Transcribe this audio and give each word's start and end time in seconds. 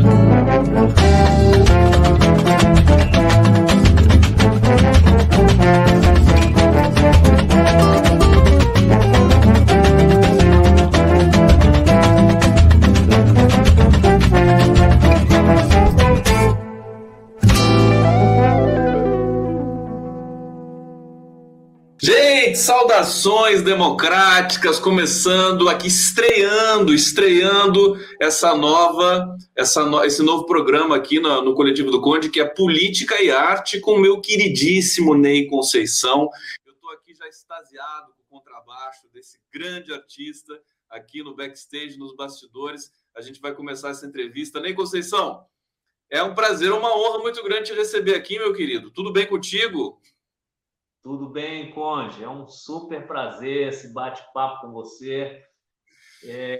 Thank 0.00 1.68
you. 1.70 1.77
Saudações 22.68 23.62
democráticas, 23.62 24.78
começando 24.78 25.70
aqui, 25.70 25.86
estreando, 25.86 26.92
estreando 26.92 27.96
essa 28.20 28.54
nova, 28.54 29.34
essa 29.56 29.86
no, 29.86 30.04
esse 30.04 30.22
novo 30.22 30.44
programa 30.44 30.94
aqui 30.94 31.18
no, 31.18 31.40
no, 31.40 31.54
Coletivo 31.54 31.90
do 31.90 32.02
Conde, 32.02 32.28
que 32.28 32.38
é 32.38 32.44
Política 32.44 33.22
e 33.22 33.30
Arte, 33.30 33.80
com 33.80 33.92
o 33.92 33.98
meu 33.98 34.20
queridíssimo 34.20 35.14
Ney 35.14 35.46
Conceição. 35.46 36.28
Eu 36.66 36.74
estou 36.74 36.90
aqui 36.90 37.14
já 37.14 37.26
extasiado 37.26 38.12
com 38.12 38.36
o 38.36 38.38
contrabaixo 38.38 39.08
desse 39.14 39.40
grande 39.50 39.90
artista 39.90 40.52
aqui 40.90 41.22
no 41.22 41.34
backstage, 41.34 41.96
nos 41.96 42.14
bastidores. 42.14 42.92
A 43.16 43.22
gente 43.22 43.40
vai 43.40 43.54
começar 43.54 43.88
essa 43.88 44.04
entrevista. 44.04 44.60
Ney 44.60 44.74
Conceição, 44.74 45.42
é 46.10 46.22
um 46.22 46.34
prazer, 46.34 46.70
uma 46.70 46.94
honra 46.94 47.20
muito 47.20 47.42
grande 47.42 47.70
te 47.70 47.72
receber 47.72 48.14
aqui, 48.14 48.38
meu 48.38 48.52
querido. 48.52 48.90
Tudo 48.90 49.10
bem 49.10 49.26
contigo? 49.26 49.98
Tudo 51.02 51.28
bem, 51.28 51.70
Conde? 51.72 52.22
É 52.22 52.28
um 52.28 52.46
super 52.46 53.06
prazer 53.06 53.68
esse 53.68 53.92
bate-papo 53.92 54.62
com 54.62 54.72
você. 54.72 55.42
É, 56.24 56.58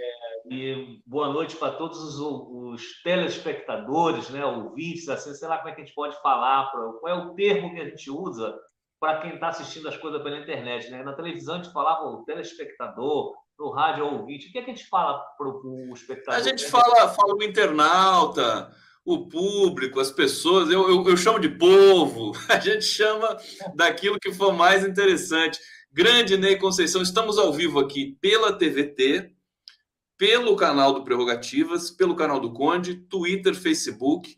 e 0.51 1.03
boa 1.07 1.33
noite 1.33 1.57
para 1.57 1.73
todos 1.73 1.99
os, 1.99 2.21
os, 2.21 3.03
telespectadores, 3.03 4.31
né, 4.31 4.45
ouvintes, 4.47 5.09
assim, 5.09 5.35
sei 5.35 5.49
lá 5.49 5.59
como 5.59 5.71
é 5.71 5.73
que 5.75 5.83
a 5.83 5.85
gente 5.85 5.95
pode 5.95 6.21
falar, 6.23 6.71
pra, 6.71 6.81
qual 7.01 7.13
é 7.13 7.15
o 7.15 7.35
termo 7.35 7.75
que 7.75 7.81
a 7.81 7.85
gente 7.85 8.11
usa 8.11 8.57
para 9.01 9.21
quem 9.21 9.35
está 9.35 9.49
assistindo 9.49 9.89
as 9.89 9.97
coisas 9.97 10.23
pela 10.23 10.39
internet. 10.39 10.91
Né? 10.91 11.03
Na 11.03 11.13
televisão 11.13 11.57
a 11.57 11.63
gente 11.63 11.73
falava 11.73 12.05
o 12.05 12.25
telespectador, 12.25 13.35
no 13.59 13.71
rádio 13.71 14.07
ouvinte. 14.07 14.49
O 14.49 14.53
que, 14.53 14.59
é 14.59 14.63
que 14.63 14.71
a 14.71 14.75
gente 14.75 14.89
fala 14.89 15.19
para 15.37 15.49
o 15.49 15.93
espectador? 15.93 16.41
A 16.41 16.43
gente 16.43 16.65
fala, 16.67 17.09
fala 17.09 17.35
o 17.35 17.43
internauta, 17.43 18.73
o 19.09 19.27
público, 19.27 20.01
as 20.01 20.11
pessoas, 20.11 20.71
eu, 20.71 20.87
eu, 20.87 21.09
eu, 21.09 21.17
chamo 21.17 21.41
de 21.41 21.49
povo, 21.49 22.33
a 22.47 22.61
gente 22.61 22.85
chama 22.85 23.39
daquilo 23.75 24.21
que 24.21 24.35
for 24.35 24.53
mais 24.53 24.85
interessante. 24.87 25.59
Grande 25.91 26.37
Ney 26.37 26.57
Conceição, 26.57 27.01
estamos 27.01 27.39
ao 27.39 27.51
vivo 27.51 27.81
aqui 27.81 28.19
pela 28.21 28.53
TVT, 28.53 29.33
pelo 30.19 30.55
canal 30.57 30.93
do 30.93 31.05
Prerrogativas, 31.05 31.91
pelo 31.91 32.15
canal 32.15 32.39
do 32.39 32.53
Conde, 32.53 32.97
Twitter, 32.97 33.55
Facebook. 33.55 34.37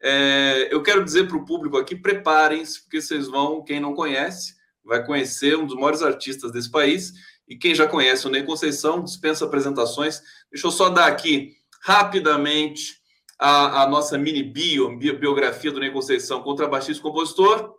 É, 0.00 0.68
eu 0.70 0.80
quero 0.84 1.04
dizer 1.04 1.26
para 1.26 1.36
o 1.36 1.44
público 1.44 1.76
aqui: 1.76 1.96
preparem-se, 1.96 2.80
porque 2.82 3.00
vocês 3.00 3.26
vão, 3.26 3.64
quem 3.64 3.80
não 3.80 3.92
conhece, 3.92 4.54
vai 4.84 5.04
conhecer 5.04 5.58
um 5.58 5.66
dos 5.66 5.74
maiores 5.74 6.00
artistas 6.00 6.52
desse 6.52 6.70
país. 6.70 7.12
E 7.48 7.56
quem 7.56 7.74
já 7.74 7.88
conhece 7.88 8.24
o 8.24 8.30
Ney 8.30 8.44
Conceição, 8.44 9.02
dispensa 9.02 9.44
apresentações. 9.44 10.20
Deixa 10.48 10.68
eu 10.68 10.70
só 10.70 10.88
dar 10.88 11.06
aqui 11.06 11.56
rapidamente 11.80 13.01
a, 13.42 13.82
a 13.82 13.88
nossa 13.88 14.16
mini 14.16 14.40
bio, 14.40 14.96
biografia 14.96 15.72
do 15.72 15.80
Ney 15.80 15.90
Conceição, 15.90 16.44
contrabaixista 16.44 17.00
e 17.00 17.02
compositor. 17.02 17.74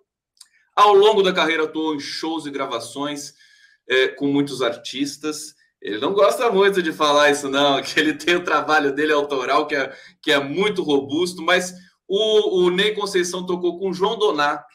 Ao 0.75 0.93
longo 0.93 1.23
da 1.23 1.31
carreira 1.31 1.63
atuou 1.63 1.95
em 1.95 2.01
shows 2.01 2.45
e 2.45 2.51
gravações 2.51 3.33
é, 3.87 4.09
com 4.09 4.27
muitos 4.27 4.61
artistas. 4.61 5.55
Ele 5.81 5.99
não 5.99 6.11
gosta 6.11 6.51
muito 6.51 6.83
de 6.83 6.91
falar 6.91 7.29
isso, 7.29 7.47
não, 7.47 7.79
que 7.81 7.97
ele 7.97 8.13
tem 8.13 8.35
o 8.35 8.43
trabalho 8.43 8.93
dele 8.93 9.13
autoral, 9.13 9.65
que 9.65 9.73
é, 9.73 9.95
que 10.21 10.33
é 10.33 10.39
muito 10.39 10.83
robusto, 10.83 11.41
mas 11.41 11.73
o, 12.05 12.65
o 12.65 12.69
Ney 12.69 12.93
Conceição 12.93 13.45
tocou 13.45 13.79
com 13.79 13.93
João 13.93 14.19
Donato, 14.19 14.67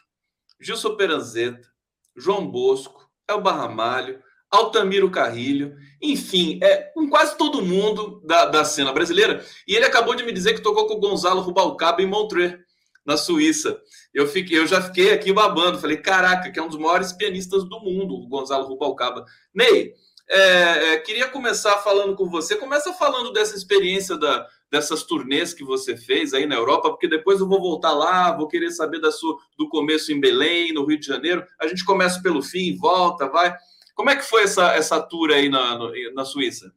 Gilson 0.59 0.97
Peranzeta, 0.97 1.69
João 2.17 2.51
Bosco, 2.51 3.11
Elba 3.29 3.53
Ramalho, 3.53 4.23
Altamiro 4.51 5.11
Carrilho, 5.11 5.77
enfim, 6.01 6.59
é, 6.63 6.77
com 6.95 7.09
quase 7.09 7.37
todo 7.37 7.65
mundo 7.65 8.23
da, 8.25 8.47
da 8.47 8.65
cena 8.65 8.93
brasileira. 8.93 9.45
E 9.67 9.75
ele 9.75 9.85
acabou 9.85 10.15
de 10.15 10.25
me 10.25 10.33
dizer 10.33 10.55
que 10.55 10.63
tocou 10.63 10.87
com 10.87 10.95
o 10.95 11.01
Gonzalo 11.01 11.41
Rubalcaba 11.41 12.03
em 12.03 12.07
Montreux, 12.07 12.59
na 13.05 13.17
Suíça. 13.17 13.81
Eu, 14.13 14.27
fiquei, 14.27 14.59
eu 14.59 14.67
já 14.67 14.83
fiquei 14.83 15.13
aqui 15.13 15.33
babando, 15.33 15.79
falei, 15.79 15.97
caraca, 15.97 16.51
que 16.51 16.59
é 16.59 16.63
um 16.63 16.69
dos 16.69 16.79
maiores 16.79 17.13
pianistas 17.13 17.65
do 17.65 17.81
mundo, 17.81 18.15
o 18.15 18.29
Gonzalo 18.29 18.67
Rubalcaba. 18.67 19.25
Ney, 19.55 19.95
é, 20.29 20.93
é, 20.93 20.99
queria 20.99 21.27
começar 21.29 21.79
falando 21.79 22.15
com 22.15 22.29
você. 22.29 22.55
Começa 22.55 22.93
falando 22.93 23.33
dessa 23.33 23.57
experiência 23.57 24.17
da, 24.17 24.47
dessas 24.71 25.03
turnês 25.03 25.55
que 25.55 25.65
você 25.65 25.97
fez 25.97 26.35
aí 26.35 26.47
na 26.47 26.55
Europa, 26.55 26.91
porque 26.91 27.09
depois 27.09 27.41
eu 27.41 27.49
vou 27.49 27.61
voltar 27.61 27.93
lá, 27.93 28.37
vou 28.37 28.47
querer 28.47 28.71
saber 28.71 29.01
da 29.01 29.11
sua, 29.11 29.37
do 29.59 29.69
começo 29.69 30.13
em 30.13 30.21
Belém, 30.21 30.73
no 30.75 30.85
Rio 30.85 31.01
de 31.01 31.07
Janeiro. 31.07 31.45
A 31.59 31.67
gente 31.67 31.85
começa 31.85 32.21
pelo 32.23 32.43
fim, 32.43 32.77
volta, 32.77 33.27
vai. 33.29 33.55
Como 33.99 34.11
é 34.11 34.15
que 34.15 34.23
foi 34.23 34.45
essa, 34.45 34.77
essa 34.77 35.03
tour 35.03 35.33
aí 35.33 35.49
na, 35.49 35.77
na 36.15 36.25
Suíça? 36.25 36.73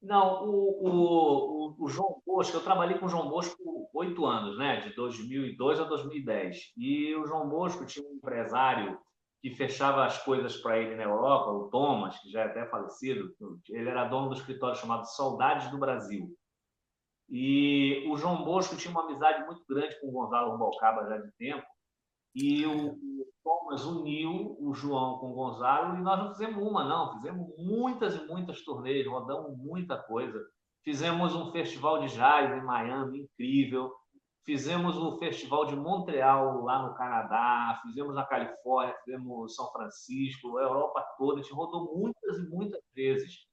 Não, 0.00 0.44
o, 0.44 0.86
o, 0.86 1.76
o, 1.76 1.88
João 1.88 2.22
Bosco, 2.24 2.56
eu 2.56 2.62
trabalhei 2.62 2.96
com 2.96 3.06
o 3.06 3.08
João 3.08 3.28
Bosco 3.28 3.90
oito 3.92 4.24
anos, 4.24 4.56
né? 4.56 4.76
De 4.76 4.94
2002 4.94 5.80
a 5.80 5.84
2010. 5.84 6.72
E 6.76 7.16
o 7.16 7.26
João 7.26 7.48
Bosco 7.48 7.84
tinha 7.84 8.08
um 8.08 8.14
empresário 8.14 8.96
que 9.42 9.50
fechava 9.56 10.06
as 10.06 10.22
coisas 10.22 10.56
para 10.58 10.78
ele 10.78 10.94
na 10.94 11.02
Europa, 11.02 11.50
o 11.50 11.68
Thomas, 11.68 12.16
que 12.20 12.30
já 12.30 12.42
é 12.42 12.44
até 12.44 12.64
falecido. 12.66 13.34
Ele 13.68 13.88
era 13.88 14.04
dono 14.04 14.28
do 14.28 14.36
escritório 14.36 14.78
chamado 14.78 15.06
Saudades 15.06 15.68
do 15.68 15.78
Brasil. 15.78 16.32
E 17.28 18.06
o 18.08 18.16
João 18.16 18.44
Bosco 18.44 18.76
tinha 18.76 18.92
uma 18.92 19.02
amizade 19.02 19.44
muito 19.46 19.64
grande 19.68 20.00
com 20.00 20.06
o 20.06 20.12
Gonzalo 20.12 20.52
Rubalcaba 20.52 21.08
já 21.08 21.18
de 21.18 21.32
tempo. 21.32 21.66
E 22.36 22.64
o 22.64 23.19
Thomas 23.42 23.84
uniu 23.84 24.56
o 24.60 24.74
João 24.74 25.18
com 25.18 25.30
o 25.30 25.34
Gonzalo 25.34 25.96
e 25.96 26.02
nós 26.02 26.18
não 26.18 26.32
fizemos 26.32 26.62
uma, 26.62 26.84
não. 26.84 27.12
Fizemos 27.14 27.48
muitas 27.58 28.14
e 28.14 28.26
muitas 28.26 28.62
turnês, 28.62 29.06
rodamos 29.06 29.56
muita 29.58 29.96
coisa. 29.96 30.38
Fizemos 30.84 31.34
um 31.34 31.50
festival 31.52 32.00
de 32.00 32.14
jazz 32.14 32.50
em 32.50 32.64
Miami, 32.64 33.20
incrível. 33.20 33.92
Fizemos 34.44 34.96
o 34.96 35.18
festival 35.18 35.66
de 35.66 35.76
Montreal, 35.76 36.62
lá 36.62 36.82
no 36.82 36.94
Canadá. 36.94 37.80
Fizemos 37.82 38.14
na 38.14 38.24
Califórnia, 38.24 38.96
fizemos 39.04 39.54
São 39.54 39.70
Francisco, 39.72 40.58
a 40.58 40.62
Europa 40.62 41.04
toda. 41.18 41.40
A 41.40 41.42
gente 41.42 41.52
rodou 41.52 41.96
muitas 41.96 42.38
e 42.38 42.48
muitas 42.48 42.80
vezes. 42.94 43.46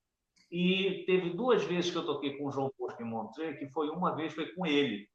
E 0.49 1.03
teve 1.05 1.31
duas 1.31 1.63
vezes 1.63 1.91
que 1.91 1.97
eu 1.97 2.05
toquei 2.05 2.37
com 2.37 2.47
o 2.47 2.51
João 2.51 2.71
Bosco 2.79 3.01
em 3.01 3.05
Montreal, 3.05 3.57
que 3.57 3.69
foi 3.69 3.89
uma 3.89 4.15
vez 4.15 4.33
foi 4.33 4.47
com 4.53 4.65
ele, 4.65 5.07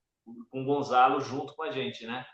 com 0.50 0.62
o 0.62 0.64
Gonzalo 0.64 1.20
junto 1.20 1.54
com 1.56 1.62
a 1.62 1.70
gente, 1.70 2.06
né? 2.06 2.24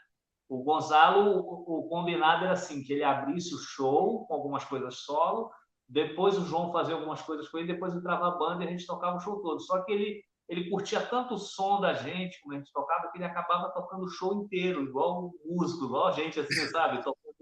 O 0.49 0.63
Gonzalo, 0.63 1.41
o, 1.41 1.81
o 1.81 1.89
combinado 1.89 2.45
era 2.45 2.55
assim, 2.55 2.83
que 2.83 2.93
ele 2.93 3.05
abrisse 3.05 3.55
o 3.55 3.59
show 3.59 4.27
com 4.27 4.35
algumas 4.35 4.65
coisas 4.65 5.01
solo, 5.01 5.51
depois 5.89 6.39
o 6.39 6.45
João 6.45 6.73
fazia 6.73 6.95
algumas 6.95 7.23
coisas 7.23 7.49
com 7.49 7.59
ele, 7.59 7.73
depois 7.73 7.95
entrava 7.95 8.29
a 8.29 8.39
banda 8.39 8.65
e 8.65 8.69
a 8.69 8.71
gente 8.71 8.87
tocava 8.87 9.17
o 9.17 9.21
show 9.21 9.41
todo. 9.41 9.61
Só 9.61 9.83
que 9.83 9.93
ele 9.93 10.23
ele 10.49 10.71
curtia 10.71 11.01
tanto 11.05 11.35
o 11.35 11.39
som 11.39 11.79
da 11.79 11.93
gente, 11.93 12.41
como 12.41 12.55
a 12.55 12.59
gente 12.59 12.73
tocava, 12.73 13.11
que 13.11 13.19
ele 13.19 13.25
acabava 13.27 13.71
tocando 13.71 14.05
o 14.05 14.09
show 14.09 14.43
inteiro, 14.43 14.83
igual 14.83 15.27
um 15.27 15.33
músico, 15.45 15.85
igual 15.85 16.07
a 16.07 16.13
gente, 16.13 16.41
assim, 16.41 16.67
sabe? 16.69 17.05
Tocando 17.05 17.35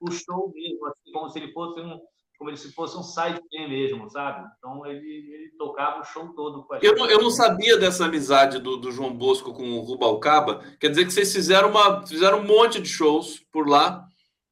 o 0.00 0.10
show 0.10 0.52
mesmo, 0.54 0.86
assim, 0.86 1.12
como 1.12 1.30
se 1.30 1.38
ele 1.38 1.52
fosse 1.52 1.80
um, 1.80 1.98
como 2.42 2.56
se 2.56 2.72
fosse 2.72 2.96
um 2.96 3.02
side 3.02 3.40
mesmo, 3.52 4.10
sabe? 4.10 4.50
Então 4.58 4.84
ele, 4.84 5.06
ele 5.06 5.50
tocava 5.56 6.00
o 6.00 6.04
show 6.04 6.28
todo 6.34 6.64
com 6.64 6.74
a 6.74 6.76
gente. 6.76 6.86
Eu 6.86 6.96
não, 6.96 7.08
eu 7.08 7.22
não 7.22 7.30
sabia 7.30 7.76
dessa 7.76 8.06
amizade 8.06 8.58
do, 8.58 8.76
do 8.76 8.90
João 8.90 9.14
Bosco 9.14 9.52
com 9.52 9.78
o 9.78 9.80
Rubalcaba. 9.80 10.60
Quer 10.80 10.88
dizer 10.88 11.04
que 11.04 11.12
vocês 11.12 11.32
fizeram, 11.32 11.70
uma, 11.70 12.04
fizeram 12.06 12.40
um 12.40 12.44
monte 12.44 12.80
de 12.80 12.88
shows 12.88 13.38
por 13.52 13.68
lá, 13.68 14.08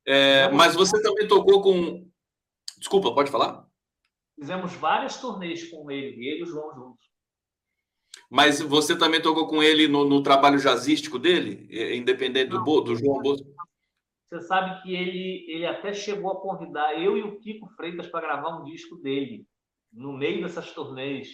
é, 0.07 0.49
mas 0.53 0.75
você 0.75 1.03
também 1.03 1.27
tocou 1.27 1.61
com. 1.61 2.09
Desculpa, 2.79 3.13
pode 3.13 3.31
falar? 3.31 3.67
Fizemos 4.39 4.73
várias 4.75 5.21
turnês 5.21 5.69
com 5.69 5.91
ele, 5.91 6.27
ele 6.27 6.41
e 6.41 6.43
o 6.45 6.47
João 6.47 6.73
juntos. 6.75 7.11
Mas 8.31 8.61
você 8.61 8.97
também 8.97 9.21
tocou 9.21 9.49
com 9.49 9.61
ele 9.61 9.89
no, 9.89 10.09
no 10.09 10.23
trabalho 10.23 10.61
jazzístico 10.61 11.19
dele, 11.19 11.67
é, 11.71 11.97
independente 11.97 12.51
não, 12.51 12.63
do, 12.63 12.81
do 12.83 12.97
João 12.97 13.21
Bosco? 13.21 13.47
Você 14.31 14.43
sabe 14.43 14.81
que 14.81 14.95
ele, 14.95 15.45
ele 15.49 15.67
até 15.67 15.93
chegou 15.93 16.31
a 16.31 16.41
convidar 16.41 16.95
eu 16.95 17.19
e 17.19 17.23
o 17.23 17.41
Kiko 17.41 17.69
Freitas 17.71 18.07
para 18.07 18.21
gravar 18.21 18.61
um 18.61 18.65
disco 18.65 18.95
dele, 18.97 19.45
no 19.93 20.13
meio 20.13 20.41
dessas 20.41 20.73
turnês. 20.73 21.29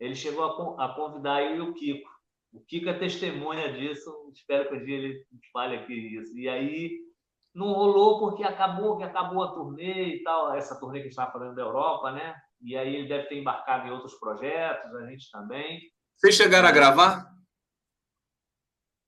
Ele 0.00 0.14
chegou 0.14 0.44
a, 0.44 0.86
a 0.86 0.94
convidar 0.94 1.42
eu 1.42 1.56
e 1.56 1.60
o 1.60 1.74
Kiko. 1.74 2.08
O 2.54 2.60
Kiko 2.64 2.88
é 2.88 2.98
testemunha 2.98 3.70
disso, 3.70 4.10
espero 4.32 4.66
que 4.66 4.76
um 4.76 4.84
dia 4.84 4.96
ele 4.96 5.26
fale 5.52 5.76
aqui 5.76 5.92
isso. 5.92 6.34
E 6.38 6.48
aí 6.48 6.90
não 7.54 7.74
rolou 7.74 8.18
porque 8.18 8.42
acabou 8.44 8.96
que 8.96 9.04
acabou 9.04 9.42
a 9.42 9.52
turnê 9.52 10.16
e 10.16 10.22
tal, 10.22 10.54
essa 10.54 10.80
turnê 10.80 11.00
que 11.00 11.00
a 11.00 11.02
gente 11.04 11.12
estava 11.12 11.32
fazendo 11.32 11.54
da 11.54 11.62
Europa, 11.62 12.12
né? 12.12 12.34
E 12.62 12.74
aí 12.78 12.96
ele 12.96 13.08
deve 13.08 13.28
ter 13.28 13.38
embarcado 13.38 13.86
em 13.86 13.90
outros 13.90 14.14
projetos, 14.14 14.94
a 14.94 15.06
gente 15.10 15.30
também. 15.30 15.80
Vocês 16.16 16.34
chegaram 16.34 16.66
a 16.66 16.72
gravar? 16.72 17.35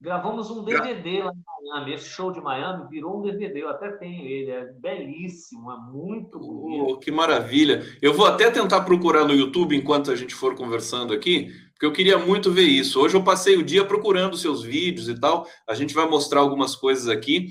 Gravamos 0.00 0.49
um 0.49 0.62
DVD 0.62 1.25
lá 1.25 1.33
em 1.33 1.69
Miami. 1.69 1.95
Esse 1.95 2.09
show 2.09 2.31
de 2.31 2.41
Miami 2.41 2.89
virou 2.89 3.19
um 3.19 3.23
DVD. 3.23 3.62
Eu 3.62 3.69
até 3.69 3.91
tenho 3.93 4.25
ele. 4.25 4.50
É 4.50 4.65
belíssimo, 4.65 5.73
é 5.73 5.77
muito 5.77 6.39
bonito. 6.39 6.93
Oh, 6.93 6.99
que 6.99 7.11
maravilha. 7.11 7.85
Eu 8.00 8.15
vou 8.15 8.25
até 8.25 8.49
tentar 8.49 8.83
procurar 8.83 9.25
no 9.25 9.35
YouTube 9.35 9.77
enquanto 9.77 10.12
a 10.12 10.17
gente 10.17 10.37
for 10.37 10.55
conversando 10.55 11.12
aqui, 11.12 11.50
porque 11.73 11.85
eu 11.85 11.93
queria 11.93 12.17
muito 12.17 12.53
ver 12.53 12.62
isso. 12.62 13.00
Hoje 13.00 13.17
eu 13.17 13.25
passei 13.25 13.56
o 13.56 13.62
dia 13.62 13.85
procurando 13.85 14.37
seus 14.37 14.62
vídeos 14.62 15.09
e 15.09 15.19
tal. 15.19 15.49
A 15.67 15.75
gente 15.75 15.93
vai 15.93 16.09
mostrar 16.09 16.41
algumas 16.41 16.77
coisas 16.77 17.09
aqui. 17.09 17.49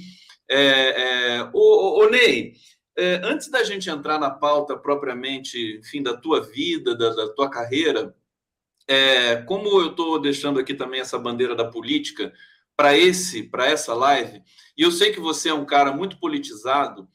É, 0.49 1.39
é, 1.39 1.49
ô, 1.53 2.01
ô, 2.01 2.09
Ney, 2.09 2.53
é, 2.97 3.19
antes 3.25 3.51
da 3.51 3.61
gente 3.65 3.89
entrar 3.89 4.17
na 4.17 4.29
pauta 4.29 4.77
propriamente, 4.77 5.79
enfim, 5.79 6.01
da 6.01 6.15
tua 6.15 6.41
vida, 6.41 6.95
da, 6.95 7.09
da 7.13 7.27
tua 7.33 7.49
carreira, 7.49 8.15
é, 8.87 9.37
como 9.37 9.67
eu 9.81 9.91
estou 9.91 10.19
deixando 10.19 10.59
aqui 10.59 10.73
também 10.73 10.99
essa 10.99 11.19
bandeira 11.19 11.55
da 11.55 11.65
política 11.65 12.31
para 12.75 12.97
esse, 12.97 13.43
para 13.43 13.65
essa 13.65 13.93
live, 13.93 14.41
e 14.77 14.83
eu 14.83 14.91
sei 14.91 15.11
que 15.11 15.19
você 15.19 15.49
é 15.49 15.53
um 15.53 15.65
cara 15.65 15.91
muito 15.91 16.19
politizado, 16.19 17.07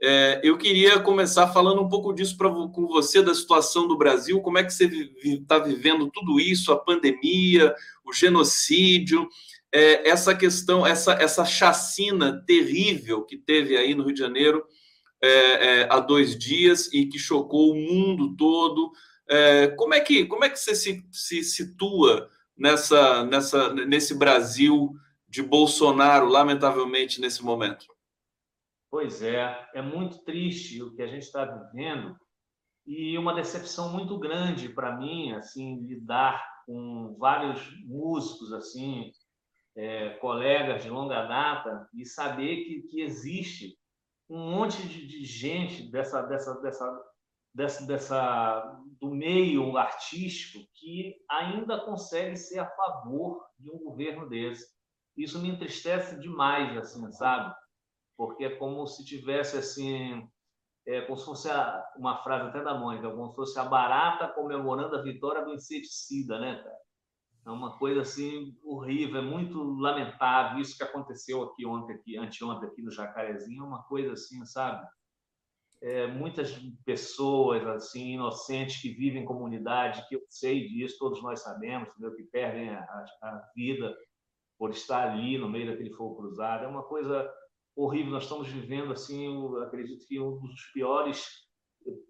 é, 0.00 0.40
eu 0.44 0.56
queria 0.56 1.00
começar 1.00 1.48
falando 1.48 1.82
um 1.82 1.88
pouco 1.88 2.12
disso 2.12 2.36
pra, 2.36 2.48
com 2.48 2.86
você, 2.86 3.20
da 3.20 3.34
situação 3.34 3.88
do 3.88 3.98
Brasil, 3.98 4.40
como 4.40 4.58
é 4.58 4.62
que 4.62 4.72
você 4.72 4.84
está 5.24 5.58
vivendo 5.58 6.08
tudo 6.10 6.38
isso, 6.38 6.72
a 6.72 6.78
pandemia, 6.78 7.74
o 8.04 8.12
genocídio, 8.12 9.28
é, 9.72 10.08
essa 10.08 10.34
questão, 10.34 10.86
essa, 10.86 11.14
essa 11.14 11.44
chacina 11.44 12.42
terrível 12.46 13.24
que 13.24 13.36
teve 13.36 13.76
aí 13.76 13.94
no 13.94 14.04
Rio 14.04 14.14
de 14.14 14.20
Janeiro 14.20 14.64
é, 15.22 15.30
é 15.80 15.88
há 15.90 15.98
dois 15.98 16.38
dias 16.38 16.92
e 16.92 17.06
que 17.06 17.18
chocou 17.18 17.72
o 17.72 17.74
mundo 17.74 18.36
todo. 18.36 18.92
É, 19.28 19.68
como, 19.68 19.94
é 19.94 20.00
que, 20.00 20.26
como 20.26 20.44
é 20.44 20.50
que 20.50 20.58
você 20.58 20.74
se, 20.74 21.06
se 21.12 21.42
situa 21.44 22.30
nessa, 22.56 23.24
nessa, 23.24 23.74
nesse 23.74 24.14
Brasil 24.18 24.94
de 25.28 25.42
Bolsonaro, 25.42 26.26
lamentavelmente, 26.26 27.20
nesse 27.20 27.44
momento? 27.44 27.86
Pois 28.90 29.22
é, 29.22 29.68
é 29.74 29.82
muito 29.82 30.24
triste 30.24 30.82
o 30.82 30.94
que 30.94 31.02
a 31.02 31.06
gente 31.06 31.24
está 31.24 31.44
vivendo 31.44 32.16
e 32.86 33.18
uma 33.18 33.34
decepção 33.34 33.92
muito 33.92 34.18
grande 34.18 34.70
para 34.70 34.96
mim, 34.96 35.32
assim, 35.32 35.84
lidar 35.86 36.42
com 36.64 37.14
vários 37.18 37.60
músicos, 37.84 38.50
assim, 38.54 39.12
é, 39.76 40.10
colegas 40.14 40.82
de 40.82 40.88
longa 40.88 41.26
data 41.26 41.86
e 41.94 42.06
saber 42.06 42.64
que, 42.64 42.82
que 42.88 43.02
existe 43.02 43.78
um 44.28 44.50
monte 44.52 44.82
de, 44.88 45.06
de 45.06 45.24
gente 45.24 45.90
dessa, 45.90 46.22
dessa, 46.22 46.54
dessa, 46.62 47.07
dessa, 47.58 47.86
dessa, 47.86 48.80
do 49.00 49.10
meio 49.10 49.76
artístico 49.76 50.64
que 50.74 51.14
ainda 51.28 51.84
consegue 51.84 52.36
ser 52.36 52.60
a 52.60 52.70
favor 52.70 53.44
de 53.58 53.70
um 53.70 53.78
governo 53.78 54.28
desse. 54.28 54.66
Isso 55.16 55.40
me 55.40 55.48
entristece 55.50 56.18
demais, 56.18 56.76
assim, 56.76 57.10
sabe? 57.12 57.54
porque 58.18 58.44
é 58.44 58.56
como 58.56 58.84
se 58.88 59.04
tivesse 59.04 59.56
assim, 59.56 60.28
é 60.84 61.02
como 61.02 61.16
se 61.16 61.24
fosse 61.24 61.48
a, 61.48 61.84
uma 61.96 62.20
frase 62.24 62.48
até 62.48 62.64
da 62.64 62.76
Mônica, 62.76 63.08
como 63.08 63.30
se 63.30 63.36
fosse 63.36 63.58
a 63.60 63.64
barata 63.64 64.26
comemorando 64.34 64.96
a 64.96 65.02
vitória 65.02 65.44
do 65.44 65.54
inseticida, 65.54 66.40
né, 66.40 66.56
cara? 66.56 66.76
É 67.46 67.50
uma 67.50 67.78
coisa 67.78 68.02
assim 68.02 68.58
horrível, 68.64 69.20
é 69.20 69.24
muito 69.24 69.62
lamentável 69.78 70.58
isso 70.58 70.76
que 70.76 70.82
aconteceu 70.82 71.44
aqui 71.44 71.64
ontem, 71.64 71.94
aqui, 71.94 72.18
anteontem 72.18 72.68
aqui 72.68 72.82
no 72.82 72.90
Jacarezinho, 72.90 73.62
é 73.62 73.66
uma 73.66 73.84
coisa 73.84 74.12
assim, 74.12 74.44
sabe? 74.44 74.84
É, 75.80 76.08
muitas 76.08 76.52
pessoas 76.84 77.64
assim 77.66 78.14
inocentes 78.14 78.80
que 78.82 78.90
vivem 78.90 79.22
em 79.22 79.26
comunidade, 79.26 80.06
que 80.08 80.16
eu 80.16 80.22
sei 80.28 80.66
disso, 80.66 80.98
todos 80.98 81.22
nós 81.22 81.40
sabemos, 81.40 81.88
entendeu? 81.90 82.16
que 82.16 82.24
perdem 82.24 82.70
a, 82.70 82.80
a 82.80 83.50
vida 83.54 83.96
por 84.58 84.70
estar 84.70 85.12
ali 85.12 85.38
no 85.38 85.48
meio 85.48 85.70
daquele 85.70 85.92
fogo 85.92 86.16
cruzado, 86.16 86.64
é 86.64 86.68
uma 86.68 86.82
coisa 86.82 87.32
horrível. 87.76 88.10
Nós 88.10 88.24
estamos 88.24 88.48
vivendo, 88.48 88.92
assim, 88.92 89.26
eu 89.26 89.62
acredito 89.62 90.04
que 90.06 90.18
um 90.18 90.36
dos 90.40 90.62
piores 90.72 91.48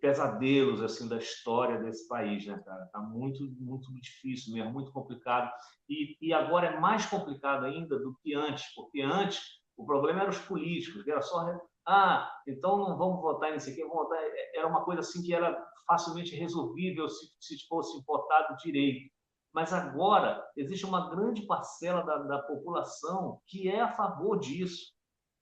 pesadelos 0.00 0.82
assim 0.82 1.09
da 1.09 1.19
história 1.19 1.79
desse 1.79 2.09
país, 2.09 2.47
né, 2.47 2.61
cara? 2.65 2.87
Tá 2.87 3.00
muito, 3.00 3.44
muito 3.61 3.93
difícil 4.00 4.55
mesmo, 4.55 4.73
muito 4.73 4.93
complicado. 4.93 5.53
E, 5.88 6.17
e 6.20 6.32
agora 6.32 6.69
é 6.69 6.81
mais 6.81 7.06
complicado 7.06 7.65
ainda 7.65 7.99
do 7.99 8.17
que 8.23 8.35
antes, 8.35 8.65
porque 8.75 9.00
antes 9.00 9.41
o 9.76 9.85
problema 9.85 10.23
era 10.23 10.31
os 10.31 10.38
políticos, 10.38 11.06
era 11.06 11.23
só 11.23 11.44
ah, 11.88 12.31
então 12.46 12.76
não 12.76 12.99
vamos 12.99 13.23
votar 13.23 13.50
nisso 13.50 13.70
aqui, 13.70 13.81
vamos 13.81 13.96
votar. 13.96 14.23
Era 14.55 14.67
uma 14.67 14.85
coisa 14.85 15.00
assim 15.00 15.23
que 15.23 15.32
era 15.32 15.58
facilmente 15.87 16.37
resolvível 16.37 17.08
se, 17.08 17.32
se 17.40 17.67
fosse 17.67 18.05
votado 18.06 18.58
direito. 18.58 19.11
Mas 19.55 19.73
agora 19.73 20.46
existe 20.55 20.85
uma 20.85 21.08
grande 21.08 21.46
parcela 21.46 22.02
da, 22.02 22.19
da 22.19 22.43
população 22.43 23.40
que 23.46 23.70
é 23.70 23.81
a 23.81 23.96
favor 23.96 24.38
disso. 24.38 24.93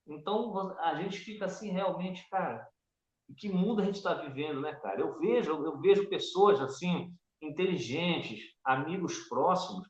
Então 0.07 0.79
a 0.79 0.95
gente 1.03 1.19
fica 1.19 1.47
assim 1.47 1.73
realmente, 1.73 2.25
cara, 2.31 2.65
que 3.37 3.49
mundo 3.49 3.83
a 3.83 3.85
gente 3.85 3.97
está 3.97 4.15
vivendo, 4.15 4.61
né, 4.61 4.73
cara? 4.77 5.01
Eu 5.01 5.19
vejo, 5.19 5.51
eu 5.51 5.81
vejo 5.81 6.09
pessoas 6.09 6.61
assim 6.61 7.13
inteligentes, 7.43 8.41
amigos 8.65 9.19
próximos, 9.29 9.85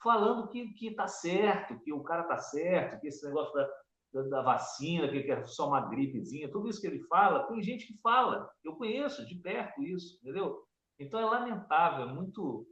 falando 0.00 0.48
que 0.50 0.72
que 0.74 0.86
está 0.86 1.08
certo, 1.08 1.80
que 1.80 1.92
o 1.92 2.04
cara 2.04 2.22
está 2.22 2.38
certo, 2.38 3.00
que 3.00 3.08
esse 3.08 3.26
negócio 3.26 3.52
da, 3.52 3.68
da, 4.12 4.42
vacina, 4.42 5.08
que 5.08 5.30
é 5.30 5.44
só 5.46 5.68
uma 5.68 5.88
gripezinha, 5.88 6.50
tudo 6.50 6.68
isso 6.68 6.80
que 6.80 6.86
ele 6.86 7.02
fala, 7.04 7.46
tem 7.46 7.62
gente 7.62 7.86
que 7.86 7.98
fala. 8.00 8.48
Eu 8.64 8.76
conheço 8.76 9.26
de 9.26 9.34
perto 9.36 9.82
isso, 9.82 10.18
entendeu? 10.22 10.62
Então 10.98 11.20
é 11.20 11.24
lamentável, 11.24 12.08
é 12.08 12.12
muito 12.12 12.66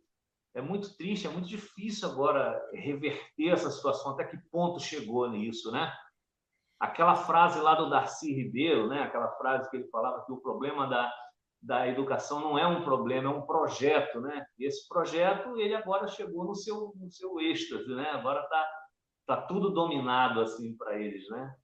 é 0.56 0.62
muito 0.62 0.96
triste, 0.96 1.26
é 1.26 1.30
muito 1.30 1.48
difícil 1.48 2.08
agora 2.08 2.56
reverter 2.72 3.48
essa 3.48 3.68
situação. 3.70 4.12
Até 4.12 4.24
que 4.24 4.38
ponto 4.52 4.78
chegou 4.78 5.28
nisso, 5.28 5.72
né? 5.72 5.92
aquela 6.84 7.14
frase 7.16 7.60
lá 7.60 7.74
do 7.74 7.88
Darcy 7.88 8.32
Ribeiro, 8.32 8.88
né? 8.88 9.02
aquela 9.02 9.28
frase 9.32 9.70
que 9.70 9.76
ele 9.76 9.88
falava 9.88 10.24
que 10.24 10.32
o 10.32 10.40
problema 10.40 10.86
da, 10.86 11.12
da 11.62 11.88
educação 11.88 12.40
não 12.40 12.58
é 12.58 12.66
um 12.66 12.84
problema, 12.84 13.30
é 13.30 13.34
um 13.34 13.46
projeto. 13.46 14.20
Né? 14.20 14.44
E 14.58 14.66
esse 14.66 14.86
projeto 14.88 15.58
ele 15.58 15.74
agora 15.74 16.06
chegou 16.06 16.44
no 16.44 16.54
seu, 16.54 16.92
no 16.96 17.10
seu 17.10 17.40
êxtase, 17.40 17.88
né? 17.94 18.10
agora 18.10 18.40
está 18.40 18.68
tá 19.26 19.36
tudo 19.36 19.70
dominado 19.70 20.40
assim 20.40 20.74
para 20.76 20.98
eles. 20.98 21.28
Né? 21.28 21.54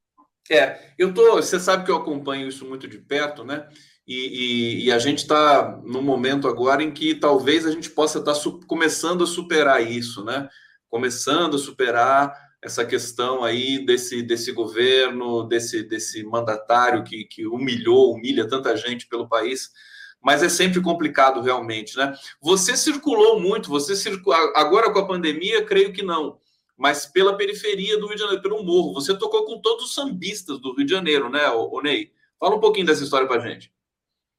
É, 0.50 0.92
eu 0.98 1.14
tô. 1.14 1.36
Você 1.36 1.60
sabe 1.60 1.84
que 1.84 1.90
eu 1.90 1.96
acompanho 1.96 2.48
isso 2.48 2.64
muito 2.66 2.88
de 2.88 2.98
perto, 2.98 3.44
né? 3.44 3.68
E, 4.06 4.14
e, 4.14 4.84
e 4.86 4.92
a 4.92 4.98
gente 4.98 5.18
está 5.18 5.80
num 5.84 6.02
momento 6.02 6.48
agora 6.48 6.82
em 6.82 6.90
que 6.90 7.14
talvez 7.14 7.64
a 7.64 7.70
gente 7.70 7.90
possa 7.90 8.18
estar 8.18 8.34
tá 8.34 8.40
começando 8.66 9.22
a 9.22 9.26
superar 9.26 9.80
isso, 9.80 10.24
né? 10.24 10.48
Começando 10.88 11.54
a 11.54 11.58
superar 11.58 12.34
essa 12.62 12.84
questão 12.84 13.44
aí 13.44 13.84
desse, 13.86 14.22
desse 14.22 14.52
governo, 14.52 15.44
desse, 15.44 15.82
desse 15.82 16.24
mandatário 16.24 17.04
que, 17.04 17.24
que 17.24 17.46
humilhou, 17.46 18.12
humilha 18.12 18.48
tanta 18.48 18.76
gente 18.76 19.06
pelo 19.06 19.28
país, 19.28 19.70
mas 20.22 20.42
é 20.42 20.48
sempre 20.48 20.80
complicado 20.82 21.40
realmente, 21.40 21.96
né? 21.96 22.14
Você 22.42 22.76
circulou 22.76 23.40
muito, 23.40 23.70
você 23.70 23.96
circulou, 23.96 24.38
agora 24.54 24.92
com 24.92 24.98
a 24.98 25.06
pandemia, 25.06 25.64
creio 25.64 25.92
que 25.92 26.02
não, 26.02 26.38
mas 26.80 27.04
pela 27.04 27.36
periferia 27.36 27.98
do 27.98 28.06
Rio 28.06 28.16
de 28.16 28.22
Janeiro, 28.22 28.42
pelo 28.42 28.64
morro, 28.64 28.94
você 28.94 29.16
tocou 29.16 29.44
com 29.44 29.60
todos 29.60 29.84
os 29.84 29.94
sambistas 29.94 30.58
do 30.58 30.74
Rio 30.74 30.86
de 30.86 30.90
Janeiro, 30.90 31.28
né, 31.28 31.46
o 31.50 31.78
Ney? 31.82 32.10
Fala 32.38 32.56
um 32.56 32.60
pouquinho 32.60 32.86
dessa 32.86 33.04
história 33.04 33.28
para 33.28 33.38
gente. 33.38 33.70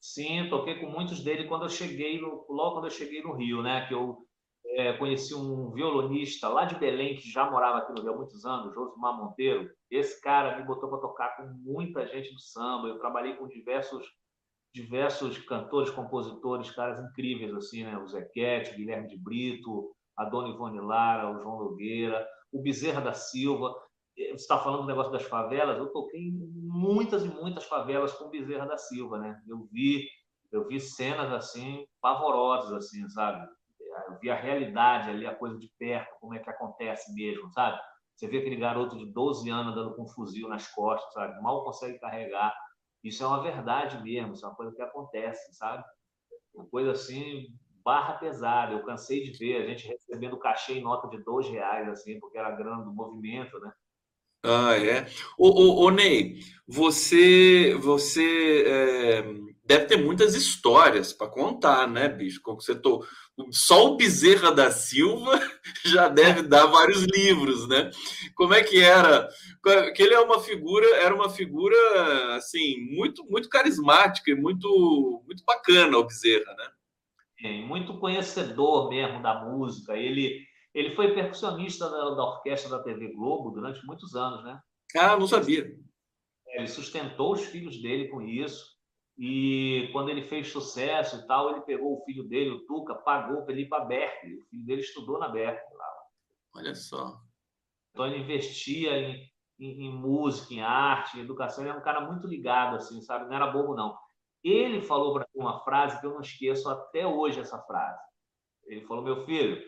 Sim, 0.01 0.50
toquei 0.50 0.80
com 0.80 0.88
muitos 0.88 1.24
deles 1.24 1.48
quando 1.48 1.65
eu 1.65 1.70
cheguei, 1.70 2.20
no, 2.20 2.44
logo 2.50 2.74
quando 2.74 2.86
eu 2.86 2.89
cheguei 2.89 3.22
no 3.22 3.36
Rio, 3.36 3.62
né, 3.62 3.86
que 3.88 3.94
eu 3.94 4.25
é, 4.65 4.94
conheci 4.94 5.36
um 5.36 5.70
violonista 5.70 6.50
lá 6.50 6.65
de 6.65 6.80
Belém, 6.80 7.15
que 7.15 7.30
já 7.30 7.48
morava 7.48 7.77
aqui 7.77 7.94
no 7.94 8.01
Rio 8.01 8.13
há 8.13 8.18
muitos 8.18 8.44
anos, 8.44 8.74
Josimar 8.74 9.15
Monteiro. 9.15 9.70
Esse 9.92 10.20
cara 10.20 10.58
me 10.58 10.65
botou 10.65 10.89
para 10.89 10.98
tocar 10.98 11.38
com 11.38 11.44
muita 11.60 12.08
gente 12.08 12.34
do 12.34 12.42
samba. 12.42 12.88
Eu 12.88 12.98
trabalhei 12.98 13.36
com 13.36 13.48
diversos 13.48 14.04
diversos 14.74 15.38
cantores, 15.39 15.92
compositores, 15.92 16.72
caras 16.72 17.04
incríveis, 17.04 17.54
assim, 17.54 17.84
né? 17.84 17.98
O 17.98 18.08
Zequete, 18.08 18.72
o 18.72 18.77
Guilherme 18.77 19.10
de 19.10 19.18
Brito, 19.18 19.94
a 20.18 20.25
Dona 20.25 20.50
Ivone 20.50 20.80
Lara, 20.80 21.32
o 21.32 21.42
João 21.42 21.60
Nogueira, 21.60 22.25
o 22.51 22.62
Bezerra 22.62 23.01
da 23.01 23.13
Silva. 23.13 23.74
Você 24.15 24.34
está 24.34 24.60
falando 24.60 24.81
do 24.81 24.88
negócio 24.88 25.12
das 25.12 25.24
favelas? 25.24 25.77
Eu 25.77 25.91
toquei 25.91 26.20
em 26.20 26.31
muitas 26.31 27.24
e 27.24 27.27
muitas 27.27 27.65
favelas 27.65 28.13
com 28.13 28.29
Bezerra 28.29 28.65
da 28.65 28.77
Silva, 28.77 29.17
né? 29.17 29.41
Eu 29.48 29.67
vi, 29.72 30.08
eu 30.51 30.67
vi 30.67 30.79
cenas 30.79 31.31
assim 31.31 31.86
pavorosas, 32.01 32.74
assim, 32.74 33.08
sabe? 33.10 33.48
eu 34.08 34.20
vi 34.20 34.29
a 34.29 34.36
realidade 34.36 35.10
ali, 35.10 35.25
a 35.25 35.36
coisa 35.36 35.58
de 35.58 35.70
perto, 35.77 36.20
como 36.20 36.34
é 36.34 36.39
que 36.39 36.50
acontece 36.50 37.13
mesmo, 37.13 37.51
sabe? 37.51 37.79
Você 38.15 38.27
vê 38.27 38.38
aquele 38.38 38.55
garoto 38.55 38.98
de 38.98 39.05
12 39.05 39.50
anos 39.50 39.74
andando 39.74 39.96
com 39.96 40.03
um 40.03 40.08
fuzil 40.08 40.48
nas 40.48 40.67
costas, 40.67 41.13
sabe? 41.13 41.41
Mal 41.41 41.63
consegue 41.63 42.00
carregar. 42.00 42.53
Isso 43.03 43.24
é 43.24 43.27
uma 43.27 43.41
verdade 43.41 44.01
mesmo, 44.03 44.34
isso 44.34 44.46
é 44.46 44.50
uma 44.50 44.55
coisa 44.55 44.75
que 44.75 44.81
acontece, 44.81 45.53
sabe? 45.55 45.84
Uma 46.53 46.65
coisa 46.67 46.91
assim, 46.91 47.48
barra 47.84 48.14
pesada. 48.14 48.74
Eu 48.74 48.84
cansei 48.84 49.24
de 49.24 49.38
ver 49.38 49.62
a 49.62 49.68
gente 49.68 49.88
recebendo 49.88 50.38
cachê 50.38 50.74
em 50.74 50.82
nota 50.82 51.08
de 51.08 51.24
dois 51.24 51.48
reais, 51.48 51.88
assim, 51.90 52.20
porque 52.20 52.38
era 52.38 52.52
grana 52.52 52.84
do 52.84 52.92
movimento, 52.92 53.60
né? 53.60 53.72
Ah, 54.44 54.76
é. 54.76 55.08
Ô, 55.38 55.86
ô 55.86 55.92
Ney, 55.92 56.40
você, 56.68 57.76
você 57.80 58.64
é, 58.66 59.24
deve 59.64 59.86
ter 59.86 59.98
muitas 59.98 60.34
histórias 60.34 61.14
para 61.14 61.30
contar, 61.30 61.88
né, 61.88 62.10
bicho? 62.10 62.42
Como 62.42 62.60
você 62.60 62.74
tô, 62.74 63.06
só 63.52 63.86
o 63.86 63.98
Bezerra 63.98 64.52
da 64.52 64.72
Silva 64.72 65.40
já 65.86 66.08
deve 66.08 66.42
dar 66.42 66.66
vários 66.66 67.04
livros, 67.04 67.68
né? 67.68 67.92
Como 68.36 68.54
é 68.54 68.64
que 68.64 68.82
era? 68.82 69.30
Que 69.96 70.02
ele 70.02 70.16
é 70.16 70.20
uma 70.20 70.40
figura, 70.40 70.88
era 70.96 71.14
uma 71.14 71.30
figura 71.30 71.78
assim 72.36 72.80
muito 72.96 73.24
muito 73.30 73.48
carismática 73.48 74.32
e 74.32 74.36
muito 74.36 75.24
muito 75.26 75.44
bacana 75.46 75.98
o 75.98 76.04
Bezerra, 76.04 76.54
né? 76.56 76.68
Muito 77.65 78.00
conhecedor 78.00 78.89
mesmo 78.89 79.21
da 79.21 79.45
música. 79.45 79.98
Ele, 79.98 80.45
ele 80.74 80.95
foi 80.95 81.13
percussionista 81.13 81.89
da, 81.89 82.10
da 82.12 82.24
orquestra 82.24 82.69
da 82.69 82.83
TV 82.83 83.13
Globo 83.13 83.51
durante 83.51 83.86
muitos 83.86 84.15
anos, 84.15 84.43
né? 84.43 84.60
Ah, 84.95 85.17
não 85.17 85.27
sabia. 85.27 85.65
Ele 86.48 86.67
sustentou 86.67 87.33
os 87.33 87.45
filhos 87.45 87.81
dele 87.81 88.10
com 88.10 88.21
isso. 88.21 88.71
E 89.17 89.89
quando 89.91 90.10
ele 90.10 90.24
fez 90.24 90.51
sucesso 90.51 91.17
e 91.17 91.27
tal, 91.27 91.51
ele 91.51 91.62
pegou 91.62 91.98
o 91.98 92.03
filho 92.05 92.24
dele, 92.24 92.51
o 92.51 92.65
Tuca, 92.65 92.95
pagou 92.95 93.43
para 93.43 93.53
ele 93.53 93.63
ir 93.63 93.69
para 93.69 93.86
Berkeley. 93.86 94.36
O 94.36 94.45
filho 94.45 94.65
dele 94.65 94.81
estudou 94.81 95.19
na 95.19 95.29
Berkeley 95.29 95.77
lá. 95.77 95.86
Olha 96.55 96.75
só. 96.75 97.19
Então 97.91 98.07
ele 98.07 98.24
investia 98.24 98.98
em, 98.98 99.31
em, 99.60 99.86
em, 99.86 99.93
música, 99.93 100.53
em 100.53 100.62
arte, 100.62 101.17
em 101.17 101.21
educação. 101.21 101.63
Ele 101.63 101.74
é 101.74 101.77
um 101.77 101.83
cara 101.83 102.01
muito 102.01 102.27
ligado, 102.27 102.75
assim, 102.75 103.01
sabe? 103.01 103.27
Não 103.27 103.36
era 103.36 103.51
bobo, 103.51 103.75
não. 103.75 103.95
Ele 104.43 104.81
falou 104.81 105.13
para 105.13 105.27
uma 105.41 105.63
frase 105.63 106.00
que 106.00 106.05
eu 106.05 106.13
não 106.13 106.21
esqueço 106.21 106.69
até 106.69 107.05
hoje 107.05 107.39
essa 107.39 107.62
frase. 107.63 108.01
Ele 108.65 108.86
falou: 108.86 109.03
meu 109.03 109.25
filho, 109.25 109.62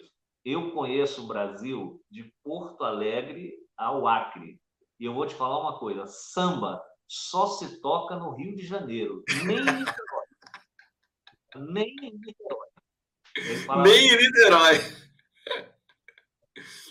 eu 0.46 0.72
conheço 0.72 1.24
o 1.24 1.28
Brasil 1.28 2.02
de 2.10 2.34
Porto 2.44 2.84
Alegre 2.84 3.54
ao 3.78 4.08
Acre. 4.08 4.60
E 5.00 5.06
eu 5.06 5.14
vou 5.14 5.26
te 5.26 5.36
falar 5.36 5.60
uma 5.60 5.80
coisa: 5.80 6.06
samba 6.06 6.82
só 7.08 7.48
se 7.48 7.82
toca 7.82 8.16
no 8.16 8.32
Rio 8.32 8.56
de 8.56 8.66
Janeiro, 8.66 9.24
nem 9.46 9.58
em 9.58 9.80
Niterói. 9.80 10.26
nem 11.74 11.96
em 12.02 12.18
Niterói. 12.18 12.68
Nem 13.84 14.10
em 14.10 14.18
Niterói. 14.18 15.04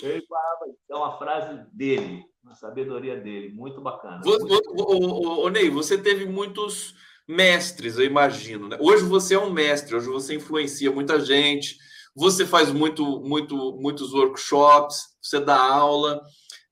Ele 0.03 0.27
falava, 0.27 0.65
é 0.91 0.95
uma 0.95 1.19
frase 1.19 1.65
dele, 1.73 2.25
uma 2.43 2.55
sabedoria 2.55 3.19
dele, 3.21 3.55
muito 3.55 3.81
bacana. 3.81 4.21
O, 4.27 5.49
Ney, 5.49 5.71
você 5.71 6.01
teve 6.01 6.27
muitos 6.27 6.95
mestres, 7.29 7.99
eu 7.99 8.05
imagino. 8.05 8.69
Né? 8.69 8.77
Hoje 8.81 9.05
você 9.05 9.35
é 9.35 9.39
um 9.39 9.53
mestre, 9.53 9.95
hoje 9.95 10.07
você 10.07 10.35
influencia 10.35 10.91
muita 10.91 11.21
gente, 11.21 11.77
você 12.15 12.47
faz 12.47 12.71
muito, 12.71 13.21
muito, 13.21 13.77
muitos 13.81 14.13
workshops, 14.13 14.99
você 15.21 15.41
dá 15.41 15.57
aula. 15.57 16.23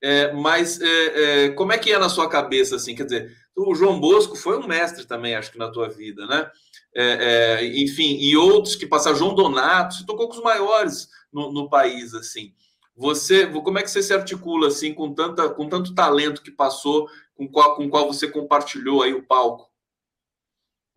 É, 0.02 0.32
mas 0.32 0.80
é, 0.80 1.44
é, 1.44 1.48
como 1.50 1.72
é 1.72 1.78
que 1.78 1.92
é 1.92 1.98
na 1.98 2.08
sua 2.08 2.28
cabeça, 2.28 2.76
assim? 2.76 2.94
Quer 2.94 3.04
dizer, 3.04 3.36
o 3.54 3.74
João 3.74 4.00
Bosco 4.00 4.36
foi 4.36 4.58
um 4.58 4.66
mestre 4.66 5.06
também, 5.06 5.34
acho 5.34 5.52
que 5.52 5.58
na 5.58 5.70
tua 5.70 5.88
vida, 5.88 6.26
né? 6.26 6.50
É, 6.94 7.04
é, 7.04 7.82
enfim, 7.82 8.16
e 8.18 8.36
outros 8.36 8.74
que 8.74 8.86
passaram, 8.86 9.16
João 9.16 9.34
Donato, 9.34 9.94
você 9.94 10.06
tocou 10.06 10.28
com 10.28 10.34
os 10.34 10.42
maiores 10.42 11.08
no, 11.32 11.52
no, 11.52 11.68
país, 11.68 12.14
assim. 12.14 12.52
Você, 12.96 13.46
como 13.46 13.78
é 13.78 13.82
que 13.82 13.90
você 13.90 14.02
se 14.02 14.12
articula 14.12 14.68
assim 14.68 14.92
com 14.92 15.14
tanta, 15.14 15.48
com 15.48 15.68
tanto 15.68 15.94
talento 15.94 16.42
que 16.42 16.50
passou, 16.50 17.08
com 17.34 17.48
qual, 17.48 17.76
com 17.76 17.88
qual 17.88 18.06
você 18.06 18.26
compartilhou 18.28 19.02
aí 19.02 19.14
o 19.14 19.22
palco? 19.22 19.69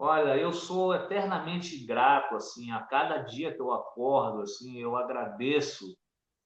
Olha, 0.05 0.35
eu 0.35 0.51
sou 0.51 0.93
eternamente 0.93 1.77
grato 1.85 2.35
assim 2.35 2.69
a 2.71 2.81
cada 2.81 3.19
dia 3.19 3.55
que 3.55 3.61
eu 3.61 3.71
acordo, 3.71 4.41
assim, 4.41 4.77
eu 4.77 4.97
agradeço 4.97 5.97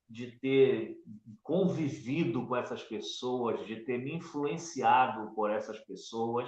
de 0.07 0.37
ter 0.39 0.95
convivido 1.41 2.45
com 2.45 2.55
essas 2.55 2.83
pessoas, 2.83 3.65
de 3.65 3.77
ter 3.77 3.97
me 3.97 4.13
influenciado 4.13 5.33
por 5.33 5.49
essas 5.49 5.79
pessoas, 5.85 6.47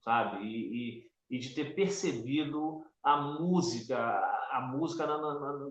sabe? 0.00 0.44
E, 0.44 1.06
e, 1.30 1.36
e 1.36 1.38
de 1.38 1.54
ter 1.54 1.74
percebido 1.74 2.84
a 3.02 3.22
música, 3.22 3.96
a 4.52 4.70
música 4.70 5.06
na, 5.06 5.16
na, 5.16 5.34
na, 5.40 5.70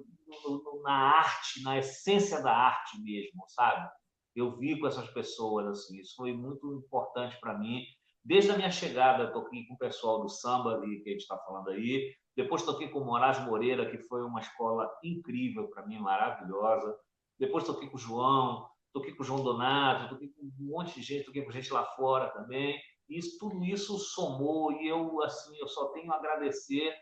na, 0.85 0.91
arte, 0.91 1.61
na 1.61 1.77
essência 1.77 2.41
da 2.41 2.51
arte 2.51 2.99
mesmo, 2.99 3.43
sabe? 3.49 3.87
Eu 4.35 4.57
vi 4.57 4.79
com 4.79 4.87
essas 4.87 5.07
pessoas 5.11 5.67
assim, 5.67 5.99
isso 5.99 6.15
foi 6.15 6.33
muito 6.33 6.73
importante 6.73 7.39
para 7.39 7.59
mim. 7.59 7.83
Desde 8.23 8.51
a 8.51 8.55
minha 8.55 8.71
chegada, 8.71 9.31
toquei 9.31 9.65
com 9.65 9.73
o 9.73 9.77
pessoal 9.77 10.21
do 10.21 10.29
samba 10.29 10.75
ali, 10.75 11.01
que 11.01 11.09
a 11.09 11.11
gente 11.11 11.21
está 11.21 11.37
falando 11.39 11.69
aí. 11.69 12.13
Depois 12.35 12.63
toquei 12.63 12.87
com 12.87 12.99
o 12.99 13.05
Moraes 13.05 13.39
Moreira, 13.45 13.89
que 13.89 13.97
foi 13.97 14.23
uma 14.23 14.39
escola 14.39 14.89
incrível 15.03 15.67
para 15.67 15.85
mim, 15.85 15.99
maravilhosa. 15.99 16.97
Depois 17.37 17.65
toquei 17.65 17.89
com 17.89 17.97
o 17.97 17.99
João, 17.99 18.67
toquei 18.93 19.13
com 19.13 19.23
o 19.23 19.25
João 19.25 19.43
Donato, 19.43 20.09
toquei 20.09 20.29
com 20.29 20.41
um 20.41 20.67
monte 20.67 20.95
de 20.95 21.01
gente, 21.01 21.25
toquei 21.25 21.43
com 21.43 21.51
gente 21.51 21.73
lá 21.73 21.83
fora 21.83 22.29
também. 22.29 22.79
E 23.09 23.17
isso, 23.17 23.37
tudo 23.39 23.63
isso 23.65 23.97
somou 23.97 24.71
e 24.71 24.87
eu 24.87 25.21
assim 25.23 25.55
eu 25.59 25.67
só 25.67 25.89
tenho 25.89 26.11
a 26.11 26.15
agradecer 26.15 26.93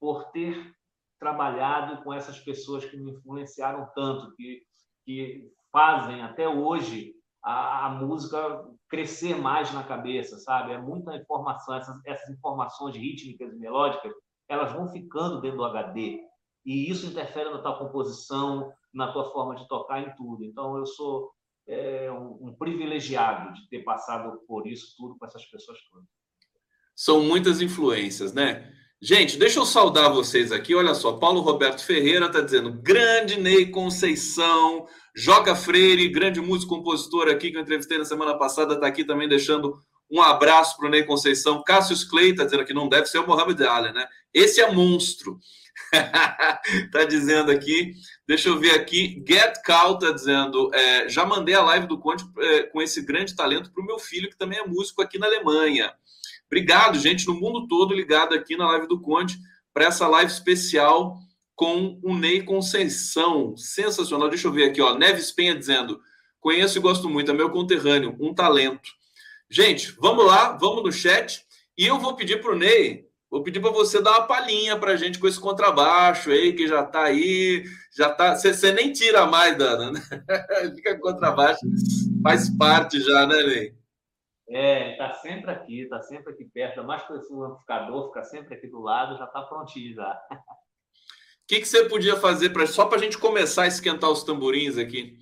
por 0.00 0.30
ter 0.30 0.74
trabalhado 1.18 2.02
com 2.02 2.12
essas 2.12 2.40
pessoas 2.40 2.84
que 2.84 2.96
me 2.96 3.12
influenciaram 3.12 3.88
tanto, 3.94 4.34
que, 4.34 4.62
que 5.04 5.52
fazem 5.70 6.22
até 6.22 6.48
hoje 6.48 7.14
a, 7.42 7.86
a 7.86 7.90
música 7.90 8.68
crescer 8.92 9.34
mais 9.34 9.72
na 9.72 9.82
cabeça, 9.82 10.36
sabe? 10.36 10.74
É 10.74 10.78
muita 10.78 11.16
informação, 11.16 11.74
essas, 11.74 11.98
essas 12.04 12.28
informações 12.28 12.94
rítmicas 12.94 13.50
e 13.50 13.56
melódicas, 13.56 14.12
elas 14.46 14.70
vão 14.70 14.86
ficando 14.86 15.40
dentro 15.40 15.56
do 15.56 15.64
HD. 15.64 16.20
E 16.66 16.90
isso 16.90 17.06
interfere 17.06 17.48
na 17.48 17.62
tua 17.62 17.78
composição, 17.78 18.70
na 18.92 19.10
tua 19.10 19.32
forma 19.32 19.56
de 19.56 19.66
tocar, 19.66 20.02
em 20.02 20.14
tudo. 20.14 20.44
Então, 20.44 20.76
eu 20.76 20.84
sou 20.84 21.30
é, 21.66 22.12
um, 22.12 22.48
um, 22.48 22.54
privilegiado 22.54 23.54
de 23.54 23.66
ter 23.70 23.78
passado 23.78 24.38
por 24.46 24.66
isso 24.66 24.94
tudo 24.98 25.16
com 25.18 25.24
essas 25.24 25.46
pessoas 25.46 25.78
todas. 25.90 26.06
São 26.94 27.22
muitas 27.22 27.62
influências, 27.62 28.34
né? 28.34 28.70
Gente, 29.00 29.38
deixa 29.38 29.58
eu 29.58 29.64
saudar 29.64 30.12
vocês 30.12 30.52
aqui. 30.52 30.74
Olha 30.74 30.94
só, 30.94 31.14
Paulo 31.14 31.40
Roberto 31.40 31.82
Ferreira 31.82 32.26
está 32.26 32.42
dizendo: 32.42 32.70
grande 32.70 33.40
Ney 33.40 33.70
Conceição, 33.70 34.86
Joca 35.14 35.54
Freire, 35.54 36.08
grande 36.08 36.40
músico 36.40 36.76
compositor 36.76 37.28
aqui 37.28 37.50
que 37.50 37.56
eu 37.56 37.60
entrevistei 37.60 37.98
na 37.98 38.04
semana 38.04 38.36
passada, 38.38 38.74
está 38.74 38.86
aqui 38.86 39.04
também 39.04 39.28
deixando 39.28 39.78
um 40.10 40.20
abraço 40.20 40.76
para 40.76 40.86
o 40.86 40.90
Ney 40.90 41.04
Conceição. 41.04 41.62
Cássio 41.62 41.96
Clay 42.08 42.30
está 42.30 42.44
dizendo 42.44 42.64
que 42.64 42.74
não 42.74 42.88
deve 42.88 43.06
ser 43.06 43.18
o 43.18 43.26
Mohamed 43.26 43.62
Ali, 43.64 43.92
né? 43.92 44.06
Esse 44.32 44.60
é 44.60 44.70
monstro. 44.70 45.38
tá 46.92 47.04
dizendo 47.04 47.50
aqui. 47.50 47.94
Deixa 48.26 48.48
eu 48.50 48.58
ver 48.58 48.72
aqui. 48.72 49.22
Get 49.26 49.62
Cal 49.64 49.98
tá 49.98 50.10
dizendo: 50.10 50.70
é, 50.74 51.08
já 51.08 51.24
mandei 51.24 51.54
a 51.54 51.62
live 51.62 51.86
do 51.86 51.98
Conte 51.98 52.24
é, 52.38 52.64
com 52.64 52.80
esse 52.82 53.02
grande 53.02 53.34
talento 53.34 53.72
para 53.72 53.82
o 53.82 53.86
meu 53.86 53.98
filho, 53.98 54.28
que 54.28 54.36
também 54.36 54.58
é 54.58 54.66
músico 54.66 55.00
aqui 55.00 55.18
na 55.18 55.26
Alemanha. 55.26 55.92
Obrigado, 56.46 56.98
gente, 56.98 57.26
no 57.26 57.34
mundo 57.34 57.66
todo 57.66 57.94
ligado 57.94 58.34
aqui 58.34 58.56
na 58.56 58.68
live 58.68 58.86
do 58.86 59.00
Conte 59.00 59.38
para 59.72 59.86
essa 59.86 60.06
live 60.06 60.30
especial 60.30 61.16
com 61.62 61.96
o 62.02 62.18
Ney 62.18 62.42
Conceição. 62.42 63.56
Sensacional. 63.56 64.28
Deixa 64.28 64.48
eu 64.48 64.52
ver 64.52 64.64
aqui, 64.64 64.82
ó. 64.82 64.98
Neves 64.98 65.30
Penha 65.30 65.54
dizendo: 65.54 66.00
conheço 66.40 66.76
e 66.76 66.80
gosto 66.80 67.08
muito, 67.08 67.30
é 67.30 67.34
meu 67.34 67.50
conterrâneo, 67.50 68.16
um 68.18 68.34
talento. 68.34 68.90
Gente, 69.48 69.92
vamos 70.00 70.26
lá, 70.26 70.56
vamos 70.56 70.82
no 70.82 70.90
chat. 70.90 71.46
E 71.78 71.86
eu 71.86 72.00
vou 72.00 72.16
pedir 72.16 72.42
para 72.42 72.50
o 72.50 72.56
Ney 72.56 73.06
Vou 73.30 73.42
pedir 73.42 73.60
para 73.60 73.70
você 73.70 74.02
dar 74.02 74.10
uma 74.10 74.26
palhinha 74.26 74.76
para 74.76 74.90
a 74.90 74.96
gente 74.96 75.18
com 75.18 75.26
esse 75.26 75.40
contrabaixo 75.40 76.30
aí, 76.30 76.52
que 76.52 76.68
já 76.68 76.82
está 76.82 77.04
aí, 77.04 77.64
já 77.96 78.12
tá. 78.12 78.34
Você 78.34 78.72
nem 78.72 78.92
tira 78.92 79.24
mais, 79.24 79.56
Dana, 79.56 79.90
né? 79.90 80.00
Fica 80.76 80.98
contrabaixo, 80.98 81.60
faz 82.22 82.50
parte 82.50 83.00
já, 83.00 83.26
né, 83.26 83.42
Ney? 83.42 83.74
É, 84.50 84.92
está 84.92 85.14
sempre 85.14 85.50
aqui, 85.50 85.80
está 85.80 86.02
sempre 86.02 86.34
aqui 86.34 86.44
perto, 86.44 86.84
mais 86.84 87.04
que 87.04 87.12
o 87.12 87.42
amplificador, 87.42 88.08
fica 88.08 88.22
sempre 88.24 88.54
aqui 88.54 88.66
do 88.66 88.82
lado, 88.82 89.16
já 89.16 89.24
está 89.24 89.40
prontinho 89.40 89.94
já. 89.94 90.20
O 91.42 91.48
que, 91.48 91.60
que 91.60 91.66
você 91.66 91.84
podia 91.88 92.16
fazer 92.16 92.50
pra, 92.50 92.66
só 92.66 92.86
para 92.86 92.98
a 92.98 93.00
gente 93.00 93.18
começar 93.18 93.64
a 93.64 93.66
esquentar 93.66 94.10
os 94.10 94.22
tamborins 94.22 94.78
aqui? 94.78 95.18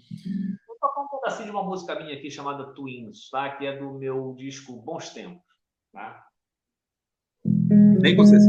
Vou 0.66 0.76
tocar 0.78 1.00
um 1.02 1.08
pedacinho 1.08 1.46
de 1.46 1.50
uma 1.50 1.64
música 1.64 1.98
minha 1.98 2.14
aqui 2.14 2.30
chamada 2.30 2.72
Twins, 2.74 3.30
tá? 3.30 3.50
que 3.56 3.66
é 3.66 3.76
do 3.76 3.94
meu 3.94 4.34
disco 4.36 4.76
Bons 4.76 5.10
Tempos. 5.10 5.42
Tá? 5.92 6.26
Nem 7.44 8.14
vocês. 8.14 8.42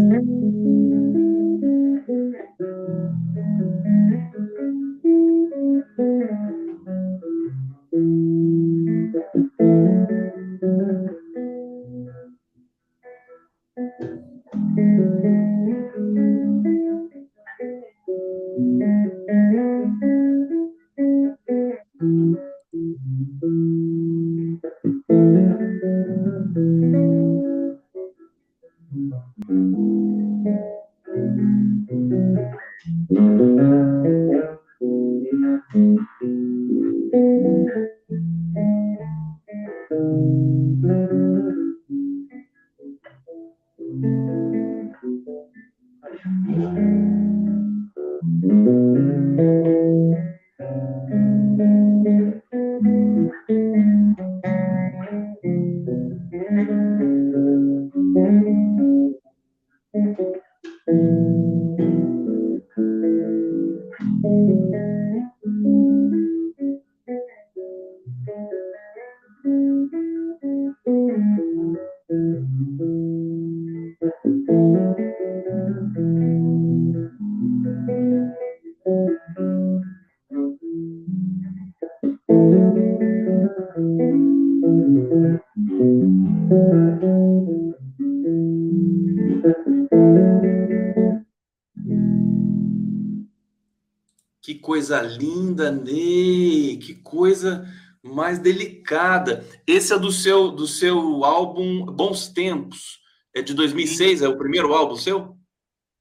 Coisa 94.91 95.01
linda, 95.01 95.71
Ney! 95.71 96.77
Que 96.77 96.95
coisa 96.95 97.65
mais 98.03 98.39
delicada. 98.39 99.45
Esse 99.65 99.93
é 99.93 99.97
do 99.97 100.11
seu 100.11 100.51
do 100.51 100.67
seu 100.67 101.23
álbum 101.23 101.85
Bons 101.85 102.27
Tempos. 102.27 102.99
É 103.33 103.41
de 103.41 103.53
2006, 103.53 104.21
é 104.21 104.27
o 104.27 104.37
primeiro 104.37 104.73
álbum 104.73 104.97
seu? 104.97 105.37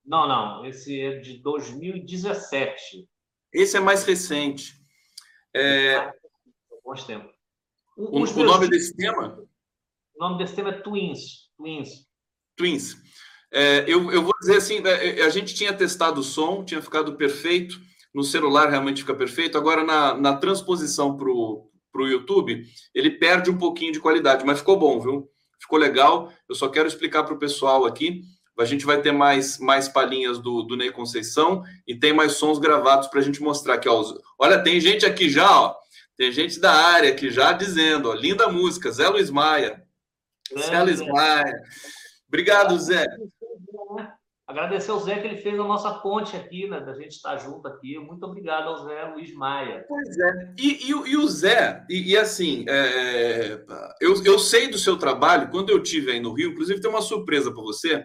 Não, 0.04 0.26
não. 0.26 0.66
Esse 0.66 1.00
é 1.00 1.18
de 1.18 1.38
2017. 1.38 3.06
Esse 3.52 3.76
é 3.76 3.80
mais 3.80 4.02
recente. 4.02 4.74
É... 5.54 6.12
Bons 6.84 7.04
tempos. 7.04 7.32
O, 7.96 8.24
o 8.24 8.44
nome 8.44 8.68
desse 8.68 8.96
tema? 8.96 9.38
O 10.16 10.18
nome 10.18 10.38
desse 10.38 10.56
tema 10.56 10.70
é 10.70 10.80
Twins. 10.80 11.48
Twins. 11.56 12.08
Twins. 12.56 12.96
É, 13.52 13.84
eu, 13.86 14.10
eu 14.10 14.22
vou 14.22 14.32
dizer 14.40 14.56
assim, 14.56 14.80
né, 14.80 14.92
a 15.22 15.28
gente 15.28 15.54
tinha 15.54 15.72
testado 15.72 16.20
o 16.20 16.24
som, 16.24 16.64
tinha 16.64 16.82
ficado 16.82 17.14
perfeito. 17.14 17.80
No 18.12 18.24
celular 18.24 18.68
realmente 18.68 19.02
fica 19.02 19.14
perfeito. 19.14 19.56
Agora, 19.56 19.84
na, 19.84 20.14
na 20.14 20.36
transposição 20.36 21.16
para 21.16 21.30
o 21.30 21.70
YouTube, 21.94 22.64
ele 22.94 23.10
perde 23.10 23.50
um 23.50 23.58
pouquinho 23.58 23.92
de 23.92 24.00
qualidade, 24.00 24.44
mas 24.44 24.58
ficou 24.58 24.78
bom, 24.78 25.00
viu? 25.00 25.28
Ficou 25.60 25.78
legal. 25.78 26.32
Eu 26.48 26.54
só 26.54 26.68
quero 26.68 26.88
explicar 26.88 27.24
para 27.24 27.34
o 27.34 27.38
pessoal 27.38 27.84
aqui. 27.84 28.22
A 28.58 28.64
gente 28.64 28.84
vai 28.84 29.00
ter 29.00 29.12
mais, 29.12 29.58
mais 29.58 29.88
palhinhas 29.88 30.38
do, 30.38 30.62
do 30.62 30.76
Ney 30.76 30.90
Conceição 30.90 31.62
e 31.86 31.94
tem 31.94 32.12
mais 32.12 32.32
sons 32.32 32.58
gravados 32.58 33.08
para 33.08 33.20
a 33.20 33.22
gente 33.22 33.40
mostrar 33.42 33.74
aqui. 33.74 33.88
Ó. 33.88 34.04
Olha, 34.38 34.62
tem 34.62 34.78
gente 34.78 35.06
aqui 35.06 35.30
já, 35.30 35.50
ó. 35.50 35.74
Tem 36.14 36.30
gente 36.30 36.60
da 36.60 36.70
área 36.70 37.10
aqui 37.10 37.30
já 37.30 37.52
dizendo, 37.52 38.10
ó, 38.10 38.14
linda 38.14 38.48
música, 38.48 38.90
Zé 38.90 39.08
Luiz 39.08 39.30
Maia. 39.30 39.82
É, 40.54 40.58
Zé 40.60 40.82
Luiz 40.82 41.00
Maia. 41.00 41.58
Obrigado, 42.28 42.78
Zé. 42.78 43.06
Agradecer 44.50 44.90
ao 44.90 44.98
Zé 44.98 45.20
que 45.20 45.28
ele 45.28 45.36
fez 45.36 45.54
a 45.54 45.62
nossa 45.62 45.94
ponte 45.94 46.34
aqui, 46.34 46.68
né? 46.68 46.80
Da 46.80 46.92
gente 46.92 47.12
estar 47.12 47.36
junto 47.36 47.68
aqui. 47.68 47.96
Muito 48.00 48.26
obrigado 48.26 48.66
ao 48.66 48.84
Zé 48.84 49.04
Luiz 49.04 49.32
Maia. 49.32 49.84
Pois 49.86 50.18
é. 50.18 50.54
E, 50.58 50.90
e, 50.90 50.90
e 50.90 51.16
o 51.16 51.28
Zé, 51.28 51.86
e, 51.88 52.10
e 52.10 52.16
assim, 52.16 52.64
é, 52.68 53.62
eu, 54.00 54.20
eu 54.24 54.40
sei 54.40 54.66
do 54.66 54.76
seu 54.76 54.96
trabalho. 54.96 55.50
Quando 55.52 55.70
eu 55.70 55.80
tive 55.80 56.10
aí 56.10 56.18
no 56.18 56.32
Rio, 56.32 56.50
inclusive 56.50 56.80
tem 56.80 56.90
uma 56.90 57.00
surpresa 57.00 57.52
para 57.52 57.62
você, 57.62 58.04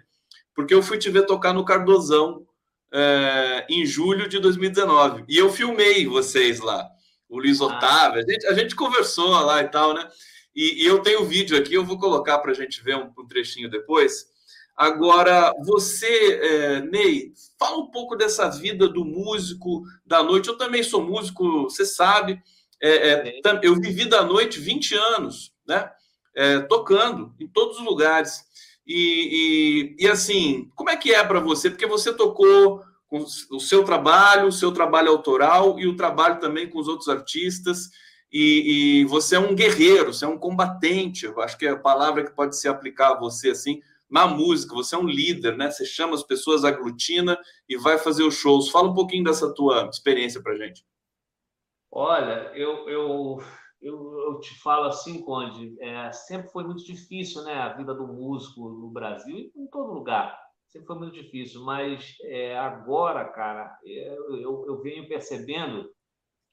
porque 0.53 0.71
eu 0.71 0.83
fui 0.83 0.99
te 0.99 1.09
ver 1.09 1.25
tocar 1.25 1.51
no 1.51 1.65
Cardozão 1.65 2.45
é, 2.93 3.65
em 3.67 3.83
julho 3.83 4.29
de 4.29 4.37
2019. 4.37 5.25
E 5.27 5.35
eu 5.39 5.49
filmei 5.49 6.05
vocês 6.05 6.59
lá, 6.59 6.87
o 7.27 7.39
Luiz 7.39 7.59
ah. 7.59 7.65
Otávio. 7.65 8.21
A 8.21 8.31
gente, 8.31 8.45
a 8.45 8.53
gente 8.53 8.75
conversou 8.75 9.31
lá 9.31 9.63
e 9.63 9.67
tal, 9.69 9.95
né? 9.95 10.07
E, 10.55 10.83
e 10.83 10.85
eu 10.85 10.99
tenho 10.99 11.23
o 11.23 11.25
vídeo 11.25 11.57
aqui, 11.57 11.73
eu 11.73 11.83
vou 11.83 11.97
colocar 11.97 12.37
para 12.37 12.51
a 12.51 12.55
gente 12.55 12.83
ver 12.83 12.97
um, 12.97 13.11
um 13.17 13.25
trechinho 13.25 13.67
depois. 13.67 14.34
Agora, 14.75 15.53
você, 15.63 16.39
é, 16.41 16.81
Ney, 16.81 17.31
fala 17.57 17.77
um 17.77 17.89
pouco 17.89 18.15
dessa 18.15 18.49
vida 18.49 18.89
do 18.89 19.05
músico 19.05 19.83
da 20.05 20.21
noite. 20.21 20.49
Eu 20.49 20.57
também 20.57 20.83
sou 20.83 21.01
músico, 21.01 21.63
você 21.63 21.85
sabe. 21.85 22.41
É, 22.81 22.89
é, 22.89 23.41
eu 23.63 23.75
vivi 23.75 24.05
da 24.05 24.23
noite 24.23 24.59
20 24.59 24.95
anos, 24.95 25.53
né? 25.65 25.89
É, 26.35 26.59
tocando 26.59 27.33
em 27.39 27.47
todos 27.47 27.77
os 27.77 27.85
lugares. 27.85 28.43
E, 28.85 29.95
e, 29.97 30.05
e 30.05 30.07
assim, 30.09 30.69
como 30.75 30.89
é 30.89 30.97
que 30.97 31.13
é 31.13 31.23
para 31.23 31.39
você? 31.39 31.69
Porque 31.69 31.87
você 31.87 32.13
tocou 32.13 32.83
com 33.07 33.23
o 33.51 33.59
seu 33.59 33.85
trabalho, 33.85 34.47
o 34.47 34.51
seu 34.51 34.73
trabalho 34.73 35.09
autoral 35.09 35.79
e 35.79 35.87
o 35.87 35.95
trabalho 35.95 36.39
também 36.41 36.69
com 36.69 36.79
os 36.79 36.89
outros 36.89 37.07
artistas. 37.07 37.89
E, 38.29 38.99
e 39.01 39.05
você 39.05 39.37
é 39.37 39.39
um 39.39 39.55
guerreiro, 39.55 40.13
você 40.13 40.25
é 40.25 40.27
um 40.27 40.37
combatente. 40.37 41.23
Eu 41.23 41.39
acho 41.41 41.57
que 41.57 41.65
é 41.65 41.69
a 41.69 41.79
palavra 41.79 42.25
que 42.25 42.35
pode 42.35 42.59
se 42.59 42.67
aplicar 42.67 43.13
a 43.13 43.19
você 43.19 43.51
assim 43.51 43.79
na 44.15 44.25
música, 44.25 44.73
você 44.73 44.95
é 44.95 44.97
um 44.97 45.09
líder, 45.09 45.57
né? 45.57 45.69
Você 45.69 45.85
chama 45.85 46.13
as 46.13 46.23
pessoas, 46.23 46.63
aglutina 46.63 47.37
e 47.67 47.75
vai 47.77 47.97
fazer 47.97 48.23
os 48.23 48.35
shows. 48.35 48.69
Fala 48.69 48.87
um 48.87 48.93
pouquinho 48.93 49.25
dessa 49.25 49.53
tua 49.53 49.89
experiência 49.91 50.41
para 50.41 50.55
gente. 50.55 50.85
Olha, 51.91 52.49
eu, 52.55 52.87
eu, 52.87 53.43
eu, 53.81 54.19
eu, 54.19 54.39
te 54.39 54.57
falo 54.61 54.85
assim, 54.85 55.21
Conde, 55.21 55.75
é, 55.81 56.13
sempre 56.13 56.49
foi 56.49 56.63
muito 56.63 56.85
difícil, 56.85 57.43
né? 57.43 57.55
A 57.55 57.73
vida 57.73 57.93
do 57.93 58.07
músico 58.07 58.69
no 58.69 58.89
Brasil 58.89 59.35
e 59.35 59.51
em 59.53 59.67
todo 59.67 59.91
lugar. 59.91 60.39
Sempre 60.69 60.87
foi 60.87 60.97
muito 60.97 61.13
difícil, 61.13 61.65
mas 61.65 62.15
é, 62.23 62.57
agora, 62.57 63.25
cara, 63.25 63.77
eu, 63.83 64.39
eu, 64.39 64.65
eu 64.65 64.81
venho 64.81 65.09
percebendo 65.09 65.89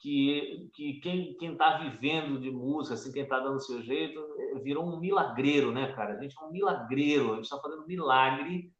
que, 0.03 0.69
que 0.75 0.95
quem 1.01 1.53
está 1.53 1.79
vivendo 1.79 2.41
de 2.41 2.51
música, 2.51 2.95
assim, 2.95 3.13
quem 3.13 3.23
está 3.23 3.39
dando 3.39 3.61
seu 3.61 3.81
jeito, 3.81 4.19
eh, 4.37 4.59
virou 4.59 4.85
um 4.85 4.99
milagreiro, 4.99 5.71
né, 5.71 5.93
cara? 5.95 6.15
A 6.15 6.21
gente 6.21 6.35
é 6.37 6.45
um 6.45 6.51
milagreiro, 6.51 7.33
a 7.33 7.37
gente 7.37 7.45
está 7.45 7.61
fazendo 7.61 7.87
milagre. 7.87 8.73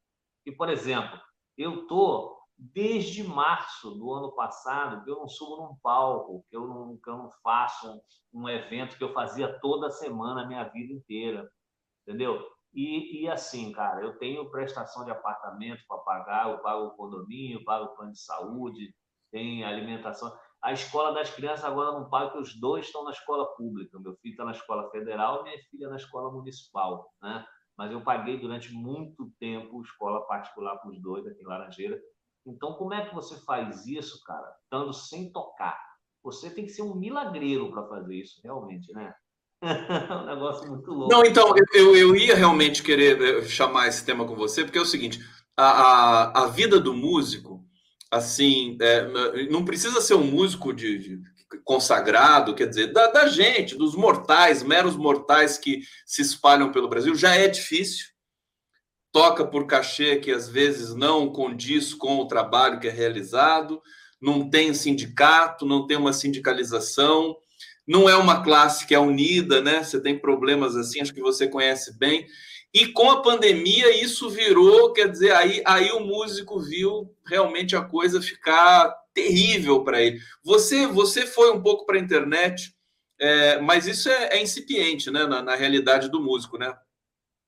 E, 0.45 0.51
por 0.51 0.69
exemplo, 0.69 1.21
eu 1.57 1.87
tô 1.87 2.37
desde 2.59 3.23
março 3.23 3.93
do 3.93 4.13
ano 4.13 4.33
passado 4.33 5.05
que 5.05 5.11
eu 5.11 5.17
não 5.17 5.29
subo 5.29 5.63
num 5.63 5.77
palco, 5.81 6.45
que 6.51 6.57
eu 6.57 6.67
não, 6.67 6.97
que 6.97 7.09
eu 7.09 7.17
não 7.17 7.31
faço 7.41 8.03
um, 8.33 8.43
um 8.43 8.49
evento 8.49 8.99
que 8.99 9.05
eu 9.05 9.13
fazia 9.13 9.61
toda 9.61 9.91
semana 9.91 10.43
a 10.43 10.47
minha 10.47 10.65
vida 10.65 10.93
inteira, 10.93 11.49
entendeu? 12.05 12.45
E, 12.75 13.23
e, 13.23 13.29
assim, 13.29 13.71
cara, 13.71 14.03
eu 14.03 14.19
tenho 14.19 14.51
prestação 14.51 15.05
de 15.05 15.13
apartamento 15.13 15.85
para 15.87 15.99
pagar, 15.99 16.51
eu 16.51 16.59
pago 16.59 16.87
o 16.87 16.97
condomínio, 16.97 17.61
eu 17.61 17.65
pago 17.65 17.85
o 17.85 17.95
plano 17.95 18.11
de 18.11 18.21
saúde, 18.21 18.93
tem 19.31 19.63
alimentação. 19.63 20.37
A 20.63 20.73
escola 20.73 21.13
das 21.13 21.29
crianças 21.31 21.65
agora 21.65 21.93
não 21.93 22.09
paga, 22.09 22.27
porque 22.27 22.43
os 22.43 22.55
dois 22.55 22.87
estão 22.87 23.03
na 23.03 23.11
escola 23.11 23.45
pública. 23.57 23.99
Meu 23.99 24.15
filho 24.17 24.33
está 24.33 24.45
na 24.45 24.53
escola 24.53 24.89
federal 24.91 25.43
minha 25.43 25.59
filha 25.71 25.89
na 25.89 25.97
escola 25.97 26.31
municipal, 26.31 27.13
né? 27.21 27.45
Mas 27.77 27.91
eu 27.91 28.01
paguei 28.03 28.39
durante 28.39 28.73
muito 28.73 29.33
tempo 29.41 29.83
escola 29.83 30.25
particular 30.27 30.77
para 30.77 30.91
os 30.91 31.03
dois 31.03 31.27
aqui 31.27 31.43
em 31.43 31.47
Laranjeira. 31.47 32.01
Então, 32.47 32.75
como 32.75 32.95
é 32.95 33.05
que 33.05 33.15
você 33.15 33.37
faz 33.45 33.87
isso, 33.87 34.23
cara, 34.25 34.55
estando 34.63 34.93
sem 34.93 35.33
tocar? 35.33 35.79
Você 36.23 36.49
tem 36.51 36.65
que 36.65 36.71
ser 36.71 36.83
um 36.83 36.95
milagreiro 36.95 37.71
para 37.71 37.89
fazer 37.89 38.15
isso, 38.15 38.41
realmente, 38.45 38.93
né? 38.93 39.13
um 39.63 40.27
negócio 40.27 40.69
muito 40.69 40.91
louco. 40.93 41.13
Não, 41.13 41.25
então, 41.25 41.55
eu, 41.73 41.97
eu 41.97 42.15
ia 42.15 42.37
realmente 42.37 42.83
querer 42.83 43.21
eh, 43.21 43.43
chamar 43.43 43.89
esse 43.89 44.05
tema 44.05 44.25
com 44.25 44.37
você, 44.37 44.65
porque 44.65 44.79
é 44.79 44.83
o 44.83 44.87
seguinte: 44.87 45.19
a, 45.57 45.65
a, 45.65 46.45
a 46.45 46.47
vida 46.47 46.79
do 46.79 46.95
músico 46.95 47.52
assim, 48.13 48.77
é, 48.79 49.47
não 49.49 49.65
precisa 49.65 50.03
ser 50.03 50.15
um 50.15 50.25
músico 50.25 50.71
de, 50.71 50.99
de 50.99 51.23
consagrado, 51.65 52.55
quer 52.55 52.69
dizer, 52.69 52.93
da, 52.93 53.07
da, 53.07 53.27
gente, 53.27 53.75
dos 53.75 53.95
mortais, 53.95 54.63
meros 54.63 54.97
mortais 54.97 55.57
que 55.57 55.81
se 56.05 56.21
espalham 56.21 56.71
pelo 56.71 56.91
Brasil, 56.91 57.15
já 57.15 57.35
é 57.35 57.49
difícil. 57.49 58.07
Toca 59.11 59.47
por 59.47 59.67
cachê 59.67 60.17
que 60.17 60.31
às 60.31 60.47
vezes 60.47 60.95
não 60.95 61.33
condiz 61.33 61.95
com 61.95 62.19
o 62.19 62.27
trabalho 62.27 62.79
que 62.79 62.89
é 62.89 62.91
realizado, 62.91 63.81
não 64.21 64.49
tem 64.49 64.75
sindicato, 64.75 65.65
não 65.65 65.87
tem 65.87 65.97
uma 65.97 66.13
sindicalização, 66.13 67.37
não 67.87 68.09
é 68.09 68.17
uma 68.17 68.43
classe 68.43 68.87
que 68.87 68.95
é 68.95 68.99
unida, 68.99 69.63
né? 69.63 69.83
Você 69.83 70.01
tem 70.01 70.19
problemas 70.19 70.77
assim, 70.77 71.01
acho 71.01 71.15
que 71.15 71.21
você 71.21 71.49
conhece 71.49 71.99
bem. 71.99 72.27
E 72.75 72.87
com 72.89 73.11
a 73.11 73.21
pandemia, 73.21 74.03
isso 74.03 74.31
virou, 74.31 74.93
quer 74.93 75.11
dizer, 75.11 75.33
aí, 75.33 75.63
aí 75.67 75.91
o 75.93 76.01
músico 76.01 76.59
viu 76.59 77.15
realmente 77.27 77.77
a 77.77 77.85
coisa 77.85 78.23
ficar 78.23 78.91
terrível 79.13 79.85
para 79.85 80.01
ele. 80.01 80.19
Você, 80.43 80.87
você 80.87 81.27
foi 81.27 81.53
um 81.53 81.63
pouco 81.63 81.85
para 81.85 81.97
a 81.97 82.01
internet, 82.01 82.75
é, 83.21 83.61
mas 83.61 83.87
isso 83.87 84.09
é, 84.09 84.39
é 84.39 84.43
incipiente, 84.43 85.11
né, 85.11 85.27
na, 85.27 85.43
na, 85.43 85.55
realidade 85.55 86.09
do 86.09 86.21
músico, 86.21 86.57
né? 86.57 86.75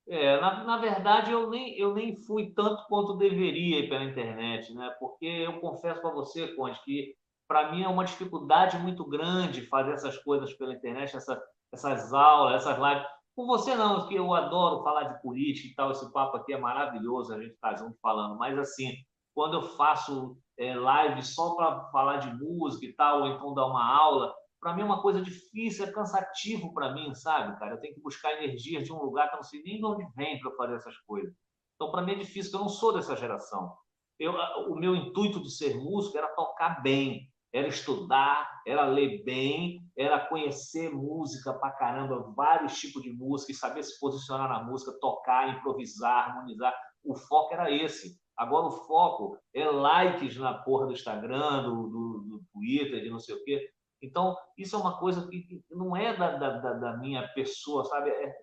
É, 0.06 0.38
na, 0.38 0.62
na 0.64 0.76
verdade, 0.76 1.32
eu 1.32 1.48
nem, 1.48 1.78
eu 1.78 1.94
nem 1.94 2.14
fui 2.14 2.52
tanto 2.54 2.86
quanto 2.86 3.16
deveria 3.16 3.88
pela 3.88 4.04
internet, 4.04 4.74
né? 4.74 4.94
Porque 5.00 5.24
eu 5.24 5.58
confesso 5.60 6.02
para 6.02 6.10
você, 6.10 6.48
Conde, 6.48 6.78
que 6.84 7.14
para 7.48 7.72
mim 7.72 7.82
é 7.82 7.88
uma 7.88 8.04
dificuldade 8.04 8.76
muito 8.78 9.04
grande 9.04 9.66
fazer 9.66 9.92
essas 9.92 10.18
coisas 10.18 10.52
pela 10.52 10.74
internet, 10.74 11.16
essa, 11.16 11.42
essas 11.72 12.12
aulas, 12.12 12.60
essas 12.60 12.76
lives. 12.76 13.06
Com 13.34 13.46
você 13.46 13.74
não, 13.74 14.06
que 14.06 14.14
eu 14.14 14.32
adoro 14.32 14.84
falar 14.84 15.04
de 15.04 15.22
política 15.22 15.68
e 15.68 15.74
tal, 15.74 15.90
esse 15.90 16.10
papo 16.12 16.36
aqui 16.36 16.52
é 16.52 16.58
maravilhoso, 16.58 17.32
a 17.32 17.40
gente 17.40 17.54
está 17.54 17.74
junto 17.74 17.98
falando, 18.00 18.38
mas 18.38 18.56
assim, 18.56 18.92
quando 19.34 19.54
eu 19.54 19.62
faço 19.62 20.38
é, 20.56 20.74
live 20.74 21.20
só 21.22 21.56
para 21.56 21.90
falar 21.90 22.18
de 22.18 22.32
música 22.32 22.86
e 22.86 22.92
tal, 22.92 23.22
ou 23.22 23.28
então 23.28 23.52
dar 23.52 23.66
uma 23.66 23.84
aula, 23.84 24.32
para 24.60 24.72
mim 24.72 24.82
é 24.82 24.84
uma 24.84 25.02
coisa 25.02 25.20
difícil, 25.20 25.84
é 25.84 25.92
cansativo 25.92 26.72
para 26.72 26.94
mim, 26.94 27.12
sabe, 27.14 27.58
cara? 27.58 27.74
Eu 27.74 27.80
tenho 27.80 27.94
que 27.94 28.00
buscar 28.00 28.32
energia 28.32 28.82
de 28.82 28.92
um 28.92 29.02
lugar 29.02 29.28
que 29.28 29.34
eu 29.34 29.38
não 29.38 29.44
sei 29.44 29.62
nem 29.62 29.78
de 29.78 29.84
onde 29.84 30.06
vem 30.14 30.38
para 30.38 30.52
fazer 30.52 30.76
essas 30.76 30.96
coisas. 30.98 31.34
Então, 31.74 31.90
para 31.90 32.02
mim 32.02 32.12
é 32.12 32.16
difícil, 32.16 32.52
porque 32.52 32.62
eu 32.62 32.66
não 32.66 32.68
sou 32.68 32.94
dessa 32.94 33.16
geração. 33.16 33.76
Eu, 34.18 34.32
o 34.70 34.76
meu 34.76 34.94
intuito 34.94 35.42
de 35.42 35.50
ser 35.50 35.76
músico 35.76 36.16
era 36.16 36.28
tocar 36.28 36.80
bem, 36.82 37.28
era 37.54 37.68
estudar, 37.68 38.62
era 38.66 38.84
ler 38.84 39.22
bem, 39.22 39.80
era 39.96 40.26
conhecer 40.26 40.90
música 40.90 41.54
pra 41.54 41.70
caramba, 41.70 42.32
vários 42.36 42.76
tipos 42.80 43.00
de 43.00 43.12
música, 43.12 43.52
e 43.52 43.54
saber 43.54 43.84
se 43.84 43.98
posicionar 44.00 44.48
na 44.48 44.64
música, 44.64 44.98
tocar, 45.00 45.56
improvisar, 45.56 46.30
harmonizar. 46.30 46.74
O 47.04 47.14
foco 47.14 47.54
era 47.54 47.70
esse. 47.70 48.18
Agora 48.36 48.66
o 48.66 48.72
foco 48.72 49.38
é 49.54 49.64
likes 49.66 50.36
na 50.36 50.54
porra 50.64 50.86
do 50.86 50.94
Instagram, 50.94 51.62
do, 51.62 51.88
do, 51.88 52.24
do 52.28 52.44
Twitter, 52.52 53.00
de 53.00 53.08
não 53.08 53.20
sei 53.20 53.36
o 53.36 53.44
quê. 53.44 53.70
Então, 54.02 54.36
isso 54.58 54.74
é 54.74 54.78
uma 54.80 54.98
coisa 54.98 55.24
que 55.28 55.62
não 55.70 55.96
é 55.96 56.16
da, 56.16 56.36
da, 56.36 56.72
da 56.72 56.96
minha 56.96 57.22
pessoa, 57.34 57.84
sabe? 57.84 58.10
É, 58.10 58.34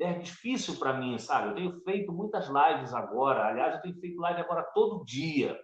é 0.00 0.12
difícil 0.14 0.78
para 0.78 0.94
mim, 0.94 1.18
sabe? 1.18 1.50
Eu 1.50 1.54
tenho 1.54 1.80
feito 1.82 2.10
muitas 2.10 2.48
lives 2.48 2.94
agora. 2.94 3.46
Aliás, 3.46 3.74
eu 3.74 3.82
tenho 3.82 4.00
feito 4.00 4.18
live 4.18 4.40
agora 4.40 4.62
todo 4.74 5.04
dia 5.04 5.54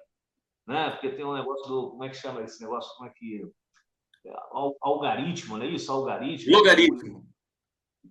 né? 0.70 0.90
Porque 0.90 1.11
tem 1.11 1.24
um 1.24 1.35
negócio 1.35 1.66
do. 1.68 1.90
Como 1.90 2.04
é 2.04 2.09
que 2.09 2.16
chama 2.16 2.42
esse 2.42 2.62
negócio? 2.62 2.96
Como 2.96 3.09
é 3.09 3.12
que. 3.14 3.42
É, 4.24 4.33
algaritmo, 4.80 5.59
não 5.59 5.64
é 5.64 5.68
isso? 5.68 5.90
Algaritmo. 5.90 6.52
Logaritmo. 6.56 7.26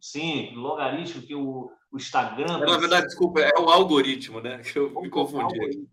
Sim, 0.02 0.54
logaritmo 0.56 1.22
que 1.22 1.34
o, 1.34 1.72
o 1.91 1.98
Instagram. 1.98 2.60
Na 2.60 2.78
verdade, 2.78 3.08
desculpa, 3.08 3.39
é 3.39 3.58
o 3.60 3.69
algoritmo, 3.69 4.39
né? 4.41 4.60
Que 4.60 4.78
eu 4.78 5.02
me 5.02 5.10
confundi. 5.10 5.88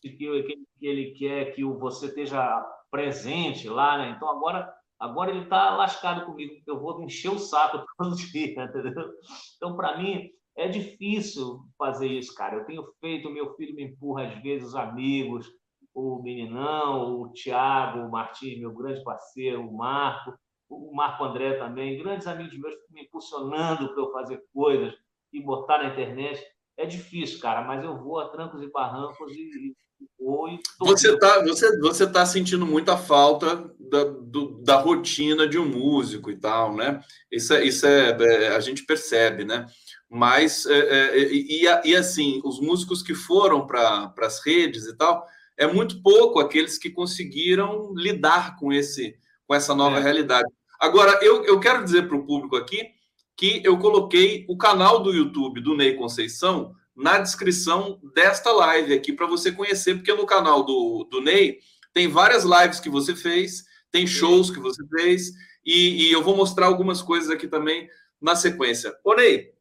Que, 0.00 0.10
que, 0.10 0.42
que 0.78 0.86
ele 0.86 1.12
quer 1.12 1.54
que 1.54 1.64
você 1.64 2.06
esteja 2.06 2.64
presente 2.90 3.68
lá, 3.68 3.98
né? 3.98 4.14
Então 4.16 4.28
agora, 4.28 4.72
agora 4.98 5.30
ele 5.30 5.44
está 5.44 5.74
lascado 5.74 6.24
comigo, 6.26 6.54
porque 6.54 6.70
eu 6.70 6.80
vou 6.80 7.02
encher 7.02 7.30
o 7.30 7.38
saco 7.38 7.84
todo 7.98 8.16
dia, 8.16 8.52
entendeu? 8.52 9.10
Então, 9.56 9.76
para 9.76 9.98
mim, 9.98 10.30
é 10.56 10.68
difícil 10.68 11.60
fazer 11.78 12.08
isso, 12.08 12.34
cara. 12.34 12.56
Eu 12.56 12.64
tenho 12.64 12.84
feito, 13.00 13.30
meu 13.30 13.54
filho 13.54 13.74
me 13.74 13.84
empurra 13.84 14.26
às 14.26 14.42
vezes, 14.42 14.68
os 14.68 14.74
amigos, 14.74 15.50
o 15.96 16.22
Meninão, 16.22 17.22
o 17.22 17.32
Tiago, 17.32 18.00
o 18.00 18.10
Martins, 18.10 18.60
meu 18.60 18.70
grande 18.70 19.02
parceiro, 19.02 19.66
o 19.66 19.74
Marco, 19.74 20.34
o 20.68 20.94
Marco 20.94 21.24
André 21.24 21.54
também, 21.54 21.96
grandes 21.96 22.26
amigos 22.26 22.52
meus 22.58 22.74
me 22.90 23.04
impulsionando 23.04 23.94
para 23.94 24.02
eu 24.02 24.12
fazer 24.12 24.42
coisas 24.52 24.92
e 25.32 25.42
botar 25.42 25.78
na 25.78 25.88
internet. 25.88 26.44
É 26.76 26.84
difícil, 26.84 27.40
cara, 27.40 27.62
mas 27.62 27.82
eu 27.82 27.96
vou 27.96 28.20
a 28.20 28.28
trancos 28.28 28.62
e 28.62 28.70
barrancos 28.70 29.32
e, 29.32 29.40
e 29.40 29.76
vou. 30.20 30.50
E 30.50 30.60
você 30.78 31.14
está 31.14 31.42
você, 31.42 31.78
você 31.78 32.06
tá 32.06 32.26
sentindo 32.26 32.66
muita 32.66 32.98
falta 32.98 33.74
da, 33.80 34.04
do, 34.04 34.62
da 34.62 34.76
rotina 34.76 35.48
de 35.48 35.58
um 35.58 35.66
músico 35.66 36.30
e 36.30 36.36
tal, 36.36 36.74
né? 36.74 37.00
Isso, 37.32 37.54
é, 37.54 37.64
isso 37.64 37.86
é, 37.86 38.10
é 38.10 38.48
a 38.48 38.60
gente 38.60 38.84
percebe, 38.84 39.46
né? 39.46 39.64
Mas, 40.10 40.66
é, 40.66 40.78
é, 40.78 41.32
e, 41.32 41.62
e, 41.84 41.96
assim, 41.96 42.40
os 42.44 42.60
músicos 42.60 43.02
que 43.02 43.14
foram 43.14 43.66
para 43.66 44.12
as 44.20 44.44
redes 44.44 44.86
e 44.86 44.96
tal, 44.96 45.26
é 45.56 45.66
muito 45.66 46.02
pouco 46.02 46.38
aqueles 46.38 46.78
que 46.78 46.90
conseguiram 46.90 47.92
lidar 47.94 48.56
com 48.56 48.72
esse 48.72 49.16
com 49.46 49.54
essa 49.54 49.74
nova 49.74 49.98
é. 49.98 50.02
realidade. 50.02 50.48
Agora, 50.78 51.20
eu, 51.22 51.44
eu 51.44 51.60
quero 51.60 51.84
dizer 51.84 52.08
para 52.08 52.16
o 52.16 52.26
público 52.26 52.56
aqui 52.56 52.90
que 53.36 53.60
eu 53.64 53.78
coloquei 53.78 54.44
o 54.48 54.56
canal 54.56 55.02
do 55.02 55.14
YouTube 55.14 55.60
do 55.60 55.76
Ney 55.76 55.94
Conceição 55.94 56.74
na 56.96 57.18
descrição 57.18 58.00
desta 58.14 58.50
live 58.50 58.94
aqui 58.94 59.12
para 59.12 59.26
você 59.26 59.52
conhecer, 59.52 59.94
porque 59.94 60.12
no 60.14 60.26
canal 60.26 60.64
do, 60.64 61.06
do 61.10 61.20
Ney 61.20 61.58
tem 61.92 62.08
várias 62.08 62.44
lives 62.44 62.80
que 62.80 62.88
você 62.88 63.14
fez, 63.14 63.64
tem 63.90 64.06
shows 64.06 64.50
que 64.50 64.58
você 64.58 64.82
fez, 64.88 65.30
e, 65.64 66.06
e 66.08 66.12
eu 66.12 66.22
vou 66.22 66.36
mostrar 66.36 66.66
algumas 66.66 67.02
coisas 67.02 67.30
aqui 67.30 67.46
também 67.46 67.88
na 68.20 68.34
sequência. 68.34 68.94
Ô 69.04 69.14
Ney, 69.14 69.52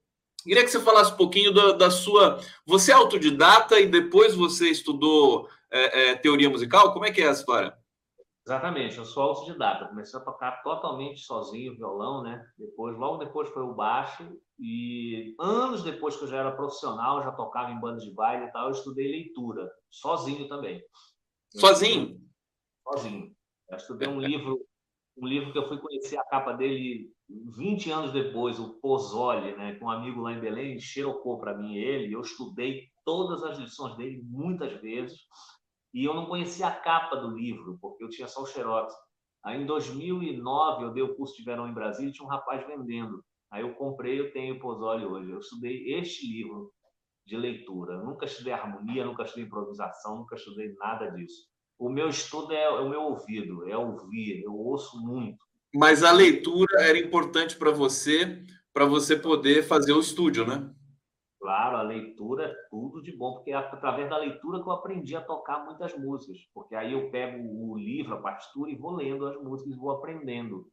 queria 0.43 0.63
que 0.63 0.69
você 0.69 0.79
falasse 0.79 1.11
um 1.11 1.17
pouquinho 1.17 1.53
da, 1.53 1.73
da 1.73 1.91
sua. 1.91 2.39
Você 2.65 2.91
é 2.91 2.95
autodidata 2.95 3.79
e 3.79 3.87
depois 3.87 4.33
você 4.33 4.69
estudou 4.69 5.49
é, 5.71 6.09
é, 6.09 6.15
teoria 6.15 6.49
musical? 6.49 6.93
Como 6.93 7.05
é 7.05 7.11
que 7.11 7.21
é 7.21 7.27
a 7.27 7.31
história? 7.31 7.77
Exatamente, 8.47 8.97
eu 8.97 9.05
sou 9.05 9.23
autodidata. 9.23 9.87
Comecei 9.87 10.19
a 10.19 10.23
tocar 10.23 10.61
totalmente 10.61 11.21
sozinho 11.21 11.75
violão, 11.75 12.21
né? 12.21 12.45
Depois, 12.57 12.95
logo 12.95 13.17
depois 13.17 13.49
foi 13.49 13.63
o 13.63 13.73
baixo 13.73 14.23
e 14.59 15.35
anos 15.39 15.83
depois 15.83 16.15
que 16.15 16.25
eu 16.25 16.27
já 16.27 16.37
era 16.37 16.51
profissional, 16.51 17.23
já 17.23 17.31
tocava 17.31 17.71
em 17.71 17.79
bandas 17.79 18.03
de 18.03 18.13
baile 18.13 18.45
e 18.45 18.51
tal, 18.51 18.67
eu 18.67 18.71
estudei 18.71 19.09
leitura, 19.09 19.67
sozinho 19.89 20.47
também. 20.47 20.79
Sozinho? 21.49 22.21
Sozinho. 22.83 23.35
Eu 23.67 23.77
estudei 23.77 24.07
um 24.07 24.19
livro, 24.19 24.63
um 25.17 25.25
livro 25.25 25.51
que 25.51 25.57
eu 25.57 25.67
fui 25.67 25.79
conhecer 25.79 26.17
a 26.17 26.23
capa 26.25 26.53
dele 26.53 27.11
20 27.27 27.89
anos 27.89 28.13
depois, 28.13 28.59
o 28.59 28.75
Pozzoli, 28.75 29.55
né? 29.55 29.73
Que 29.73 29.83
um 29.83 29.89
amigo 29.89 30.21
lá 30.21 30.33
em 30.33 30.39
Belém 30.39 30.79
xerocou 30.79 31.39
para 31.39 31.57
mim 31.57 31.75
ele, 31.75 32.13
eu 32.13 32.21
estudei 32.21 32.89
todas 33.03 33.43
as 33.43 33.57
lições 33.57 33.95
dele 33.97 34.21
muitas 34.23 34.79
vezes 34.81 35.21
e 35.95 36.03
eu 36.03 36.13
não 36.13 36.25
conhecia 36.25 36.67
a 36.67 36.75
capa 36.75 37.15
do 37.15 37.29
livro, 37.29 37.77
porque 37.81 38.03
eu 38.03 38.09
tinha 38.09 38.27
só 38.27 38.43
o 38.43 38.45
xerox. 38.45 38.93
Aí, 39.41 39.61
em 39.61 39.65
2009, 39.65 40.83
eu 40.83 40.91
dei 40.91 41.01
o 41.01 41.15
curso 41.15 41.37
de 41.37 41.43
verão 41.45 41.69
em 41.69 41.73
Brasília 41.73 42.09
e 42.09 42.11
tinha 42.11 42.25
um 42.25 42.29
rapaz 42.29 42.67
vendendo. 42.67 43.23
Aí 43.49 43.61
eu 43.61 43.73
comprei, 43.75 44.19
eu 44.19 44.33
tenho 44.33 44.59
Pozzoli 44.59 45.05
hoje. 45.05 45.31
Eu 45.31 45.39
estudei 45.39 45.93
este 45.93 46.27
livro 46.29 46.73
de 47.25 47.37
leitura. 47.37 48.03
Nunca 48.03 48.25
estudei 48.25 48.51
harmonia, 48.51 49.05
nunca 49.05 49.23
estudei 49.23 49.45
improvisação, 49.45 50.17
nunca 50.17 50.35
estudei 50.35 50.73
nada 50.73 51.11
disso. 51.11 51.47
O 51.79 51.89
meu 51.89 52.09
estudo 52.09 52.51
é, 52.51 52.63
é 52.63 52.69
o 52.69 52.89
meu 52.89 53.01
ouvido, 53.01 53.65
é 53.69 53.77
ouvir, 53.77 54.43
eu 54.43 54.53
ouço 54.53 55.01
muito. 55.01 55.37
Mas 55.73 56.03
a 56.03 56.11
leitura 56.11 56.81
era 56.81 56.97
importante 56.97 57.55
para 57.55 57.71
você, 57.71 58.43
para 58.73 58.85
você 58.85 59.15
poder 59.15 59.63
fazer 59.63 59.93
o 59.93 60.01
estúdio, 60.01 60.45
né? 60.45 60.74
Claro, 61.45 61.77
a 61.77 61.83
leitura 61.83 62.45
é 62.45 62.55
tudo 62.71 63.03
de 63.03 63.15
bom, 63.15 63.35
porque 63.35 63.51
é 63.51 63.53
através 63.53 64.09
da 64.09 64.17
leitura 64.17 64.63
que 64.63 64.67
eu 64.67 64.71
aprendi 64.71 65.15
a 65.15 65.21
tocar 65.21 65.63
muitas 65.63 65.95
músicas, 65.95 66.39
porque 66.51 66.73
aí 66.73 66.91
eu 66.93 67.11
pego 67.11 67.37
o 67.39 67.77
livro, 67.77 68.15
a 68.15 68.21
partitura 68.21 68.71
e 68.71 68.75
vou 68.75 68.95
lendo 68.95 69.27
as 69.27 69.39
músicas 69.43 69.77
vou 69.77 69.91
aprendendo. 69.91 70.65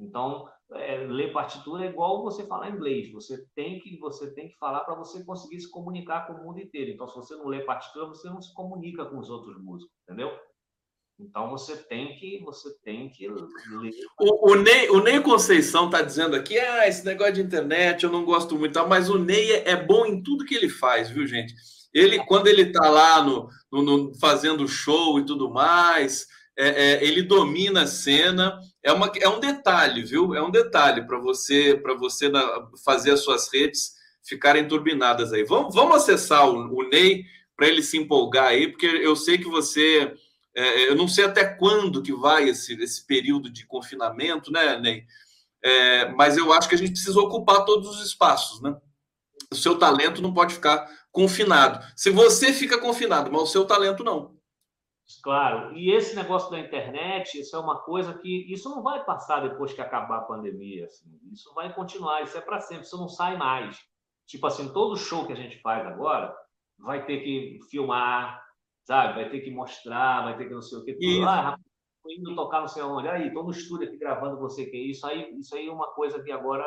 Então, 0.00 0.48
é, 0.72 0.96
ler 1.00 1.34
partitura 1.34 1.84
é 1.84 1.90
igual 1.90 2.22
você 2.22 2.46
falar 2.46 2.70
inglês. 2.70 3.12
Você 3.12 3.46
tem 3.54 3.78
que 3.78 3.98
você 3.98 4.32
tem 4.34 4.48
que 4.48 4.56
falar 4.56 4.80
para 4.86 4.94
você 4.94 5.22
conseguir 5.22 5.60
se 5.60 5.70
comunicar 5.70 6.26
com 6.26 6.32
o 6.32 6.44
mundo 6.46 6.60
inteiro. 6.62 6.92
Então, 6.92 7.06
se 7.06 7.14
você 7.14 7.36
não 7.36 7.48
lê 7.48 7.62
partitura, 7.62 8.06
você 8.06 8.30
não 8.30 8.40
se 8.40 8.54
comunica 8.54 9.04
com 9.04 9.18
os 9.18 9.28
outros 9.28 9.62
músicos, 9.62 9.94
entendeu? 10.08 10.30
Então 11.18 11.48
você 11.48 11.76
tem 11.76 12.14
que 12.14 12.42
você 12.44 12.70
tem 12.84 13.08
que. 13.08 13.26
O, 13.28 14.52
o, 14.52 14.54
Ney, 14.54 14.90
o 14.90 15.00
Ney 15.00 15.20
Conceição 15.20 15.86
está 15.86 16.02
dizendo 16.02 16.36
aqui, 16.36 16.58
ah, 16.58 16.86
esse 16.86 17.04
negócio 17.06 17.34
de 17.34 17.40
internet 17.40 18.04
eu 18.04 18.12
não 18.12 18.24
gosto 18.24 18.58
muito, 18.58 18.78
mas 18.86 19.08
o 19.08 19.18
Ney 19.18 19.50
é, 19.52 19.70
é 19.70 19.76
bom 19.76 20.04
em 20.04 20.22
tudo 20.22 20.44
que 20.44 20.54
ele 20.54 20.68
faz, 20.68 21.08
viu, 21.08 21.26
gente? 21.26 21.54
Ele, 21.94 22.18
quando 22.26 22.48
ele 22.48 22.62
está 22.62 22.90
lá 22.90 23.22
no, 23.22 23.48
no, 23.72 23.82
no, 23.82 24.18
fazendo 24.18 24.68
show 24.68 25.18
e 25.18 25.24
tudo 25.24 25.50
mais, 25.50 26.26
é, 26.58 26.68
é, 26.68 27.04
ele 27.04 27.22
domina 27.22 27.82
a 27.82 27.86
cena. 27.86 28.58
É, 28.82 28.92
uma, 28.92 29.10
é 29.18 29.28
um 29.28 29.40
detalhe, 29.40 30.02
viu? 30.02 30.34
É 30.34 30.42
um 30.42 30.50
detalhe 30.50 31.06
para 31.06 31.18
você 31.18 31.74
para 31.82 31.94
você 31.94 32.28
na, 32.28 32.68
fazer 32.84 33.12
as 33.12 33.20
suas 33.20 33.50
redes 33.50 33.92
ficarem 34.22 34.68
turbinadas 34.68 35.32
aí. 35.32 35.44
Vamos, 35.44 35.74
vamos 35.74 35.96
acessar 35.96 36.46
o, 36.46 36.76
o 36.76 36.86
Ney 36.90 37.24
para 37.56 37.68
ele 37.68 37.82
se 37.82 37.96
empolgar 37.96 38.48
aí, 38.48 38.68
porque 38.68 38.84
eu 38.84 39.16
sei 39.16 39.38
que 39.38 39.48
você 39.48 40.12
é, 40.56 40.88
eu 40.88 40.96
não 40.96 41.06
sei 41.06 41.26
até 41.26 41.44
quando 41.44 42.02
que 42.02 42.14
vai 42.14 42.48
esse, 42.48 42.74
esse 42.82 43.06
período 43.06 43.50
de 43.50 43.66
confinamento, 43.66 44.50
né, 44.50 44.78
Ney? 44.78 45.06
É, 45.62 46.08
mas 46.12 46.38
eu 46.38 46.50
acho 46.52 46.66
que 46.68 46.74
a 46.74 46.78
gente 46.78 46.92
precisa 46.92 47.20
ocupar 47.20 47.66
todos 47.66 47.88
os 47.88 48.06
espaços, 48.06 48.62
né? 48.62 48.74
O 49.52 49.54
seu 49.54 49.78
talento 49.78 50.22
não 50.22 50.32
pode 50.32 50.54
ficar 50.54 50.88
confinado. 51.12 51.84
Se 51.94 52.10
você 52.10 52.54
fica 52.54 52.80
confinado, 52.80 53.30
mas 53.30 53.42
o 53.42 53.46
seu 53.46 53.66
talento 53.66 54.02
não. 54.02 54.34
Claro, 55.22 55.76
e 55.76 55.92
esse 55.94 56.16
negócio 56.16 56.50
da 56.50 56.58
internet, 56.58 57.38
isso 57.38 57.54
é 57.54 57.58
uma 57.60 57.80
coisa 57.82 58.14
que 58.14 58.52
isso 58.52 58.68
não 58.70 58.82
vai 58.82 59.04
passar 59.04 59.46
depois 59.46 59.72
que 59.72 59.80
acabar 59.80 60.18
a 60.18 60.24
pandemia. 60.24 60.86
Assim. 60.86 61.06
Isso 61.32 61.52
vai 61.54 61.72
continuar, 61.72 62.22
isso 62.22 62.36
é 62.36 62.40
para 62.40 62.60
sempre, 62.60 62.84
isso 62.84 62.96
não 62.96 63.08
sai 63.08 63.36
mais. 63.36 63.78
Tipo 64.26 64.46
assim, 64.46 64.72
todo 64.72 64.96
show 64.96 65.26
que 65.26 65.32
a 65.32 65.36
gente 65.36 65.60
faz 65.60 65.86
agora 65.86 66.34
vai 66.78 67.04
ter 67.04 67.20
que 67.20 67.60
filmar, 67.70 68.42
sabe? 68.86 69.14
Vai 69.20 69.28
ter 69.28 69.40
que 69.40 69.50
mostrar, 69.50 70.22
vai 70.22 70.38
ter 70.38 70.46
que 70.46 70.54
não 70.54 70.62
sei 70.62 70.78
o 70.78 70.84
que. 70.84 70.94
Tudo. 70.94 71.28
Ah, 71.28 71.40
rapaz, 71.40 71.62
tô 72.02 72.10
indo 72.10 72.34
tocar 72.36 72.60
não 72.60 72.68
sei 72.68 72.82
onde. 72.82 73.08
Aí, 73.08 73.32
tô 73.32 73.42
no 73.42 73.50
estúdio 73.50 73.88
aqui 73.88 73.98
gravando 73.98 74.38
você 74.38 74.64
que 74.64 74.76
é 74.76 74.80
isso. 74.80 75.04
Aí, 75.06 75.34
isso 75.38 75.54
aí 75.54 75.66
é 75.66 75.72
uma 75.72 75.92
coisa 75.92 76.22
que 76.22 76.30
agora 76.30 76.64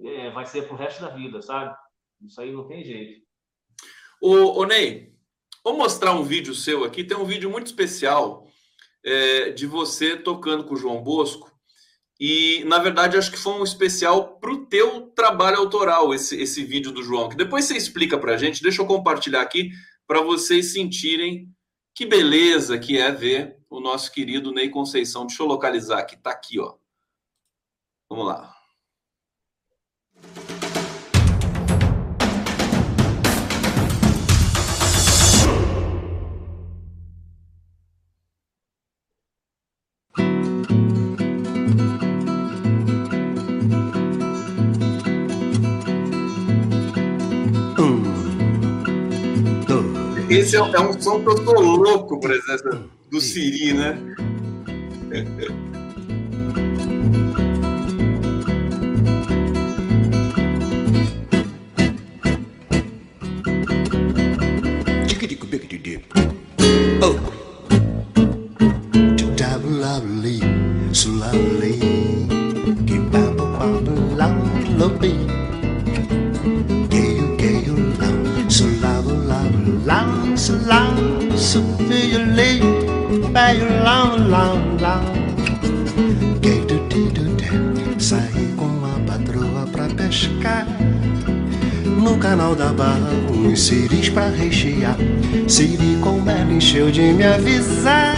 é, 0.00 0.30
vai 0.30 0.44
ser 0.44 0.66
pro 0.66 0.76
resto 0.76 1.00
da 1.00 1.10
vida, 1.10 1.40
sabe? 1.40 1.74
Isso 2.26 2.40
aí 2.40 2.52
não 2.52 2.66
tem 2.66 2.84
jeito. 2.84 3.22
Ô, 4.20 4.60
ô 4.60 4.64
Ney, 4.64 5.14
vou 5.64 5.76
mostrar 5.76 6.12
um 6.12 6.24
vídeo 6.24 6.52
seu 6.52 6.84
aqui. 6.84 7.04
Tem 7.04 7.16
um 7.16 7.24
vídeo 7.24 7.48
muito 7.48 7.68
especial 7.68 8.46
é, 9.04 9.50
de 9.50 9.66
você 9.66 10.16
tocando 10.16 10.64
com 10.64 10.74
o 10.74 10.76
João 10.76 11.02
Bosco. 11.02 11.48
E, 12.18 12.62
na 12.64 12.78
verdade, 12.78 13.16
acho 13.16 13.30
que 13.30 13.38
foi 13.38 13.54
um 13.54 13.64
especial 13.64 14.38
para 14.38 14.52
o 14.52 14.66
teu 14.66 15.06
trabalho 15.12 15.56
autoral, 15.56 16.12
esse, 16.12 16.38
esse 16.38 16.62
vídeo 16.62 16.92
do 16.92 17.02
João, 17.02 17.30
que 17.30 17.36
depois 17.36 17.64
você 17.64 17.74
explica 17.74 18.18
para 18.18 18.34
a 18.34 18.36
gente. 18.36 18.62
Deixa 18.62 18.82
eu 18.82 18.86
compartilhar 18.86 19.40
aqui 19.40 19.70
para 20.10 20.22
vocês 20.22 20.72
sentirem 20.72 21.48
que 21.94 22.04
beleza 22.04 22.76
que 22.76 22.98
é 22.98 23.12
ver 23.12 23.56
o 23.70 23.78
nosso 23.78 24.10
querido 24.10 24.50
Ney 24.50 24.68
Conceição. 24.68 25.24
Deixa 25.24 25.40
eu 25.40 25.46
localizar 25.46 26.00
aqui, 26.00 26.16
tá 26.16 26.32
aqui, 26.32 26.58
ó. 26.58 26.74
Vamos 28.08 28.26
lá. 28.26 28.52
Esse 50.30 50.56
é, 50.56 50.60
é, 50.60 50.80
um 50.80 51.00
som 51.00 51.20
que 51.20 51.28
eu 51.28 51.44
tô 51.44 51.60
louco 51.60 52.20
por 52.20 52.30
exemplo, 52.30 52.88
do 53.10 53.20
Siri, 53.20 53.72
né? 53.72 53.98
Oh. 67.02 67.40
lovely, 69.64 70.40
so 70.94 71.10
lovely. 71.10 71.78
Keep 72.86 73.14
on 73.14 73.84
the 73.84 73.92
lovely. 74.78 75.29
Lam, 84.80 85.04
gay 86.40 86.60
do 86.60 86.78
do 86.88 87.10
do 87.10 87.24
do, 87.34 88.02
saí 88.02 88.54
com 88.56 88.84
a 88.84 89.00
patroa 89.06 89.66
pra 89.72 89.86
pescar. 89.88 90.66
No 91.84 92.18
canal 92.18 92.54
da 92.54 92.72
barra, 92.72 93.10
uns 93.30 93.62
siris 93.62 94.10
pra 94.10 94.28
rechear. 94.28 94.96
Siri 95.48 95.98
com 96.02 96.18
ela 96.30 96.52
encheu 96.52 96.90
de 96.90 97.12
me 97.12 97.24
avisar. 97.24 98.16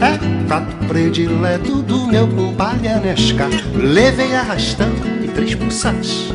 É 0.00 0.46
prato 0.46 0.76
predileto 0.86 1.82
do 1.82 2.06
meu 2.06 2.28
compadre 2.28 2.88
Anesca. 2.88 3.48
Levei 3.74 4.34
arrastando 4.34 5.24
e 5.24 5.28
três 5.28 5.54
pulsas. 5.56 6.32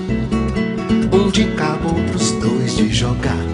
Um 1.13 1.29
de 1.29 1.45
cabo, 1.55 1.95
outros 1.97 2.31
dois 2.33 2.75
de 2.75 2.89
jogar. 2.89 3.50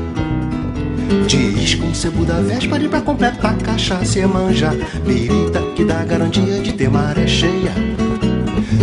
Diz 1.28 1.76
com 1.76 1.93
sebo 1.93 2.26
da 2.26 2.41
véspera 2.41 2.88
pra 2.89 3.02
completar 3.02 3.58
cachaça 3.58 4.20
e 4.20 4.26
manja. 4.26 4.72
Birita 5.06 5.62
que 5.76 5.84
dá 5.84 6.04
garantia 6.04 6.60
de 6.60 6.74
ter 6.74 6.89
maré 6.89 7.28
cheia. 7.28 7.74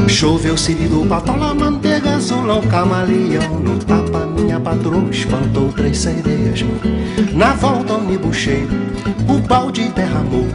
Choveu 0.08 0.54
do 0.54 1.08
patola, 1.08 1.54
manteiga, 1.54 2.14
azulão, 2.14 2.62
camaleão 2.62 3.58
No 3.58 3.78
tapa 3.78 4.26
minha 4.26 4.60
patroa 4.60 5.10
espantou 5.10 5.72
três 5.72 5.98
sereias 5.98 6.64
Na 7.34 7.52
volta 7.54 7.94
ônibus 7.94 8.36
cheio, 8.36 8.68
o 9.28 9.38
balde 9.38 9.88
derramou 9.88 10.46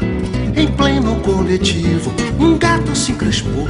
Em 0.60 0.68
pleno 0.68 1.16
coletivo, 1.22 2.12
um 2.38 2.58
gato 2.58 2.94
se 2.94 3.14
encrespou 3.14 3.66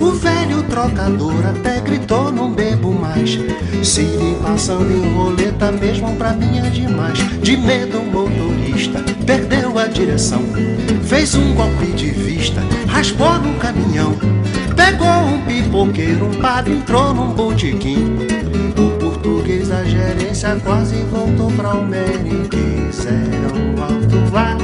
O 0.00 0.10
velho 0.10 0.64
trocador 0.64 1.46
até 1.46 1.80
gritou, 1.80 2.32
não 2.32 2.50
bebo 2.50 2.92
mais. 2.92 3.38
Siri 3.84 4.36
passando 4.42 4.90
em 4.90 5.14
roleta, 5.14 5.70
mesmo 5.70 6.16
pra 6.16 6.32
mim 6.32 6.58
é 6.58 6.68
demais. 6.70 7.16
De 7.40 7.56
medo 7.56 8.00
o 8.00 8.06
motorista 8.06 8.98
perdeu 9.24 9.78
a 9.78 9.86
direção. 9.86 10.42
Fez 11.04 11.36
um 11.36 11.54
golpe 11.54 11.92
de 11.92 12.10
vista, 12.10 12.60
raspou 12.88 13.38
no 13.38 13.54
caminhão. 13.60 14.16
Pegou 14.74 15.06
um 15.06 15.40
pipoqueiro, 15.42 16.26
um 16.26 16.40
padre 16.40 16.74
entrou 16.74 17.14
num 17.14 17.32
botiquim. 17.32 18.16
O 18.76 18.90
português 18.98 19.68
da 19.68 19.84
gerência 19.84 20.60
quase 20.64 20.96
voltou 21.12 21.48
pra 21.52 21.74
o 21.74 21.86
Meri. 21.86 22.48
Quiseram 22.50 23.54
altuar, 23.80 24.58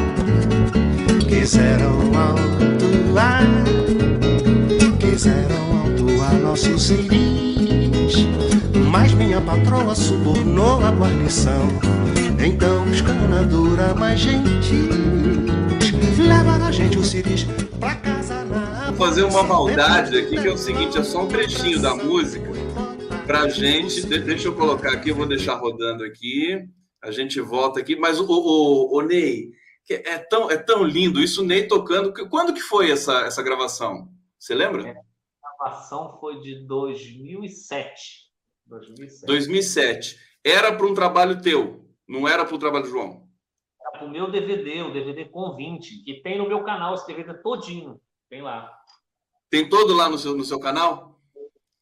quiseram 1.41 1.97
altuar, 2.15 3.47
quiseram 5.01 5.79
altuar 5.81 6.35
nossos 6.35 6.83
ciris. 6.83 8.27
Mas 8.91 9.15
minha 9.15 9.41
patroa 9.41 9.95
subornou 9.95 10.85
a 10.85 10.91
guarnição. 10.91 11.67
Então 12.45 12.85
os 12.85 13.01
dura 13.49 13.95
mais 13.95 14.21
gentis 14.21 14.91
levaram 16.19 16.67
a 16.67 16.71
gente 16.71 16.99
o 16.99 17.05
ciris 17.05 17.47
pra 17.79 17.95
cá 17.95 18.21
fazer 18.99 19.23
uma 19.25 19.43
maldade 19.43 20.19
aqui, 20.19 20.39
que 20.39 20.47
é 20.47 20.53
o 20.53 20.59
seguinte: 20.59 20.99
é 20.99 21.03
só 21.03 21.25
um 21.25 21.29
trechinho 21.29 21.81
da 21.81 21.95
música 21.95 22.51
pra 23.27 23.49
gente. 23.49 24.05
Deixa 24.05 24.49
eu 24.49 24.55
colocar 24.55 24.93
aqui, 24.93 25.09
eu 25.09 25.17
vou 25.17 25.27
deixar 25.27 25.55
rodando 25.55 26.05
aqui. 26.05 26.69
A 27.03 27.11
gente 27.11 27.41
volta 27.41 27.81
aqui. 27.81 27.97
Mas 27.97 28.21
o, 28.21 28.27
o, 28.29 28.99
o 28.99 29.01
Ney, 29.01 29.49
é 29.95 30.19
tão, 30.19 30.51
é 30.51 30.57
tão 30.57 30.85
lindo 30.85 31.21
isso, 31.21 31.45
Ney 31.45 31.67
tocando. 31.67 32.13
Quando 32.29 32.55
que 32.55 32.61
foi 32.61 32.91
essa, 32.91 33.23
essa 33.23 33.43
gravação? 33.43 34.09
Você 34.39 34.55
lembra? 34.55 34.89
É, 34.89 34.91
a 34.91 35.57
gravação 35.59 36.19
foi 36.21 36.41
de 36.41 36.67
2007. 36.67 38.31
2007. 38.67 39.27
2007. 39.27 40.17
Era 40.45 40.75
para 40.75 40.87
um 40.87 40.95
trabalho 40.95 41.43
teu, 41.43 41.85
não 42.09 42.27
era 42.27 42.45
para 42.45 42.55
o 42.55 42.59
trabalho 42.59 42.85
do 42.85 42.91
João? 42.91 43.29
Era 43.81 43.91
para 43.99 44.07
o 44.07 44.11
meu 44.11 44.31
DVD, 44.31 44.83
o 44.83 44.93
DVD 44.93 45.27
com 45.27 45.55
20, 45.55 46.05
que 46.05 46.23
tem 46.23 46.39
no 46.39 46.49
meu 46.49 46.65
canal 46.65 46.95
esse 46.95 47.07
DVD 47.07 47.35
todinho. 47.35 48.01
Tem 48.29 48.41
lá. 48.41 48.73
Tem 49.51 49.69
todo 49.69 49.95
lá 49.95 50.09
no 50.09 50.17
seu, 50.17 50.37
no 50.37 50.45
seu 50.45 50.61
canal? 50.61 51.21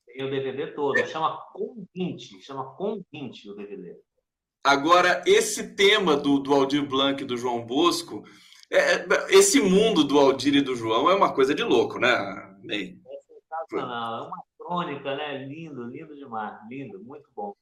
Tem 0.07 0.25
o 0.25 0.31
DVD 0.31 0.69
todo. 0.69 0.99
É. 0.99 1.07
Chama 1.07 1.37
Com 1.53 1.87
20. 1.95 2.43
Chama 2.43 2.75
Com 2.75 3.05
20 3.13 3.51
o 3.51 3.55
DVD. 3.55 3.97
Agora, 4.69 5.23
esse 5.27 5.75
tema 5.75 6.15
do, 6.15 6.39
do 6.39 6.53
Aldir 6.53 6.87
Blanc 6.87 7.23
e 7.23 7.27
do 7.27 7.39
João 7.39 7.65
Bosco, 7.65 8.23
é, 8.71 8.97
é, 8.97 9.07
esse 9.31 9.63
mundo 9.63 10.05
do 10.05 10.19
Aldir 10.19 10.55
e 10.57 10.61
do 10.61 10.77
João 10.77 11.09
é 11.09 11.15
uma 11.15 11.33
coisa 11.33 11.55
de 11.55 11.63
louco, 11.63 11.99
né, 11.99 12.55
Ney? 12.63 13.01
É 13.07 13.21
sensacional. 13.21 14.25
É 14.25 14.27
uma 14.27 14.43
crônica, 14.59 15.17
né? 15.17 15.39
Lindo, 15.47 15.85
lindo 15.85 16.15
demais. 16.15 16.59
Lindo, 16.69 17.03
muito 17.03 17.31
bom. 17.35 17.55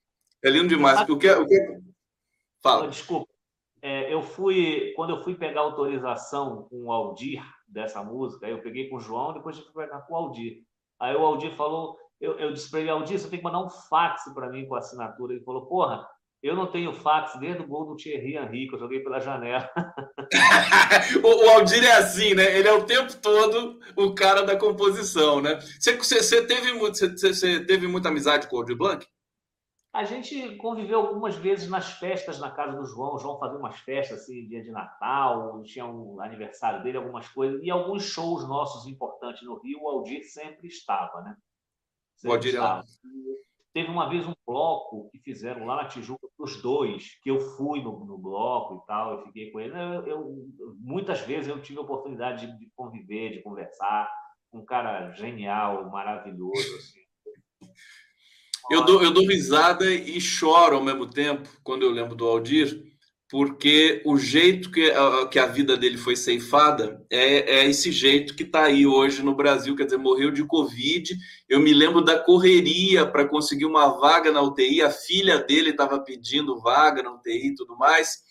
É 0.44 0.50
lindo 0.50 0.66
demais. 0.66 1.08
O 1.08 1.16
que, 1.16 1.30
o 1.30 1.46
que... 1.46 1.80
Fala. 2.60 2.88
Desculpa. 2.88 3.32
É, 3.80 4.12
eu 4.12 4.20
fui, 4.20 4.92
quando 4.96 5.10
eu 5.10 5.22
fui 5.22 5.36
pegar 5.36 5.60
autorização 5.60 6.64
com 6.68 6.86
o 6.86 6.92
Aldir, 6.92 7.40
dessa 7.68 8.02
música. 8.02 8.48
Eu 8.48 8.60
peguei 8.62 8.88
com 8.88 8.96
o 8.96 9.00
João, 9.00 9.32
depois 9.32 9.56
tive 9.56 9.68
que 9.68 9.74
pegar 9.74 10.00
com 10.00 10.14
o 10.14 10.16
Aldir. 10.16 10.64
Aí 10.98 11.14
o 11.14 11.24
Aldir 11.24 11.54
falou, 11.54 11.96
eu, 12.20 12.38
eu 12.38 12.52
disse 12.52 12.68
para 12.68 12.80
ele, 12.80 12.90
Aldir, 12.90 13.18
você 13.18 13.28
tem 13.28 13.38
que 13.38 13.44
mandar 13.44 13.62
um 13.62 13.70
fax 13.70 14.24
para 14.34 14.50
mim 14.50 14.66
com 14.66 14.74
a 14.74 14.78
assinatura. 14.78 15.34
Ele 15.34 15.44
falou, 15.44 15.66
porra, 15.66 16.04
eu 16.42 16.54
não 16.54 16.70
tenho 16.70 16.92
fax 16.92 17.38
desde 17.38 17.62
o 17.62 17.66
gol 17.66 17.86
do 17.86 17.96
Thierry 17.96 18.36
Henry, 18.36 18.68
que 18.68 18.74
eu 18.74 18.78
joguei 18.78 19.00
pela 19.00 19.20
janela. 19.20 19.68
o, 21.22 21.46
o, 21.46 21.50
Aldir 21.50 21.84
é 21.84 21.92
assim, 21.92 22.34
né? 22.34 22.56
Ele 22.56 22.68
é 22.68 22.72
o 22.72 22.84
tempo 22.84 23.16
todo 23.16 23.80
o 23.96 24.14
cara 24.14 24.42
da 24.42 24.56
composição, 24.56 25.40
né? 25.40 25.58
Você, 25.60 25.96
você, 25.96 26.22
você 26.22 26.46
teve, 26.46 26.72
você, 26.78 27.08
você 27.08 27.64
teve 27.64 27.86
muita 27.88 28.08
amizade 28.08 28.48
com 28.48 28.56
o 28.56 28.58
Aldir 28.60 28.76
Blanc? 28.76 29.06
A 29.96 30.04
gente 30.04 30.56
conviveu 30.56 31.00
algumas 31.00 31.36
vezes 31.36 31.70
nas 31.70 31.92
festas 31.92 32.38
na 32.38 32.50
casa 32.50 32.76
do 32.76 32.84
João. 32.84 33.14
O 33.14 33.18
João 33.18 33.38
fazia 33.38 33.58
umas 33.58 33.78
festas, 33.78 34.20
assim, 34.20 34.46
dia 34.46 34.62
de 34.62 34.70
Natal, 34.70 35.62
tinha 35.62 35.86
um 35.86 36.20
aniversário 36.20 36.82
dele, 36.82 36.98
algumas 36.98 37.26
coisas. 37.30 37.62
E 37.62 37.70
alguns 37.70 38.04
shows 38.04 38.46
nossos 38.46 38.86
importantes 38.86 39.42
no 39.42 39.58
Rio, 39.58 39.80
o 39.80 39.88
Aldir 39.88 40.22
sempre 40.22 40.68
estava, 40.68 41.22
né? 41.22 41.34
Sempre 42.14 42.28
o 42.28 42.32
Aldir 42.34 42.50
é 42.50 42.58
estava. 42.58 42.84
Teve 43.76 43.90
uma 43.90 44.08
vez 44.08 44.26
um 44.26 44.32
bloco 44.46 45.10
que 45.10 45.18
fizeram 45.18 45.66
lá 45.66 45.76
na 45.76 45.86
Tijuca, 45.86 46.26
os 46.38 46.62
dois, 46.62 47.20
que 47.22 47.30
eu 47.30 47.38
fui 47.38 47.82
no, 47.82 48.06
no 48.06 48.16
bloco 48.16 48.82
e 48.82 48.86
tal, 48.86 49.12
eu 49.18 49.26
fiquei 49.26 49.50
com 49.50 49.60
ele. 49.60 49.74
Eu, 49.74 50.06
eu, 50.06 50.34
muitas 50.78 51.20
vezes 51.20 51.46
eu 51.46 51.60
tive 51.60 51.78
a 51.78 51.82
oportunidade 51.82 52.46
de, 52.46 52.58
de 52.58 52.70
conviver, 52.74 53.32
de 53.32 53.42
conversar. 53.42 54.10
Um 54.50 54.64
cara 54.64 55.10
genial, 55.10 55.90
maravilhoso, 55.90 56.74
assim. 56.74 57.00
Eu 58.70 58.82
dou, 58.82 59.02
eu 59.02 59.12
dou 59.12 59.26
risada 59.26 59.84
e 59.84 60.18
choro 60.22 60.76
ao 60.76 60.82
mesmo 60.82 61.10
tempo 61.10 61.46
quando 61.62 61.82
eu 61.82 61.90
lembro 61.90 62.14
do 62.14 62.26
Aldir, 62.26 62.95
porque 63.28 64.02
o 64.04 64.16
jeito 64.16 64.70
que 64.70 64.90
a, 64.90 65.26
que 65.26 65.38
a 65.38 65.46
vida 65.46 65.76
dele 65.76 65.96
foi 65.96 66.14
ceifada 66.14 67.04
é, 67.10 67.58
é 67.58 67.68
esse 67.68 67.90
jeito 67.90 68.36
que 68.36 68.44
está 68.44 68.64
aí 68.64 68.86
hoje 68.86 69.22
no 69.22 69.34
Brasil, 69.34 69.74
quer 69.74 69.84
dizer, 69.84 69.96
morreu 69.96 70.30
de 70.30 70.44
Covid. 70.44 71.16
Eu 71.48 71.58
me 71.58 71.74
lembro 71.74 72.02
da 72.02 72.18
correria 72.18 73.04
para 73.04 73.26
conseguir 73.26 73.64
uma 73.64 73.98
vaga 73.98 74.30
na 74.30 74.40
UTI, 74.40 74.82
a 74.82 74.90
filha 74.90 75.38
dele 75.38 75.70
estava 75.70 75.98
pedindo 75.98 76.60
vaga 76.60 77.02
na 77.02 77.14
UTI 77.14 77.48
e 77.48 77.54
tudo 77.56 77.76
mais. 77.76 78.24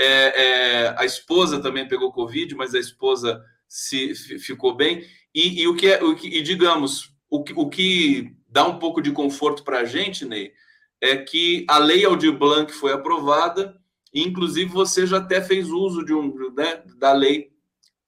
É, 0.00 0.06
é, 0.06 0.94
a 0.96 1.04
esposa 1.04 1.60
também 1.60 1.86
pegou 1.86 2.12
Covid, 2.12 2.54
mas 2.54 2.74
a 2.74 2.78
esposa 2.78 3.42
se 3.68 4.14
ficou 4.38 4.74
bem. 4.74 5.04
E, 5.34 5.60
e 5.60 5.68
o 5.68 5.76
que 5.76 5.88
é, 5.88 6.02
o 6.02 6.14
que, 6.14 6.26
e 6.26 6.40
digamos, 6.40 7.12
o, 7.28 7.44
o 7.54 7.68
que 7.68 8.34
dá 8.48 8.66
um 8.66 8.78
pouco 8.78 9.02
de 9.02 9.12
conforto 9.12 9.62
para 9.62 9.80
a 9.80 9.84
gente, 9.84 10.24
Ney, 10.24 10.52
é 11.00 11.16
que 11.18 11.66
a 11.68 11.78
lei 11.78 12.04
Aldir 12.04 12.32
Blanc 12.32 12.72
foi 12.72 12.92
aprovada, 12.92 13.78
inclusive 14.12 14.70
você 14.70 15.06
já 15.06 15.18
até 15.18 15.40
fez 15.40 15.70
uso 15.70 16.04
de 16.04 16.14
um, 16.14 16.52
né, 16.54 16.82
da 16.96 17.12
lei, 17.12 17.52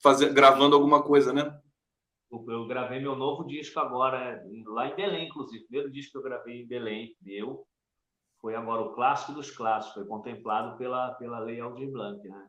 fazer, 0.02 0.32
gravando 0.32 0.74
alguma 0.74 1.02
coisa, 1.02 1.32
né? 1.32 1.58
Eu 2.30 2.66
gravei 2.66 3.00
meu 3.00 3.16
novo 3.16 3.44
disco 3.44 3.80
agora, 3.80 4.42
lá 4.66 4.86
em 4.88 4.94
Belém, 4.94 5.26
inclusive. 5.26 5.64
O 5.64 5.66
primeiro 5.66 5.90
disco 5.90 6.12
que 6.12 6.18
eu 6.18 6.22
gravei 6.22 6.62
em 6.62 6.66
Belém, 6.66 7.16
meu, 7.20 7.66
foi 8.40 8.54
agora 8.54 8.82
o 8.82 8.94
clássico 8.94 9.32
dos 9.32 9.50
clássicos, 9.50 9.94
foi 9.94 10.06
contemplado 10.06 10.78
pela, 10.78 11.12
pela 11.14 11.40
Lei 11.40 11.60
Aldir 11.60 11.90
Blanc, 11.90 12.26
né? 12.28 12.48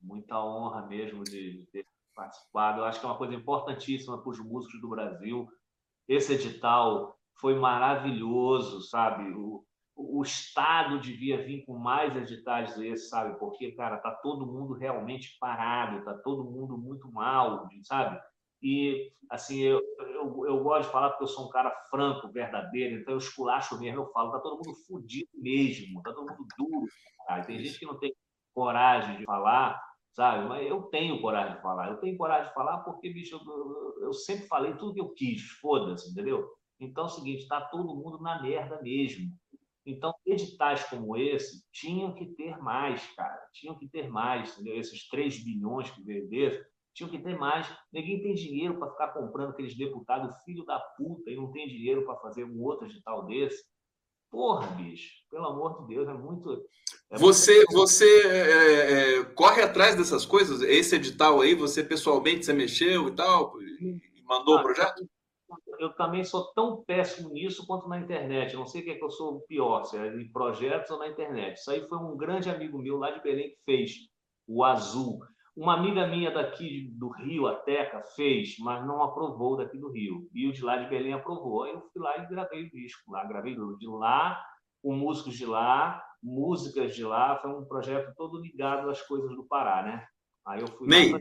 Muita 0.00 0.42
honra 0.42 0.86
mesmo 0.86 1.24
de, 1.24 1.58
de 1.58 1.66
ter 1.66 1.86
participado. 2.14 2.80
Eu 2.80 2.84
acho 2.84 3.00
que 3.00 3.06
é 3.06 3.08
uma 3.08 3.18
coisa 3.18 3.34
importantíssima 3.34 4.22
para 4.22 4.30
os 4.30 4.38
músicos 4.38 4.80
do 4.80 4.88
Brasil, 4.88 5.48
esse 6.10 6.32
edital 6.32 7.16
foi 7.34 7.54
maravilhoso, 7.54 8.82
sabe? 8.82 9.30
O, 9.30 9.64
o 10.00 10.22
Estado 10.22 11.00
devia 11.00 11.44
vir 11.44 11.64
com 11.64 11.76
mais 11.76 12.16
editais 12.16 12.74
desses, 12.76 13.08
sabe? 13.08 13.38
Porque, 13.38 13.72
cara, 13.72 13.98
tá 13.98 14.10
todo 14.10 14.46
mundo 14.46 14.74
realmente 14.74 15.36
parado, 15.38 16.04
tá 16.04 16.14
todo 16.14 16.50
mundo 16.50 16.78
muito 16.78 17.10
mal, 17.12 17.68
sabe? 17.82 18.18
E, 18.62 19.12
assim, 19.30 19.60
eu, 19.60 19.80
eu, 19.98 20.46
eu 20.46 20.62
gosto 20.62 20.86
de 20.86 20.92
falar 20.92 21.10
porque 21.10 21.24
eu 21.24 21.28
sou 21.28 21.46
um 21.46 21.50
cara 21.50 21.70
franco, 21.90 22.30
verdadeiro, 22.30 23.00
então 23.00 23.14
eu 23.14 23.18
esculacho 23.18 23.78
mesmo, 23.78 24.02
eu 24.02 24.12
falo, 24.12 24.32
tá 24.32 24.40
todo 24.40 24.56
mundo 24.56 24.74
fudido 24.86 25.30
mesmo, 25.34 26.02
tá 26.02 26.12
todo 26.12 26.30
mundo 26.30 26.46
duro. 26.58 26.86
Cara. 27.26 27.44
Tem 27.44 27.58
gente 27.58 27.78
que 27.78 27.86
não 27.86 27.98
tem 27.98 28.14
coragem 28.54 29.18
de 29.18 29.24
falar, 29.24 29.80
sabe? 30.12 30.46
Mas 30.48 30.66
eu 30.66 30.82
tenho 30.84 31.20
coragem 31.20 31.56
de 31.56 31.62
falar. 31.62 31.90
Eu 31.90 31.96
tenho 31.98 32.16
coragem 32.16 32.48
de 32.48 32.54
falar 32.54 32.78
porque, 32.78 33.10
bicho, 33.10 33.36
eu, 33.36 34.04
eu 34.04 34.12
sempre 34.12 34.46
falei 34.46 34.74
tudo 34.74 34.94
que 34.94 35.00
eu 35.00 35.10
quis, 35.14 35.42
foda-se, 35.60 36.10
entendeu? 36.10 36.46
Então 36.78 37.04
é 37.04 37.06
o 37.06 37.10
seguinte, 37.10 37.42
está 37.42 37.60
todo 37.60 37.94
mundo 37.94 38.20
na 38.20 38.42
merda 38.42 38.80
mesmo. 38.82 39.30
Então, 39.86 40.14
editais 40.26 40.84
como 40.84 41.16
esse 41.16 41.64
tinham 41.72 42.14
que 42.14 42.26
ter 42.26 42.58
mais, 42.58 43.06
cara. 43.14 43.40
Tinham 43.52 43.78
que 43.78 43.88
ter 43.88 44.08
mais, 44.08 44.52
entendeu? 44.52 44.78
Esses 44.78 45.08
3 45.08 45.42
bilhões 45.42 45.90
que 45.90 46.02
venderam, 46.02 46.62
tinham 46.94 47.10
que 47.10 47.18
ter 47.18 47.38
mais. 47.38 47.66
Ninguém 47.92 48.22
tem 48.22 48.34
dinheiro 48.34 48.78
para 48.78 48.90
ficar 48.90 49.08
comprando 49.08 49.50
aqueles 49.50 49.76
deputados 49.76 50.36
filho 50.44 50.64
da 50.64 50.78
puta 50.78 51.30
e 51.30 51.36
não 51.36 51.50
tem 51.50 51.66
dinheiro 51.66 52.04
para 52.04 52.16
fazer 52.16 52.44
um 52.44 52.62
outro 52.62 52.86
edital 52.86 53.26
desse. 53.26 53.64
Porra, 54.30 54.66
bicho, 54.68 55.10
pelo 55.28 55.46
amor 55.46 55.80
de 55.80 55.94
Deus, 55.94 56.08
é 56.08 56.14
muito. 56.14 56.64
É 57.10 57.18
você 57.18 57.56
muito... 57.56 57.72
você 57.72 58.26
é, 58.28 59.18
é, 59.18 59.24
corre 59.24 59.62
atrás 59.62 59.96
dessas 59.96 60.24
coisas? 60.24 60.62
Esse 60.62 60.96
edital 60.96 61.40
aí, 61.40 61.54
você 61.54 61.82
pessoalmente 61.82 62.44
você 62.44 62.52
mexeu 62.52 63.08
e 63.08 63.12
tal, 63.12 63.60
e 63.60 63.98
mandou 64.24 64.58
ah, 64.58 64.60
o 64.60 64.62
projeto? 64.62 65.08
Eu 65.80 65.94
também 65.94 66.22
sou 66.22 66.52
tão 66.52 66.84
péssimo 66.84 67.30
nisso 67.30 67.66
quanto 67.66 67.88
na 67.88 67.98
internet. 67.98 68.52
Eu 68.52 68.60
não 68.60 68.66
sei 68.66 68.82
o 68.82 68.84
que 68.84 68.90
é 68.90 68.94
que 68.96 69.04
eu 69.04 69.10
sou 69.10 69.40
pior, 69.48 69.82
se 69.84 69.96
é 69.96 70.14
em 70.14 70.30
projetos 70.30 70.90
ou 70.90 70.98
na 70.98 71.08
internet. 71.08 71.56
Isso 71.56 71.70
aí 71.70 71.80
foi 71.88 71.96
um 71.96 72.18
grande 72.18 72.50
amigo 72.50 72.78
meu 72.78 72.98
lá 72.98 73.10
de 73.10 73.22
Belém 73.22 73.48
que 73.48 73.58
fez, 73.64 73.92
o 74.46 74.62
Azul. 74.62 75.20
Uma 75.56 75.78
amiga 75.78 76.06
minha 76.06 76.30
daqui 76.30 76.90
do 76.98 77.08
Rio, 77.08 77.46
a 77.46 77.54
Teca, 77.54 78.02
fez, 78.14 78.56
mas 78.58 78.86
não 78.86 79.02
aprovou 79.02 79.56
daqui 79.56 79.78
do 79.78 79.90
Rio. 79.90 80.28
E 80.34 80.46
o 80.46 80.52
de 80.52 80.62
lá 80.62 80.76
de 80.76 80.90
Belém 80.90 81.14
aprovou. 81.14 81.62
Aí 81.62 81.72
eu 81.72 81.80
fui 81.80 82.02
lá 82.02 82.18
e 82.18 82.28
gravei 82.28 82.64
o 82.64 82.70
disco 82.70 83.10
lá. 83.10 83.24
Gravei 83.24 83.54
de 83.54 83.86
lá, 83.86 84.38
com 84.82 84.94
músicos 84.94 85.34
de 85.34 85.46
lá, 85.46 86.04
músicas 86.22 86.94
de 86.94 87.04
lá. 87.04 87.38
Foi 87.38 87.50
um 87.50 87.64
projeto 87.64 88.12
todo 88.18 88.38
ligado 88.38 88.90
às 88.90 89.00
coisas 89.00 89.34
do 89.34 89.46
Pará, 89.46 89.82
né? 89.82 90.06
Aí 90.46 90.60
eu 90.60 90.68
fui 90.68 90.86
Ney, 90.86 91.10
lá 91.10 91.18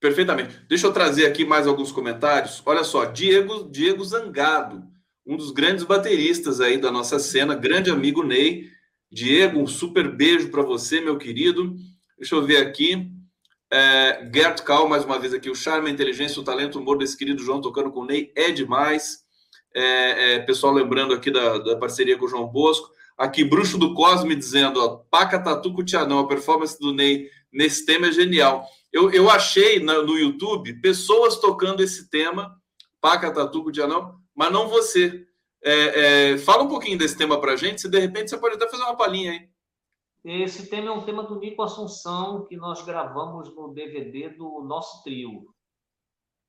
Perfeitamente. 0.00 0.60
Deixa 0.68 0.86
eu 0.86 0.92
trazer 0.92 1.26
aqui 1.26 1.44
mais 1.44 1.66
alguns 1.66 1.90
comentários. 1.90 2.62
Olha 2.66 2.84
só, 2.84 3.04
Diego, 3.04 3.68
Diego 3.70 4.04
Zangado, 4.04 4.84
um 5.26 5.36
dos 5.36 5.50
grandes 5.50 5.84
bateristas 5.84 6.60
aí 6.60 6.78
da 6.78 6.90
nossa 6.90 7.18
cena, 7.18 7.54
grande 7.54 7.90
amigo 7.90 8.22
Ney. 8.22 8.68
Diego, 9.10 9.58
um 9.58 9.66
super 9.66 10.10
beijo 10.10 10.50
para 10.50 10.62
você, 10.62 11.00
meu 11.00 11.16
querido. 11.16 11.74
Deixa 12.18 12.34
eu 12.34 12.44
ver 12.44 12.58
aqui. 12.58 13.10
É, 13.72 14.30
Gert 14.32 14.62
Cal, 14.62 14.88
mais 14.88 15.04
uma 15.04 15.18
vez 15.18 15.34
aqui. 15.34 15.50
O 15.50 15.54
charme, 15.54 15.88
a 15.88 15.92
inteligência, 15.92 16.40
o 16.40 16.44
talento, 16.44 16.78
o 16.78 16.82
humor 16.82 16.98
desse 16.98 17.16
querido 17.16 17.42
João 17.42 17.60
tocando 17.60 17.90
com 17.90 18.00
o 18.00 18.06
Ney 18.06 18.32
é 18.36 18.50
demais. 18.50 19.24
É, 19.74 20.34
é, 20.34 20.38
pessoal 20.40 20.72
lembrando 20.72 21.12
aqui 21.12 21.30
da, 21.30 21.58
da, 21.58 21.76
parceria 21.76 22.16
com 22.16 22.24
o 22.26 22.28
João 22.28 22.46
Bosco. 22.46 22.90
Aqui, 23.18 23.44
Bruxo 23.44 23.76
do 23.78 23.94
Cosme 23.94 24.36
dizendo, 24.36 24.80
ó, 24.80 24.96
Paca 25.10 25.38
Tatu 25.38 25.72
Cutianão, 25.72 26.18
a 26.18 26.28
performance 26.28 26.78
do 26.78 26.92
Ney 26.92 27.28
nesse 27.52 27.84
tema 27.84 28.08
é 28.08 28.12
genial. 28.12 28.66
Eu, 28.96 29.10
eu 29.10 29.28
achei 29.28 29.78
na, 29.78 30.00
no 30.02 30.16
YouTube 30.16 30.80
pessoas 30.80 31.36
tocando 31.38 31.82
esse 31.82 32.08
tema, 32.08 32.58
Paca 32.98 33.30
Tatu 33.30 33.62
Cutianão, 33.62 34.18
mas 34.34 34.50
não 34.50 34.68
você. 34.68 35.26
É, 35.62 36.30
é, 36.32 36.38
fala 36.38 36.62
um 36.62 36.68
pouquinho 36.68 36.96
desse 36.96 37.14
tema 37.14 37.38
pra 37.38 37.56
gente, 37.56 37.82
se 37.82 37.90
de 37.90 37.98
repente 37.98 38.30
você 38.30 38.38
pode 38.38 38.54
até 38.54 38.66
fazer 38.66 38.84
uma 38.84 38.96
palhinha 38.96 39.32
aí. 39.32 39.50
Esse 40.24 40.70
tema 40.70 40.88
é 40.88 40.90
um 40.92 41.04
tema 41.04 41.24
do 41.24 41.38
Nico 41.38 41.62
Assunção 41.62 42.46
que 42.46 42.56
nós 42.56 42.86
gravamos 42.86 43.54
no 43.54 43.74
DVD 43.74 44.30
do 44.30 44.62
nosso 44.62 45.02
trio. 45.04 45.54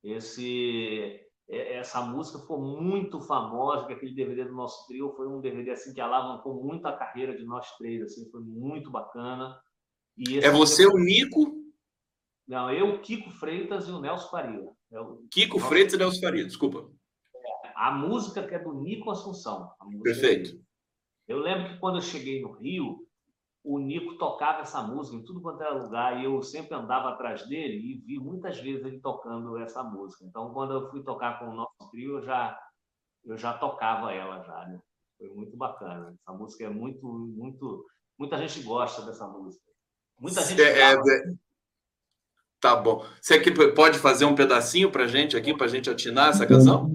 Esse, 0.02 1.20
é, 1.50 1.76
essa 1.76 2.00
música 2.00 2.40
foi 2.40 2.60
muito 2.60 3.20
famosa, 3.20 3.88
que 3.88 3.94
aquele 3.94 4.16
DVD 4.16 4.46
do 4.46 4.56
nosso 4.56 4.88
trio 4.88 5.14
foi 5.18 5.28
um 5.28 5.42
DVD 5.42 5.72
assim 5.72 5.94
que 5.94 6.00
alavancou 6.00 6.64
muito 6.64 6.88
a 6.88 6.94
carreira 6.94 7.36
de 7.36 7.44
nós 7.44 7.70
três, 7.78 8.04
assim, 8.04 8.32
foi 8.32 8.40
muito 8.40 8.90
bacana. 8.90 9.60
é 10.42 10.50
você, 10.50 10.88
o 10.88 10.98
Nico? 10.98 11.67
Não, 12.48 12.72
eu, 12.72 12.96
o 12.96 13.02
Kiko 13.02 13.30
Freitas 13.30 13.88
e 13.88 13.92
o 13.92 14.00
Nelson 14.00 14.30
Faria. 14.30 14.70
É 14.92 15.00
o... 15.02 15.28
Kiko 15.30 15.60
Freitas 15.60 15.94
e 15.94 15.98
Nelson 15.98 16.22
Faria, 16.22 16.46
desculpa. 16.46 16.90
É, 17.36 17.74
a 17.76 17.92
música 17.92 18.48
que 18.48 18.56
é 18.56 18.60
do 18.60 18.74
Nico 18.74 19.12
Assunção. 19.12 19.70
Perfeito. 20.02 20.58
Eu 21.28 21.40
lembro 21.40 21.74
que 21.74 21.80
quando 21.80 21.98
eu 21.98 22.02
cheguei 22.02 22.42
no 22.42 22.54
Rio, 22.54 23.06
o 23.64 23.80
Nico 23.80 24.18
tocava 24.18 24.62
essa 24.62 24.82
música 24.82 25.18
em 25.18 25.26
tudo 25.26 25.42
quanto 25.42 25.62
era 25.62 25.74
lugar 25.74 26.22
e 26.22 26.24
eu 26.24 26.42
sempre 26.42 26.74
andava 26.74 27.10
atrás 27.10 27.46
dele 27.50 27.76
e 27.76 27.98
vi 27.98 28.18
muitas 28.18 28.58
vezes 28.62 28.86
ele 28.86 29.02
tocando 29.02 29.58
essa 29.58 29.84
música. 29.84 30.24
Então, 30.24 30.54
quando 30.54 30.74
eu 30.74 30.90
fui 30.90 31.04
tocar 31.04 31.40
com 31.40 31.50
o 31.50 31.54
nosso 31.54 31.92
trio, 31.92 32.16
eu 32.16 32.22
já, 32.22 32.58
eu 33.26 33.38
já 33.38 33.58
tocava 33.58 34.14
ela 34.14 34.42
já, 34.42 34.66
né? 34.68 34.80
Foi 35.18 35.28
muito 35.34 35.58
bacana. 35.58 36.16
Essa 36.18 36.38
música 36.38 36.64
é 36.64 36.70
muito, 36.70 37.06
muito... 37.06 37.86
Muita 38.18 38.38
gente 38.38 38.64
gosta 38.64 39.02
dessa 39.02 39.28
música. 39.28 39.64
Muita 40.18 40.42
gente 40.42 40.62
é, 40.62 40.80
é, 40.80 40.96
Tá 42.68 42.76
bom. 42.76 43.02
Você 43.22 43.36
aqui 43.36 43.50
pode 43.50 43.98
fazer 43.98 44.26
um 44.26 44.36
pedacinho 44.36 44.92
para 44.92 45.08
gente 45.08 45.38
aqui, 45.38 45.54
para 45.54 45.70
gente 45.70 45.90
atinar 45.90 46.32
essa 46.32 46.46
canção? 46.46 46.94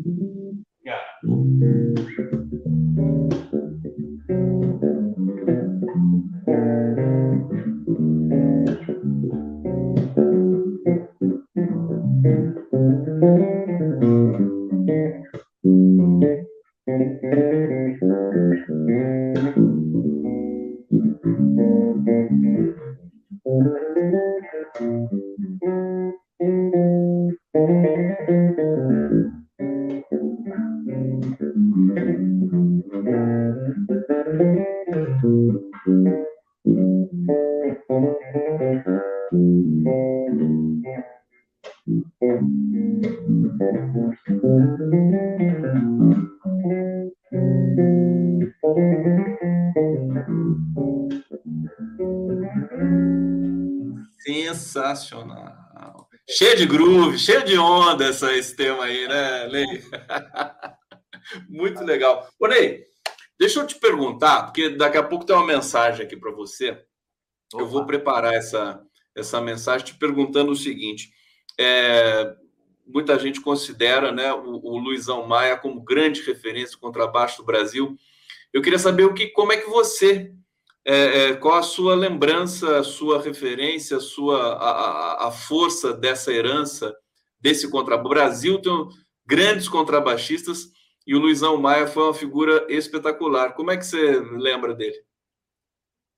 Yeah. 0.85 1.03
Essa, 58.13 58.33
esse 58.37 58.55
tema 58.55 58.85
aí, 58.85 59.09
né, 59.09 59.49
Ney? 59.49 59.67
Muito 61.49 61.83
legal. 61.83 62.29
Ô, 62.39 62.47
Ney, 62.47 62.85
deixa 63.39 63.61
eu 63.61 63.67
te 63.67 63.75
perguntar, 63.77 64.45
porque 64.45 64.69
daqui 64.69 64.99
a 64.99 65.03
pouco 65.03 65.25
tem 65.25 65.35
uma 65.35 65.47
mensagem 65.47 66.05
aqui 66.05 66.17
para 66.17 66.31
você. 66.31 66.79
Eu 67.55 67.67
vou 67.67 67.87
preparar 67.87 68.35
essa, 68.35 68.81
essa 69.17 69.41
mensagem 69.41 69.87
te 69.87 69.95
perguntando 69.95 70.53
o 70.53 70.57
seguinte: 70.57 71.11
é, 71.59 72.35
muita 72.87 73.19
gente 73.19 73.41
considera 73.41 74.13
né, 74.13 74.33
o, 74.33 74.61
o, 74.63 74.79
Luizão 74.79 75.27
Maia 75.27 75.57
como 75.57 75.83
grande 75.83 76.23
referência 76.23 76.79
contrabaixo 76.79 77.39
do 77.39 77.47
Brasil. 77.47 77.97
Eu 78.53 78.61
queria 78.61 78.79
saber 78.79 79.05
o 79.05 79.15
que, 79.15 79.29
como 79.29 79.53
é 79.53 79.57
que 79.57 79.69
você 79.69 80.33
é, 80.85 81.29
é, 81.29 81.35
qual 81.35 81.55
a 81.55 81.63
sua 81.63 81.95
lembrança, 81.95 82.79
a 82.79 82.85
sua 82.85 83.23
referência, 83.23 83.97
a 83.97 84.01
sua 84.01 84.55
a, 84.55 85.29
a 85.29 85.31
força 85.31 85.95
dessa 85.95 86.33
herança 86.33 86.95
desse 87.43 87.71
contrabaixo? 87.71 88.09
Brasil 88.09 88.63
tem 88.63 88.73
grandes 89.27 89.69
contrabaixistas 89.69 90.71
e 91.07 91.15
o 91.15 91.19
Luizão 91.19 91.61
Maia 91.61 91.87
foi 91.87 92.05
uma 92.05 92.15
figura 92.15 92.65
espetacular. 92.69 93.55
Como 93.55 93.71
é 93.71 93.77
que 93.77 93.85
você 93.85 94.21
lembra 94.21 94.75
dele? 94.75 94.97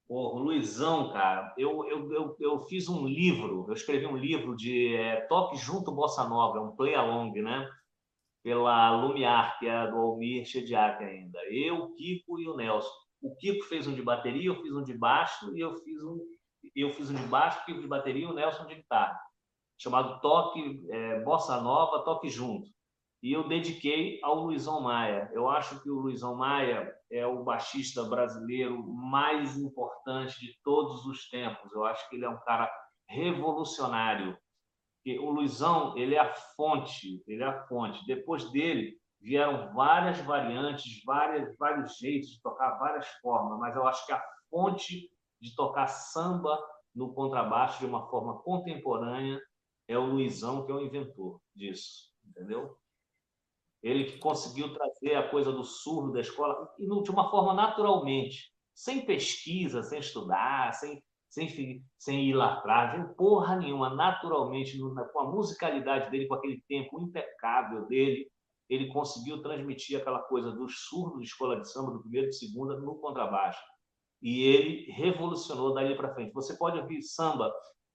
o 0.06 0.38
Luizão, 0.38 1.10
cara, 1.12 1.52
eu, 1.56 1.84
eu, 1.86 2.12
eu, 2.12 2.36
eu, 2.38 2.60
fiz 2.60 2.88
um 2.88 3.06
livro, 3.06 3.64
eu 3.66 3.74
escrevi 3.74 4.06
um 4.06 4.16
livro 4.16 4.54
de 4.54 4.94
é, 4.94 5.22
Toque 5.22 5.56
Junto 5.56 5.90
Bossa 5.90 6.28
Nova, 6.28 6.60
um 6.60 6.76
play 6.76 6.94
along, 6.94 7.32
né? 7.40 7.68
Pela 8.42 8.90
Lumiar, 9.00 9.58
que 9.58 9.66
é 9.66 9.90
do 9.90 9.96
Almir 9.96 10.44
Chediak 10.44 11.02
ainda. 11.02 11.38
Eu, 11.50 11.76
o 11.76 11.94
Kiko 11.94 12.38
e 12.38 12.46
o 12.46 12.54
Nelson. 12.54 12.92
O 13.22 13.34
Kiko 13.36 13.64
fez 13.64 13.86
um 13.86 13.94
de 13.94 14.02
bateria, 14.02 14.48
eu 14.48 14.62
fiz 14.62 14.72
um 14.72 14.84
de 14.84 14.92
baixo 14.92 15.56
e 15.56 15.60
eu 15.60 15.74
fiz 15.76 16.04
um, 16.04 16.20
eu 16.76 16.92
fiz 16.92 17.10
um 17.10 17.14
de 17.14 17.26
baixo, 17.26 17.60
o 17.60 17.64
Kiko 17.64 17.80
de 17.80 17.88
bateria 17.88 18.24
e 18.24 18.26
o 18.26 18.34
Nelson 18.34 18.66
de 18.66 18.74
guitarra. 18.74 19.18
Chamado 19.78 20.20
Toque 20.20 20.86
é, 20.90 21.20
Bossa 21.20 21.60
Nova, 21.60 22.04
Toque 22.04 22.28
Junto. 22.28 22.68
E 23.22 23.32
eu 23.32 23.48
dediquei 23.48 24.20
ao 24.22 24.34
Luizão 24.34 24.82
Maia. 24.82 25.30
Eu 25.32 25.48
acho 25.48 25.82
que 25.82 25.90
o 25.90 25.98
Luizão 25.98 26.36
Maia 26.36 26.94
é 27.10 27.26
o 27.26 27.42
baixista 27.42 28.04
brasileiro 28.04 28.86
mais 28.86 29.56
importante 29.56 30.38
de 30.38 30.58
todos 30.62 31.06
os 31.06 31.28
tempos. 31.30 31.72
Eu 31.72 31.84
acho 31.84 32.08
que 32.08 32.16
ele 32.16 32.26
é 32.26 32.28
um 32.28 32.40
cara 32.40 32.70
revolucionário. 33.08 34.36
O 35.20 35.30
Luizão, 35.30 35.96
ele 35.96 36.14
é 36.14 36.18
a 36.18 36.34
fonte, 36.56 37.22
ele 37.26 37.42
é 37.42 37.46
a 37.46 37.66
fonte. 37.66 38.04
Depois 38.06 38.50
dele, 38.52 38.98
vieram 39.24 39.72
várias 39.72 40.20
variantes, 40.20 41.02
várias, 41.04 41.56
vários 41.56 41.96
jeitos 41.96 42.28
de 42.28 42.42
tocar, 42.42 42.78
várias 42.78 43.08
formas, 43.22 43.58
mas 43.58 43.74
eu 43.74 43.86
acho 43.88 44.04
que 44.04 44.12
a 44.12 44.22
fonte 44.50 45.10
de 45.40 45.54
tocar 45.56 45.86
samba 45.86 46.58
no 46.94 47.14
contrabaixo 47.14 47.78
de 47.78 47.86
uma 47.86 48.06
forma 48.08 48.38
contemporânea 48.42 49.40
é 49.88 49.98
o 49.98 50.06
Luizão, 50.06 50.64
que 50.64 50.72
é 50.72 50.74
o 50.74 50.80
inventor 50.80 51.40
disso, 51.54 52.10
entendeu? 52.24 52.76
Ele 53.82 54.04
que 54.04 54.18
conseguiu 54.18 54.72
trazer 54.72 55.14
a 55.14 55.28
coisa 55.28 55.52
do 55.52 55.62
surdo 55.62 56.12
da 56.12 56.20
escola 56.20 56.72
e 56.78 56.86
de 56.86 57.10
uma 57.10 57.30
forma 57.30 57.52
naturalmente, 57.52 58.50
sem 58.74 59.04
pesquisa, 59.04 59.82
sem 59.82 59.98
estudar, 59.98 60.72
sem, 60.72 61.02
sem, 61.28 61.84
sem 61.98 62.28
ir 62.28 62.32
lá 62.32 62.54
atrás, 62.54 62.92
sem 62.92 63.14
porra 63.14 63.56
nenhuma, 63.56 63.94
naturalmente, 63.94 64.78
com 64.78 65.20
a 65.20 65.30
musicalidade 65.30 66.10
dele, 66.10 66.26
com 66.26 66.34
aquele 66.34 66.62
tempo 66.66 67.00
impecável 67.00 67.86
dele, 67.86 68.30
ele 68.68 68.88
conseguiu 68.88 69.42
transmitir 69.42 70.00
aquela 70.00 70.20
coisa 70.20 70.50
dos 70.50 70.86
surdos 70.86 71.20
de 71.20 71.26
escola 71.26 71.60
de 71.60 71.70
samba, 71.70 71.92
do 71.92 72.00
primeiro 72.00 72.28
e 72.28 72.30
do 72.30 72.34
segundo, 72.34 72.80
no 72.80 72.98
contrabaixo. 72.98 73.60
E 74.22 74.42
ele 74.42 74.90
revolucionou 74.92 75.74
daí 75.74 75.94
para 75.94 76.14
frente. 76.14 76.32
Você 76.32 76.56
pode 76.56 76.78
ouvir 76.78 77.02
samba 77.02 77.52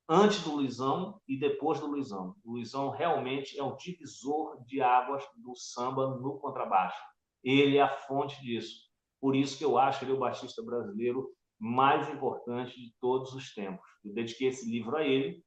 antes 0.10 0.42
do 0.42 0.56
Luizão 0.56 1.22
e 1.28 1.38
depois 1.38 1.80
do 1.80 1.86
Luizão. 1.86 2.36
O 2.44 2.54
Luizão 2.54 2.90
realmente 2.90 3.60
é 3.60 3.64
o 3.64 3.76
divisor 3.76 4.60
de 4.66 4.82
águas 4.82 5.24
do 5.38 5.56
samba 5.56 6.08
no 6.16 6.40
contrabaixo. 6.40 7.00
Ele 7.44 7.78
é 7.78 7.82
a 7.82 7.96
fonte 8.08 8.42
disso. 8.42 8.90
Por 9.22 9.36
isso 9.36 9.56
que 9.56 9.64
eu 9.64 9.78
acho 9.78 10.04
ele 10.04 10.14
o 10.14 10.20
baixista 10.20 10.64
brasileiro 10.64 11.30
mais 11.60 12.10
importante 12.10 12.80
de 12.80 12.92
todos 13.00 13.34
os 13.34 13.54
tempos. 13.54 13.86
Eu 14.04 14.14
dediquei 14.14 14.48
esse 14.48 14.68
livro 14.70 14.98
a 14.98 15.04
ele 15.04 15.44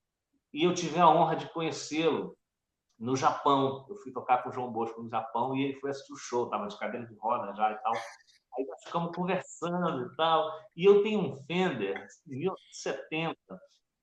e 0.54 0.62
eu 0.62 0.72
tive 0.72 1.00
a 1.00 1.08
honra 1.08 1.34
de 1.34 1.52
conhecê-lo 1.52 2.36
no 2.98 3.16
Japão. 3.16 3.84
Eu 3.88 3.96
fui 3.96 4.12
tocar 4.12 4.44
com 4.44 4.50
o 4.50 4.52
João 4.52 4.70
Bosco 4.70 5.02
no 5.02 5.08
Japão 5.08 5.56
e 5.56 5.64
ele 5.64 5.80
foi 5.80 5.90
assistir 5.90 6.12
o 6.12 6.16
show, 6.16 6.44
estava 6.44 6.68
de 6.68 6.78
cadeira 6.78 7.06
de 7.06 7.14
roda 7.16 7.52
já 7.56 7.72
e 7.72 7.78
tal. 7.78 7.94
Aí 7.94 8.66
nós 8.66 8.84
ficamos 8.84 9.16
conversando 9.16 10.06
e 10.06 10.16
tal. 10.16 10.52
E 10.76 10.84
eu 10.84 11.02
tenho 11.02 11.20
um 11.20 11.42
Fender 11.44 12.06
de 12.26 12.36
1970, 12.36 13.36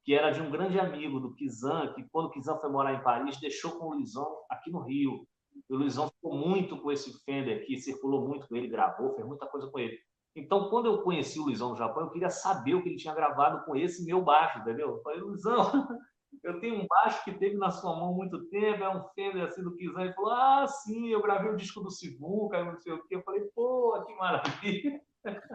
que 0.09 0.15
era 0.15 0.31
de 0.31 0.41
um 0.41 0.49
grande 0.49 0.79
amigo 0.79 1.19
do 1.19 1.35
Kizan, 1.35 1.93
que 1.93 2.01
quando 2.09 2.25
o 2.25 2.31
Kizan 2.31 2.57
foi 2.57 2.71
morar 2.71 2.95
em 2.95 3.03
Paris, 3.03 3.39
deixou 3.39 3.73
com 3.73 3.85
o 3.85 3.93
Luizão 3.93 4.27
aqui 4.49 4.71
no 4.71 4.79
Rio. 4.79 5.27
E 5.69 5.71
o 5.71 5.77
Luizão 5.77 6.09
ficou 6.09 6.35
muito 6.35 6.81
com 6.81 6.91
esse 6.91 7.23
Fender 7.23 7.61
aqui, 7.61 7.77
circulou 7.77 8.27
muito 8.27 8.47
com 8.47 8.55
ele, 8.55 8.67
gravou, 8.67 9.13
fez 9.13 9.27
muita 9.27 9.45
coisa 9.45 9.67
com 9.67 9.77
ele. 9.77 9.95
Então, 10.35 10.67
quando 10.71 10.87
eu 10.87 11.03
conheci 11.03 11.39
o 11.39 11.43
Luizão 11.43 11.69
no 11.69 11.75
Japão, 11.75 12.05
eu 12.05 12.09
queria 12.09 12.31
saber 12.31 12.73
o 12.73 12.81
que 12.81 12.89
ele 12.89 12.97
tinha 12.97 13.13
gravado 13.13 13.63
com 13.65 13.75
esse 13.75 14.03
meu 14.03 14.19
baixo, 14.19 14.57
entendeu? 14.57 14.95
Eu 14.95 15.01
falei, 15.03 15.19
Luizão, 15.19 15.61
eu 16.43 16.59
tenho 16.59 16.81
um 16.81 16.87
baixo 16.87 17.23
que 17.23 17.37
teve 17.37 17.55
na 17.57 17.69
sua 17.69 17.95
mão 17.95 18.11
muito 18.11 18.49
tempo, 18.49 18.83
é 18.83 18.89
um 18.89 19.07
Fender 19.09 19.43
assim 19.43 19.61
do 19.61 19.75
Kizan. 19.75 20.05
Ele 20.05 20.13
falou, 20.13 20.31
ah, 20.31 20.65
sim, 20.65 21.09
eu 21.09 21.21
gravei 21.21 21.51
o 21.51 21.55
disco 21.55 21.81
do 21.81 21.91
Sivuca, 21.91 22.65
não 22.65 22.79
sei 22.79 22.93
o 22.93 23.03
quê. 23.05 23.17
Eu 23.17 23.21
falei, 23.21 23.43
pô, 23.53 24.03
que 24.07 24.15
maravilha. 24.15 24.99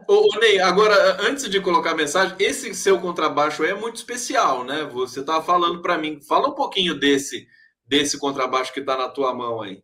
Ô, 0.09 0.15
ô, 0.15 0.39
Ney, 0.41 0.61
agora, 0.61 0.95
antes 1.23 1.49
de 1.49 1.61
colocar 1.61 1.93
a 1.93 1.97
mensagem, 1.97 2.37
esse 2.39 2.75
seu 2.75 3.01
contrabaixo 3.01 3.65
é 3.65 3.75
muito 3.75 3.97
especial, 3.97 4.65
né? 4.65 4.85
Você 4.85 5.21
estava 5.21 5.43
falando 5.43 5.81
para 5.81 5.97
mim, 5.97 6.21
fala 6.21 6.49
um 6.49 6.55
pouquinho 6.55 6.99
desse, 6.99 7.47
desse 7.87 8.19
contrabaixo 8.19 8.73
que 8.73 8.81
está 8.81 8.97
na 8.97 9.09
tua 9.09 9.35
mão 9.35 9.63
aí. 9.63 9.83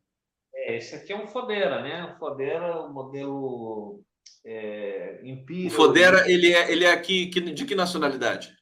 É, 0.54 0.76
esse 0.76 0.94
aqui 0.94 1.12
é 1.12 1.16
um 1.16 1.26
Fodera, 1.26 1.80
né? 1.82 2.04
Um 2.04 2.18
Fodera, 2.18 2.82
um 2.82 2.92
modelo 2.92 4.02
é. 4.44 5.20
O 5.66 5.70
Fodera, 5.70 6.30
ele 6.30 6.52
é, 6.52 6.70
ele 6.70 6.84
é 6.84 6.92
aqui, 6.92 7.26
de 7.26 7.64
que 7.64 7.74
nacionalidade? 7.74 8.54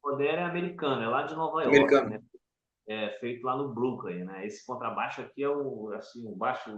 Fodera 0.00 0.42
é 0.42 0.44
americano, 0.44 1.02
é 1.02 1.08
lá 1.08 1.22
de 1.22 1.34
Nova 1.34 1.62
York. 1.62 1.76
Americano. 1.76 2.10
Né? 2.10 2.20
É 2.88 3.10
feito 3.20 3.44
lá 3.44 3.56
no 3.56 3.74
Brooklyn, 3.74 4.24
né? 4.24 4.46
Esse 4.46 4.64
contrabaixo 4.64 5.20
aqui 5.20 5.42
é 5.42 5.48
o, 5.48 5.92
assim, 5.92 6.26
um 6.26 6.34
baixo, 6.34 6.70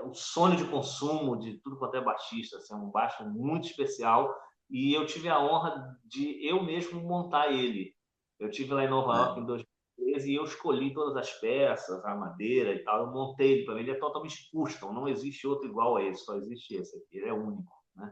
é 0.00 0.02
um 0.02 0.14
sonho 0.14 0.56
de 0.56 0.64
consumo 0.64 1.38
de 1.38 1.58
tudo 1.58 1.76
quanto 1.76 1.96
é 1.96 2.00
baixista, 2.00 2.56
assim, 2.56 2.72
é 2.72 2.76
um 2.76 2.90
baixo 2.90 3.22
muito 3.28 3.68
especial 3.68 4.34
e 4.68 4.94
eu 4.94 5.04
tive 5.04 5.28
a 5.28 5.38
honra 5.38 5.96
de 6.04 6.46
eu 6.46 6.62
mesmo 6.62 7.00
montar 7.00 7.52
ele. 7.52 7.94
Eu 8.38 8.50
tive 8.50 8.72
lá 8.72 8.84
em 8.84 8.88
Nova 8.88 9.14
York 9.14 9.38
é. 9.38 9.42
em 9.42 9.46
2013 9.46 10.32
e 10.32 10.34
eu 10.34 10.44
escolhi 10.44 10.94
todas 10.94 11.16
as 11.16 11.30
peças, 11.38 12.02
a 12.04 12.14
madeira 12.14 12.72
e 12.72 12.82
tal, 12.82 13.06
eu 13.06 13.12
montei 13.12 13.52
ele 13.52 13.64
para 13.64 13.74
mim, 13.74 13.80
ele 13.80 13.90
é 13.90 13.98
totalmente 13.98 14.50
custom, 14.50 14.92
não 14.92 15.06
existe 15.06 15.46
outro 15.46 15.68
igual 15.68 15.96
a 15.96 16.02
esse, 16.02 16.24
só 16.24 16.34
existe 16.36 16.74
esse 16.74 16.96
aqui, 16.96 17.18
ele 17.18 17.28
é 17.28 17.32
único, 17.32 17.72
né? 17.94 18.10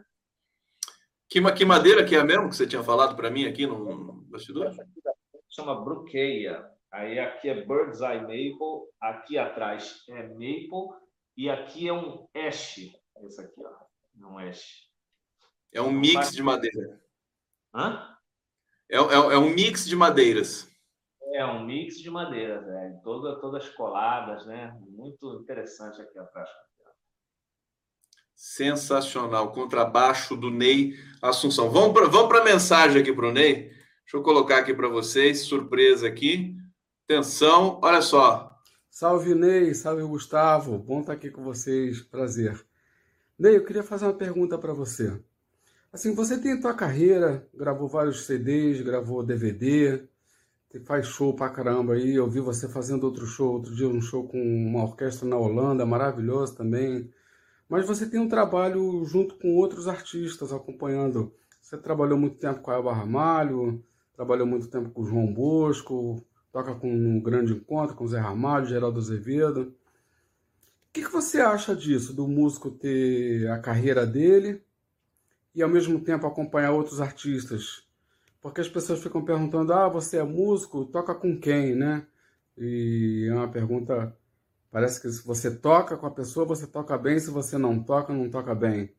Que, 1.31 1.41
que 1.53 1.65
madeira 1.65 2.05
que 2.05 2.17
é 2.17 2.23
mesmo 2.23 2.49
que 2.49 2.57
você 2.57 2.67
tinha 2.67 2.83
falado 2.83 3.17
para 3.17 3.31
mim 3.31 3.47
aqui 3.47 3.67
no 3.67 4.25
bastidor? 4.29 4.75
Chama 5.49 5.75
Bruqueia. 5.75 6.67
Aí 6.91 7.19
aqui 7.19 7.51
é 7.51 7.67
Bird's 7.67 8.01
Eye 8.01 8.21
Maple, 8.21 8.89
aqui 8.99 9.37
atrás 9.37 10.05
é 10.09 10.27
Maple 10.29 10.89
e 11.39 11.49
aqui 11.49 11.87
é 11.87 11.93
um 11.93 12.27
Ash. 12.35 12.79
Esse 13.23 13.41
aqui, 13.41 13.63
ó. 13.65 13.71
É 14.21 14.27
um 14.27 14.39
Ash. 14.39 14.89
É 15.73 15.81
um 15.81 15.93
mix 15.93 16.33
de 16.33 16.43
madeira. 16.43 17.01
Hã? 17.73 18.19
É, 18.91 18.97
é, 18.97 18.99
é, 18.99 19.39
um 19.39 19.51
mix 19.51 19.87
de 19.87 19.95
madeiras. 19.95 20.69
É 21.33 21.45
um 21.45 21.65
mix 21.65 21.99
de 21.99 22.11
madeiras, 22.11 22.67
é. 22.67 22.91
Toda, 23.05 23.41
todas 23.41 23.69
coladas, 23.69 24.45
né? 24.47 24.77
Muito 24.89 25.41
interessante 25.41 26.03
aqui 26.03 26.19
atrás. 26.19 26.51
Sensacional. 28.35 29.53
Contrabaixo 29.53 30.37
do 30.37 30.51
Ney 30.51 30.95
Assunção. 31.23 31.71
Vamos 31.71 31.93
para 31.93 32.09
vamos 32.09 32.37
a 32.37 32.43
mensagem 32.43 33.01
aqui 33.01 33.13
para 33.13 33.29
o 33.29 33.33
Ney. 33.33 33.69
Deixa 33.69 34.17
eu 34.17 34.23
colocar 34.25 34.59
aqui 34.59 34.75
para 34.75 34.89
vocês. 34.89 35.43
Surpresa 35.43 36.09
aqui. 36.09 36.57
Atenção, 37.05 37.79
olha 37.81 38.03
só. 38.03 38.48
Salve 39.01 39.33
Ney, 39.33 39.77
salve 39.77 40.03
Gustavo. 40.03 40.77
Bom 40.77 41.03
estar 41.03 41.13
aqui 41.13 41.31
com 41.31 41.45
vocês. 41.45 42.03
Prazer. 42.03 42.61
Ney, 43.39 43.55
eu 43.55 43.65
queria 43.65 43.85
fazer 43.85 44.07
uma 44.07 44.13
pergunta 44.13 44.59
para 44.59 44.73
você. 44.73 45.17
Assim, 45.93 46.17
você 46.17 46.37
tem 46.37 46.55
a 46.55 46.61
tua 46.61 46.75
carreira, 46.75 47.49
gravou 47.55 47.87
vários 47.87 48.27
CDs, 48.27 48.81
gravou 48.81 49.23
DVD, 49.23 50.03
faz 50.85 51.07
show 51.07 51.33
pra 51.33 51.49
caramba 51.49 51.93
aí. 51.93 52.13
Eu 52.13 52.29
vi 52.29 52.41
você 52.41 52.69
fazendo 52.69 53.05
outro 53.05 53.25
show, 53.25 53.53
outro 53.53 53.73
dia 53.73 53.89
um 53.89 54.01
show 54.01 54.27
com 54.27 54.43
uma 54.43 54.83
orquestra 54.83 55.29
na 55.29 55.37
Holanda, 55.37 55.87
maravilhoso 55.87 56.57
também 56.57 57.09
mas 57.69 57.87
você 57.87 58.05
tem 58.11 58.19
um 58.19 58.29
trabalho 58.29 59.05
junto 59.05 59.37
com 59.37 59.55
outros 59.55 59.87
artistas 59.87 60.53
acompanhando. 60.53 61.33
Você 61.61 61.77
trabalhou 61.77 62.19
muito 62.19 62.39
tempo 62.39 62.61
com 62.63 62.71
a 62.73 62.79
Eva 62.79 62.93
Ramalho, 62.93 63.85
trabalhou 64.15 64.47
muito 64.47 64.69
tempo 64.69 64.91
com 64.91 65.03
o 65.03 65.07
João 65.07 65.33
Bosco, 65.33 66.27
toca 66.59 66.75
com 66.75 66.93
um 66.93 67.21
grande 67.21 67.53
encontro 67.53 67.95
com 67.95 68.07
Zé 68.07 68.19
Ramalho, 68.19 68.67
Geraldo 68.67 68.99
Azevedo. 68.99 69.75
O 70.89 70.93
que, 70.93 71.05
que 71.05 71.13
você 71.13 71.41
acha 71.41 71.77
disso, 71.77 72.13
do 72.13 72.27
músico 72.27 72.71
ter 72.71 73.49
a 73.49 73.59
carreira 73.61 74.05
dele 74.05 74.61
e 75.55 75.63
ao 75.63 75.69
mesmo 75.69 76.01
tempo 76.01 76.27
acompanhar 76.27 76.73
outros 76.73 77.01
artistas? 77.01 77.87
Porque 78.41 78.61
as 78.61 78.69
pessoas 78.69 79.01
ficam 79.01 79.25
perguntando: 79.25 79.73
ah, 79.73 79.89
você 79.89 80.17
é 80.17 80.25
músico, 80.25 80.85
toca 80.87 81.15
com 81.15 81.39
quem, 81.39 81.77
né? 81.77 82.05
E 82.57 83.29
é 83.31 83.35
uma 83.35 83.49
pergunta 83.49 84.17
Parece 84.71 85.01
que 85.01 85.09
se 85.11 85.25
você 85.27 85.57
toca 85.57 85.97
com 85.97 86.07
a 86.07 86.11
pessoa, 86.11 86.45
você 86.45 86.67
toca 86.67 86.99
bem, 86.99 87.19
se 87.19 87.31
você 87.31 87.57
não 87.57 87.83
toca, 87.83 88.13
não 88.13 88.29
toca 88.29 88.55
bem. 88.55 88.93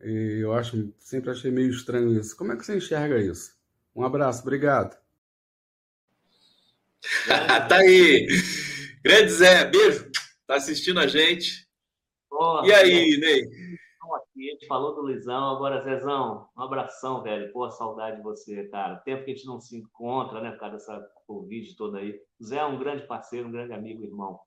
E 0.00 0.38
eu 0.42 0.52
acho, 0.52 0.92
sempre 0.98 1.30
achei 1.30 1.50
meio 1.50 1.70
estranho 1.70 2.12
isso. 2.18 2.36
Como 2.36 2.52
é 2.52 2.56
que 2.56 2.64
você 2.64 2.76
enxerga 2.76 3.18
isso? 3.18 3.56
Um 3.96 4.04
abraço, 4.04 4.42
obrigado. 4.42 4.96
tá 7.68 7.76
aí. 7.76 8.26
Grande 9.02 9.30
Zé, 9.30 9.64
beijo. 9.64 10.10
Tá 10.46 10.56
assistindo 10.56 11.00
a 11.00 11.06
gente. 11.06 11.66
e 12.64 12.72
aí, 12.72 13.16
Ney? 13.18 13.42
Aqui, 14.14 14.48
a 14.48 14.52
gente 14.52 14.66
falou 14.66 14.94
do 14.94 15.02
Luizão, 15.02 15.54
agora, 15.54 15.82
Zezão, 15.82 16.48
um 16.56 16.62
abração, 16.62 17.22
velho. 17.22 17.52
Pô, 17.52 17.70
saudade 17.70 18.16
de 18.16 18.22
você, 18.22 18.64
cara. 18.68 18.96
Tempo 18.96 19.24
que 19.24 19.32
a 19.32 19.34
gente 19.34 19.46
não 19.46 19.60
se 19.60 19.76
encontra, 19.76 20.40
né, 20.40 20.50
por 20.52 20.60
causa 20.60 20.76
dessa 20.76 21.10
Covid 21.26 21.76
toda 21.76 21.98
aí. 21.98 22.18
O 22.40 22.44
Zé 22.44 22.56
é 22.56 22.64
um 22.64 22.78
grande 22.78 23.06
parceiro, 23.06 23.48
um 23.48 23.52
grande 23.52 23.74
amigo, 23.74 24.02
irmão. 24.02 24.40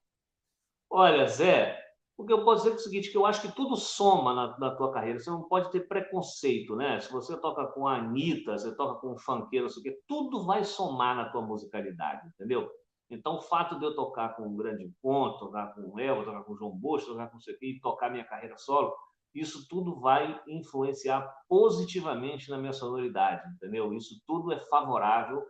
Olha, 0.90 1.28
Zé, 1.28 1.80
o 2.22 2.26
que 2.26 2.34
eu 2.34 2.44
posso 2.44 2.64
dizer 2.64 2.76
é 2.76 2.80
o 2.80 2.80
seguinte, 2.80 3.12
que 3.12 3.18
eu 3.18 3.26
acho 3.26 3.42
que 3.42 3.56
tudo 3.56 3.76
soma 3.76 4.34
na, 4.34 4.60
na, 4.60 4.76
tua 4.76 4.92
carreira. 4.92 5.20
Você 5.20 5.30
não 5.30 5.44
pode 5.44 5.72
ter 5.72 5.88
preconceito, 5.88 6.76
né? 6.76 7.00
Se 7.00 7.12
você 7.12 7.36
toca 7.40 7.66
com 7.68 7.88
a 7.88 7.98
Anitta, 7.98 8.58
você 8.58 8.76
toca 8.76 9.00
com 9.00 9.14
um 9.14 9.18
funkeiro, 9.18 9.66
não 9.66 9.70
sei 9.72 9.82
o 9.82 9.84
quê, 9.84 10.00
tudo 10.08 10.46
vai 10.46 10.64
somar 10.64 11.16
na 11.16 11.30
tua 11.30 11.42
musicalidade, 11.42 12.28
entendeu? 12.28 12.70
Então, 13.10 13.38
o 13.38 13.42
fato 13.42 13.78
de 13.78 13.86
eu 13.86 13.96
tocar 13.96 14.36
com 14.36 14.44
um 14.44 14.56
grande 14.56 14.90
ponto, 15.02 15.40
tocar 15.40 15.74
com 15.74 15.82
o 15.82 16.00
Elva, 16.00 16.24
tocar 16.24 16.44
com 16.44 16.54
o 16.54 16.56
João 16.56 16.72
Bosch, 16.72 17.06
tocar 17.06 17.30
com 17.30 17.38
o 17.38 17.42
e 17.62 17.80
tocar 17.82 18.10
minha 18.10 18.24
carreira 18.24 18.56
solo, 18.58 18.96
isso 19.34 19.68
tudo 19.68 20.00
vai 20.00 20.40
influenciar 20.48 21.28
positivamente 21.50 22.50
na 22.50 22.58
minha 22.58 22.74
sonoridade, 22.74 23.42
entendeu? 23.56 23.94
Isso 23.94 24.22
tudo 24.28 24.52
é 24.52 24.60
favorável 24.66 25.44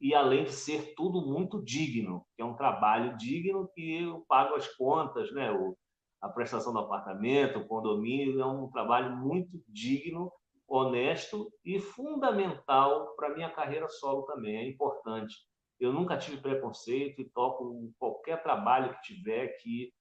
e 0.00 0.14
além 0.14 0.44
de 0.44 0.52
ser 0.52 0.94
tudo 0.94 1.20
muito 1.20 1.62
digno, 1.62 2.26
que 2.34 2.42
é 2.42 2.44
um 2.44 2.56
trabalho 2.56 3.16
digno 3.16 3.68
que 3.74 4.02
eu 4.02 4.24
pago 4.28 4.54
as 4.54 4.66
contas, 4.76 5.32
né? 5.32 5.52
O, 5.52 5.76
a 6.24 6.28
prestação 6.30 6.72
do 6.72 6.78
apartamento, 6.78 7.58
o 7.58 7.66
condomínio, 7.66 8.40
é 8.40 8.46
um 8.46 8.70
trabalho 8.70 9.14
muito 9.14 9.62
digno, 9.68 10.32
honesto 10.66 11.52
e 11.62 11.78
fundamental 11.78 13.14
para 13.14 13.28
a 13.28 13.34
minha 13.34 13.50
carreira 13.50 13.86
solo 13.88 14.22
também, 14.22 14.56
é 14.56 14.66
importante. 14.66 15.34
Eu 15.78 15.92
nunca 15.92 16.16
tive 16.16 16.38
preconceito 16.40 17.20
e 17.20 17.28
toco 17.28 17.92
qualquer 17.98 18.42
trabalho 18.42 18.94
que 18.94 19.14
tiver 19.14 19.48
que, 19.58 19.92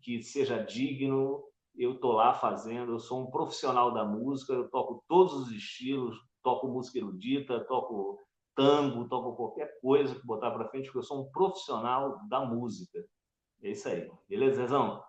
que 0.00 0.22
seja 0.22 0.62
digno, 0.62 1.42
eu 1.74 1.94
estou 1.94 2.12
lá 2.12 2.32
fazendo, 2.34 2.92
eu 2.92 3.00
sou 3.00 3.22
um 3.22 3.30
profissional 3.30 3.92
da 3.92 4.04
música, 4.04 4.52
eu 4.52 4.70
toco 4.70 5.02
todos 5.08 5.34
os 5.34 5.50
estilos, 5.50 6.16
toco 6.44 6.68
música 6.68 6.98
erudita, 6.98 7.64
toco 7.64 8.20
tango, 8.54 9.08
toco 9.08 9.34
qualquer 9.34 9.80
coisa 9.80 10.14
que 10.14 10.24
botar 10.24 10.52
para 10.52 10.68
frente, 10.68 10.84
porque 10.84 10.98
eu 10.98 11.02
sou 11.02 11.22
um 11.22 11.30
profissional 11.32 12.20
da 12.28 12.44
música. 12.46 13.04
É 13.62 13.70
isso 13.70 13.88
aí. 13.88 14.08
Beleza, 14.28 14.62
Zezão? 14.62 15.02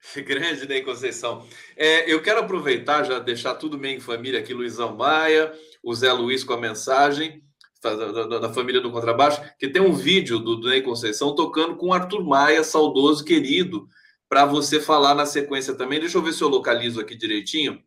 Grande, 0.24 0.66
Ney 0.66 0.82
Conceição. 0.82 1.46
É, 1.76 2.12
eu 2.12 2.22
quero 2.22 2.40
aproveitar, 2.40 3.04
já 3.04 3.18
deixar 3.18 3.54
tudo 3.54 3.76
bem 3.76 3.96
em 3.96 4.00
família 4.00 4.40
aqui, 4.40 4.54
Luizão 4.54 4.96
Maia, 4.96 5.52
o 5.82 5.94
Zé 5.94 6.12
Luiz 6.12 6.44
com 6.44 6.54
a 6.54 6.60
mensagem 6.60 7.42
da, 7.82 7.94
da, 7.94 8.38
da 8.38 8.52
família 8.52 8.80
do 8.80 8.90
Contrabaixo, 8.90 9.40
que 9.58 9.68
tem 9.68 9.82
um 9.82 9.92
vídeo 9.92 10.38
do, 10.38 10.56
do 10.56 10.68
Ney 10.68 10.82
Conceição 10.82 11.34
tocando 11.34 11.76
com 11.76 11.88
o 11.88 11.92
Arthur 11.92 12.24
Maia, 12.24 12.64
saudoso, 12.64 13.24
querido, 13.24 13.88
para 14.28 14.44
você 14.44 14.80
falar 14.80 15.14
na 15.14 15.26
sequência 15.26 15.74
também. 15.74 16.00
Deixa 16.00 16.18
eu 16.18 16.22
ver 16.22 16.32
se 16.32 16.42
eu 16.42 16.48
localizo 16.48 17.00
aqui 17.00 17.16
direitinho. 17.16 17.82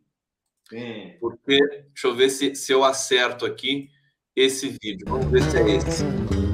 Sim. 0.68 1.14
Porque, 1.20 1.58
deixa 1.58 2.06
eu 2.06 2.14
ver 2.14 2.30
se, 2.30 2.54
se 2.54 2.72
eu 2.72 2.82
acerto 2.84 3.44
aqui 3.44 3.90
esse 4.34 4.76
vídeo. 4.82 5.06
Vamos 5.06 5.30
ver 5.30 5.42
se 5.42 5.56
é 5.58 5.76
esse. 5.76 6.04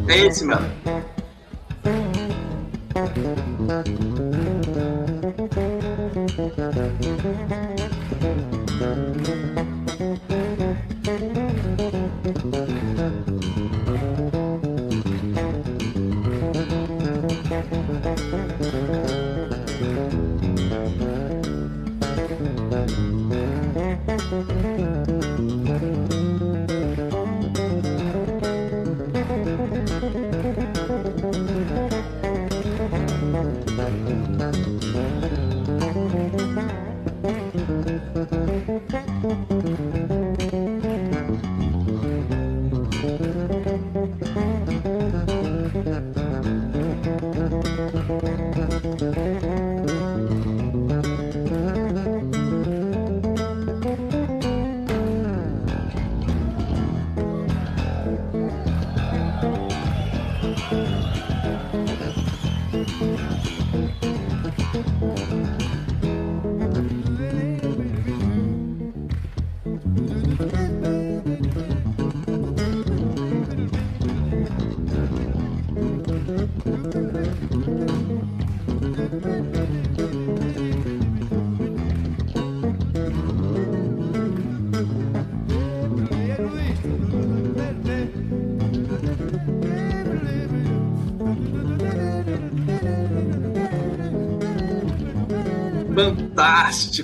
É 0.09 0.27
esse 0.27 0.45
mesmo. 0.45 0.67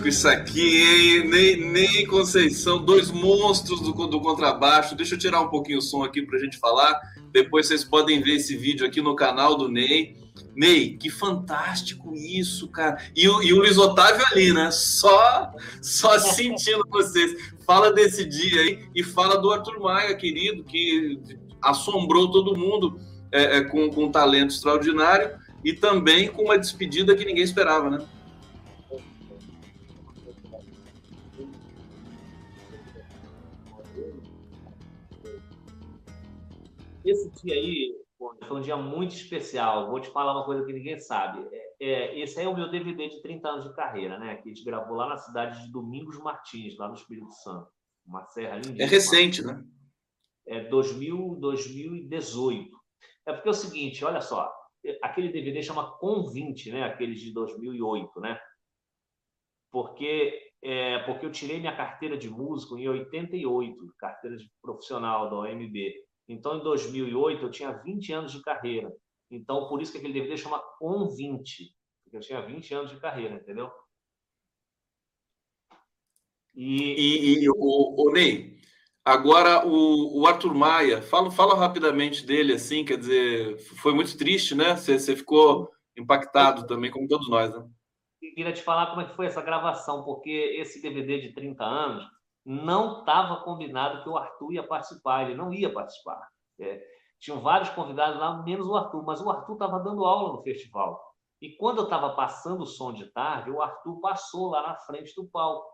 Isso 0.05 0.29
aqui, 0.29 0.83
hein? 0.83 1.29
Ney, 1.29 1.57
Ney 1.57 2.07
Conceição, 2.07 2.85
dois 2.85 3.11
monstros 3.11 3.81
do, 3.81 3.93
do 4.07 4.21
contrabaixo. 4.21 4.95
Deixa 4.95 5.15
eu 5.15 5.19
tirar 5.19 5.41
um 5.41 5.49
pouquinho 5.49 5.79
o 5.79 5.83
som 5.83 6.03
aqui 6.03 6.21
para 6.21 6.37
a 6.37 6.41
gente 6.41 6.59
falar. 6.59 7.01
Depois 7.33 7.67
vocês 7.67 7.83
podem 7.83 8.23
ver 8.23 8.35
esse 8.35 8.55
vídeo 8.55 8.87
aqui 8.87 9.01
no 9.01 9.17
canal 9.17 9.57
do 9.57 9.69
Ney. 9.69 10.17
Ney, 10.55 10.99
que 10.99 11.09
fantástico 11.09 12.15
isso, 12.15 12.69
cara. 12.69 12.99
E 13.17 13.25
e 13.25 13.29
o 13.29 13.57
Luiz 13.57 13.79
Otávio 13.79 14.25
ali, 14.31 14.53
né? 14.53 14.71
Só, 14.71 15.51
só 15.81 16.19
sentindo 16.21 16.85
vocês. 16.91 17.55
Fala 17.67 17.91
desse 17.91 18.27
dia 18.27 18.61
aí 18.61 18.87
e 18.95 19.03
fala 19.03 19.39
do 19.39 19.51
Arthur 19.51 19.81
Maia, 19.81 20.15
querido, 20.15 20.65
que 20.65 21.19
assombrou 21.63 22.31
todo 22.31 22.57
mundo 22.57 23.01
é, 23.33 23.57
é, 23.57 23.61
com, 23.63 23.91
com 23.91 24.05
um 24.05 24.13
talento 24.13 24.51
extraordinário 24.51 25.31
e 25.65 25.73
também 25.73 26.29
com 26.29 26.45
uma 26.45 26.59
despedida 26.59 27.17
que 27.17 27.25
ninguém 27.25 27.43
esperava, 27.43 27.89
né? 27.89 28.05
Esse 37.05 37.31
dia 37.43 37.55
aí 37.55 37.95
foi 38.19 38.57
um 38.57 38.61
dia 38.61 38.77
muito 38.77 39.15
especial. 39.15 39.91
Vou 39.91 40.01
te 40.01 40.11
falar 40.11 40.33
uma 40.33 40.45
coisa 40.45 40.65
que 40.65 40.73
ninguém 40.73 40.99
sabe. 40.99 41.47
É, 41.53 41.75
é, 41.81 42.21
esse 42.21 42.39
aí 42.39 42.47
é 42.47 42.49
o 42.49 42.57
meu 42.57 42.71
DVD 42.71 43.09
de 43.09 43.21
30 43.21 43.49
anos 43.49 43.65
de 43.65 43.75
carreira, 43.75 44.19
né? 44.19 44.37
Que 44.37 44.49
a 44.49 44.55
gente 44.55 44.65
gravou 44.65 44.97
lá 44.97 45.09
na 45.09 45.17
cidade 45.17 45.65
de 45.65 45.73
Domingos 45.73 46.19
Martins, 46.19 46.77
lá 46.79 46.89
no 46.89 46.95
Espírito 46.95 47.33
Santo. 47.33 47.69
Uma 48.07 48.25
serra 48.27 48.57
linda. 48.57 48.83
É 48.83 48.87
recente, 48.87 49.43
né? 49.43 49.63
É 50.47 50.61
2000, 50.69 51.37
2018. 51.41 52.71
É 53.27 53.33
porque 53.33 53.49
é 53.49 53.51
o 53.51 53.55
seguinte, 53.55 54.05
olha 54.05 54.21
só. 54.21 54.53
Aquele 55.03 55.33
DVD 55.33 55.63
chama 55.63 55.97
Convinte, 55.99 56.71
né? 56.71 56.85
Aqueles 56.85 57.21
de 57.21 57.33
2008, 57.33 58.21
né? 58.21 58.39
Porque 59.71 60.53
é, 60.63 61.01
porque 61.01 61.27
eu 61.27 61.31
tirei 61.31 61.61
minha 61.61 61.77
carteira 61.77 62.17
de 62.17 62.31
músico 62.31 62.79
em 62.79 62.89
88, 62.89 63.95
carteira 63.99 64.35
de 64.35 64.51
profissional 64.63 65.29
da 65.29 65.37
OMB. 65.37 65.93
Então, 66.29 66.59
em 66.59 66.63
2008, 66.63 67.45
eu 67.45 67.51
tinha 67.51 67.73
20 67.73 68.13
anos 68.13 68.33
de 68.33 68.43
carreira. 68.43 68.93
Então, 69.31 69.69
por 69.69 69.83
isso 69.83 69.93
que 69.93 69.99
aquele 69.99 70.13
DVD 70.13 70.37
chama 70.37 70.59
Com 70.79 71.09
20, 71.09 71.75
porque 72.05 72.17
eu 72.17 72.21
tinha 72.21 72.41
20 72.41 72.75
anos 72.75 72.91
de 72.91 73.01
carreira, 73.01 73.35
entendeu? 73.35 73.71
E, 76.55 77.41
e, 77.41 77.43
e 77.43 77.51
o, 77.51 77.55
o, 77.57 78.13
Ney, 78.13 78.57
agora 79.05 79.67
o, 79.67 80.21
o, 80.21 80.27
Arthur 80.27 80.55
Maia, 80.55 81.03
fala, 81.03 81.31
fala 81.31 81.57
rapidamente 81.57 82.25
dele, 82.25 82.53
assim, 82.53 82.85
quer 82.85 82.97
dizer, 82.97 83.59
foi 83.83 83.93
muito 83.93 84.17
triste, 84.17 84.55
né? 84.55 84.77
Você, 84.77 84.99
você 84.99 85.17
ficou 85.17 85.71
impactado 85.97 86.67
também, 86.67 86.91
como 86.91 87.09
todos 87.09 87.29
nós, 87.29 87.53
né? 87.53 87.69
Queria 88.21 88.53
te 88.53 88.63
falar 88.63 88.87
como 88.87 89.03
é 89.03 89.05
que 89.05 89.17
foi 89.17 89.27
essa 89.27 89.43
gravação, 89.43 90.05
porque 90.05 90.31
esse 90.31 90.81
DVD 90.81 91.21
de 91.21 91.35
30 91.35 91.65
anos, 91.65 92.05
não 92.45 93.01
estava 93.01 93.43
combinado 93.43 94.03
que 94.03 94.09
o 94.09 94.17
Arthur 94.17 94.53
ia 94.53 94.67
participar, 94.67 95.23
ele 95.23 95.35
não 95.35 95.53
ia 95.53 95.73
participar. 95.73 96.29
É, 96.61 96.83
tinham 97.19 97.41
vários 97.41 97.71
convidados 97.71 98.19
lá, 98.19 98.43
menos 98.43 98.67
o 98.67 98.77
Arthur, 98.77 99.03
mas 99.03 99.21
o 99.21 99.31
Arthur 99.31 99.55
estava 99.55 99.81
dando 99.81 100.05
aula 100.05 100.35
no 100.35 100.43
festival. 100.43 101.03
E 101.41 101.57
quando 101.57 101.79
eu 101.79 101.85
estava 101.85 102.15
passando 102.15 102.63
o 102.63 102.67
som 102.67 102.93
de 102.93 103.11
tarde, 103.13 103.51
o 103.51 103.63
Arthur 103.63 104.01
passou 104.01 104.51
lá 104.51 104.63
na 104.63 104.77
frente 104.77 105.15
do 105.15 105.27
palco. 105.29 105.73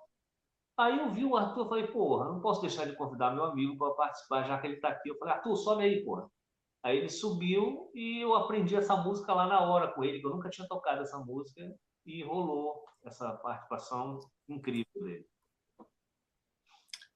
Aí 0.76 0.98
eu 0.98 1.10
vi 1.10 1.24
o 1.24 1.36
Arthur, 1.36 1.68
falei, 1.68 1.86
porra, 1.88 2.26
não 2.26 2.40
posso 2.40 2.60
deixar 2.60 2.86
de 2.86 2.96
convidar 2.96 3.34
meu 3.34 3.44
amigo 3.44 3.76
para 3.76 3.94
participar, 3.94 4.44
já 4.44 4.58
que 4.58 4.66
ele 4.66 4.76
está 4.76 4.88
aqui. 4.88 5.10
Eu 5.10 5.18
falei, 5.18 5.34
Arthur, 5.34 5.56
sobe 5.56 5.84
aí, 5.84 6.04
porra. 6.04 6.30
Aí 6.82 6.96
ele 6.96 7.10
subiu 7.10 7.90
e 7.94 8.20
eu 8.20 8.34
aprendi 8.34 8.74
essa 8.74 8.96
música 8.96 9.34
lá 9.34 9.46
na 9.46 9.60
hora 9.60 9.92
com 9.92 10.02
ele, 10.02 10.20
que 10.20 10.26
eu 10.26 10.30
nunca 10.30 10.48
tinha 10.48 10.66
tocado 10.66 11.02
essa 11.02 11.18
música, 11.18 11.60
e 12.06 12.22
rolou 12.24 12.82
essa 13.04 13.30
participação 13.34 14.18
incrível 14.48 15.02
dele. 15.02 15.26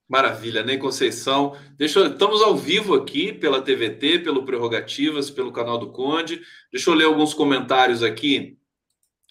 Maravilha, 0.09 0.62
né, 0.62 0.76
Conceição? 0.76 1.57
Deixa 1.78 1.98
eu, 1.98 2.12
estamos 2.12 2.42
ao 2.42 2.57
vivo 2.57 2.94
aqui 2.94 3.32
pela 3.32 3.62
TVT, 3.62 4.18
pelo 4.18 4.44
Prerrogativas, 4.44 5.30
pelo 5.30 5.52
canal 5.52 5.78
do 5.78 5.92
Conde. 5.92 6.42
Deixa 6.70 6.90
eu 6.90 6.94
ler 6.94 7.05
alguns 7.05 7.32
comentários 7.32 8.02
aqui 8.02 8.59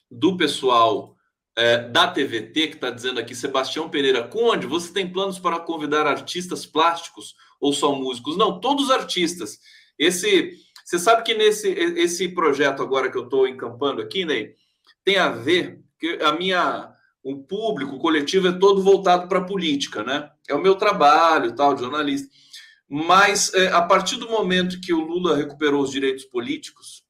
do 0.10 0.36
pessoal 0.36 1.16
é, 1.56 1.78
da 1.78 2.08
TVT 2.08 2.68
que 2.68 2.76
está 2.76 2.90
dizendo 2.90 3.20
aqui, 3.20 3.36
Sebastião 3.36 3.90
Pereira, 3.90 4.28
Conde, 4.28 4.66
você 4.66 4.92
tem 4.92 5.12
planos 5.12 5.38
para 5.38 5.60
convidar 5.60 6.08
artistas 6.08 6.66
plásticos 6.66 7.36
ou 7.60 7.72
só 7.72 7.94
músicos? 7.94 8.36
Não, 8.36 8.60
todos 8.60 8.90
artistas. 8.90 9.60
Esse, 9.98 10.58
você 10.84 10.98
sabe 10.98 11.24
que 11.24 11.36
nesse 11.36 11.70
esse 11.70 12.28
projeto 12.30 12.82
agora 12.82 13.12
que 13.12 13.18
eu 13.18 13.26
estou 13.26 13.48
encampando 13.48 14.02
aqui, 14.02 14.26
Ney, 14.26 14.56
tem 15.04 15.18
a 15.18 15.30
ver 15.30 15.80
que 16.00 16.20
a 16.24 16.34
minha 16.34 16.93
o 17.24 17.38
público, 17.38 17.96
o 17.96 18.00
coletivo 18.00 18.50
é 18.50 18.52
todo 18.52 18.84
voltado 18.84 19.28
para 19.30 19.40
a 19.40 19.46
política, 19.46 20.04
né? 20.04 20.30
É 20.48 20.54
o 20.54 20.62
meu 20.62 20.76
trabalho, 20.76 21.56
tal, 21.56 21.78
jornalista. 21.78 22.30
Mas 22.90 23.54
é, 23.54 23.70
a 23.70 23.82
partir 23.82 24.18
do 24.18 24.30
momento 24.30 24.82
que 24.82 24.94
o 24.94 25.00
Lula 25.00 25.36
recuperou 25.36 25.82
os 25.82 25.90
direitos 25.90 26.26
políticos, 26.26 27.04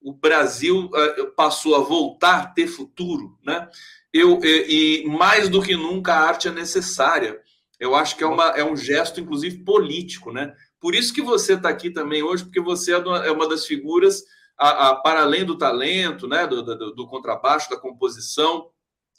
o 0.00 0.14
Brasil 0.14 0.90
é, 0.94 1.24
passou 1.36 1.76
a 1.76 1.80
voltar 1.80 2.40
a 2.40 2.46
ter 2.46 2.66
futuro, 2.66 3.38
né? 3.44 3.68
Eu, 4.12 4.40
e, 4.42 5.02
e 5.04 5.08
mais 5.08 5.48
do 5.48 5.62
que 5.62 5.76
nunca 5.76 6.14
a 6.14 6.26
arte 6.26 6.48
é 6.48 6.50
necessária. 6.50 7.38
Eu 7.78 7.94
acho 7.94 8.16
que 8.16 8.24
é, 8.24 8.26
uma, 8.26 8.48
é 8.50 8.64
um 8.64 8.76
gesto, 8.76 9.20
inclusive, 9.20 9.62
político, 9.62 10.32
né? 10.32 10.54
Por 10.80 10.94
isso 10.94 11.12
que 11.12 11.22
você 11.22 11.52
está 11.52 11.68
aqui 11.68 11.90
também 11.90 12.22
hoje, 12.22 12.44
porque 12.44 12.60
você 12.60 12.92
é 12.92 12.98
uma 12.98 13.44
é 13.44 13.48
das 13.48 13.66
figuras, 13.66 14.24
a, 14.58 14.88
a, 14.88 14.96
para 14.96 15.22
além 15.22 15.44
do 15.44 15.56
talento, 15.56 16.26
né? 16.26 16.46
Do, 16.46 16.62
do, 16.62 16.94
do, 16.94 17.06
contrabaixo, 17.06 17.68
da 17.68 17.76
composição, 17.76 18.70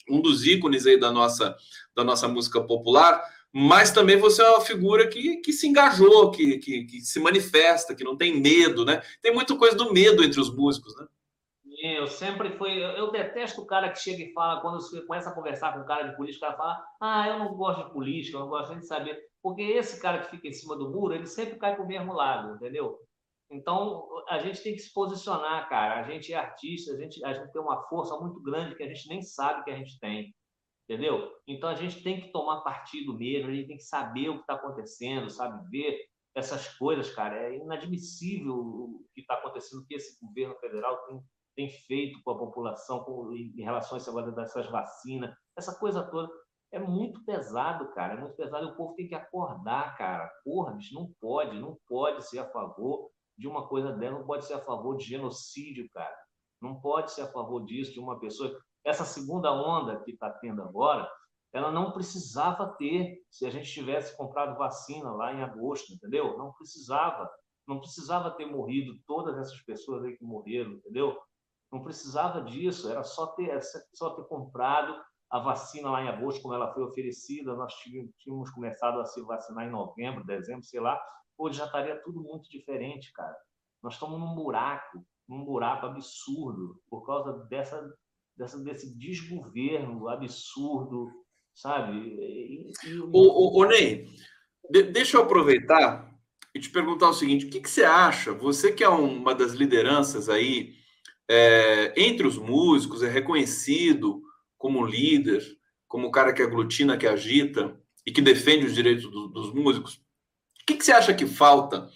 um 0.10 0.22
dos 0.22 0.46
ícones 0.46 0.86
aí 0.86 1.00
da 1.00 1.12
nossa, 1.12 1.56
da 1.96 2.04
nossa 2.04 2.28
música 2.28 2.62
popular, 2.62 3.24
mas 3.54 3.92
também 3.92 4.18
você 4.18 4.42
é 4.42 4.50
uma 4.50 4.62
figura 4.62 5.08
que, 5.08 5.38
que 5.38 5.52
se 5.52 5.68
engajou, 5.68 6.32
que, 6.32 6.58
que, 6.58 6.86
que 6.86 7.02
se 7.02 7.20
manifesta, 7.20 7.94
que 7.94 8.04
não 8.04 8.16
tem 8.16 8.40
medo, 8.40 8.86
né? 8.86 9.02
Tem 9.22 9.34
muita 9.34 9.56
coisa 9.58 9.76
do 9.76 9.92
medo 9.92 10.24
entre 10.24 10.40
os 10.40 10.54
músicos, 10.54 10.96
né? 10.96 11.06
Eu 11.84 12.06
sempre 12.06 12.52
fui. 12.58 12.72
Eu 12.72 13.12
detesto 13.12 13.62
o 13.62 13.66
cara 13.66 13.90
que 13.90 14.00
chega 14.00 14.24
e 14.24 14.34
fala, 14.34 14.62
quando 14.62 14.80
você 14.80 15.02
começa 15.02 15.32
a 15.32 15.34
conversar 15.34 15.74
com 15.74 15.80
um 15.80 15.86
cara 15.86 16.10
de 16.10 16.16
política, 16.16 16.46
o 16.46 16.50
cara 16.50 16.58
fala: 16.58 16.86
Ah, 17.02 17.28
eu 17.28 17.40
não 17.40 17.56
gosto 17.56 17.86
de 17.86 17.92
política, 17.92 18.38
eu 18.38 18.42
não 18.42 18.50
gosto 18.50 18.76
de 18.76 18.86
saber. 18.86 19.18
Porque 19.42 19.64
esse 19.64 20.00
cara 20.00 20.20
que 20.20 20.30
fica 20.30 20.48
em 20.48 20.54
cima 20.54 20.78
do 20.78 20.92
muro, 20.92 21.16
ele 21.16 21.26
sempre 21.26 21.58
cai 21.58 21.76
para 21.76 21.84
o 21.84 21.88
mesmo 21.88 22.14
lado, 22.14 22.56
entendeu? 22.56 23.00
Então, 23.52 24.08
a 24.30 24.40
gente 24.40 24.64
tem 24.64 24.74
que 24.74 24.80
se 24.80 24.94
posicionar, 24.94 25.68
cara. 25.68 26.00
A 26.00 26.10
gente 26.10 26.34
é 26.34 26.38
artista, 26.38 26.94
a 26.94 26.98
gente, 26.98 27.24
a 27.26 27.34
gente 27.34 27.52
tem 27.52 27.62
uma 27.62 27.84
força 27.88 28.18
muito 28.18 28.42
grande 28.42 28.76
que 28.76 28.84
a 28.84 28.88
gente 28.88 29.08
nem 29.10 29.22
sabe 29.22 29.64
que 29.64 29.72
a 29.72 29.76
gente 29.76 30.00
tem, 30.00 30.34
entendeu? 30.90 31.30
Então, 31.46 31.70
a 31.70 31.76
gente 31.76 32.02
tem 32.02 32.22
que 32.22 32.32
tomar 32.32 32.62
partido 32.62 33.14
mesmo, 33.14 33.50
a 33.50 33.54
gente 33.54 33.68
tem 33.68 33.78
que 33.78 33.84
saber 33.84 34.30
o 34.30 34.36
que 34.36 34.42
está 34.42 34.54
acontecendo, 34.54 35.30
sabe? 35.30 35.70
Ver 35.70 36.00
essas 36.34 36.78
coisas, 36.78 37.14
cara. 37.14 37.38
É 37.38 37.58
inadmissível 37.58 38.56
o 38.56 39.06
que 39.14 39.22
está 39.22 39.34
acontecendo, 39.34 39.86
que 39.86 39.96
esse 39.96 40.18
governo 40.26 40.56
federal 40.56 41.06
tem 41.06 41.22
tem 41.56 41.70
feito 41.70 42.22
com 42.24 42.32
a 42.32 42.38
população 42.38 43.04
com, 43.04 43.34
em 43.34 43.62
relação 43.62 43.96
a 43.96 43.98
esse 43.98 44.32
dessas 44.32 44.70
vacinas, 44.70 45.36
essa 45.58 45.78
coisa 45.78 46.04
toda. 46.04 46.32
É 46.72 46.80
muito 46.80 47.24
pesado, 47.26 47.92
cara. 47.94 48.14
É 48.14 48.22
muito 48.22 48.36
pesado. 48.36 48.68
O 48.68 48.76
povo 48.78 48.96
tem 48.96 49.08
que 49.08 49.16
acordar, 49.16 49.98
cara. 49.98 50.32
Porra, 50.44 50.72
bicho, 50.74 50.96
não 50.96 51.12
pode, 51.20 51.60
não 51.60 51.78
pode 51.88 52.26
ser 52.26 52.40
a 52.40 52.50
favor 52.50 53.12
de 53.42 53.48
uma 53.48 53.68
coisa 53.68 53.92
dela, 53.92 54.20
não 54.20 54.26
pode 54.26 54.46
ser 54.46 54.54
a 54.54 54.62
favor 54.62 54.96
de 54.96 55.04
genocídio, 55.04 55.90
cara. 55.92 56.16
Não 56.62 56.80
pode 56.80 57.12
ser 57.12 57.24
a 57.24 57.32
favor 57.32 57.66
disso, 57.66 57.92
de 57.92 58.00
uma 58.00 58.20
pessoa. 58.20 58.56
Essa 58.86 59.04
segunda 59.04 59.52
onda 59.52 60.00
que 60.04 60.12
está 60.12 60.30
tendo 60.30 60.62
agora, 60.62 61.12
ela 61.52 61.72
não 61.72 61.92
precisava 61.92 62.68
ter 62.78 63.18
se 63.32 63.44
a 63.48 63.50
gente 63.50 63.72
tivesse 63.72 64.16
comprado 64.16 64.58
vacina 64.60 65.12
lá 65.12 65.34
em 65.34 65.42
agosto, 65.42 65.92
entendeu? 65.92 66.38
Não 66.38 66.54
precisava. 66.54 67.28
Não 67.68 67.80
precisava 67.80 68.30
ter 68.30 68.46
morrido 68.46 68.96
todas 69.08 69.36
essas 69.40 69.60
pessoas 69.64 70.04
aí 70.04 70.16
que 70.16 70.24
morreram, 70.24 70.74
entendeu? 70.74 71.20
Não 71.72 71.84
precisava 71.84 72.44
disso, 72.44 72.92
era 72.92 73.04
só 73.04 73.26
ter, 73.28 73.60
só 73.92 74.12
ter 74.12 74.24
comprado 74.26 74.96
a 75.32 75.40
vacina 75.40 75.90
lá 75.90 76.04
em 76.04 76.10
agosto, 76.10 76.44
como 76.44 76.54
ela 76.54 76.72
foi 76.74 76.84
oferecida. 76.84 77.56
Nós 77.56 77.74
tínhamos 77.74 78.52
começado 78.52 79.00
a 79.00 79.06
se 79.06 79.20
vacinar 79.24 79.66
em 79.66 79.72
novembro, 79.72 80.24
dezembro, 80.26 80.64
sei 80.64 80.80
lá. 80.80 81.02
Hoje 81.42 81.58
já 81.58 81.66
estaria 81.66 81.96
tudo 81.96 82.22
muito 82.22 82.48
diferente, 82.52 83.12
cara. 83.14 83.36
Nós 83.82 83.96
estamos 83.96 84.20
num 84.20 84.36
buraco, 84.36 85.04
num 85.28 85.44
buraco 85.44 85.88
absurdo, 85.88 86.80
por 86.88 87.04
causa 87.04 87.34
dessa, 87.50 87.82
dessa 88.38 88.60
desse 88.60 88.96
desgoverno 88.96 90.08
absurdo, 90.08 91.10
sabe? 91.56 91.98
E. 91.98 92.72
O, 93.12 93.58
o, 93.58 93.60
o 93.60 93.66
Ney, 93.66 94.08
de, 94.70 94.84
deixa 94.84 95.18
eu 95.18 95.24
aproveitar 95.24 96.16
e 96.54 96.60
te 96.60 96.70
perguntar 96.70 97.10
o 97.10 97.14
seguinte: 97.14 97.48
o 97.48 97.50
que, 97.50 97.60
que 97.60 97.72
você 97.72 97.86
acha? 97.86 98.34
Você 98.34 98.72
que 98.72 98.84
é 98.84 98.90
uma 98.90 99.34
das 99.34 99.54
lideranças 99.54 100.30
aí 100.30 100.76
é, 101.28 101.92
entre 102.00 102.28
os 102.28 102.38
músicos, 102.38 103.02
é 103.02 103.10
reconhecido 103.10 104.22
como 104.60 104.86
líder, 104.86 105.42
como 105.88 106.08
o 106.08 106.12
cara 106.12 106.34
que 106.34 106.44
aglutina, 106.44 107.00
que 107.00 107.08
agita 107.08 107.76
e 108.06 108.12
que 108.12 108.22
defende 108.22 108.68
os 108.68 108.76
direitos 108.76 109.10
do, 109.10 109.28
dos 109.28 109.52
músicos. 109.52 110.00
O 110.62 110.66
que, 110.66 110.76
que, 110.76 110.86
você 110.86 110.92
acha 110.92 111.14
que 111.14 111.26
falta 111.26 111.90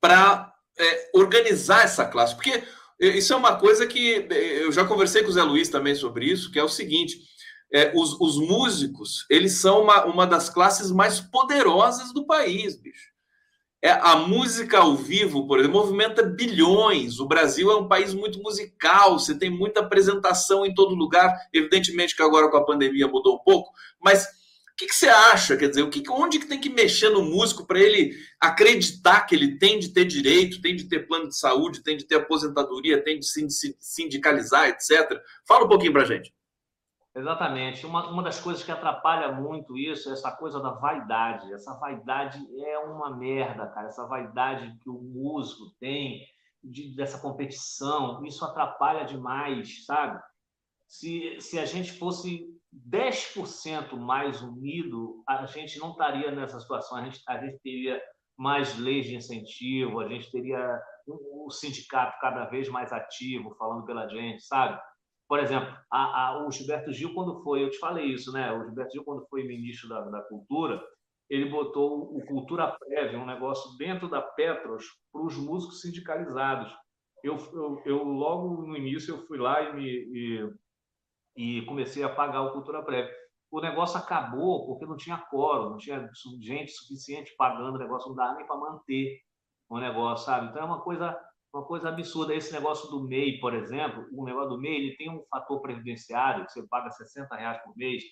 para 0.00 0.52
é, 0.78 1.10
organizar 1.14 1.84
essa 1.84 2.04
classe? 2.04 2.34
Porque 2.34 2.62
isso 3.00 3.32
é 3.32 3.36
uma 3.36 3.56
coisa 3.56 3.86
que 3.86 4.26
é, 4.30 4.64
eu 4.64 4.72
já 4.72 4.84
conversei 4.84 5.22
com 5.22 5.28
o 5.28 5.32
Zé 5.32 5.42
Luiz 5.42 5.68
também 5.68 5.94
sobre 5.94 6.26
isso, 6.26 6.50
que 6.50 6.58
é 6.58 6.64
o 6.64 6.68
seguinte: 6.68 7.18
é, 7.72 7.92
os, 7.94 8.18
os, 8.20 8.36
músicos 8.36 9.26
eles 9.30 9.52
são 9.52 9.82
uma, 9.82 10.04
uma 10.04 10.26
das 10.26 10.48
classes 10.48 10.90
mais 10.90 11.20
poderosas 11.20 12.12
do 12.12 12.26
país, 12.26 12.76
bicho. 12.76 13.16
É, 13.82 13.90
a 13.90 14.16
música 14.16 14.78
ao 14.78 14.96
vivo, 14.96 15.46
por 15.46 15.58
exemplo, 15.60 15.78
movimenta 15.78 16.22
bilhões. 16.22 17.20
O 17.20 17.26
Brasil 17.26 17.70
é 17.70 17.76
um 17.76 17.86
país 17.86 18.14
muito 18.14 18.42
musical, 18.42 19.18
você 19.18 19.38
tem 19.38 19.50
muita 19.50 19.80
apresentação 19.80 20.64
em 20.64 20.74
todo 20.74 20.94
lugar. 20.94 21.32
Evidentemente 21.52 22.16
que 22.16 22.22
agora 22.22 22.50
com 22.50 22.56
a 22.56 22.64
pandemia 22.64 23.06
mudou 23.06 23.36
um 23.36 23.44
pouco, 23.44 23.70
mas 24.00 24.26
o 24.76 24.78
que, 24.78 24.88
que 24.88 24.94
você 24.94 25.08
acha? 25.08 25.56
Quer 25.56 25.70
dizer, 25.70 25.82
o 25.82 25.88
que, 25.88 26.02
onde 26.10 26.38
que 26.38 26.46
tem 26.46 26.60
que 26.60 26.68
mexer 26.68 27.08
no 27.08 27.22
músico 27.22 27.66
para 27.66 27.80
ele 27.80 28.14
acreditar 28.38 29.22
que 29.22 29.34
ele 29.34 29.56
tem 29.58 29.78
de 29.78 29.88
ter 29.88 30.04
direito, 30.04 30.60
tem 30.60 30.76
de 30.76 30.86
ter 30.86 31.06
plano 31.06 31.30
de 31.30 31.38
saúde, 31.38 31.82
tem 31.82 31.96
de 31.96 32.04
ter 32.04 32.16
aposentadoria, 32.16 33.02
tem 33.02 33.18
de 33.18 33.26
se 33.26 33.74
sindicalizar, 33.80 34.68
etc. 34.68 35.18
Fala 35.48 35.64
um 35.64 35.68
pouquinho 35.68 35.94
para 35.94 36.04
gente. 36.04 36.30
Exatamente. 37.14 37.86
Uma, 37.86 38.10
uma 38.10 38.22
das 38.22 38.38
coisas 38.38 38.62
que 38.62 38.70
atrapalha 38.70 39.32
muito 39.32 39.78
isso 39.78 40.10
é 40.10 40.12
essa 40.12 40.30
coisa 40.30 40.60
da 40.60 40.72
vaidade. 40.72 41.50
Essa 41.54 41.72
vaidade 41.78 42.38
é 42.62 42.78
uma 42.80 43.16
merda, 43.16 43.68
cara. 43.68 43.88
Essa 43.88 44.06
vaidade 44.06 44.76
que 44.82 44.90
o 44.90 45.00
músico 45.00 45.70
tem 45.80 46.20
de, 46.62 46.94
dessa 46.94 47.18
competição, 47.18 48.22
isso 48.26 48.44
atrapalha 48.44 49.06
demais, 49.06 49.86
sabe? 49.86 50.20
Se, 50.88 51.40
se 51.40 51.58
a 51.58 51.64
gente 51.64 51.92
fosse 51.92 52.46
10% 52.90 53.96
mais 53.96 54.42
unido, 54.42 55.22
a 55.28 55.46
gente 55.46 55.78
não 55.78 55.90
estaria 55.90 56.30
nessa 56.30 56.60
situação. 56.60 56.98
A 56.98 57.04
gente, 57.04 57.20
a 57.28 57.38
gente 57.38 57.58
teria 57.62 58.00
mais 58.38 58.78
leis 58.78 59.06
de 59.06 59.16
incentivo, 59.16 60.00
a 60.00 60.08
gente 60.08 60.30
teria 60.30 60.80
o 61.06 61.50
sindicato 61.50 62.18
cada 62.20 62.44
vez 62.46 62.68
mais 62.68 62.92
ativo, 62.92 63.54
falando 63.56 63.84
pela 63.86 64.08
gente, 64.08 64.42
sabe? 64.42 64.78
Por 65.28 65.40
exemplo, 65.40 65.74
a, 65.90 66.28
a, 66.28 66.46
o 66.46 66.50
Gilberto 66.50 66.92
Gil, 66.92 67.14
quando 67.14 67.42
foi, 67.42 67.64
eu 67.64 67.70
te 67.70 67.78
falei 67.78 68.06
isso, 68.06 68.32
né? 68.32 68.52
O 68.52 68.64
Gilberto 68.64 68.92
Gil, 68.92 69.04
quando 69.04 69.26
foi 69.28 69.44
ministro 69.44 69.88
da, 69.88 70.00
da 70.02 70.22
Cultura, 70.22 70.80
ele 71.28 71.50
botou 71.50 72.16
o 72.16 72.24
Cultura 72.26 72.76
Prévia, 72.78 73.18
um 73.18 73.26
negócio 73.26 73.76
dentro 73.76 74.08
da 74.08 74.22
Petros, 74.22 74.84
para 75.12 75.22
os 75.22 75.36
músicos 75.36 75.80
sindicalizados. 75.80 76.72
Eu, 77.24 77.36
eu, 77.52 77.82
eu, 77.84 78.04
logo 78.04 78.62
no 78.62 78.76
início, 78.76 79.14
eu 79.14 79.26
fui 79.26 79.38
lá 79.38 79.60
e, 79.62 79.74
me, 79.74 79.84
e, 79.84 80.50
e 81.36 81.62
comecei 81.66 82.02
a 82.02 82.08
pagar 82.08 82.42
o 82.42 82.52
Cultura 82.52 82.82
Prévia. 82.82 83.12
O 83.50 83.60
negócio 83.60 83.98
acabou 83.98 84.66
porque 84.66 84.86
não 84.86 84.96
tinha 84.96 85.18
coro, 85.18 85.70
não 85.70 85.76
tinha 85.76 86.10
gente 86.40 86.72
suficiente 86.72 87.34
pagando 87.36 87.76
o 87.76 87.78
negócio, 87.78 88.08
não 88.08 88.16
dava 88.16 88.34
nem 88.34 88.46
para 88.46 88.56
manter 88.56 89.20
o 89.68 89.78
negócio, 89.78 90.26
sabe? 90.26 90.48
Então 90.48 90.62
é 90.62 90.64
uma 90.64 90.80
coisa 90.80 91.16
uma 91.56 91.64
coisa 91.64 91.88
absurda. 91.88 92.34
Esse 92.34 92.52
negócio 92.52 92.90
do 92.90 93.02
MEI, 93.02 93.38
por 93.40 93.54
exemplo, 93.54 94.06
o 94.12 94.24
negócio 94.24 94.50
do 94.50 94.60
MEI, 94.60 94.76
ele 94.76 94.96
tem 94.96 95.10
um 95.10 95.24
fator 95.30 95.60
previdenciário, 95.62 96.44
que 96.44 96.52
você 96.52 96.66
paga 96.66 96.90
60 96.90 97.34
reais 97.34 97.62
por 97.62 97.76
mês. 97.76 98.02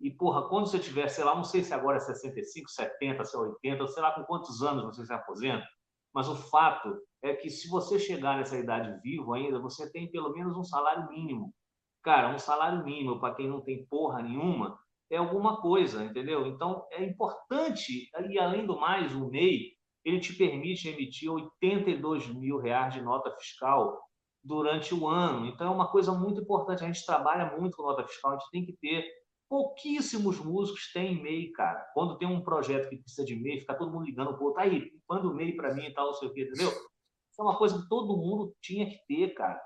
E, 0.00 0.10
porra, 0.10 0.48
quando 0.48 0.66
você 0.66 0.78
tiver, 0.78 1.08
sei 1.08 1.24
lá, 1.24 1.34
não 1.34 1.44
sei 1.44 1.62
se 1.62 1.72
agora 1.72 1.96
é 1.96 2.00
65, 2.00 2.68
70, 2.68 3.24
se 3.24 3.36
é 3.36 3.38
80, 3.38 3.86
sei 3.88 4.02
lá 4.02 4.12
com 4.12 4.24
quantos 4.24 4.62
anos 4.62 4.84
você 4.84 5.06
se 5.06 5.12
aposenta, 5.12 5.66
mas 6.12 6.28
o 6.28 6.36
fato 6.36 7.00
é 7.22 7.34
que 7.34 7.48
se 7.48 7.68
você 7.68 7.98
chegar 7.98 8.36
nessa 8.36 8.58
idade 8.58 9.00
vivo 9.00 9.32
ainda, 9.32 9.60
você 9.60 9.90
tem 9.90 10.10
pelo 10.10 10.32
menos 10.32 10.56
um 10.56 10.64
salário 10.64 11.08
mínimo. 11.08 11.54
Cara, 12.02 12.34
um 12.34 12.38
salário 12.38 12.84
mínimo 12.84 13.20
para 13.20 13.34
quem 13.34 13.48
não 13.48 13.60
tem 13.60 13.86
porra 13.86 14.22
nenhuma 14.22 14.78
é 15.10 15.16
alguma 15.16 15.60
coisa, 15.60 16.04
entendeu? 16.04 16.46
Então 16.46 16.86
é 16.90 17.04
importante, 17.04 18.10
e 18.30 18.38
além 18.38 18.66
do 18.66 18.78
mais, 18.78 19.14
o 19.14 19.28
MEI 19.28 19.72
ele 20.04 20.20
te 20.20 20.34
permite 20.34 20.88
emitir 20.88 21.30
82 21.30 22.28
mil 22.28 22.58
reais 22.58 22.94
de 22.94 23.00
nota 23.00 23.30
fiscal 23.38 24.00
durante 24.42 24.94
o 24.94 25.06
ano. 25.06 25.46
Então, 25.46 25.68
é 25.68 25.70
uma 25.70 25.90
coisa 25.90 26.12
muito 26.12 26.40
importante. 26.40 26.82
A 26.82 26.86
gente 26.86 27.06
trabalha 27.06 27.56
muito 27.56 27.76
com 27.76 27.84
nota 27.84 28.04
fiscal, 28.06 28.32
a 28.32 28.38
gente 28.38 28.50
tem 28.50 28.66
que 28.66 28.76
ter. 28.80 29.04
Pouquíssimos 29.48 30.38
músicos 30.38 30.90
têm 30.92 31.22
MEI, 31.22 31.52
cara. 31.52 31.86
Quando 31.94 32.16
tem 32.16 32.26
um 32.26 32.42
projeto 32.42 32.88
que 32.88 32.96
precisa 32.96 33.24
de 33.24 33.36
MEI, 33.36 33.60
fica 33.60 33.74
todo 33.74 33.92
mundo 33.92 34.06
ligando, 34.06 34.36
pô, 34.36 34.52
tá 34.52 34.62
aí, 34.62 34.90
manda 35.08 35.28
o 35.28 35.34
MEI 35.34 35.54
para 35.54 35.74
mim 35.74 35.84
e 35.84 35.94
tal, 35.94 36.06
não 36.06 36.14
sei 36.14 36.28
o 36.28 36.32
quê, 36.32 36.44
entendeu? 36.44 36.68
Isso 36.68 37.40
é 37.40 37.42
uma 37.42 37.56
coisa 37.56 37.80
que 37.80 37.88
todo 37.88 38.16
mundo 38.16 38.54
tinha 38.60 38.86
que 38.86 38.98
ter, 39.06 39.34
cara. 39.34 39.60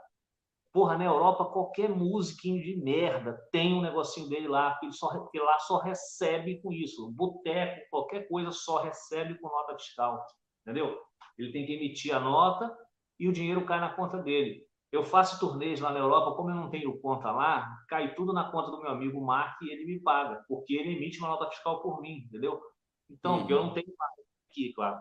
Porra, 0.76 0.98
na 0.98 1.06
Europa, 1.06 1.46
qualquer 1.46 1.88
musiquinho 1.88 2.62
de 2.62 2.76
merda 2.76 3.32
tem 3.50 3.72
um 3.72 3.80
negocinho 3.80 4.28
dele 4.28 4.46
lá, 4.46 4.78
que, 4.78 4.84
ele 4.84 4.92
só, 4.92 5.26
que 5.28 5.38
lá 5.38 5.58
só 5.60 5.78
recebe 5.78 6.60
com 6.60 6.70
isso. 6.70 7.10
Boteco, 7.12 7.88
qualquer 7.88 8.28
coisa 8.28 8.52
só 8.52 8.82
recebe 8.82 9.38
com 9.38 9.48
nota 9.48 9.74
fiscal. 9.78 10.22
Entendeu? 10.60 10.94
Ele 11.38 11.50
tem 11.50 11.64
que 11.64 11.72
emitir 11.72 12.14
a 12.14 12.20
nota 12.20 12.70
e 13.18 13.26
o 13.26 13.32
dinheiro 13.32 13.64
cai 13.64 13.80
na 13.80 13.94
conta 13.94 14.18
dele. 14.18 14.66
Eu 14.92 15.02
faço 15.02 15.40
turnês 15.40 15.80
lá 15.80 15.90
na 15.90 15.98
Europa, 15.98 16.36
como 16.36 16.50
eu 16.50 16.56
não 16.56 16.68
tenho 16.68 17.00
conta 17.00 17.30
lá, 17.30 17.66
cai 17.88 18.14
tudo 18.14 18.34
na 18.34 18.52
conta 18.52 18.70
do 18.70 18.82
meu 18.82 18.90
amigo 18.90 19.18
Mark 19.24 19.56
e 19.62 19.70
ele 19.70 19.86
me 19.86 19.98
paga, 20.02 20.44
porque 20.46 20.74
ele 20.74 20.94
emite 20.94 21.18
uma 21.20 21.28
nota 21.28 21.48
fiscal 21.48 21.80
por 21.80 22.02
mim, 22.02 22.18
entendeu? 22.26 22.60
Então, 23.08 23.44
uhum. 23.44 23.48
eu 23.48 23.62
não 23.62 23.72
tenho 23.72 23.86
aqui, 24.50 24.74
claro. 24.74 25.00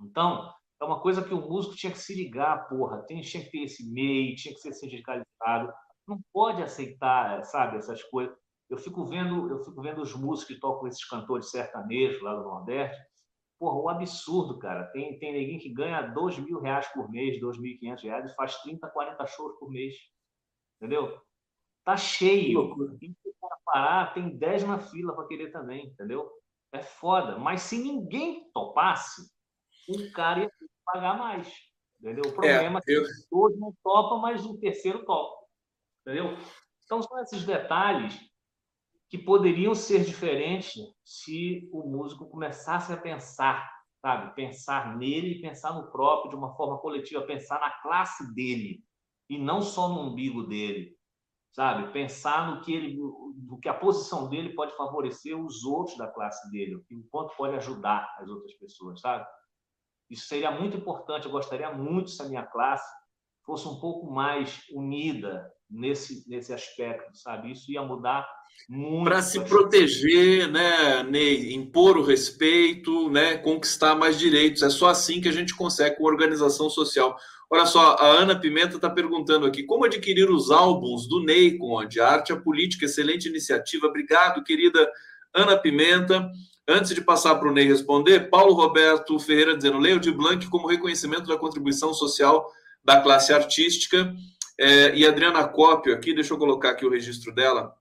Então, 0.00 0.50
é 0.80 0.84
uma 0.84 1.00
coisa 1.00 1.22
que 1.22 1.32
o 1.32 1.40
músico 1.40 1.74
tinha 1.74 1.92
que 1.92 1.98
se 1.98 2.14
ligar, 2.14 2.68
porra. 2.68 3.02
Tinha, 3.06 3.22
tinha 3.22 3.42
que 3.42 3.50
ter 3.50 3.62
esse 3.64 3.90
MEI, 3.90 4.34
tinha 4.34 4.54
que 4.54 4.60
ser 4.60 4.72
sindicalizado. 4.72 5.72
Não 6.06 6.20
pode 6.32 6.62
aceitar, 6.62 7.42
sabe, 7.44 7.78
essas 7.78 8.02
coisas. 8.04 8.36
Eu 8.68 8.76
fico 8.76 9.04
vendo, 9.04 9.48
eu 9.48 9.64
fico 9.64 9.80
vendo 9.80 10.02
os 10.02 10.14
músicos 10.14 10.54
que 10.54 10.60
tocam 10.60 10.88
esses 10.88 11.04
cantores 11.08 11.50
sertanejos 11.50 12.20
lá 12.22 12.34
do 12.34 12.42
Nordeste. 12.42 13.00
Porra, 13.58 13.80
um 13.80 13.88
absurdo, 13.88 14.58
cara. 14.58 14.84
Tem, 14.88 15.18
tem 15.18 15.32
ninguém 15.32 15.58
que 15.58 15.72
ganha 15.72 16.02
dois 16.02 16.38
mil 16.38 16.60
reais 16.60 16.86
por 16.88 17.10
mês, 17.10 17.40
dois 17.40 17.58
mil 17.58 17.72
e 17.72 17.78
quinhentos 17.78 18.04
reais 18.04 18.30
e 18.30 18.34
faz 18.34 18.60
30, 18.62 18.86
40 18.88 19.26
shows 19.26 19.58
por 19.58 19.70
mês. 19.70 19.94
Entendeu? 20.76 21.18
Tá 21.84 21.96
cheio. 21.96 22.74
E 23.00 23.08
se 23.08 23.34
parar, 23.64 24.12
tem 24.12 24.36
10 24.36 24.64
na 24.64 24.78
fila 24.78 25.14
para 25.14 25.26
querer 25.26 25.52
também, 25.52 25.86
entendeu? 25.86 26.30
É 26.72 26.82
foda. 26.82 27.38
Mas 27.38 27.62
se 27.62 27.78
ninguém 27.78 28.50
topasse, 28.52 29.22
um 29.88 30.10
cara 30.12 30.40
ia 30.40 30.50
pagar 30.84 31.18
mais. 31.18 31.52
Entendeu? 32.00 32.24
O 32.26 32.34
problema 32.34 32.80
é, 32.86 32.92
é 32.92 33.00
que 33.00 33.08
dois 33.30 33.58
não 33.58 33.72
topam, 33.82 34.18
mas 34.18 34.44
o 34.44 34.58
terceiro 34.58 35.04
topa. 35.04 35.46
Entendeu? 36.02 36.36
Então, 36.84 37.02
são 37.02 37.20
esses 37.20 37.44
detalhes 37.44 38.18
que 39.08 39.18
poderiam 39.18 39.74
ser 39.74 40.04
diferentes 40.04 40.74
se 41.04 41.68
o 41.72 41.88
músico 41.88 42.28
começasse 42.28 42.92
a 42.92 42.96
pensar, 42.96 43.68
sabe? 44.00 44.34
Pensar 44.34 44.96
nele, 44.96 45.40
pensar 45.40 45.74
no 45.74 45.90
próprio 45.90 46.30
de 46.30 46.36
uma 46.36 46.54
forma 46.54 46.78
coletiva, 46.78 47.22
pensar 47.22 47.60
na 47.60 47.70
classe 47.82 48.34
dele 48.34 48.84
e 49.28 49.38
não 49.38 49.62
só 49.62 49.88
no 49.88 50.10
umbigo 50.10 50.44
dele, 50.44 50.96
sabe? 51.52 51.92
Pensar 51.92 52.50
no 52.50 52.60
que 52.62 52.72
ele, 52.72 52.96
no 52.96 53.58
que 53.60 53.68
a 53.68 53.74
posição 53.74 54.28
dele 54.28 54.54
pode 54.54 54.76
favorecer 54.76 55.38
os 55.38 55.64
outros 55.64 55.96
da 55.96 56.08
classe 56.08 56.50
dele, 56.50 56.76
o 56.76 56.84
quanto 57.10 57.36
pode 57.36 57.56
ajudar 57.56 58.14
as 58.18 58.28
outras 58.28 58.52
pessoas, 58.54 59.00
sabe? 59.00 59.26
Isso 60.10 60.26
seria 60.26 60.50
muito 60.50 60.76
importante. 60.76 61.26
Eu 61.26 61.32
gostaria 61.32 61.72
muito 61.72 62.10
se 62.10 62.22
a 62.22 62.26
minha 62.26 62.44
classe 62.44 62.88
fosse 63.44 63.66
um 63.68 63.78
pouco 63.80 64.10
mais 64.10 64.62
unida 64.72 65.50
nesse 65.70 66.28
nesse 66.28 66.52
aspecto, 66.52 67.16
sabe? 67.16 67.52
Isso 67.52 67.70
ia 67.70 67.82
mudar 67.82 68.26
muito. 68.68 69.04
Para 69.04 69.22
se 69.22 69.40
proteger, 69.40 70.50
né, 70.50 71.02
Ney, 71.04 71.54
impor 71.54 71.96
o 71.96 72.02
respeito, 72.02 73.08
né, 73.10 73.36
conquistar 73.36 73.94
mais 73.94 74.18
direitos. 74.18 74.62
É 74.62 74.70
só 74.70 74.88
assim 74.88 75.20
que 75.20 75.28
a 75.28 75.32
gente 75.32 75.54
consegue 75.54 75.96
com 75.96 76.04
organização 76.04 76.68
social. 76.68 77.16
Olha 77.48 77.66
só, 77.66 77.94
a 77.94 78.06
Ana 78.06 78.38
Pimenta 78.38 78.76
está 78.76 78.90
perguntando 78.90 79.46
aqui: 79.46 79.62
como 79.62 79.84
adquirir 79.84 80.28
os 80.30 80.50
álbuns 80.50 81.08
do 81.08 81.22
Ney 81.22 81.56
Conde? 81.58 82.00
Arte 82.00 82.32
a 82.32 82.40
Política, 82.40 82.86
excelente 82.86 83.28
iniciativa. 83.28 83.86
Obrigado, 83.86 84.42
querida 84.42 84.90
Ana 85.32 85.56
Pimenta. 85.56 86.28
Antes 86.68 86.94
de 86.94 87.00
passar 87.00 87.36
para 87.36 87.48
o 87.48 87.52
Ney 87.52 87.66
responder, 87.66 88.28
Paulo 88.28 88.52
Roberto 88.52 89.18
Ferreira 89.20 89.56
dizendo: 89.56 89.78
leio 89.78 90.00
de 90.00 90.10
Blanc 90.10 90.48
como 90.48 90.66
reconhecimento 90.66 91.26
da 91.26 91.38
contribuição 91.38 91.94
social 91.94 92.50
da 92.84 93.00
classe 93.00 93.32
artística. 93.32 94.12
É, 94.58 94.94
e 94.96 95.06
Adriana 95.06 95.46
Cópio 95.46 95.94
aqui, 95.94 96.14
deixa 96.14 96.32
eu 96.32 96.38
colocar 96.38 96.70
aqui 96.70 96.84
o 96.84 96.90
registro 96.90 97.32
dela. 97.32 97.74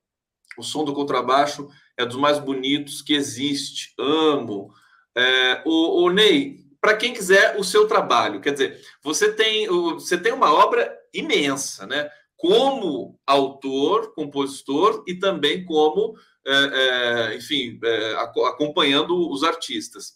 O 0.58 0.64
som 0.64 0.84
do 0.84 0.94
contrabaixo 0.94 1.70
é 1.98 2.06
dos 2.06 2.18
mais 2.18 2.38
bonitos 2.38 3.02
que 3.02 3.14
existe. 3.14 3.94
Amo. 3.98 4.72
É, 5.16 5.62
o, 5.66 6.04
o 6.04 6.10
Ney, 6.10 6.66
para 6.80 6.96
quem 6.96 7.14
quiser 7.14 7.58
o 7.58 7.64
seu 7.64 7.88
trabalho, 7.88 8.42
quer 8.42 8.52
dizer, 8.52 8.82
você 9.02 9.32
tem, 9.32 9.68
você 9.68 10.18
tem 10.18 10.34
uma 10.34 10.54
obra 10.54 10.94
imensa, 11.14 11.88
né? 11.88 12.10
Como 12.36 13.18
autor, 13.26 14.14
compositor 14.14 15.04
e 15.08 15.16
também 15.16 15.66
como, 15.66 16.16
é, 16.46 17.32
é, 17.32 17.36
enfim, 17.36 17.80
é, 17.84 18.16
acompanhando 18.16 19.30
os 19.32 19.44
artistas. 19.44 20.14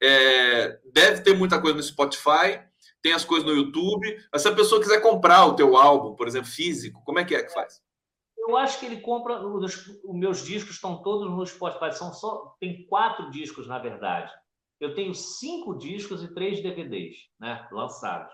É, 0.00 0.80
deve 0.92 1.22
ter 1.22 1.36
muita 1.36 1.60
coisa 1.60 1.76
no 1.76 1.82
Spotify, 1.82 2.60
tem 3.00 3.12
as 3.12 3.24
coisas 3.24 3.46
no 3.46 3.54
YouTube. 3.54 4.06
Se 4.36 4.48
a 4.48 4.54
pessoa 4.54 4.80
quiser 4.80 5.00
comprar 5.00 5.46
o 5.46 5.56
teu 5.56 5.76
álbum, 5.76 6.14
por 6.14 6.28
exemplo, 6.28 6.48
físico, 6.48 7.02
como 7.04 7.18
é 7.18 7.24
que 7.24 7.34
é 7.34 7.42
que 7.42 7.52
faz? 7.52 7.80
Eu 8.36 8.56
acho 8.56 8.80
que 8.80 8.86
ele 8.86 9.00
compra. 9.00 9.40
Os, 9.46 9.86
os 10.04 10.14
meus 10.14 10.44
discos 10.44 10.74
estão 10.74 11.02
todos 11.02 11.30
no 11.30 11.46
Spotify. 11.46 11.92
São 11.92 12.12
só 12.12 12.56
tem 12.58 12.86
quatro 12.86 13.30
discos 13.30 13.66
na 13.66 13.78
verdade. 13.78 14.32
Eu 14.80 14.94
tenho 14.94 15.14
cinco 15.14 15.78
discos 15.78 16.24
e 16.24 16.34
três 16.34 16.60
DVDs, 16.60 17.16
né, 17.38 17.68
lançados. 17.70 18.32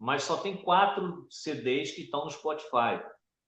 Mas 0.00 0.24
só 0.24 0.38
tem 0.38 0.56
quatro 0.56 1.26
CDs 1.30 1.92
que 1.92 2.02
estão 2.02 2.24
no 2.24 2.30
Spotify. 2.30 3.02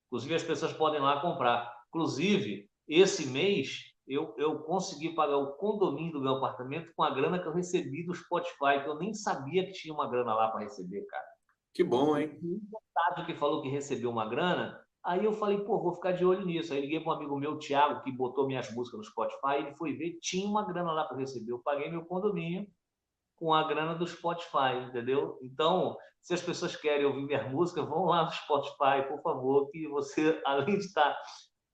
Inclusive 0.06 0.34
as 0.34 0.42
pessoas 0.42 0.72
podem 0.74 1.00
lá 1.00 1.20
comprar. 1.20 1.72
Inclusive 1.88 2.68
esse 2.88 3.26
mês 3.26 3.94
eu, 4.06 4.34
eu 4.36 4.60
consegui 4.60 5.14
pagar 5.14 5.38
o 5.38 5.56
condomínio 5.56 6.12
do 6.12 6.20
meu 6.20 6.34
apartamento 6.34 6.92
com 6.94 7.02
a 7.02 7.10
grana 7.10 7.38
que 7.38 7.48
eu 7.48 7.54
recebi 7.54 8.04
do 8.04 8.14
Spotify, 8.14 8.82
que 8.82 8.88
eu 8.88 8.98
nem 8.98 9.14
sabia 9.14 9.64
que 9.64 9.72
tinha 9.72 9.94
uma 9.94 10.08
grana 10.08 10.34
lá 10.34 10.48
para 10.48 10.60
receber, 10.60 11.02
cara. 11.06 11.24
Que 11.72 11.82
bom, 11.82 12.16
hein? 12.16 12.38
Um 12.42 13.24
que 13.26 13.34
falou 13.34 13.62
que 13.62 13.68
recebeu 13.68 14.10
uma 14.10 14.28
grana, 14.28 14.80
aí 15.02 15.24
eu 15.24 15.32
falei, 15.32 15.58
pô, 15.58 15.80
vou 15.82 15.94
ficar 15.94 16.12
de 16.12 16.24
olho 16.24 16.44
nisso. 16.44 16.72
Aí 16.72 16.80
liguei 16.80 17.00
para 17.00 17.12
um 17.12 17.16
amigo 17.16 17.38
meu, 17.38 17.58
Thiago, 17.58 18.02
que 18.02 18.12
botou 18.12 18.46
minhas 18.46 18.70
músicas 18.72 18.98
no 18.98 19.04
Spotify, 19.04 19.56
ele 19.58 19.74
foi 19.74 19.94
ver, 19.94 20.18
tinha 20.20 20.46
uma 20.46 20.64
grana 20.66 20.92
lá 20.92 21.04
para 21.04 21.16
receber. 21.16 21.50
Eu 21.50 21.58
paguei 21.60 21.90
meu 21.90 22.04
condomínio 22.04 22.66
com 23.36 23.52
a 23.52 23.66
grana 23.66 23.94
do 23.94 24.06
Spotify, 24.06 24.76
entendeu? 24.86 25.38
Então, 25.42 25.96
se 26.22 26.34
as 26.34 26.42
pessoas 26.42 26.76
querem 26.76 27.06
ouvir 27.06 27.24
minha 27.24 27.42
música, 27.50 27.82
vão 27.82 28.04
lá 28.04 28.24
no 28.24 28.30
Spotify, 28.30 29.08
por 29.08 29.20
favor, 29.22 29.68
que 29.70 29.88
você, 29.88 30.40
além 30.46 30.78
de 30.78 30.84
estar 30.84 31.16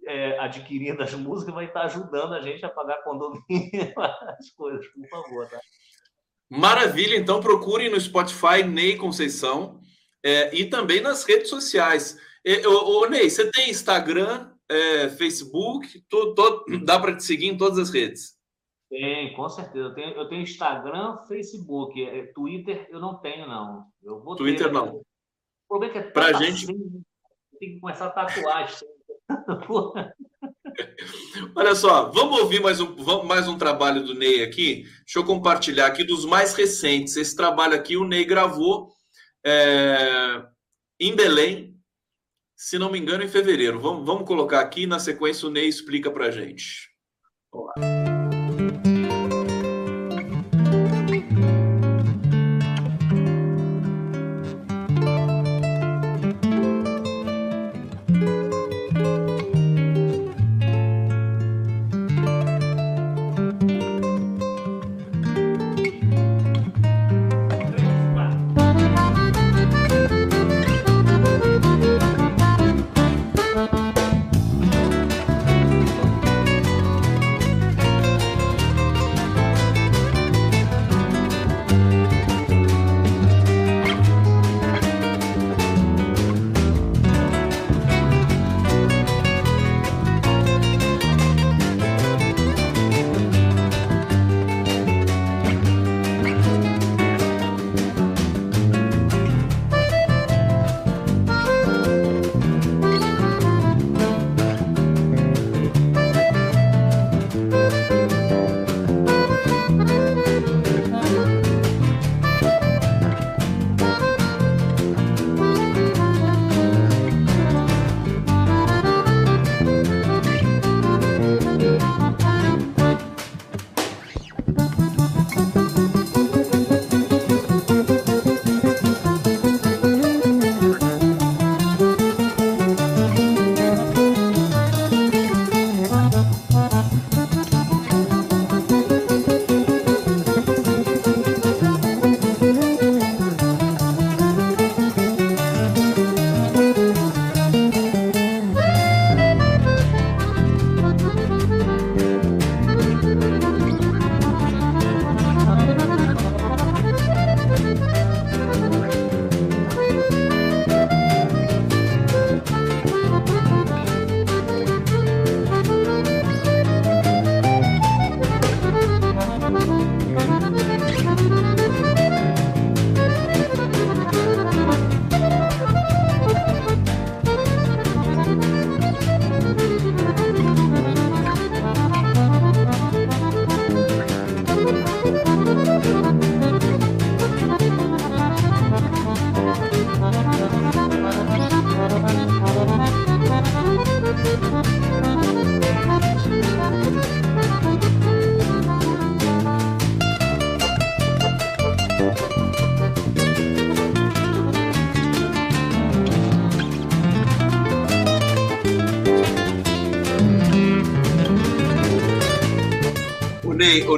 é, 0.07 0.39
adquirindo 0.39 1.03
as 1.03 1.15
músicas 1.15 1.55
vai 1.55 1.67
estar 1.67 1.83
ajudando 1.83 2.35
a 2.35 2.41
gente 2.41 2.65
a 2.65 2.69
pagar 2.69 3.03
condomínio, 3.03 3.43
as 4.39 4.51
coisas, 4.51 4.87
por 4.89 5.09
favor, 5.09 5.49
tá? 5.49 5.61
Maravilha, 6.49 7.17
então 7.17 7.41
procurem 7.41 7.91
no 7.91 8.01
Spotify 8.01 8.65
Ney 8.65 8.97
Conceição 8.97 9.81
é, 10.23 10.55
e 10.55 10.67
também 10.67 11.01
nas 11.01 11.25
redes 11.25 11.49
sociais. 11.49 12.19
É, 12.45 12.67
ô, 12.67 13.03
ô, 13.03 13.07
Ney, 13.07 13.31
você 13.31 13.51
tem 13.51 13.71
Instagram, 13.71 14.51
é, 14.69 15.09
Facebook, 15.11 16.03
tô, 16.09 16.35
tô, 16.35 16.65
dá 16.85 16.99
para 16.99 17.17
te 17.17 17.23
seguir 17.23 17.47
em 17.47 17.57
todas 17.57 17.79
as 17.79 17.91
redes? 17.91 18.39
Tem, 18.89 19.33
com 19.35 19.49
certeza. 19.49 19.87
Eu 19.87 19.95
tenho, 19.95 20.11
eu 20.17 20.29
tenho 20.29 20.43
Instagram, 20.43 21.19
Facebook, 21.29 22.03
é, 22.03 22.27
Twitter 22.35 22.89
eu 22.91 22.99
não 22.99 23.15
tenho, 23.19 23.47
não. 23.47 23.87
Eu 24.03 24.21
vou 24.21 24.35
Twitter 24.35 24.67
ter, 24.67 24.73
não. 24.73 24.97
O 24.97 25.05
problema 25.69 25.95
é 25.97 26.03
que 26.03 26.09
é 26.09 26.11
pra 26.11 26.33
gente... 26.33 26.65
Assim, 26.65 27.03
tem 27.61 27.75
que 27.75 27.81
começar 27.81 28.07
a 28.07 28.11
tatuar 28.11 28.65
Olha 31.55 31.75
só, 31.75 32.11
vamos 32.11 32.41
ouvir 32.41 32.61
mais 32.61 32.81
um, 32.81 32.95
mais 33.25 33.49
um 33.49 33.57
trabalho 33.57 34.05
do 34.05 34.15
Ney 34.15 34.43
aqui. 34.43 34.85
Deixa 35.05 35.19
eu 35.19 35.25
compartilhar 35.25 35.87
aqui 35.87 36.05
dos 36.05 36.25
mais 36.25 36.55
recentes. 36.55 37.17
Esse 37.17 37.35
trabalho 37.35 37.75
aqui 37.75 37.97
o 37.97 38.05
Ney 38.05 38.25
gravou 38.25 38.93
é, 39.45 40.43
em 40.99 41.15
Belém, 41.15 41.77
se 42.57 42.79
não 42.79 42.91
me 42.91 42.99
engano, 42.99 43.25
em 43.25 43.29
fevereiro. 43.29 43.81
Vamos, 43.81 44.07
vamos 44.07 44.27
colocar 44.27 44.61
aqui, 44.61 44.87
na 44.87 44.99
sequência 44.99 45.49
o 45.49 45.51
Ney 45.51 45.69
explica 45.69 46.11
para 46.11 46.31
gente. 46.31 46.91
Vamos 47.53 47.73
lá. 47.77 48.00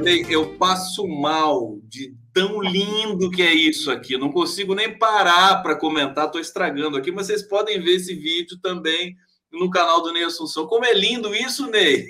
Ney, 0.03 0.27
eu 0.29 0.59
passo 0.59 1.07
mal 1.07 1.79
de 1.85 2.13
tão 2.35 2.61
lindo 2.61 3.31
que 3.31 3.41
é 3.41 3.55
isso 3.55 3.89
aqui. 3.89 4.19
Não 4.19 4.33
consigo 4.33 4.75
nem 4.75 4.99
parar 4.99 5.63
para 5.63 5.79
comentar, 5.79 6.27
estou 6.27 6.41
estragando 6.41 6.97
aqui, 6.97 7.13
mas 7.13 7.27
vocês 7.27 7.43
podem 7.43 7.81
ver 7.81 7.95
esse 7.95 8.13
vídeo 8.13 8.59
também 8.61 9.17
no 9.53 9.71
canal 9.71 10.03
do 10.03 10.13
Ney 10.13 10.25
Assunção. 10.25 10.67
Como 10.67 10.85
é 10.85 10.93
lindo 10.93 11.33
isso, 11.33 11.71
Ney! 11.71 12.05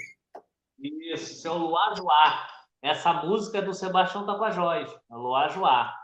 Isso, 1.12 1.34
seu 1.34 1.54
Luar 1.54 1.94
Joá. 1.94 2.48
Essa 2.82 3.12
música 3.12 3.58
é 3.58 3.62
do 3.62 3.74
Sebastião 3.74 4.24
Tapajós, 4.24 4.90
é 4.90 5.14
Luar 5.14 5.52
Joá. 5.52 5.94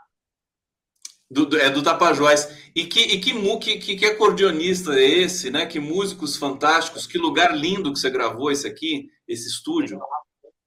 Do, 1.29 1.47
do, 1.47 1.57
é 1.57 1.71
do 1.71 1.81
Tapajós. 1.81 2.69
E 2.75 2.85
que, 2.85 2.99
e 2.99 3.19
que, 3.19 3.77
que, 3.79 3.95
que 3.95 4.05
acordeonista 4.05 4.93
é 4.93 5.03
esse, 5.03 5.49
né? 5.49 5.65
Que 5.65 5.79
músicos 5.79 6.37
fantásticos, 6.37 7.07
que 7.07 7.17
lugar 7.17 7.57
lindo 7.57 7.91
que 7.91 7.99
você 7.99 8.11
gravou 8.11 8.51
esse 8.51 8.67
aqui, 8.67 9.09
esse 9.27 9.47
estúdio. 9.47 9.99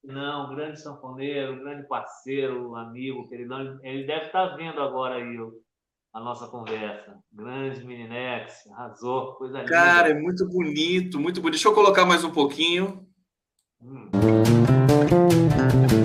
Não, 0.04 0.54
grande 0.54 0.80
sanfoneiro, 0.80 1.60
grande 1.60 1.86
parceiro, 1.86 2.74
amigo, 2.74 3.28
queridão. 3.28 3.78
Ele 3.82 4.04
deve 4.04 4.26
estar 4.26 4.56
vendo 4.56 4.80
agora 4.80 5.14
aí 5.16 5.36
a 6.12 6.20
nossa 6.20 6.48
conversa. 6.48 7.16
Grande 7.32 7.84
Meninex, 7.84 8.66
arrasou, 8.72 9.34
coisa 9.34 9.58
linda. 9.58 9.70
Cara, 9.70 10.10
é 10.10 10.14
muito 10.14 10.46
bonito, 10.48 11.20
muito 11.20 11.40
bonito. 11.40 11.52
Deixa 11.52 11.68
eu 11.68 11.74
colocar 11.74 12.04
mais 12.04 12.24
um 12.24 12.32
pouquinho. 12.32 13.06
Hum. 13.80 14.10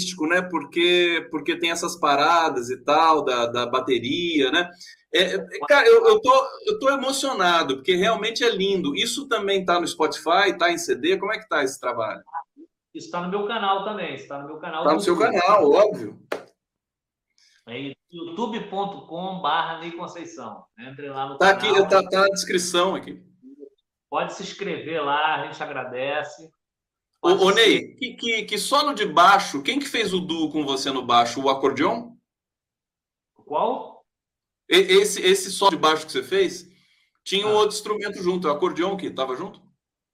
jazzístico, 0.00 0.26
né? 0.26 0.42
Porque, 0.42 1.28
porque 1.30 1.58
tem 1.58 1.70
essas 1.70 1.96
paradas 1.98 2.70
e 2.70 2.82
tal, 2.82 3.24
da, 3.24 3.46
da 3.46 3.66
bateria, 3.66 4.50
né? 4.50 4.70
É, 5.12 5.34
é, 5.34 5.46
cara, 5.68 5.86
eu, 5.86 6.06
eu, 6.06 6.20
tô, 6.20 6.48
eu 6.66 6.78
tô 6.78 6.88
emocionado, 6.90 7.76
porque 7.76 7.94
realmente 7.94 8.44
é 8.44 8.50
lindo. 8.50 8.94
Isso 8.94 9.28
também 9.28 9.64
tá 9.64 9.80
no 9.80 9.86
Spotify, 9.86 10.56
tá 10.56 10.70
em 10.70 10.78
CD? 10.78 11.18
Como 11.18 11.32
é 11.32 11.38
que 11.38 11.48
tá 11.48 11.62
esse 11.62 11.78
trabalho? 11.80 12.22
Isso 12.94 13.06
está 13.06 13.20
no 13.20 13.28
meu 13.28 13.46
canal 13.46 13.84
também. 13.84 14.14
Está 14.14 14.38
no 14.40 14.46
meu 14.46 14.58
canal. 14.58 14.84
Tá 14.84 14.94
no 14.94 15.00
seu 15.00 15.18
canal, 15.18 15.70
óbvio. 15.70 16.18
É 17.68 17.92
youtube.com/barra 18.10 19.78
Ney 19.78 19.92
Conceição. 19.92 20.64
Entre 20.78 21.08
lá 21.08 21.28
no 21.28 21.38
tá 21.38 21.54
canal. 21.54 21.82
Aqui, 21.82 21.88
tá, 21.88 22.02
tá 22.02 22.20
na 22.22 22.28
descrição 22.28 22.94
aqui. 22.94 23.22
Pode 24.08 24.32
se 24.34 24.42
inscrever 24.42 25.04
lá, 25.04 25.36
a 25.36 25.46
gente 25.46 25.62
agradece. 25.62 26.50
Ô, 27.22 27.28
ô 27.28 27.50
Ney, 27.50 27.94
que, 27.96 28.14
que, 28.14 28.42
que 28.44 28.58
solo 28.58 28.94
de 28.94 29.04
baixo, 29.04 29.62
quem 29.62 29.78
que 29.78 29.86
fez 29.86 30.14
o 30.14 30.20
duo 30.20 30.50
com 30.50 30.64
você 30.64 30.90
no 30.90 31.04
baixo? 31.04 31.42
O 31.42 31.50
acordeon? 31.50 32.12
Qual? 33.34 34.06
Esse, 34.68 35.20
esse 35.20 35.50
solo 35.50 35.72
de 35.72 35.76
baixo 35.76 36.06
que 36.06 36.12
você 36.12 36.22
fez, 36.22 36.70
tinha 37.24 37.46
um 37.46 37.50
ah. 37.50 37.60
outro 37.60 37.76
instrumento 37.76 38.22
junto, 38.22 38.48
o 38.48 38.50
acordeon 38.50 38.96
que 38.96 39.06
estava 39.06 39.36
junto? 39.36 39.60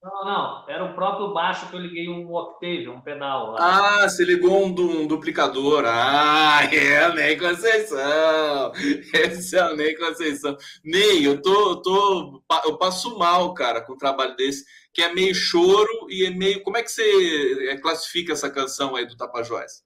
Não, 0.02 0.24
não, 0.24 0.68
era 0.68 0.84
o 0.84 0.94
próprio 0.94 1.34
baixo 1.34 1.68
que 1.68 1.74
eu 1.74 1.80
liguei 1.80 2.08
um 2.08 2.32
octave, 2.32 2.88
um 2.88 3.00
pedal. 3.00 3.52
Lá. 3.52 4.02
Ah, 4.04 4.08
você 4.08 4.24
ligou 4.24 4.64
um, 4.64 4.68
um 4.68 5.06
duplicador. 5.06 5.84
Ah, 5.84 6.60
é 6.72 7.08
o 7.08 7.14
Ney 7.14 7.36
Conceição. 7.36 8.72
Esse 9.12 9.56
é 9.56 9.64
o 9.64 9.74
Ney 9.74 9.96
Conceição. 9.96 10.56
Ney, 10.84 11.26
eu 11.26 11.42
tô, 11.42 11.70
eu 11.70 11.76
tô, 11.82 12.42
eu 12.66 12.78
passo 12.78 13.18
mal, 13.18 13.52
cara, 13.52 13.80
com 13.80 13.94
um 13.94 13.98
trabalho 13.98 14.36
desse 14.36 14.64
que 14.96 15.02
é 15.02 15.12
meio 15.12 15.34
choro 15.34 16.06
e 16.08 16.24
é 16.24 16.30
meio. 16.30 16.62
Como 16.62 16.78
é 16.78 16.82
que 16.82 16.90
você 16.90 17.68
é, 17.68 17.76
classifica 17.76 18.32
essa 18.32 18.50
canção 18.50 18.96
aí 18.96 19.04
do 19.04 19.14
Tapajós? 19.14 19.84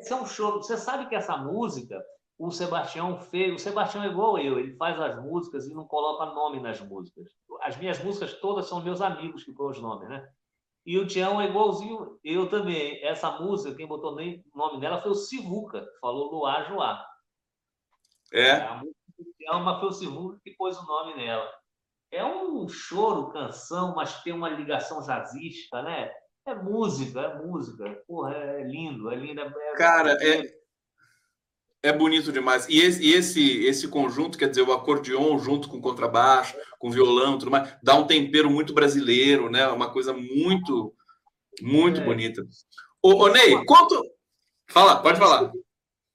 Esse 0.00 0.10
é 0.10 0.16
um 0.16 0.24
choro. 0.24 0.62
Você 0.62 0.78
sabe 0.78 1.06
que 1.06 1.14
essa 1.14 1.36
música, 1.36 2.02
o 2.38 2.50
Sebastião 2.50 3.20
fez. 3.20 3.54
O 3.54 3.58
Sebastião 3.58 4.02
é 4.02 4.06
igual 4.06 4.38
eu, 4.38 4.58
ele 4.58 4.74
faz 4.76 4.98
as 4.98 5.22
músicas 5.22 5.66
e 5.66 5.74
não 5.74 5.84
coloca 5.84 6.34
nome 6.34 6.60
nas 6.60 6.80
músicas. 6.80 7.26
As 7.60 7.76
minhas 7.76 8.02
músicas 8.02 8.40
todas 8.40 8.66
são 8.66 8.82
meus 8.82 9.02
amigos 9.02 9.44
que 9.44 9.52
põem 9.52 9.72
os 9.72 9.82
nomes, 9.82 10.08
né? 10.08 10.26
E 10.86 10.98
o 10.98 11.06
Tião 11.06 11.38
é 11.38 11.44
igualzinho 11.44 12.18
eu 12.24 12.48
também. 12.48 13.04
Essa 13.04 13.30
música, 13.38 13.76
quem 13.76 13.86
botou 13.86 14.14
nem 14.14 14.42
o 14.54 14.58
nome 14.58 14.80
dela 14.80 15.02
foi 15.02 15.10
o 15.10 15.14
Sivuca, 15.14 15.82
que 15.82 15.98
falou 16.00 16.32
Luar 16.32 16.66
Joá. 16.66 17.06
É. 18.32 18.52
A 18.52 18.76
música 18.76 18.96
do 19.18 19.30
Tião, 19.36 19.60
mas 19.60 19.78
foi 19.78 19.88
o 19.90 19.92
Sivuca 19.92 20.40
que 20.42 20.52
pôs 20.52 20.78
o 20.78 20.86
nome 20.86 21.16
nela 21.16 21.57
é 22.10 22.24
um 22.24 22.68
choro, 22.68 23.30
canção, 23.30 23.94
mas 23.94 24.22
tem 24.22 24.32
uma 24.32 24.48
ligação 24.48 25.00
jazzística, 25.02 25.82
né? 25.82 26.10
É 26.46 26.54
música, 26.54 27.20
é 27.20 27.42
música. 27.42 28.02
Porra, 28.06 28.34
é 28.34 28.64
lindo, 28.64 29.10
é 29.10 29.16
lindo. 29.16 29.40
É... 29.40 29.74
Cara, 29.76 30.16
é, 30.20 30.42
é 31.82 31.92
bonito 31.92 32.32
demais. 32.32 32.66
E 32.68 32.80
esse, 32.80 33.02
e 33.02 33.12
esse, 33.12 33.66
esse 33.66 33.88
conjunto, 33.88 34.38
quer 34.38 34.48
dizer, 34.48 34.62
o 34.62 34.72
acordeon 34.72 35.38
junto 35.38 35.68
com 35.68 35.80
contrabaixo, 35.80 36.56
com 36.78 36.88
o 36.88 36.92
violão, 36.92 37.38
tudo 37.38 37.50
mais, 37.50 37.76
dá 37.82 37.94
um 37.94 38.06
tempero 38.06 38.50
muito 38.50 38.72
brasileiro, 38.72 39.50
né? 39.50 39.66
Uma 39.68 39.92
coisa 39.92 40.14
muito, 40.14 40.94
muito 41.60 42.00
é. 42.00 42.04
bonita. 42.04 42.42
Ô, 43.02 43.24
ô 43.24 43.28
Ney, 43.28 43.64
quanto. 43.66 44.02
Fala, 44.70 45.02
pode 45.02 45.18
falar. 45.18 45.52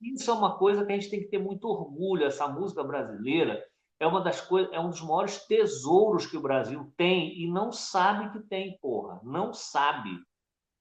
Isso 0.02 0.30
é 0.30 0.34
uma 0.34 0.58
coisa 0.58 0.86
que 0.86 0.92
a 0.92 0.96
gente 0.96 1.10
tem 1.10 1.20
que 1.22 1.30
ter 1.30 1.40
muito 1.40 1.68
orgulho, 1.68 2.26
essa 2.26 2.48
música 2.48 2.84
brasileira 2.84 3.64
é 4.04 4.08
uma 4.08 4.20
das 4.20 4.42
coisas, 4.42 4.72
é 4.74 4.80
um 4.80 4.90
dos 4.90 5.02
maiores 5.02 5.46
tesouros 5.46 6.26
que 6.26 6.36
o 6.36 6.42
Brasil 6.42 6.92
tem 6.98 7.42
e 7.42 7.50
não 7.50 7.72
sabe 7.72 8.34
que 8.34 8.46
tem, 8.48 8.78
porra, 8.82 9.22
não 9.24 9.54
sabe. 9.54 10.10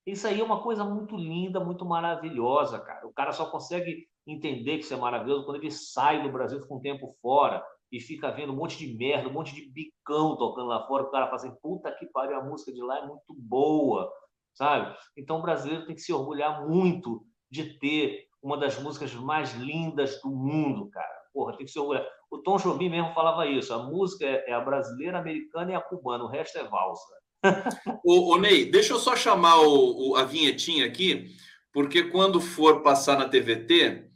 Isso 0.05 0.27
aí 0.27 0.41
é 0.41 0.45
uma 0.45 0.61
coisa 0.61 0.85
muito 0.85 1.17
linda, 1.17 1.61
muito 1.61 1.85
maravilhosa, 1.85 2.81
cara. 2.81 3.07
O 3.07 3.13
cara 3.13 3.31
só 3.31 3.47
consegue 3.47 4.09
entender 4.27 4.79
que 4.79 4.85
isso 4.85 4.95
é 4.95 4.97
maravilhoso 4.97 5.45
quando 5.45 5.59
ele 5.59 5.71
sai 5.71 6.21
do 6.21 6.33
Brasil, 6.33 6.61
fica 6.61 6.75
um 6.75 6.81
tempo 6.81 7.17
fora 7.23 7.65
e 7.93 8.01
fica 8.01 8.33
vendo 8.33 8.53
um 8.53 8.57
monte 8.57 8.77
de 8.77 8.93
merda, 8.93 9.29
um 9.29 9.33
monte 9.33 9.55
de 9.55 9.71
bicão 9.71 10.37
tocando 10.37 10.67
lá 10.67 10.85
fora. 10.89 11.05
O 11.05 11.11
cara 11.13 11.27
fala 11.27 11.37
assim: 11.37 11.55
puta 11.63 11.93
que 11.93 12.07
pariu, 12.07 12.37
a 12.37 12.45
música 12.45 12.73
de 12.73 12.83
lá 12.83 12.99
é 12.99 13.07
muito 13.07 13.33
boa, 13.37 14.13
sabe? 14.53 14.97
Então 15.17 15.39
o 15.39 15.43
brasileiro 15.43 15.87
tem 15.87 15.95
que 15.95 16.03
se 16.03 16.13
orgulhar 16.13 16.67
muito 16.67 17.25
de 17.49 17.79
ter 17.79 18.27
uma 18.43 18.59
das 18.59 18.83
músicas 18.83 19.15
mais 19.15 19.55
lindas 19.55 20.21
do 20.21 20.31
mundo, 20.31 20.91
cara. 20.91 21.23
Porra, 21.33 21.57
tem 21.57 21.65
que 21.65 21.71
se 21.71 21.79
orgulhar. 21.79 22.05
O 22.33 22.39
Tom 22.39 22.57
Jobim 22.57 22.89
mesmo 22.89 23.13
falava 23.13 23.47
isso: 23.47 23.75
a 23.75 23.83
música 23.83 24.25
é, 24.25 24.45
é 24.49 24.55
a 24.55 24.61
brasileira, 24.61 25.19
a 25.19 25.21
americana 25.21 25.73
e 25.73 25.75
a 25.75 25.81
cubana, 25.83 26.25
o 26.25 26.29
resto 26.29 26.57
é 26.57 26.65
valsa. 26.65 27.13
ô, 28.03 28.33
ô 28.33 28.39
Ney, 28.39 28.65
deixa 28.65 28.95
eu 28.95 28.99
só 28.99 29.15
chamar 29.15 29.61
o, 29.61 30.13
o, 30.13 30.17
a 30.17 30.25
vinhetinha 30.25 30.87
aqui, 30.87 31.37
porque 31.71 32.05
quando 32.05 32.41
for 32.41 32.81
passar 32.81 33.19
na 33.19 33.29
TVT, 33.29 34.07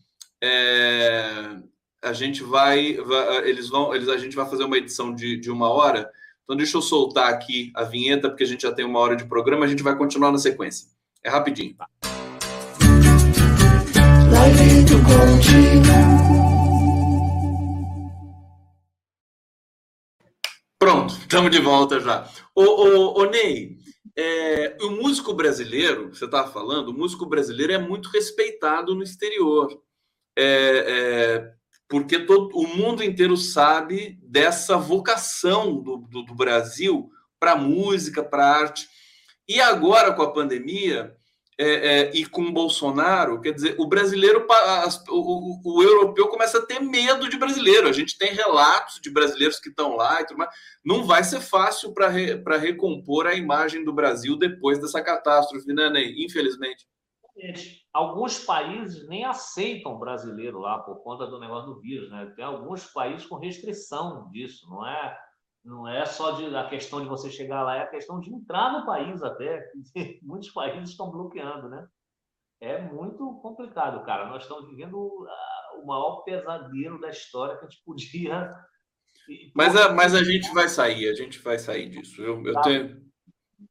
é, 0.43 1.57
a 2.03 2.15
gente 2.15 2.43
vai, 2.43 2.95
vai, 2.95 3.49
eles 3.49 3.69
vão, 3.69 3.95
eles, 3.95 4.09
a 4.09 4.17
gente 4.17 4.35
vai 4.35 4.49
fazer 4.49 4.65
uma 4.65 4.79
edição 4.79 5.15
de, 5.15 5.37
de 5.37 5.51
uma 5.51 5.69
hora. 5.69 6.11
Então 6.45 6.57
deixa 6.57 6.79
eu 6.79 6.83
soltar 6.83 7.29
aqui 7.29 7.71
a 7.75 7.85
vinheta, 7.85 8.31
porque 8.31 8.45
a 8.45 8.47
gente 8.47 8.63
já 8.63 8.73
tem 8.73 8.87
uma 8.87 8.99
hora 8.99 9.15
de 9.15 9.27
programa, 9.27 9.67
a 9.67 9.69
gente 9.69 9.83
vai 9.83 9.95
continuar 9.95 10.33
na 10.33 10.39
sequência. 10.39 10.89
É 11.23 11.29
rapidinho. 11.29 11.77
do 14.87 14.99
Pronto, 15.05 16.16
estamos 21.27 21.51
de 21.51 21.61
volta 21.61 22.01
já. 22.01 22.29
Ô, 22.55 22.63
ô, 22.63 23.21
ô 23.21 23.25
Ney, 23.27 23.79
é, 24.17 24.77
o 24.81 24.91
músico 24.91 25.35
brasileiro, 25.35 26.15
você 26.15 26.25
estava 26.25 26.51
falando, 26.51 26.89
o 26.89 26.95
músico 26.95 27.27
brasileiro 27.27 27.73
é 27.73 27.79
muito 27.79 28.09
respeitado 28.09 28.95
no 28.95 29.03
exterior. 29.03 29.83
É, 30.39 30.45
é, 30.47 31.53
porque 31.89 32.21
todo, 32.21 32.57
o 32.57 32.67
mundo 32.67 33.03
inteiro 33.03 33.37
sabe 33.37 34.19
dessa 34.23 34.77
vocação 34.77 35.83
do, 35.83 35.99
do, 35.99 36.23
do 36.23 36.35
Brasil 36.35 37.11
para 37.39 37.57
música, 37.57 38.23
para 38.23 38.49
arte. 38.49 38.89
E 39.49 39.61
agora, 39.61 40.13
com 40.13 40.23
a 40.23 40.33
pandemia, 40.33 41.15
é, 41.59 41.65
é, 41.67 42.11
e 42.15 42.27
com 42.27 42.53
Bolsonaro, 42.53 43.41
quer 43.41 43.53
dizer, 43.53 43.77
o 43.79 43.87
brasileiro, 43.87 44.47
o, 45.09 45.15
o, 45.15 45.77
o, 45.77 45.83
europeu 45.83 46.29
começa 46.29 46.59
a 46.59 46.67
ter 46.67 46.81
medo 46.81 47.31
de 47.31 47.39
brasileiro. 47.39 47.89
A 47.89 47.93
gente 47.93 48.19
tem 48.19 48.35
relatos 48.35 49.01
de 49.01 49.11
brasileiros 49.11 49.59
que 49.59 49.71
estão 49.71 49.97
lá 49.97 50.21
e 50.21 50.27
tudo 50.27 50.37
mais. 50.37 50.51
Não 50.85 51.05
vai 51.05 51.25
ser 51.25 51.41
fácil 51.41 51.95
para 51.95 52.09
re, 52.09 52.43
recompor 52.59 53.27
a 53.27 53.35
imagem 53.35 53.85
do 53.85 53.93
Brasil 53.93 54.37
depois 54.37 54.79
dessa 54.79 55.03
catástrofe, 55.03 55.73
né, 55.73 55.89
Ney? 55.89 56.23
Infelizmente. 56.25 56.87
Alguns 57.93 58.39
países 58.39 59.07
nem 59.09 59.25
aceitam 59.25 59.99
brasileiro 59.99 60.59
lá 60.59 60.79
por 60.79 61.03
conta 61.03 61.27
do 61.27 61.41
negócio 61.41 61.73
do 61.73 61.81
vírus, 61.81 62.11
né? 62.11 62.33
Tem 62.37 62.45
alguns 62.45 62.85
países 62.87 63.27
com 63.27 63.37
restrição 63.37 64.31
disso, 64.31 64.69
não 64.69 64.87
é? 64.87 65.19
Não 65.67 65.89
é 65.89 66.07
só 66.07 66.31
de, 66.31 66.55
a 66.55 66.69
questão 66.69 67.01
de 67.01 67.09
você 67.09 67.29
chegar 67.29 67.65
lá, 67.65 67.75
é 67.75 67.83
a 67.83 67.89
questão 67.89 68.21
de 68.21 68.33
entrar 68.33 68.73
no 68.73 68.87
país 68.87 69.21
até. 69.21 69.69
Muitos 70.23 70.51
países 70.51 70.91
estão 70.91 71.11
bloqueando, 71.11 71.69
né? 71.69 71.85
É 72.61 72.81
muito 72.81 73.41
complicado, 73.43 74.05
cara. 74.07 74.29
Nós 74.29 74.45
estamos 74.45 74.71
vivendo 74.71 74.95
uh, 74.97 75.83
o 75.83 75.85
maior 75.85 76.23
pesadelo 76.23 77.01
da 77.01 77.09
história 77.09 77.59
que 77.59 77.65
a 77.65 77.69
gente 77.69 77.83
podia. 77.85 78.55
Mas 79.57 79.75
a, 79.75 79.93
mas 79.93 80.15
a 80.15 80.23
gente 80.23 80.55
vai 80.55 80.69
sair, 80.69 81.09
a 81.09 81.15
gente 81.15 81.41
vai 81.41 81.59
sair 81.59 81.89
disso. 81.89 82.23
Eu, 82.23 82.41
eu 82.47 82.61
tenho... 82.61 83.03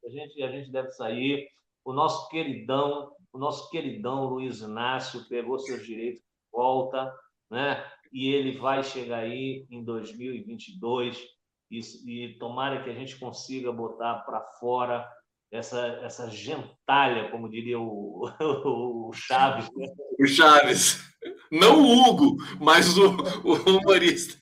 a, 0.05 0.09
gente, 0.09 0.43
a 0.43 0.51
gente 0.51 0.69
deve 0.69 0.91
sair. 0.91 1.47
O 1.85 1.93
nosso 1.93 2.27
queridão, 2.27 3.13
o 3.31 3.37
nosso 3.37 3.69
queridão 3.69 4.25
Luiz 4.25 4.59
Inácio 4.59 5.25
pegou 5.29 5.57
seus 5.57 5.85
direitos 5.85 6.19
de 6.19 6.27
volta, 6.51 7.09
né? 7.49 7.89
E 8.11 8.33
ele 8.33 8.57
vai 8.57 8.83
chegar 8.83 9.19
aí 9.19 9.65
em 9.71 9.81
2022 9.81 11.34
e, 11.69 11.79
e 12.05 12.37
tomara 12.37 12.83
que 12.83 12.89
a 12.89 12.93
gente 12.93 13.17
consiga 13.17 13.71
botar 13.71 14.15
para 14.19 14.41
fora 14.59 15.07
essa, 15.51 15.79
essa 16.03 16.29
gentalha, 16.29 17.29
como 17.29 17.49
diria 17.49 17.79
o, 17.79 18.29
o 18.63 19.13
Chaves. 19.13 19.69
Né? 19.75 19.87
O 20.19 20.27
Chaves. 20.27 21.03
Não 21.51 21.81
o 21.81 22.09
Hugo, 22.09 22.37
mas 22.59 22.97
o, 22.97 23.15
o 23.43 23.53
humorista. 23.77 24.39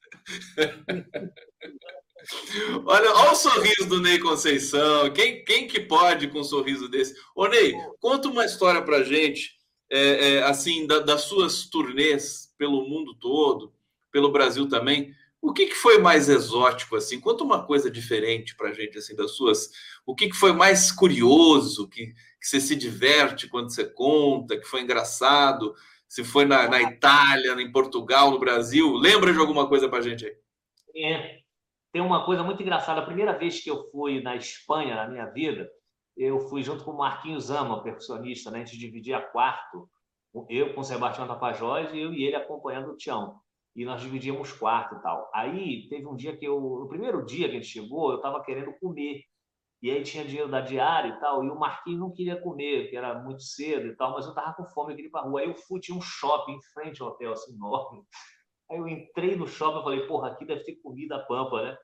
Olha, 2.85 3.11
olha 3.13 3.31
o 3.31 3.35
sorriso 3.35 3.87
do 3.87 3.99
Ney 3.99 4.19
Conceição. 4.19 5.11
Quem, 5.11 5.43
quem 5.43 5.67
que 5.67 5.81
pode 5.81 6.27
com 6.29 6.39
um 6.39 6.43
sorriso 6.43 6.87
desse? 6.87 7.15
Ô, 7.35 7.47
Ney, 7.47 7.73
conta 7.99 8.29
uma 8.29 8.45
história 8.45 8.81
pra 8.81 9.03
gente, 9.03 9.51
é, 9.91 10.35
é, 10.35 10.43
assim, 10.43 10.87
da, 10.87 10.99
das 10.99 11.23
suas 11.23 11.69
turnês 11.69 12.53
pelo 12.57 12.87
mundo 12.87 13.13
todo, 13.15 13.73
pelo 14.11 14.31
Brasil 14.31 14.67
também. 14.67 15.13
O 15.43 15.51
que, 15.51 15.65
que 15.65 15.75
foi 15.75 15.97
mais 15.97 16.29
exótico, 16.29 16.95
assim? 16.95 17.19
Conta 17.19 17.43
uma 17.43 17.65
coisa 17.65 17.91
diferente 17.91 18.55
para 18.55 18.69
a 18.69 18.73
gente, 18.73 18.97
assim, 18.97 19.13
das 19.13 19.31
suas. 19.31 19.71
O 20.05 20.15
que, 20.15 20.29
que 20.29 20.35
foi 20.37 20.53
mais 20.53 20.89
curioso, 20.89 21.89
que, 21.89 22.13
que 22.13 22.47
você 22.47 22.61
se 22.61 22.73
diverte 22.77 23.49
quando 23.49 23.69
você 23.69 23.83
conta, 23.83 24.57
que 24.57 24.65
foi 24.65 24.79
engraçado? 24.79 25.75
Se 26.07 26.23
foi 26.23 26.45
na, 26.45 26.69
na 26.69 26.81
Itália, 26.81 27.61
em 27.61 27.69
Portugal, 27.73 28.31
no 28.31 28.39
Brasil? 28.39 28.93
Lembra 28.93 29.33
de 29.33 29.37
alguma 29.39 29.67
coisa 29.67 29.89
para 29.89 29.99
a 29.99 30.01
gente 30.01 30.25
aí? 30.25 30.33
É, 30.95 31.39
tem 31.91 32.01
uma 32.01 32.25
coisa 32.25 32.41
muito 32.41 32.61
engraçada. 32.61 33.01
A 33.01 33.05
primeira 33.05 33.37
vez 33.37 33.61
que 33.61 33.69
eu 33.69 33.91
fui 33.91 34.21
na 34.21 34.37
Espanha, 34.37 34.95
na 34.95 35.09
minha 35.09 35.25
vida, 35.25 35.69
eu 36.15 36.39
fui 36.47 36.63
junto 36.63 36.85
com 36.85 36.91
o 36.91 36.97
Marquinhos 36.97 37.47
Zama, 37.47 37.83
percussionista, 37.83 38.49
né? 38.49 38.61
a 38.61 38.63
gente 38.63 38.77
dividia 38.79 39.19
quarto, 39.19 39.89
eu 40.49 40.73
com 40.73 40.79
o 40.79 40.85
Sebastião 40.85 41.27
Tapajós 41.27 41.93
e 41.93 41.99
eu 41.99 42.13
e 42.13 42.23
ele 42.23 42.37
acompanhando 42.37 42.91
o 42.91 42.95
Tião 42.95 43.42
e 43.75 43.85
nós 43.85 44.01
dividíamos 44.01 44.51
quarto 44.51 44.95
e 44.95 45.01
tal. 45.01 45.29
Aí 45.33 45.87
teve 45.89 46.05
um 46.07 46.15
dia 46.15 46.37
que 46.37 46.45
eu, 46.45 46.59
no 46.59 46.87
primeiro 46.87 47.25
dia 47.25 47.47
que 47.49 47.57
a 47.57 47.59
gente 47.59 47.71
chegou, 47.71 48.11
eu 48.11 48.17
estava 48.17 48.43
querendo 48.43 48.73
comer. 48.79 49.21
E 49.81 49.91
aí 49.91 50.01
tinha 50.01 50.23
dinheiro 50.23 50.49
da 50.49 50.61
diária 50.61 51.09
e 51.09 51.19
tal, 51.19 51.43
e 51.43 51.49
o 51.49 51.59
Marquinhos 51.59 51.99
não 51.99 52.13
queria 52.13 52.39
comer, 52.41 52.89
que 52.89 52.95
era 52.95 53.21
muito 53.21 53.43
cedo 53.43 53.87
e 53.87 53.95
tal, 53.97 54.13
mas 54.13 54.25
eu 54.25 54.31
estava 54.31 54.53
com 54.53 54.65
fome, 54.67 54.93
eu 54.93 54.95
queria 54.95 55.09
ir 55.09 55.11
para 55.11 55.25
rua. 55.25 55.41
Aí 55.41 55.47
eu 55.49 55.55
fui, 55.55 55.79
tinha 55.81 55.97
um 55.97 56.01
shopping 56.01 56.53
em 56.53 56.61
frente 56.73 57.01
ao 57.01 57.09
hotel, 57.09 57.33
assim, 57.33 57.53
enorme. 57.53 58.01
Aí 58.71 58.77
eu 58.77 58.87
entrei 58.87 59.35
no 59.35 59.45
shopping 59.45 59.79
e 59.79 59.83
falei, 59.83 60.07
porra, 60.07 60.29
aqui 60.29 60.45
deve 60.45 60.63
ter 60.63 60.75
comida 60.77 61.19
pampa, 61.27 61.61
né? 61.61 61.77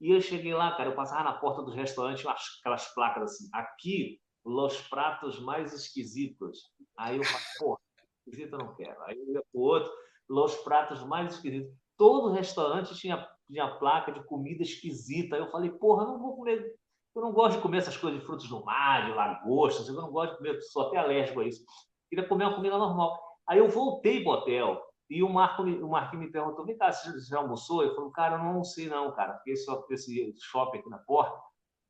E 0.00 0.10
eu 0.10 0.20
cheguei 0.20 0.54
lá, 0.54 0.74
cara, 0.74 0.88
eu 0.88 0.96
passava 0.96 1.24
na 1.24 1.34
porta 1.34 1.62
do 1.62 1.70
restaurante, 1.70 2.26
aquelas 2.26 2.92
placas 2.94 3.22
assim, 3.22 3.48
aqui, 3.52 4.18
os 4.44 4.80
pratos 4.88 5.38
mais 5.38 5.72
esquisitos. 5.74 6.72
Aí 6.96 7.18
eu 7.18 7.24
falei, 7.24 7.46
porra, 7.58 7.78
esquisito 8.26 8.54
eu 8.54 8.58
não 8.58 8.74
quero. 8.74 9.00
Aí 9.02 9.16
eu 9.16 9.34
ia 9.34 9.42
pro 9.52 9.60
outro, 9.60 9.92
os 10.40 10.56
pratos 10.56 11.02
mais 11.04 11.34
esquisitos. 11.34 11.72
Todo 11.96 12.32
restaurante 12.32 12.94
tinha, 12.94 13.26
tinha 13.46 13.76
placa 13.76 14.12
de 14.12 14.24
comida 14.24 14.62
esquisita. 14.62 15.36
Eu 15.36 15.50
falei, 15.50 15.70
porra, 15.70 16.04
não 16.04 16.18
vou 16.18 16.36
comer. 16.36 16.74
Eu 17.14 17.22
não 17.22 17.32
gosto 17.32 17.56
de 17.56 17.62
comer 17.62 17.78
essas 17.78 17.96
coisas 17.96 18.20
de 18.20 18.26
frutos 18.26 18.48
do 18.48 18.64
mar, 18.64 19.06
de 19.06 19.12
lagostas. 19.12 19.88
Eu 19.88 19.94
não 19.94 20.10
gosto 20.10 20.32
de 20.32 20.38
comer, 20.38 20.60
sou 20.62 20.88
até 20.88 20.96
alérgico 20.96 21.40
a 21.40 21.44
isso. 21.44 21.64
Queria 22.08 22.26
comer 22.26 22.44
uma 22.44 22.56
comida 22.56 22.78
normal. 22.78 23.20
Aí 23.46 23.58
eu 23.58 23.68
voltei 23.68 24.22
para 24.22 24.32
o 24.32 24.34
hotel 24.34 24.82
e 25.12 25.22
o 25.22 25.28
Marco, 25.28 25.62
o 25.62 25.90
Marquinhos 25.90 26.24
me 26.24 26.32
perguntou: 26.32 26.64
vem 26.64 26.76
cá, 26.76 26.90
você 26.90 27.10
já 27.28 27.38
almoçou? 27.38 27.82
Eu 27.82 27.94
falei, 27.94 28.10
cara, 28.12 28.36
eu 28.36 28.44
não 28.44 28.64
sei 28.64 28.88
não, 28.88 29.12
cara, 29.12 29.34
porque 29.34 29.50
esse, 29.50 29.70
esse 29.90 30.34
shopping 30.40 30.78
aqui 30.78 30.88
na 30.88 30.98
porta, 30.98 31.38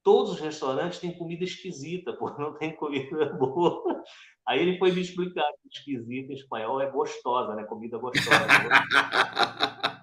todos 0.02 0.32
os 0.32 0.40
restaurantes 0.40 0.98
têm 0.98 1.16
comida 1.16 1.44
esquisita, 1.44 2.12
pô, 2.18 2.30
não 2.38 2.54
tem 2.54 2.74
comida 2.74 3.26
boa. 3.34 4.02
Aí 4.46 4.60
ele 4.60 4.78
foi 4.78 4.92
me 4.92 5.00
explicar 5.00 5.44
que 5.62 5.68
esquisito 5.68 6.30
em 6.30 6.34
espanhol 6.34 6.80
é 6.80 6.90
gostosa, 6.90 7.54
né? 7.54 7.64
Comida 7.64 7.98
gostosa. 7.98 8.46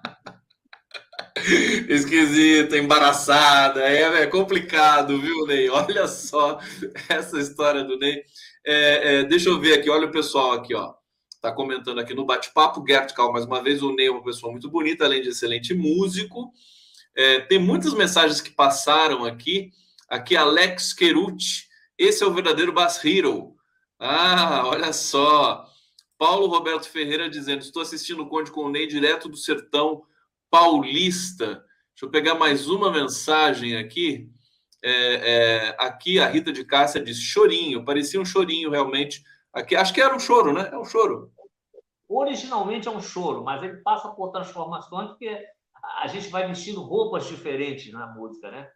Esquisita, 1.88 2.76
embaraçada, 2.76 3.82
é, 3.82 4.22
é, 4.22 4.26
complicado, 4.26 5.18
viu, 5.18 5.46
Ney? 5.46 5.68
Olha 5.70 6.06
só 6.06 6.58
essa 7.08 7.38
história 7.38 7.82
do 7.82 7.98
Ney. 7.98 8.22
É, 8.64 9.14
é, 9.14 9.24
deixa 9.24 9.48
eu 9.48 9.58
ver 9.58 9.78
aqui, 9.78 9.88
olha 9.88 10.06
o 10.06 10.12
pessoal 10.12 10.52
aqui, 10.52 10.74
ó. 10.74 10.94
Tá 11.40 11.50
comentando 11.50 11.98
aqui 11.98 12.12
no 12.14 12.26
bate-papo, 12.26 12.84
Gert 12.86 13.14
Cal, 13.14 13.32
mais 13.32 13.46
uma 13.46 13.62
vez, 13.62 13.82
o 13.82 13.94
Ney 13.94 14.06
é 14.06 14.10
uma 14.10 14.22
pessoa 14.22 14.52
muito 14.52 14.70
bonita, 14.70 15.04
além 15.04 15.22
de 15.22 15.30
excelente 15.30 15.72
músico. 15.72 16.52
É, 17.16 17.40
tem 17.40 17.58
muitas 17.58 17.94
mensagens 17.94 18.40
que 18.40 18.50
passaram 18.50 19.24
aqui. 19.24 19.70
Aqui, 20.10 20.36
Alex 20.36 20.92
Querucci, 20.92 21.68
esse 21.96 22.24
é 22.24 22.26
o 22.26 22.34
verdadeiro 22.34 22.72
Bass 22.72 23.04
Hero. 23.04 23.54
Ah, 23.96 24.64
olha 24.66 24.92
só. 24.92 25.64
Paulo 26.18 26.48
Roberto 26.48 26.88
Ferreira 26.88 27.30
dizendo: 27.30 27.60
estou 27.60 27.80
assistindo 27.80 28.24
o 28.24 28.28
Conde 28.28 28.50
com 28.50 28.62
o 28.62 28.70
Ney 28.70 28.88
direto 28.88 29.28
do 29.28 29.36
sertão 29.36 30.02
paulista. 30.50 31.46
Deixa 31.46 32.06
eu 32.06 32.10
pegar 32.10 32.34
mais 32.34 32.68
uma 32.68 32.90
mensagem 32.90 33.76
aqui. 33.76 34.28
É, 34.82 35.14
é, 35.14 35.76
aqui 35.78 36.18
a 36.18 36.26
Rita 36.26 36.52
de 36.52 36.64
Cássia 36.64 37.00
diz 37.00 37.18
chorinho, 37.18 37.84
parecia 37.84 38.20
um 38.20 38.24
chorinho 38.24 38.68
realmente. 38.68 39.22
Aqui, 39.52 39.76
acho 39.76 39.94
que 39.94 40.00
era 40.00 40.16
um 40.16 40.18
choro, 40.18 40.52
né? 40.52 40.70
É 40.72 40.78
um 40.78 40.84
choro. 40.84 41.30
Originalmente 42.08 42.88
é 42.88 42.90
um 42.90 43.00
choro, 43.00 43.44
mas 43.44 43.62
ele 43.62 43.76
passa 43.84 44.08
por 44.08 44.32
transformações 44.32 45.10
porque 45.10 45.46
a 46.02 46.08
gente 46.08 46.28
vai 46.30 46.48
vestindo 46.48 46.82
roupas 46.82 47.28
diferentes 47.28 47.92
na 47.92 48.08
música, 48.08 48.50
né? 48.50 48.68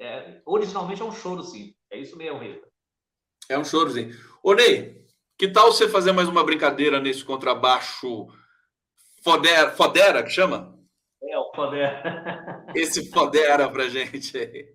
é, 0.00 0.40
originalmente 0.46 1.02
é 1.02 1.04
um 1.04 1.12
choro, 1.12 1.42
sim. 1.42 1.74
É 1.90 1.98
isso 1.98 2.16
mesmo, 2.16 2.38
Rita. 2.38 2.66
É 3.48 3.58
um 3.58 3.64
choro, 3.64 3.90
sim. 3.90 4.10
Ô, 4.42 4.54
Ney, 4.54 5.04
que 5.38 5.48
tal 5.48 5.70
você 5.70 5.88
fazer 5.88 6.12
mais 6.12 6.28
uma 6.28 6.42
brincadeira 6.42 6.98
nesse 6.98 7.22
contrabaixo 7.22 8.28
Fodera, 9.22 9.70
fodera 9.72 10.22
que 10.22 10.30
chama? 10.30 10.74
É, 11.22 11.38
o 11.38 11.52
Fodera. 11.54 12.64
Esse 12.74 13.10
Fodera 13.10 13.70
pra 13.70 13.88
gente 13.88 14.36
aí. 14.38 14.74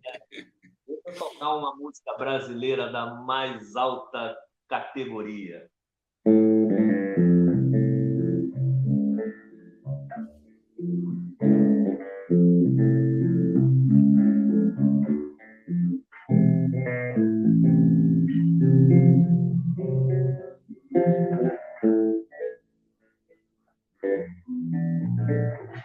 Tocar 1.17 1.55
uma 1.55 1.75
música 1.75 2.13
brasileira 2.15 2.91
da 2.91 3.07
mais 3.07 3.75
alta 3.75 4.37
categoria. 4.67 5.67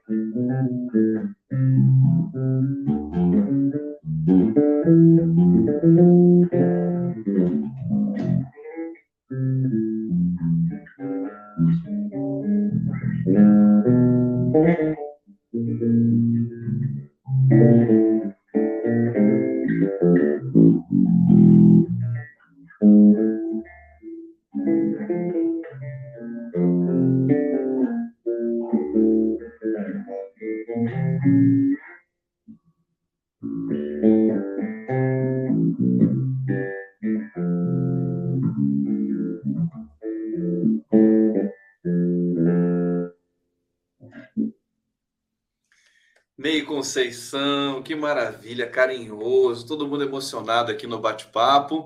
maravilha, 48.00 48.70
carinhoso, 48.70 49.68
todo 49.68 49.88
mundo 49.88 50.04
emocionado 50.04 50.72
aqui 50.72 50.88
no 50.88 51.00
bate-papo. 51.00 51.86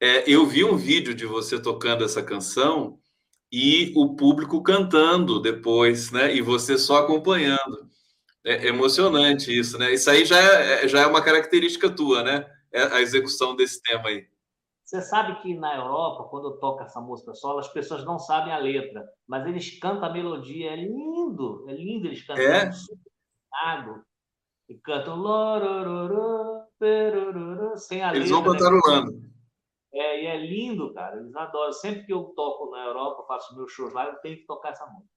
É, 0.00 0.28
eu 0.30 0.44
vi 0.46 0.64
um 0.64 0.76
vídeo 0.76 1.14
de 1.14 1.24
você 1.24 1.60
tocando 1.60 2.04
essa 2.04 2.22
canção 2.22 2.98
e 3.50 3.92
o 3.94 4.16
público 4.16 4.62
cantando 4.62 5.40
depois, 5.40 6.10
né? 6.10 6.34
E 6.34 6.42
você 6.42 6.76
só 6.76 6.98
acompanhando. 6.98 7.90
É 8.44 8.66
emocionante 8.66 9.56
isso, 9.56 9.78
né? 9.78 9.92
Isso 9.92 10.10
aí 10.10 10.24
já 10.24 10.36
é, 10.38 10.88
já 10.88 11.02
é 11.02 11.06
uma 11.06 11.22
característica 11.22 11.88
tua, 11.88 12.24
né? 12.24 12.44
É 12.72 12.82
a 12.82 13.00
execução 13.00 13.54
desse 13.54 13.80
tema 13.82 14.08
aí. 14.08 14.26
Você 14.84 15.00
sabe 15.00 15.40
que 15.40 15.54
na 15.54 15.76
Europa, 15.76 16.24
quando 16.28 16.58
toca 16.58 16.84
essa 16.84 17.00
música 17.00 17.32
solo, 17.34 17.60
as 17.60 17.72
pessoas 17.72 18.04
não 18.04 18.18
sabem 18.18 18.52
a 18.52 18.58
letra, 18.58 19.08
mas 19.26 19.46
eles 19.46 19.78
cantam 19.78 20.04
a 20.04 20.12
melodia, 20.12 20.70
é 20.70 20.76
lindo, 20.76 21.64
é 21.68 21.72
lindo 21.72 22.08
eles 22.08 22.26
cantam. 22.26 22.44
É? 22.44 22.70
E 24.68 24.74
cantam 24.78 25.16
sem 27.76 28.02
a 28.02 28.14
Eles 28.14 28.30
vão 28.30 28.42
cantarolando. 28.42 29.12
Né? 29.12 29.28
É, 29.94 30.22
e 30.22 30.26
é 30.26 30.36
lindo, 30.38 30.92
cara. 30.94 31.18
Eles 31.18 31.34
adoram. 31.34 31.72
Sempre 31.72 32.06
que 32.06 32.12
eu 32.12 32.24
toco 32.36 32.70
na 32.70 32.84
Europa, 32.84 33.24
faço 33.26 33.54
meus 33.54 33.70
shows 33.72 33.92
lá, 33.92 34.06
eu 34.06 34.16
tenho 34.16 34.38
que 34.38 34.46
tocar 34.46 34.70
essa 34.70 34.86
música. 34.86 35.12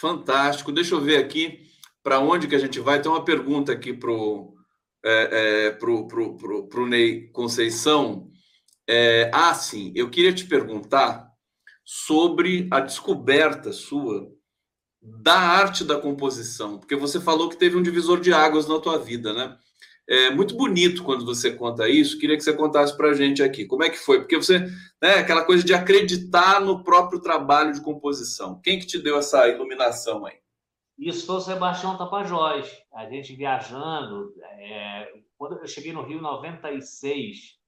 Fantástico. 0.00 0.72
Deixa 0.72 0.94
eu 0.94 1.00
ver 1.00 1.18
aqui 1.18 1.68
para 2.02 2.18
onde 2.18 2.48
que 2.48 2.54
a 2.54 2.58
gente 2.58 2.80
vai. 2.80 3.00
Tem 3.00 3.10
uma 3.10 3.24
pergunta 3.24 3.72
aqui 3.72 3.92
pro 3.92 4.54
é, 5.04 5.66
é, 5.66 5.70
pro, 5.70 6.08
pro, 6.08 6.36
pro, 6.36 6.66
pro 6.66 6.86
Ney 6.86 7.28
Conceição. 7.28 8.30
É, 8.88 9.30
ah, 9.32 9.54
sim. 9.54 9.92
Eu 9.94 10.10
queria 10.10 10.32
te 10.32 10.46
perguntar 10.46 11.30
sobre 11.84 12.66
a 12.70 12.80
descoberta 12.80 13.72
sua 13.72 14.30
da 15.04 15.34
arte 15.34 15.84
da 15.84 15.98
composição, 15.98 16.78
porque 16.78 16.96
você 16.96 17.20
falou 17.20 17.48
que 17.50 17.56
teve 17.56 17.76
um 17.76 17.82
divisor 17.82 18.20
de 18.20 18.32
águas 18.32 18.66
na 18.66 18.80
tua 18.80 18.98
vida, 18.98 19.32
né? 19.32 19.56
É 20.06 20.30
muito 20.30 20.54
bonito 20.54 21.02
quando 21.02 21.24
você 21.24 21.52
conta 21.52 21.88
isso. 21.88 22.18
Queria 22.18 22.36
que 22.36 22.44
você 22.44 22.52
contasse 22.52 22.94
para 22.94 23.08
a 23.08 23.14
gente 23.14 23.42
aqui 23.42 23.64
como 23.64 23.84
é 23.84 23.90
que 23.90 23.96
foi, 23.96 24.20
porque 24.20 24.36
você, 24.36 24.58
né, 25.02 25.14
aquela 25.18 25.44
coisa 25.44 25.64
de 25.64 25.72
acreditar 25.72 26.60
no 26.60 26.84
próprio 26.84 27.20
trabalho 27.20 27.72
de 27.72 27.80
composição. 27.80 28.60
Quem 28.62 28.78
que 28.78 28.86
te 28.86 28.98
deu 28.98 29.16
essa 29.16 29.48
iluminação 29.48 30.26
aí? 30.26 30.36
Isso 30.98 31.26
foi 31.26 31.36
o 31.36 31.40
Sebastião 31.40 31.96
Tapajós. 31.96 32.70
A 32.92 33.08
gente 33.08 33.34
viajando, 33.34 34.34
é, 34.58 35.08
quando 35.38 35.58
eu 35.58 35.66
cheguei 35.66 35.92
no 35.92 36.02
Rio 36.02 36.18
em 36.18 36.22
96, 36.22 37.58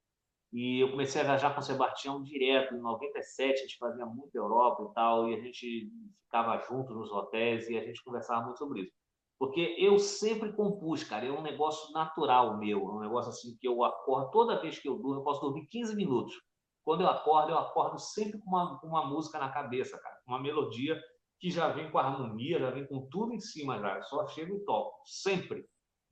e 0.57 0.81
eu 0.81 0.91
comecei 0.91 1.21
a 1.21 1.25
viajar 1.25 1.53
com 1.53 1.61
o 1.61 1.63
Sebastião 1.63 2.23
direto. 2.23 2.75
Em 2.75 2.81
97, 2.81 3.53
a 3.53 3.63
gente 3.63 3.77
fazia 3.77 4.07
muito 4.07 4.35
Europa 4.35 4.89
e 4.91 4.95
tal, 4.95 5.29
e 5.29 5.35
a 5.35 5.39
gente 5.39 5.93
ficava 6.25 6.57
junto 6.67 6.95
nos 6.95 7.13
hotéis 7.13 7.69
e 7.69 7.77
a 7.77 7.85
gente 7.85 8.03
conversava 8.03 8.47
muito 8.47 8.57
sobre 8.57 8.81
isso. 8.81 8.93
Porque 9.39 9.77
eu 9.79 9.99
sempre 9.99 10.55
compus, 10.55 11.05
cara, 11.05 11.27
é 11.27 11.31
um 11.31 11.43
negócio 11.43 11.93
natural 11.93 12.57
meu, 12.57 12.79
é 12.79 12.93
um 12.95 13.01
negócio 13.01 13.33
assim 13.33 13.55
que 13.61 13.69
eu 13.69 13.85
acordo, 13.85 14.31
toda 14.31 14.59
vez 14.59 14.79
que 14.79 14.89
eu 14.89 14.97
durmo, 14.97 15.21
eu 15.21 15.25
posso 15.25 15.43
dormir 15.43 15.67
15 15.67 15.95
minutos. 15.95 16.35
Quando 16.83 17.03
eu 17.03 17.09
acordo, 17.09 17.51
eu 17.51 17.59
acordo 17.59 17.99
sempre 17.99 18.41
com 18.41 18.49
uma, 18.49 18.79
com 18.81 18.87
uma 18.87 19.05
música 19.05 19.39
na 19.39 19.51
cabeça, 19.51 19.99
cara, 19.99 20.17
uma 20.27 20.41
melodia 20.41 20.99
que 21.39 21.51
já 21.51 21.69
vem 21.69 21.91
com 21.91 21.99
harmonia, 21.99 22.59
já 22.59 22.71
vem 22.71 22.87
com 22.87 23.07
tudo 23.11 23.35
em 23.35 23.41
cima 23.41 23.79
já, 23.79 23.97
eu 23.97 24.03
só 24.05 24.27
chego 24.29 24.57
e 24.57 24.65
toco, 24.65 25.03
sempre. 25.05 25.67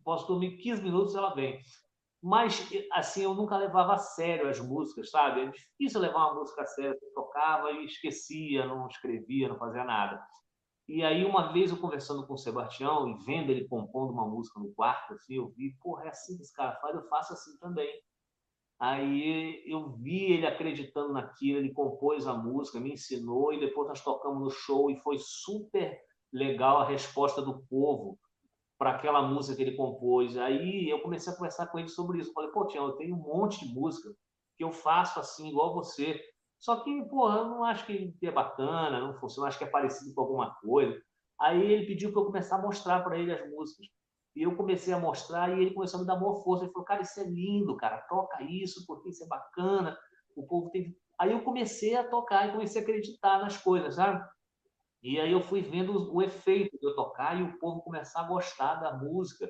Posso 0.04 0.26
dormir 0.26 0.58
15 0.58 0.82
minutos, 0.82 1.14
ela 1.14 1.34
vem. 1.34 1.58
Mas, 2.26 2.66
assim, 2.90 3.22
eu 3.22 3.34
nunca 3.34 3.54
levava 3.58 3.92
a 3.92 3.98
sério 3.98 4.48
as 4.48 4.58
músicas, 4.58 5.10
sabe? 5.10 5.42
É 5.42 5.50
difícil 5.50 6.00
levar 6.00 6.28
uma 6.28 6.40
música 6.40 6.62
a 6.62 6.66
sério. 6.66 6.98
Eu 7.02 7.12
tocava 7.12 7.70
e 7.70 7.84
esquecia, 7.84 8.64
não 8.64 8.88
escrevia, 8.88 9.46
não 9.46 9.58
fazia 9.58 9.84
nada. 9.84 10.26
E 10.88 11.04
aí, 11.04 11.22
uma 11.22 11.52
vez 11.52 11.70
eu 11.70 11.76
conversando 11.76 12.26
com 12.26 12.32
o 12.32 12.38
Sebastião 12.38 13.06
e 13.10 13.24
vendo 13.26 13.50
ele 13.50 13.68
compondo 13.68 14.10
uma 14.10 14.26
música 14.26 14.58
no 14.58 14.72
quarto, 14.72 15.12
assim, 15.12 15.34
eu 15.34 15.50
vi, 15.50 15.76
porra, 15.82 16.06
é 16.06 16.08
assim 16.08 16.34
que 16.38 16.42
esse 16.42 16.54
cara 16.54 16.74
faz, 16.80 16.94
eu 16.94 17.06
faço 17.08 17.34
assim 17.34 17.58
também. 17.58 17.92
Aí 18.80 19.62
eu 19.66 19.92
vi 19.92 20.32
ele 20.32 20.46
acreditando 20.46 21.12
naquilo, 21.12 21.58
ele 21.58 21.74
compôs 21.74 22.26
a 22.26 22.32
música, 22.32 22.80
me 22.80 22.94
ensinou 22.94 23.52
e 23.52 23.60
depois 23.60 23.86
nós 23.86 24.02
tocamos 24.02 24.42
no 24.42 24.50
show 24.50 24.90
e 24.90 24.98
foi 25.00 25.18
super 25.18 26.00
legal 26.32 26.78
a 26.78 26.88
resposta 26.88 27.42
do 27.42 27.62
povo 27.66 28.18
para 28.78 28.90
aquela 28.90 29.22
música 29.22 29.56
que 29.56 29.62
ele 29.62 29.76
compôs. 29.76 30.36
Aí 30.36 30.88
eu 30.88 31.00
comecei 31.00 31.32
a 31.32 31.36
conversar 31.36 31.66
com 31.66 31.78
ele 31.78 31.88
sobre 31.88 32.18
isso. 32.18 32.32
falei, 32.32 32.50
pô, 32.50 32.66
Tião, 32.66 32.86
eu 32.86 32.96
tenho 32.96 33.14
um 33.14 33.18
monte 33.18 33.66
de 33.66 33.74
música 33.74 34.10
que 34.56 34.64
eu 34.64 34.72
faço 34.72 35.18
assim, 35.20 35.48
igual 35.48 35.74
você. 35.74 36.20
Só 36.58 36.82
que, 36.82 37.02
porra, 37.08 37.38
eu 37.38 37.44
não 37.46 37.64
acho 37.64 37.84
que 37.86 38.16
é 38.22 38.30
bacana, 38.30 39.00
não 39.00 39.14
funciona, 39.14 39.48
acho 39.48 39.58
que 39.58 39.64
é 39.64 39.70
parecido 39.70 40.14
com 40.14 40.20
alguma 40.22 40.54
coisa. 40.56 40.98
Aí 41.40 41.60
ele 41.60 41.86
pediu 41.86 42.12
para 42.12 42.22
eu 42.22 42.26
começar 42.26 42.56
a 42.56 42.62
mostrar 42.62 43.02
para 43.02 43.18
ele 43.18 43.32
as 43.32 43.50
músicas. 43.50 43.86
E 44.36 44.42
eu 44.42 44.56
comecei 44.56 44.92
a 44.92 44.98
mostrar 44.98 45.50
e 45.50 45.60
ele 45.60 45.74
começou 45.74 45.98
a 45.98 46.00
me 46.00 46.06
dar 46.06 46.16
maior 46.16 46.42
força. 46.42 46.64
Ele 46.64 46.72
falou, 46.72 46.86
cara, 46.86 47.02
isso 47.02 47.20
é 47.20 47.24
lindo, 47.24 47.76
cara, 47.76 47.98
toca 48.08 48.42
isso, 48.42 48.84
porque 48.86 49.10
isso 49.10 49.24
é 49.24 49.28
bacana. 49.28 49.96
O 50.36 50.46
povo 50.46 50.70
tem. 50.70 50.96
Aí 51.18 51.30
eu 51.30 51.44
comecei 51.44 51.94
a 51.94 52.08
tocar 52.08 52.48
e 52.48 52.52
comecei 52.52 52.80
a 52.80 52.84
acreditar 52.84 53.38
nas 53.38 53.56
coisas, 53.56 53.94
sabe? 53.94 54.24
E 55.04 55.20
aí 55.20 55.30
eu 55.30 55.42
fui 55.42 55.60
vendo 55.60 56.10
o 56.14 56.22
efeito 56.22 56.78
de 56.78 56.86
eu 56.86 56.96
tocar 56.96 57.38
e 57.38 57.42
o 57.42 57.58
povo 57.58 57.82
começar 57.82 58.20
a 58.20 58.26
gostar 58.26 58.76
da 58.76 58.96
música 58.96 59.46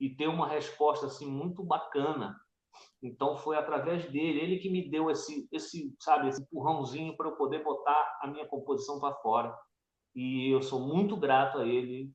e 0.00 0.08
ter 0.08 0.26
uma 0.26 0.48
resposta 0.48 1.04
assim 1.04 1.30
muito 1.30 1.62
bacana. 1.62 2.34
Então 3.02 3.36
foi 3.36 3.58
através 3.58 4.10
dele, 4.10 4.40
ele 4.40 4.58
que 4.58 4.70
me 4.70 4.88
deu 4.88 5.10
esse, 5.10 5.46
esse 5.52 5.94
sabe, 6.00 6.28
esse 6.28 6.40
empurrãozinho 6.40 7.14
para 7.14 7.28
eu 7.28 7.36
poder 7.36 7.62
botar 7.62 8.18
a 8.22 8.26
minha 8.26 8.46
composição 8.46 8.98
para 8.98 9.14
fora. 9.16 9.54
E 10.14 10.50
eu 10.50 10.62
sou 10.62 10.80
muito 10.80 11.14
grato 11.14 11.58
a 11.58 11.66
ele 11.66 12.10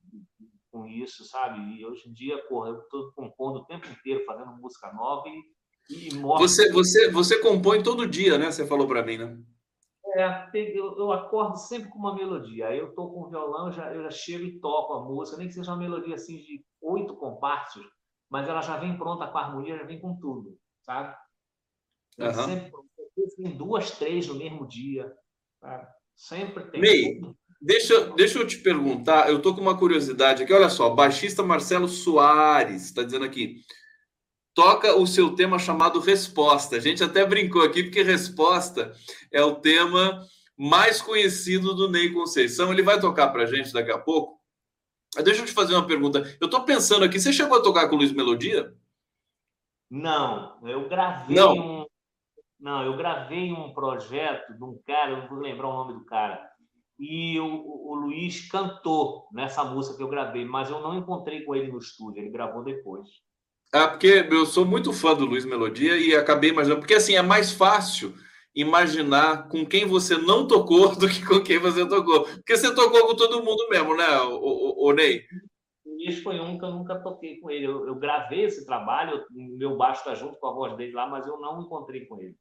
com 0.71 0.87
isso, 0.87 1.23
sabe? 1.25 1.59
E 1.77 1.85
hoje 1.85 2.09
em 2.09 2.13
dia, 2.13 2.43
porra, 2.47 2.69
eu 2.69 2.79
estou 2.79 3.11
compondo 3.11 3.59
o 3.59 3.65
tempo 3.65 3.85
inteiro, 3.87 4.25
fazendo 4.25 4.57
música 4.57 4.91
nova 4.91 5.29
e, 5.29 6.07
e 6.07 6.09
Você, 6.39 6.71
você, 6.71 7.11
você 7.11 7.39
compõe 7.39 7.83
todo 7.83 8.07
dia, 8.07 8.39
né? 8.39 8.51
Você 8.51 8.65
falou 8.65 8.87
para 8.87 9.03
mim, 9.03 9.17
né? 9.17 9.37
É, 10.03 10.49
eu, 10.53 10.97
eu, 10.97 11.11
acordo 11.11 11.55
sempre 11.57 11.89
com 11.89 11.99
uma 11.99 12.15
melodia. 12.15 12.67
Aí 12.67 12.79
eu 12.79 12.89
estou 12.89 13.13
com 13.13 13.21
o 13.21 13.29
violão, 13.29 13.67
eu 13.67 13.71
já, 13.71 13.93
eu 13.93 14.03
já 14.03 14.11
chego 14.11 14.43
e 14.43 14.59
toco 14.59 14.93
a 14.93 15.03
música, 15.03 15.37
nem 15.37 15.47
que 15.47 15.53
seja 15.53 15.71
uma 15.71 15.77
melodia 15.77 16.15
assim 16.15 16.37
de 16.37 16.63
oito 16.81 17.15
compassos, 17.15 17.85
mas 18.29 18.47
ela 18.47 18.61
já 18.61 18.77
vem 18.77 18.97
pronta 18.97 19.27
com 19.27 19.37
a 19.37 19.41
harmonia, 19.41 19.77
já 19.77 19.83
vem 19.83 20.01
com 20.01 20.17
tudo, 20.19 20.57
sabe? 20.81 21.15
Uhum. 22.17 22.33
Sempre 22.33 22.71
tem 23.37 23.57
duas, 23.57 23.91
três 23.91 24.27
no 24.27 24.35
mesmo 24.35 24.67
dia. 24.67 25.11
Sabe? 25.59 25.87
Sempre 26.15 26.65
tem. 26.65 26.81
Ney, 26.81 27.21
deixa, 27.61 28.11
deixa 28.11 28.39
eu 28.39 28.47
te 28.47 28.57
perguntar, 28.57 29.29
eu 29.29 29.37
estou 29.37 29.55
com 29.55 29.61
uma 29.61 29.77
curiosidade 29.77 30.43
aqui. 30.43 30.53
Olha 30.53 30.69
só, 30.69 30.89
baixista 30.89 31.43
Marcelo 31.43 31.87
Soares 31.87 32.85
está 32.85 33.03
dizendo 33.03 33.25
aqui 33.25 33.61
toca 34.53 34.95
o 34.95 35.07
seu 35.07 35.35
tema 35.35 35.57
chamado 35.57 35.99
Resposta. 35.99 36.75
A 36.75 36.79
gente 36.79 37.03
até 37.03 37.25
brincou 37.25 37.61
aqui, 37.63 37.83
porque 37.83 38.01
Resposta 38.01 38.93
é 39.31 39.43
o 39.43 39.55
tema 39.55 40.25
mais 40.57 41.01
conhecido 41.01 41.73
do 41.73 41.89
Ney 41.89 42.11
Conceição. 42.11 42.71
Ele 42.71 42.83
vai 42.83 42.99
tocar 42.99 43.29
para 43.29 43.43
a 43.43 43.45
gente 43.45 43.73
daqui 43.73 43.91
a 43.91 43.97
pouco. 43.97 44.39
Deixa 45.23 45.41
eu 45.41 45.45
te 45.45 45.53
fazer 45.53 45.73
uma 45.73 45.87
pergunta. 45.87 46.19
Eu 46.39 46.45
estou 46.45 46.63
pensando 46.63 47.03
aqui, 47.03 47.19
você 47.19 47.33
chegou 47.33 47.57
a 47.57 47.63
tocar 47.63 47.89
com 47.89 47.95
o 47.95 47.97
Luiz 47.97 48.13
Melodia? 48.13 48.73
Não, 49.89 50.57
eu 50.65 50.87
gravei 50.87 51.35
não. 51.35 51.53
um. 51.53 51.85
Não, 52.57 52.85
eu 52.85 52.95
gravei 52.95 53.51
um 53.51 53.73
projeto 53.73 54.53
de 54.53 54.63
um 54.63 54.79
cara, 54.85 55.19
não 55.19 55.27
vou 55.27 55.39
lembrar 55.39 55.67
o 55.67 55.73
nome 55.73 55.93
do 55.93 56.05
cara. 56.05 56.49
E 56.97 57.39
o, 57.39 57.89
o 57.89 57.95
Luiz 57.95 58.47
cantou 58.47 59.27
nessa 59.33 59.63
música 59.63 59.97
que 59.97 60.03
eu 60.03 60.07
gravei, 60.07 60.45
mas 60.45 60.69
eu 60.69 60.79
não 60.79 60.95
encontrei 60.95 61.43
com 61.43 61.55
ele 61.55 61.71
no 61.71 61.79
estúdio, 61.79 62.21
ele 62.21 62.29
gravou 62.29 62.63
depois. 62.63 63.09
Ah, 63.73 63.87
porque 63.87 64.27
eu 64.29 64.45
sou 64.45 64.65
muito 64.65 64.91
fã 64.91 65.15
do 65.15 65.25
Luiz 65.25 65.45
Melodia 65.45 65.97
e 65.97 66.13
acabei 66.13 66.49
imaginando, 66.49 66.81
porque 66.81 66.95
assim 66.95 67.15
é 67.15 67.21
mais 67.21 67.51
fácil 67.51 68.13
imaginar 68.53 69.47
com 69.47 69.65
quem 69.65 69.85
você 69.85 70.17
não 70.17 70.45
tocou 70.45 70.93
do 70.95 71.07
que 71.07 71.25
com 71.25 71.41
quem 71.41 71.57
você 71.57 71.87
tocou. 71.87 72.25
Porque 72.25 72.57
você 72.57 72.73
tocou 72.75 73.07
com 73.07 73.15
todo 73.15 73.43
mundo 73.43 73.67
mesmo, 73.69 73.95
né, 73.95 74.07
o, 74.23 74.39
o, 74.39 74.87
o 74.87 74.93
Ney? 74.93 75.23
Luiz 75.85 76.21
foi 76.21 76.39
um 76.39 76.57
que 76.57 76.65
eu 76.65 76.71
nunca 76.71 76.99
toquei 76.99 77.39
com 77.39 77.49
ele. 77.49 77.65
Eu, 77.65 77.87
eu 77.87 77.95
gravei 77.95 78.45
esse 78.45 78.65
trabalho, 78.65 79.25
o 79.31 79.57
meu 79.57 79.77
baixo 79.77 79.99
está 79.99 80.15
junto 80.15 80.37
com 80.37 80.47
a 80.47 80.53
voz 80.53 80.75
dele 80.75 80.93
lá, 80.93 81.07
mas 81.07 81.25
eu 81.27 81.39
não 81.39 81.61
encontrei 81.61 82.05
com 82.05 82.19
ele 82.19 82.35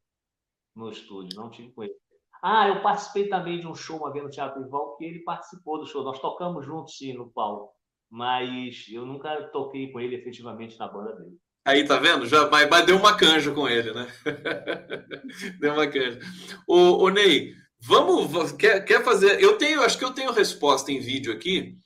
no 0.74 0.90
estúdio, 0.90 1.38
não 1.38 1.50
tive 1.50 1.70
com 1.72 1.84
ele. 1.84 1.94
Ah, 2.42 2.68
eu 2.68 2.82
participei 2.82 3.28
também 3.28 3.60
de 3.60 3.66
um 3.66 3.74
show 3.74 3.98
uma 3.98 4.10
vez 4.10 4.24
no 4.24 4.30
Teatro 4.30 4.62
Rival, 4.62 4.96
que 4.96 5.04
ele 5.04 5.20
participou 5.20 5.78
do 5.78 5.86
show. 5.86 6.02
Nós 6.02 6.18
tocamos 6.18 6.64
juntos, 6.64 6.96
sim, 6.96 7.12
no 7.12 7.30
palco. 7.30 7.72
Mas 8.10 8.86
eu 8.90 9.06
nunca 9.06 9.40
toquei 9.52 9.92
com 9.92 10.00
ele 10.00 10.16
efetivamente 10.16 10.78
na 10.78 10.88
banda 10.88 11.14
dele. 11.14 11.36
Aí, 11.64 11.84
tá 11.84 11.98
vendo? 11.98 12.26
Já, 12.26 12.48
mas, 12.48 12.68
mas 12.68 12.86
deu 12.86 12.96
uma 12.96 13.16
canja 13.16 13.52
com 13.52 13.68
ele, 13.68 13.92
né? 13.92 14.08
deu 15.60 15.74
uma 15.74 15.86
canja. 15.86 16.18
Ô, 16.66 17.04
ô 17.04 17.08
Ney, 17.10 17.54
vamos. 17.80 18.52
Quer, 18.52 18.84
quer 18.84 19.04
fazer. 19.04 19.40
Eu 19.40 19.56
tenho, 19.58 19.82
acho 19.82 19.98
que 19.98 20.04
eu 20.04 20.12
tenho 20.12 20.32
resposta 20.32 20.90
em 20.90 20.98
vídeo 20.98 21.32
aqui. 21.32 21.78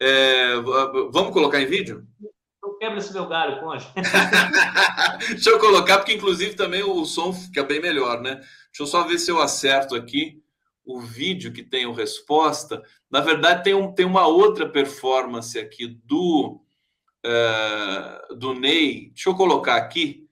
É, 0.00 0.56
vamos 1.12 1.32
colocar 1.32 1.60
em 1.60 1.66
vídeo? 1.66 2.06
Eu 2.62 2.74
quebro 2.78 2.98
esse 2.98 3.12
meu 3.12 3.28
galho, 3.28 3.60
Conde. 3.60 3.86
Deixa 5.28 5.50
eu 5.50 5.58
colocar, 5.58 5.98
porque 5.98 6.14
inclusive 6.14 6.54
também 6.54 6.82
o 6.82 7.04
som 7.04 7.32
fica 7.32 7.62
bem 7.62 7.80
melhor, 7.80 8.20
né? 8.20 8.36
Deixa 8.36 8.80
eu 8.80 8.86
só 8.86 9.04
ver 9.04 9.18
se 9.18 9.30
eu 9.30 9.40
acerto 9.40 9.94
aqui 9.94 10.42
o 10.88 10.98
vídeo 11.00 11.52
que 11.52 11.62
tem 11.62 11.84
o 11.84 11.92
resposta. 11.92 12.82
Na 13.10 13.20
verdade, 13.20 13.62
tem, 13.62 13.74
um, 13.74 13.92
tem 13.92 14.06
uma 14.06 14.26
outra 14.26 14.66
performance 14.66 15.58
aqui 15.58 15.86
do, 15.86 16.62
uh, 17.26 18.34
do 18.34 18.54
Ney. 18.54 19.10
Deixa 19.10 19.28
eu 19.28 19.36
colocar 19.36 19.76
aqui. 19.76 20.26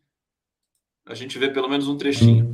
A 1.04 1.14
gente 1.14 1.38
vê 1.38 1.50
pelo 1.50 1.68
menos 1.68 1.88
um 1.88 1.98
trechinho. 1.98 2.45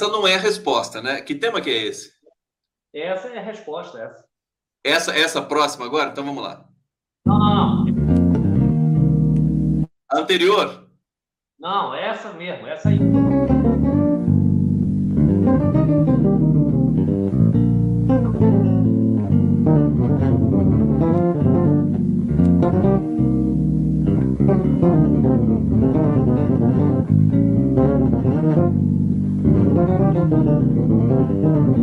Essa 0.00 0.10
não 0.10 0.26
é 0.26 0.34
a 0.34 0.38
resposta, 0.38 1.02
né? 1.02 1.20
Que 1.20 1.34
tema 1.34 1.60
que 1.60 1.68
é 1.68 1.84
esse? 1.84 2.10
Essa 2.94 3.28
é 3.28 3.38
a 3.38 3.42
resposta, 3.42 4.00
essa. 4.00 4.24
Essa, 4.82 5.14
essa 5.14 5.42
próxima 5.42 5.84
agora? 5.84 6.08
Então 6.08 6.24
vamos 6.24 6.42
lá. 6.42 6.66
Não, 7.26 7.38
não, 7.38 7.84
não. 7.84 9.86
Anterior? 10.10 10.88
Não, 11.58 11.94
essa 11.94 12.32
mesmo, 12.32 12.66
essa 12.66 12.88
aí. 12.88 12.98
Conceição, 31.30 31.80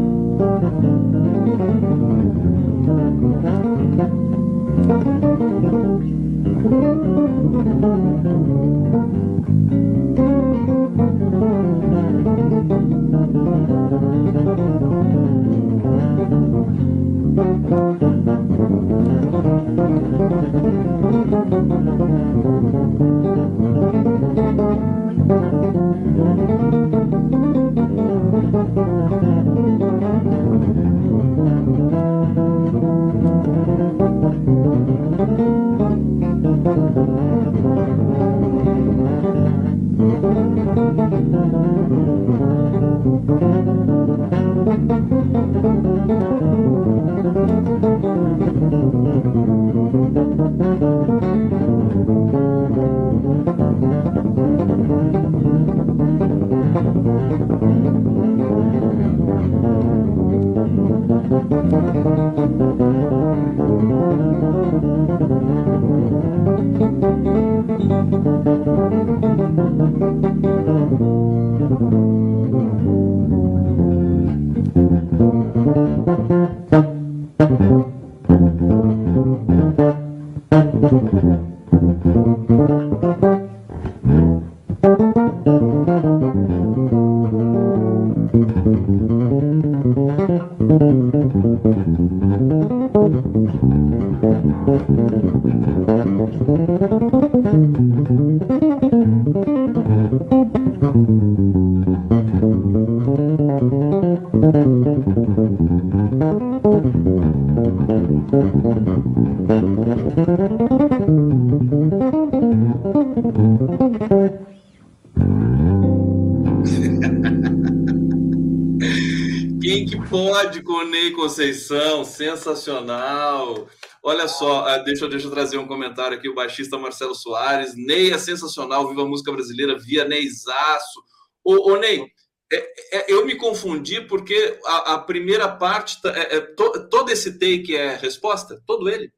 sensacional. 122.47 123.67
Olha 124.03 124.27
só, 124.27 124.65
ah, 124.65 124.77
deixa, 124.77 125.07
deixa 125.07 125.27
eu 125.27 125.31
trazer 125.31 125.57
um 125.57 125.67
comentário 125.67 126.17
aqui, 126.17 126.29
o 126.29 126.35
baixista 126.35 126.77
Marcelo 126.77 127.15
Soares. 127.15 127.75
Ney 127.75 128.11
é 128.11 128.17
sensacional, 128.17 128.87
viva 128.87 129.01
a 129.01 129.05
música 129.05 129.31
brasileira, 129.31 129.77
via 129.77 130.05
Neyzaço. 130.05 131.01
Ô, 131.43 131.71
ô 131.71 131.77
Ney, 131.77 132.05
é, 132.51 132.97
é, 132.97 133.13
eu 133.13 133.25
me 133.25 133.35
confundi 133.35 134.01
porque 134.01 134.59
a, 134.65 134.93
a 134.93 134.99
primeira 134.99 135.49
parte, 135.49 136.01
tá, 136.01 136.09
é, 136.09 136.37
é, 136.37 136.41
to, 136.41 136.87
todo 136.89 137.09
esse 137.09 137.37
take 137.37 137.75
é 137.75 137.95
resposta? 137.95 138.61
Todo 138.65 138.89
ele? 138.89 139.11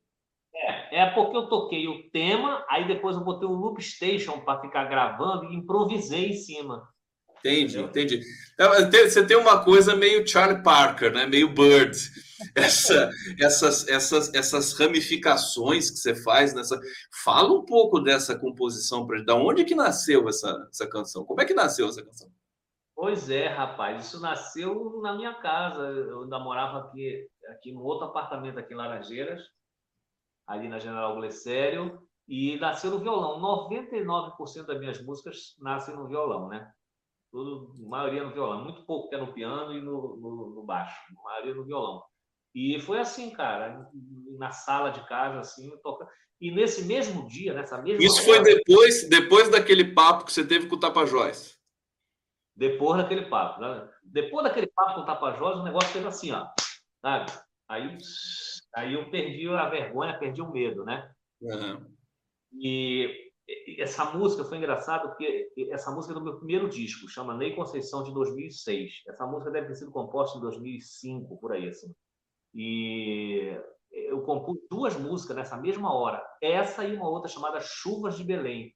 É, 0.55 0.89
É, 0.91 1.03
é 1.03 1.05
porque 1.11 1.37
eu 1.37 1.47
toquei 1.47 1.87
o 1.87 2.09
tema, 2.09 2.65
aí 2.69 2.87
depois 2.87 3.15
eu 3.15 3.23
botei 3.23 3.47
o 3.47 3.53
loop 3.53 3.81
station 3.81 4.39
para 4.39 4.61
ficar 4.61 4.85
gravando 4.85 5.45
e 5.45 5.55
improvisei 5.55 6.29
em 6.29 6.33
cima. 6.33 6.87
Entendi, 7.39 7.79
entendi. 7.79 8.21
Você 8.91 9.25
tem 9.25 9.37
uma 9.37 9.63
coisa 9.63 9.95
meio 9.95 10.27
Charlie 10.27 10.61
Parker, 10.61 11.13
né? 11.13 11.25
Meio 11.25 11.47
Bird. 11.47 11.95
Essa, 12.55 13.09
essas, 13.39 13.87
essas, 13.87 14.33
essas 14.33 14.73
ramificações 14.73 15.91
que 15.91 15.97
você 15.97 16.15
faz 16.15 16.53
nessa. 16.53 16.79
Fala 17.23 17.53
um 17.53 17.65
pouco 17.65 17.99
dessa 17.99 18.37
composição 18.37 19.05
para 19.05 19.23
da 19.23 19.35
onde 19.35 19.65
que 19.65 19.75
nasceu 19.75 20.27
essa, 20.27 20.67
essa 20.69 20.89
canção? 20.89 21.25
Como 21.25 21.41
é 21.41 21.45
que 21.45 21.53
nasceu 21.53 21.87
essa 21.87 22.03
canção? 22.03 22.29
Pois 22.95 23.29
é, 23.29 23.47
rapaz, 23.47 24.07
isso 24.07 24.19
nasceu 24.19 24.99
na 25.01 25.15
minha 25.15 25.33
casa. 25.35 25.83
Eu 25.83 26.23
ainda 26.23 26.37
morava 26.37 26.79
aqui, 26.79 27.27
aqui 27.49 27.71
num 27.71 27.81
outro 27.81 28.07
apartamento 28.07 28.59
aqui 28.59 28.73
em 28.73 28.77
Laranjeiras, 28.77 29.41
ali 30.45 30.67
na 30.67 30.79
General 30.79 31.15
Glicério, 31.15 32.01
e 32.27 32.57
nasceu 32.57 32.91
no 32.91 32.99
violão. 32.99 33.39
99% 33.39 34.65
das 34.65 34.79
minhas 34.79 35.01
músicas 35.01 35.55
nascem 35.59 35.95
no 35.95 36.07
violão, 36.07 36.49
né? 36.49 36.69
Tudo, 37.31 37.73
maioria 37.87 38.23
no 38.23 38.33
violão, 38.33 38.63
muito 38.63 38.83
pouco 38.85 39.07
que 39.07 39.15
é 39.15 39.17
no 39.17 39.33
piano 39.33 39.71
e 39.73 39.81
no, 39.81 40.17
no, 40.17 40.49
no 40.55 40.63
baixo, 40.63 40.99
maioria 41.23 41.55
no 41.55 41.63
violão. 41.63 42.03
E 42.53 42.79
foi 42.81 42.99
assim, 42.99 43.29
cara, 43.29 43.87
na 44.37 44.51
sala 44.51 44.89
de 44.89 45.05
casa, 45.07 45.39
assim, 45.39 45.69
toca. 45.83 46.07
E 46.41 46.51
nesse 46.51 46.85
mesmo 46.85 47.27
dia, 47.27 47.53
nessa 47.53 47.81
mesma. 47.81 48.03
Isso 48.03 48.23
foi 48.23 48.41
depois, 48.41 49.07
depois 49.09 49.49
daquele 49.49 49.93
papo 49.93 50.25
que 50.25 50.33
você 50.33 50.45
teve 50.45 50.67
com 50.67 50.75
o 50.75 50.79
Tapajós. 50.79 51.59
Depois 52.55 53.01
daquele 53.01 53.25
papo, 53.29 53.61
né? 53.61 53.89
Depois 54.03 54.43
daquele 54.43 54.67
papo 54.67 54.95
com 54.95 55.01
o 55.01 55.05
Tapajós, 55.05 55.59
o 55.59 55.63
negócio 55.63 55.89
fez 55.89 56.05
assim, 56.05 56.31
ó, 56.31 56.47
sabe? 57.01 57.31
Aí, 57.69 57.97
aí 58.75 58.93
eu 58.93 59.09
perdi 59.11 59.47
a 59.49 59.69
vergonha, 59.69 60.17
perdi 60.17 60.41
o 60.41 60.51
medo, 60.51 60.83
né? 60.83 61.09
Uhum. 61.41 61.85
E 62.53 63.29
essa 63.77 64.05
música 64.05 64.43
foi 64.43 64.57
engraçada 64.57 65.07
porque 65.07 65.51
essa 65.71 65.91
música 65.91 66.13
é 66.13 66.17
do 66.17 66.23
meu 66.23 66.37
primeiro 66.37 66.69
disco, 66.69 67.07
chama 67.07 67.35
Ney 67.35 67.55
Conceição 67.55 68.03
de 68.03 68.13
2006. 68.13 69.03
Essa 69.07 69.25
música 69.25 69.51
deve 69.51 69.67
ter 69.67 69.75
sido 69.75 69.91
composta 69.91 70.37
em 70.37 70.41
2005, 70.41 71.37
por 71.37 71.51
aí 71.51 71.67
assim. 71.67 71.93
E 72.53 73.57
eu 73.91 74.21
compus 74.23 74.57
duas 74.69 74.97
músicas 74.97 75.35
nessa 75.35 75.57
mesma 75.57 75.93
hora, 75.93 76.23
essa 76.41 76.83
e 76.83 76.95
uma 76.95 77.09
outra 77.09 77.29
chamada 77.29 77.59
Chuvas 77.59 78.17
de 78.17 78.23
Belém, 78.23 78.73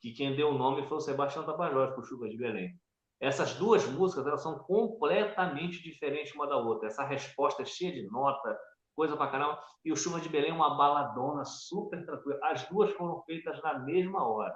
que 0.00 0.12
quem 0.12 0.36
deu 0.36 0.48
o 0.50 0.58
nome 0.58 0.86
foi 0.86 0.98
o 0.98 1.00
Sebastião 1.00 1.44
Tapajós 1.44 1.94
por 1.94 2.04
Chuvas 2.06 2.30
de 2.30 2.36
Belém. 2.36 2.78
Essas 3.20 3.54
duas 3.54 3.86
músicas 3.86 4.26
elas 4.26 4.42
são 4.42 4.58
completamente 4.58 5.82
diferentes 5.82 6.34
uma 6.34 6.46
da 6.46 6.56
outra. 6.56 6.88
Essa 6.88 7.04
resposta 7.04 7.62
é 7.62 7.64
cheia 7.64 7.92
de 7.92 8.06
nota, 8.10 8.58
coisa 8.94 9.16
pra 9.16 9.28
caramba. 9.28 9.58
E 9.84 9.92
o 9.92 9.96
Chuva 9.96 10.20
de 10.20 10.28
Belém 10.28 10.50
é 10.50 10.54
uma 10.54 10.76
baladona 10.76 11.44
super 11.44 12.04
tranquila. 12.04 12.38
As 12.42 12.68
duas 12.68 12.92
foram 12.92 13.22
feitas 13.22 13.62
na 13.62 13.78
mesma 13.78 14.26
hora. 14.26 14.54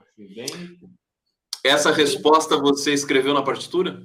Assim, 0.00 0.28
bem... 0.34 0.46
Essa 1.62 1.90
resposta 1.90 2.56
você 2.56 2.92
escreveu 2.92 3.34
na 3.34 3.42
partitura? 3.42 4.00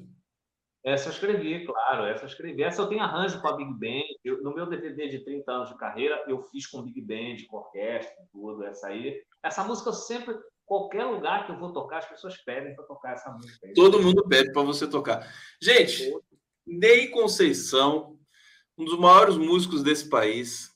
Essa 0.85 1.09
eu 1.09 1.13
escrevi, 1.13 1.65
claro, 1.65 2.05
essa 2.05 2.23
eu 2.23 2.27
escrevi. 2.27 2.61
Essa 2.61 2.81
eu 2.81 2.87
tenho 2.87 3.01
arranjo 3.01 3.41
com 3.41 3.47
a 3.47 3.57
Big 3.57 3.73
Band. 3.73 4.05
Eu, 4.23 4.43
no 4.43 4.53
meu 4.53 4.67
DVD 4.67 5.09
de 5.09 5.19
30 5.25 5.51
anos 5.51 5.69
de 5.69 5.77
carreira, 5.77 6.23
eu 6.27 6.43
fiz 6.43 6.67
com 6.67 6.83
Big 6.83 7.01
Band, 7.01 7.45
com 7.47 7.57
orquestra, 7.57 8.15
tudo, 8.31 8.63
essa 8.63 8.87
aí. 8.87 9.21
Essa 9.43 9.63
música 9.63 9.89
eu 9.89 9.93
sempre, 9.93 10.35
qualquer 10.63 11.05
lugar 11.05 11.45
que 11.45 11.51
eu 11.51 11.57
vou 11.57 11.73
tocar, 11.73 11.97
as 11.97 12.09
pessoas 12.09 12.37
pedem 12.37 12.75
para 12.75 12.85
tocar 12.85 13.13
essa 13.13 13.31
música. 13.31 13.65
Aí. 13.65 13.73
Todo 13.73 14.01
mundo 14.01 14.27
pede 14.27 14.53
para 14.53 14.61
você 14.61 14.87
tocar. 14.87 15.27
Gente, 15.59 16.13
Ney 16.67 17.07
Conceição 17.07 18.15
um 18.77 18.83
dos 18.83 18.97
maiores 18.97 19.37
músicos 19.37 19.81
desse 19.81 20.09
país, 20.09 20.71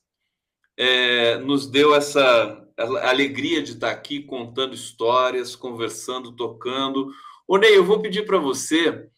é, 0.78 1.38
nos 1.40 1.68
deu 1.68 1.94
essa 1.94 2.66
alegria 3.04 3.62
de 3.62 3.74
estar 3.74 3.92
aqui 3.92 4.24
contando 4.24 4.74
histórias, 4.74 5.56
conversando, 5.56 6.32
tocando. 6.32 7.12
Ô 7.46 7.58
Ney, 7.58 7.76
eu 7.76 7.84
vou 7.84 8.02
pedir 8.02 8.26
para 8.26 8.38
você, 8.38 9.10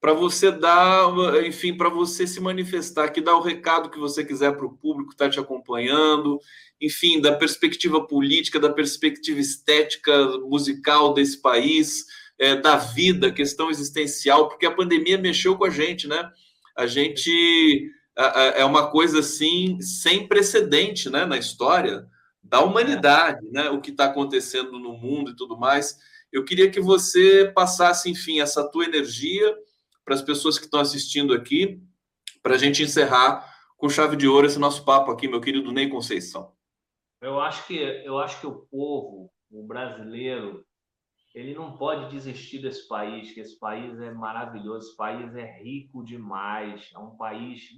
para 0.00 0.12
você 0.12 0.50
dar, 0.50 1.08
enfim, 1.44 1.76
para 1.76 1.88
você 1.88 2.26
se 2.26 2.40
manifestar 2.40 3.04
aqui, 3.04 3.20
dar 3.20 3.36
o 3.36 3.42
recado 3.42 3.90
que 3.90 3.98
você 3.98 4.24
quiser 4.24 4.56
para 4.56 4.66
o 4.66 4.76
público 4.76 5.08
que 5.08 5.14
está 5.14 5.28
te 5.28 5.40
acompanhando, 5.40 6.38
enfim, 6.80 7.20
da 7.20 7.32
perspectiva 7.32 8.06
política, 8.06 8.60
da 8.60 8.72
perspectiva 8.72 9.40
estética, 9.40 10.38
musical 10.48 11.12
desse 11.12 11.42
país, 11.42 12.04
é, 12.38 12.54
da 12.54 12.76
vida, 12.76 13.32
questão 13.32 13.70
existencial, 13.70 14.48
porque 14.48 14.66
a 14.66 14.74
pandemia 14.74 15.18
mexeu 15.18 15.56
com 15.56 15.64
a 15.64 15.70
gente, 15.70 16.06
né? 16.06 16.30
A 16.76 16.86
gente 16.86 17.90
é 18.56 18.64
uma 18.64 18.90
coisa 18.90 19.20
assim 19.20 19.80
sem 19.80 20.26
precedente 20.26 21.08
né, 21.08 21.24
na 21.24 21.38
história 21.38 22.04
da 22.42 22.60
humanidade, 22.60 23.46
né, 23.52 23.70
o 23.70 23.80
que 23.80 23.90
está 23.90 24.06
acontecendo 24.06 24.72
no 24.72 24.94
mundo 24.94 25.30
e 25.30 25.36
tudo 25.36 25.56
mais. 25.56 25.96
Eu 26.32 26.44
queria 26.44 26.68
que 26.68 26.80
você 26.80 27.50
passasse, 27.54 28.10
enfim, 28.10 28.40
essa 28.40 28.68
tua 28.68 28.84
energia 28.84 29.54
para 30.08 30.14
as 30.14 30.22
pessoas 30.22 30.58
que 30.58 30.64
estão 30.64 30.80
assistindo 30.80 31.34
aqui, 31.34 31.82
para 32.42 32.54
a 32.54 32.58
gente 32.58 32.82
encerrar 32.82 33.44
com 33.76 33.90
chave 33.90 34.16
de 34.16 34.26
ouro 34.26 34.46
esse 34.46 34.58
nosso 34.58 34.82
papo 34.82 35.10
aqui, 35.10 35.28
meu 35.28 35.38
querido 35.38 35.70
Ney 35.70 35.90
Conceição. 35.90 36.50
Eu 37.20 37.38
acho 37.38 37.66
que 37.66 37.76
eu 37.76 38.18
acho 38.18 38.40
que 38.40 38.46
o 38.46 38.66
povo, 38.70 39.30
o 39.50 39.66
brasileiro, 39.66 40.64
ele 41.34 41.54
não 41.54 41.76
pode 41.76 42.10
desistir 42.10 42.60
desse 42.62 42.88
país, 42.88 43.32
que 43.32 43.40
esse 43.40 43.58
país 43.58 44.00
é 44.00 44.10
maravilhoso, 44.10 44.88
esse 44.88 44.96
país 44.96 45.36
é 45.36 45.60
rico 45.62 46.02
demais, 46.02 46.90
é 46.94 46.98
um 46.98 47.14
país 47.14 47.68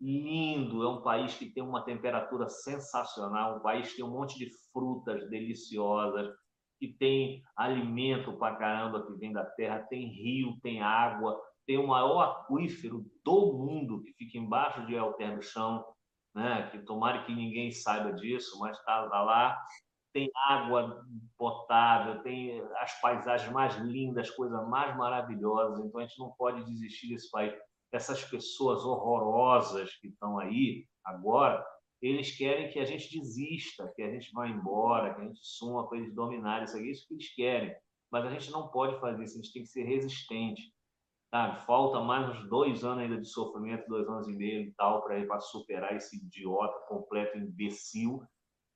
lindo, 0.00 0.82
é 0.82 0.88
um 0.88 1.02
país 1.02 1.34
que 1.34 1.44
tem 1.44 1.62
uma 1.62 1.84
temperatura 1.84 2.48
sensacional, 2.48 3.58
um 3.58 3.60
país 3.60 3.90
que 3.90 3.96
tem 3.96 4.04
um 4.04 4.12
monte 4.12 4.38
de 4.38 4.50
frutas 4.72 5.28
deliciosas, 5.28 6.34
que 6.78 6.88
tem 6.88 7.42
alimento 7.54 8.32
para 8.38 8.56
caramba 8.56 9.06
que 9.06 9.12
vem 9.18 9.30
da 9.30 9.44
terra, 9.44 9.86
tem 9.90 10.08
rio, 10.08 10.58
tem 10.62 10.80
água, 10.80 11.38
tem 11.66 11.78
o 11.78 11.86
maior 11.86 12.22
aquífero 12.22 13.04
do 13.24 13.52
mundo 13.54 14.02
que 14.02 14.12
fica 14.12 14.38
embaixo 14.38 14.86
de 14.86 14.96
Alter 14.96 15.36
do 15.36 15.42
Chão, 15.42 15.84
né? 16.34 16.68
que 16.70 16.78
tomara 16.78 17.24
que 17.24 17.34
ninguém 17.34 17.70
saiba 17.70 18.12
disso, 18.12 18.58
mas 18.58 18.78
está 18.78 19.02
lá. 19.02 19.60
Tem 20.12 20.30
água 20.48 21.04
potável, 21.36 22.22
tem 22.22 22.62
as 22.78 22.98
paisagens 23.00 23.52
mais 23.52 23.76
lindas, 23.76 24.30
coisas 24.30 24.66
mais 24.68 24.96
maravilhosas. 24.96 25.84
Então 25.84 26.00
a 26.00 26.06
gente 26.06 26.18
não 26.18 26.32
pode 26.38 26.64
desistir 26.64 27.08
desse 27.08 27.30
país 27.30 27.52
essas 27.92 28.24
pessoas 28.24 28.84
horrorosas 28.84 29.94
que 29.96 30.08
estão 30.08 30.38
aí 30.38 30.86
agora, 31.04 31.64
eles 32.02 32.36
querem 32.36 32.70
que 32.70 32.78
a 32.78 32.84
gente 32.84 33.18
desista, 33.18 33.90
que 33.96 34.02
a 34.02 34.10
gente 34.10 34.32
vá 34.32 34.46
embora, 34.46 35.14
que 35.14 35.20
a 35.20 35.24
gente 35.24 35.40
suma 35.42 35.88
para 35.88 35.98
eles 35.98 36.14
dominarem 36.14 36.64
isso 36.64 36.76
aqui, 36.76 36.90
isso 36.90 37.08
que 37.08 37.14
eles 37.14 37.34
querem. 37.34 37.76
Mas 38.10 38.24
a 38.26 38.30
gente 38.30 38.50
não 38.50 38.68
pode 38.68 39.00
fazer 39.00 39.24
isso, 39.24 39.38
a 39.38 39.42
gente 39.42 39.52
tem 39.52 39.62
que 39.62 39.68
ser 39.68 39.84
resistente. 39.84 40.72
Sabe? 41.36 41.66
Falta 41.66 42.00
mais 42.00 42.30
uns 42.30 42.48
dois 42.48 42.82
anos 42.82 43.04
ainda 43.04 43.20
de 43.20 43.28
sofrimento, 43.28 43.86
dois 43.88 44.08
anos 44.08 44.26
e 44.26 44.32
meio 44.32 44.62
e 44.62 44.72
tal, 44.72 45.02
para 45.02 45.38
superar 45.38 45.94
esse 45.94 46.16
idiota 46.16 46.78
completo, 46.88 47.36
imbecil. 47.36 48.22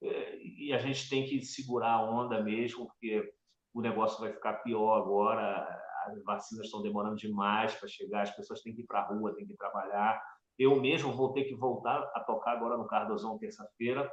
É, 0.02 0.38
e 0.42 0.72
a 0.72 0.78
gente 0.78 1.08
tem 1.08 1.26
que 1.26 1.40
segurar 1.40 1.92
a 1.92 2.10
onda 2.10 2.42
mesmo, 2.42 2.86
porque 2.86 3.32
o 3.72 3.80
negócio 3.80 4.20
vai 4.20 4.32
ficar 4.32 4.54
pior 4.62 4.96
agora 4.96 5.66
as 6.06 6.22
vacinas 6.24 6.66
estão 6.66 6.82
demorando 6.82 7.16
demais 7.16 7.74
para 7.74 7.88
chegar, 7.88 8.22
as 8.22 8.34
pessoas 8.34 8.62
têm 8.62 8.74
que 8.74 8.82
ir 8.82 8.86
para 8.86 9.00
a 9.00 9.06
rua, 9.06 9.34
têm 9.34 9.46
que 9.46 9.56
trabalhar. 9.56 10.20
Eu 10.58 10.80
mesmo 10.80 11.12
vou 11.12 11.32
ter 11.32 11.44
que 11.44 11.54
voltar 11.54 12.10
a 12.14 12.20
tocar 12.20 12.52
agora 12.52 12.76
no 12.76 12.86
Cardozão 12.86 13.38
terça-feira, 13.38 14.10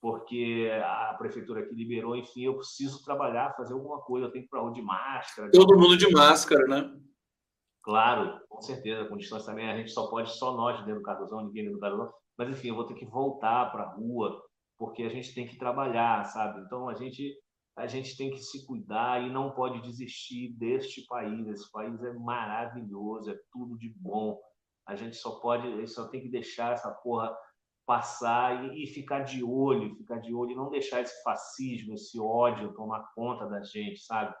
porque 0.00 0.70
a 0.82 1.14
prefeitura 1.18 1.60
aqui 1.60 1.74
liberou, 1.74 2.16
enfim, 2.16 2.44
eu 2.44 2.56
preciso 2.56 3.04
trabalhar, 3.04 3.54
fazer 3.56 3.74
alguma 3.74 4.00
coisa, 4.00 4.26
eu 4.26 4.30
tenho 4.32 4.44
que 4.44 4.48
ir 4.48 4.50
para 4.50 4.60
a 4.60 4.62
rua 4.62 4.72
de 4.72 4.82
máscara. 4.82 5.50
Todo 5.52 5.78
mundo 5.78 5.96
de 5.96 6.10
máscara, 6.10 6.66
né? 6.66 6.98
Claro, 7.88 8.38
com 8.50 8.60
certeza, 8.60 9.08
com 9.08 9.16
distanciamento, 9.16 9.72
a 9.72 9.76
gente 9.78 9.92
só 9.92 10.10
pode, 10.10 10.30
só 10.36 10.54
nós 10.54 10.76
dentro 10.84 10.96
do 10.96 11.02
Cardozão, 11.02 11.46
ninguém 11.46 11.64
dentro 11.64 11.78
do 11.78 11.80
Cardozão, 11.80 12.12
mas 12.36 12.50
enfim, 12.50 12.68
eu 12.68 12.74
vou 12.74 12.84
ter 12.84 12.92
que 12.92 13.06
voltar 13.06 13.72
para 13.72 13.84
a 13.84 13.94
rua, 13.94 14.42
porque 14.76 15.04
a 15.04 15.08
gente 15.08 15.32
tem 15.34 15.46
que 15.46 15.56
trabalhar, 15.56 16.22
sabe? 16.24 16.60
Então 16.60 16.86
a 16.86 16.94
gente 16.94 17.34
a 17.74 17.86
gente 17.86 18.14
tem 18.14 18.28
que 18.30 18.40
se 18.40 18.66
cuidar 18.66 19.22
e 19.22 19.30
não 19.32 19.52
pode 19.52 19.80
desistir 19.80 20.52
deste 20.58 21.06
país. 21.06 21.48
Esse 21.48 21.70
país 21.72 22.02
é 22.02 22.12
maravilhoso, 22.12 23.30
é 23.30 23.38
tudo 23.50 23.78
de 23.78 23.88
bom. 23.96 24.38
A 24.86 24.94
gente 24.94 25.16
só 25.16 25.40
pode, 25.40 25.88
só 25.88 26.08
tem 26.08 26.20
que 26.20 26.28
deixar 26.28 26.74
essa 26.74 26.90
porra 26.90 27.34
passar 27.86 28.66
e, 28.66 28.84
e 28.84 28.86
ficar 28.88 29.20
de 29.20 29.42
olho, 29.42 29.96
ficar 29.96 30.18
de 30.18 30.34
olho 30.34 30.50
e 30.50 30.56
não 30.56 30.68
deixar 30.68 31.00
esse 31.00 31.22
fascismo, 31.22 31.94
esse 31.94 32.20
ódio 32.20 32.74
tomar 32.74 33.08
conta 33.14 33.46
da 33.46 33.62
gente, 33.62 34.00
sabe? 34.00 34.34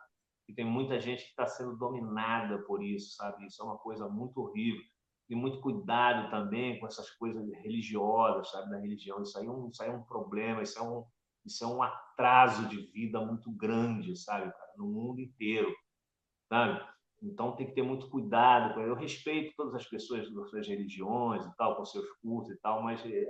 E 0.48 0.54
tem 0.54 0.64
muita 0.64 0.98
gente 0.98 1.24
que 1.24 1.30
está 1.30 1.46
sendo 1.46 1.76
dominada 1.76 2.58
por 2.62 2.82
isso, 2.82 3.14
sabe? 3.14 3.46
Isso 3.46 3.62
é 3.62 3.64
uma 3.64 3.76
coisa 3.76 4.08
muito 4.08 4.40
horrível. 4.40 4.82
E 5.28 5.34
muito 5.34 5.60
cuidado 5.60 6.30
também 6.30 6.80
com 6.80 6.86
essas 6.86 7.10
coisas 7.10 7.46
religiosas, 7.62 8.50
sabe? 8.50 8.70
Da 8.70 8.78
religião. 8.78 9.22
Isso 9.22 9.38
aí 9.38 9.46
é 9.46 9.50
um, 9.50 9.68
isso 9.68 9.82
aí 9.82 9.90
é 9.90 9.92
um 9.92 10.02
problema, 10.02 10.62
isso 10.62 10.78
é 10.78 10.82
um, 10.82 11.04
isso 11.44 11.62
é 11.64 11.66
um 11.66 11.82
atraso 11.82 12.66
de 12.66 12.78
vida 12.92 13.20
muito 13.20 13.50
grande, 13.50 14.16
sabe, 14.16 14.50
cara, 14.50 14.72
no 14.78 14.86
mundo 14.86 15.20
inteiro, 15.20 15.70
sabe? 16.48 16.82
Então 17.22 17.54
tem 17.56 17.66
que 17.66 17.74
ter 17.74 17.82
muito 17.82 18.08
cuidado. 18.08 18.80
Eu 18.80 18.94
respeito 18.94 19.54
todas 19.56 19.74
as 19.74 19.86
pessoas 19.86 20.32
das 20.32 20.50
suas 20.50 20.66
religiões 20.66 21.44
e 21.44 21.56
tal, 21.56 21.76
com 21.76 21.84
seus 21.84 22.08
cultos 22.22 22.50
e 22.50 22.56
tal, 22.60 22.82
mas 22.82 23.04
eh, 23.04 23.28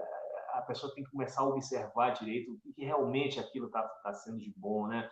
a 0.52 0.62
pessoa 0.62 0.94
tem 0.94 1.02
que 1.02 1.10
começar 1.10 1.42
a 1.42 1.48
observar 1.48 2.10
direito 2.10 2.52
o 2.52 2.72
que 2.74 2.84
realmente 2.84 3.40
aquilo 3.40 3.66
está 3.66 3.82
tá 3.82 4.12
sendo 4.12 4.38
de 4.38 4.52
bom, 4.56 4.86
né? 4.86 5.08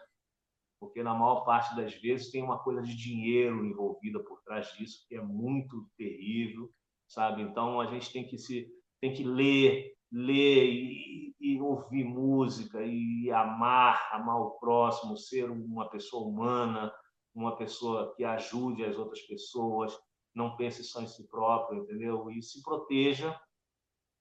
Porque 0.78 1.02
na 1.02 1.14
maior 1.14 1.44
parte 1.44 1.74
das 1.74 1.94
vezes 1.94 2.30
tem 2.30 2.42
uma 2.42 2.58
coisa 2.58 2.82
de 2.82 2.94
dinheiro 2.94 3.64
envolvida 3.64 4.20
por 4.20 4.42
trás 4.42 4.72
disso, 4.74 5.04
que 5.08 5.16
é 5.16 5.22
muito 5.22 5.88
terrível, 5.96 6.70
sabe? 7.08 7.42
Então 7.42 7.80
a 7.80 7.86
gente 7.86 8.12
tem 8.12 8.26
que 8.26 8.38
se 8.38 8.68
tem 9.00 9.12
que 9.12 9.24
ler, 9.24 9.94
ler 10.10 10.64
e, 10.66 11.34
e 11.38 11.60
ouvir 11.60 12.04
música 12.04 12.82
e 12.82 13.30
amar, 13.30 14.08
amar 14.12 14.40
o 14.40 14.58
próximo, 14.58 15.16
ser 15.16 15.50
uma 15.50 15.88
pessoa 15.90 16.26
humana, 16.26 16.92
uma 17.34 17.56
pessoa 17.56 18.14
que 18.16 18.24
ajude 18.24 18.84
as 18.84 18.96
outras 18.96 19.20
pessoas, 19.22 19.96
não 20.34 20.56
pense 20.56 20.82
só 20.84 21.02
em 21.02 21.06
si 21.06 21.28
próprio, 21.28 21.82
entendeu? 21.82 22.30
E 22.30 22.42
se 22.42 22.62
proteja 22.62 23.38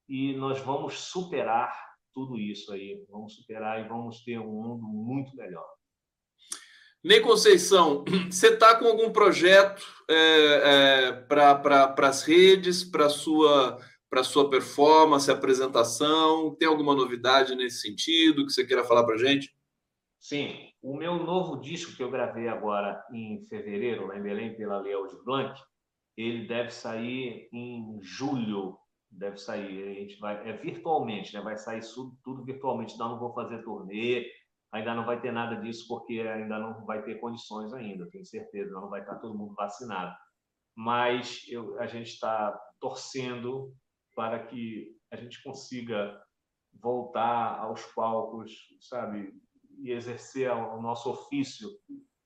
e 0.07 0.33
nós 0.35 0.59
vamos 0.59 0.99
superar 0.99 1.73
tudo 2.13 2.37
isso 2.37 2.71
aí, 2.71 3.05
vamos 3.09 3.35
superar 3.35 3.83
e 3.83 3.87
vamos 3.87 4.23
ter 4.23 4.39
um 4.39 4.61
mundo 4.61 4.87
muito 4.87 5.35
melhor. 5.35 5.67
Ney 7.05 7.19
Conceição, 7.19 8.03
você 8.31 8.47
está 8.47 8.79
com 8.79 8.85
algum 8.87 9.11
projeto 9.11 9.85
é, 10.09 10.15
é, 10.15 11.11
para 11.11 11.93
as 11.99 12.23
redes, 12.23 12.83
para 12.83 13.05
a 13.05 13.09
sua, 13.09 13.77
sua 14.23 14.49
performance, 14.49 15.29
apresentação? 15.29 16.55
Tem 16.55 16.67
alguma 16.67 16.95
novidade 16.95 17.53
nesse 17.53 17.81
sentido 17.81 18.43
que 18.43 18.51
você 18.51 18.65
queira 18.65 18.83
falar 18.83 19.03
para 19.03 19.19
gente? 19.19 19.55
Sim, 20.19 20.71
o 20.81 20.97
meu 20.97 21.23
novo 21.23 21.61
disco 21.61 21.95
que 21.95 22.01
eu 22.01 22.09
gravei 22.09 22.47
agora 22.47 22.99
em 23.13 23.45
fevereiro, 23.45 24.07
lá 24.07 24.17
em 24.17 24.23
Belém, 24.23 24.55
pela 24.55 24.79
Leal 24.79 25.05
de 25.05 25.23
Blanc, 25.23 25.53
ele 26.17 26.47
deve 26.47 26.71
sair 26.71 27.47
em 27.53 27.99
julho 28.01 28.79
deve 29.11 29.37
sair. 29.37 29.83
A 29.83 29.93
gente 29.93 30.19
vai 30.19 30.49
é 30.49 30.53
virtualmente, 30.53 31.33
né? 31.33 31.39
Vai 31.39 31.55
sair 31.55 31.81
tudo, 31.93 32.17
tudo 32.23 32.43
virtualmente. 32.43 32.93
Ainda 32.93 33.05
não 33.05 33.19
vou 33.19 33.33
fazer 33.33 33.63
turnê, 33.63 34.25
ainda 34.75 34.93
não 34.93 35.05
vai 35.05 35.21
ter 35.21 35.31
nada 35.31 35.55
disso 35.55 35.87
porque 35.87 36.19
ainda 36.19 36.59
não 36.59 36.85
vai 36.85 37.01
ter 37.03 37.19
condições 37.19 37.73
ainda. 37.73 38.09
Tenho 38.09 38.25
certeza, 38.25 38.73
não 38.73 38.89
vai 38.89 39.01
estar 39.01 39.15
todo 39.15 39.37
mundo 39.37 39.55
vacinado. 39.55 40.13
Mas 40.75 41.45
eu, 41.47 41.79
a 41.79 41.87
gente 41.87 42.09
está 42.09 42.51
torcendo 42.79 43.73
para 44.13 44.45
que 44.45 44.93
a 45.11 45.15
gente 45.15 45.41
consiga 45.41 46.21
voltar 46.73 47.59
aos 47.59 47.85
palcos, 47.93 48.51
sabe, 48.81 49.33
e 49.79 49.91
exercer 49.91 50.51
o 50.51 50.81
nosso 50.81 51.09
ofício 51.09 51.69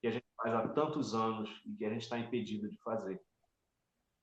que 0.01 0.07
a 0.07 0.11
gente 0.11 0.25
faz 0.35 0.53
há 0.53 0.67
tantos 0.69 1.13
anos 1.13 1.49
e 1.65 1.75
que 1.75 1.85
a 1.85 1.89
gente 1.89 2.01
está 2.01 2.17
impedido 2.17 2.67
de 2.67 2.77
fazer. 2.81 3.21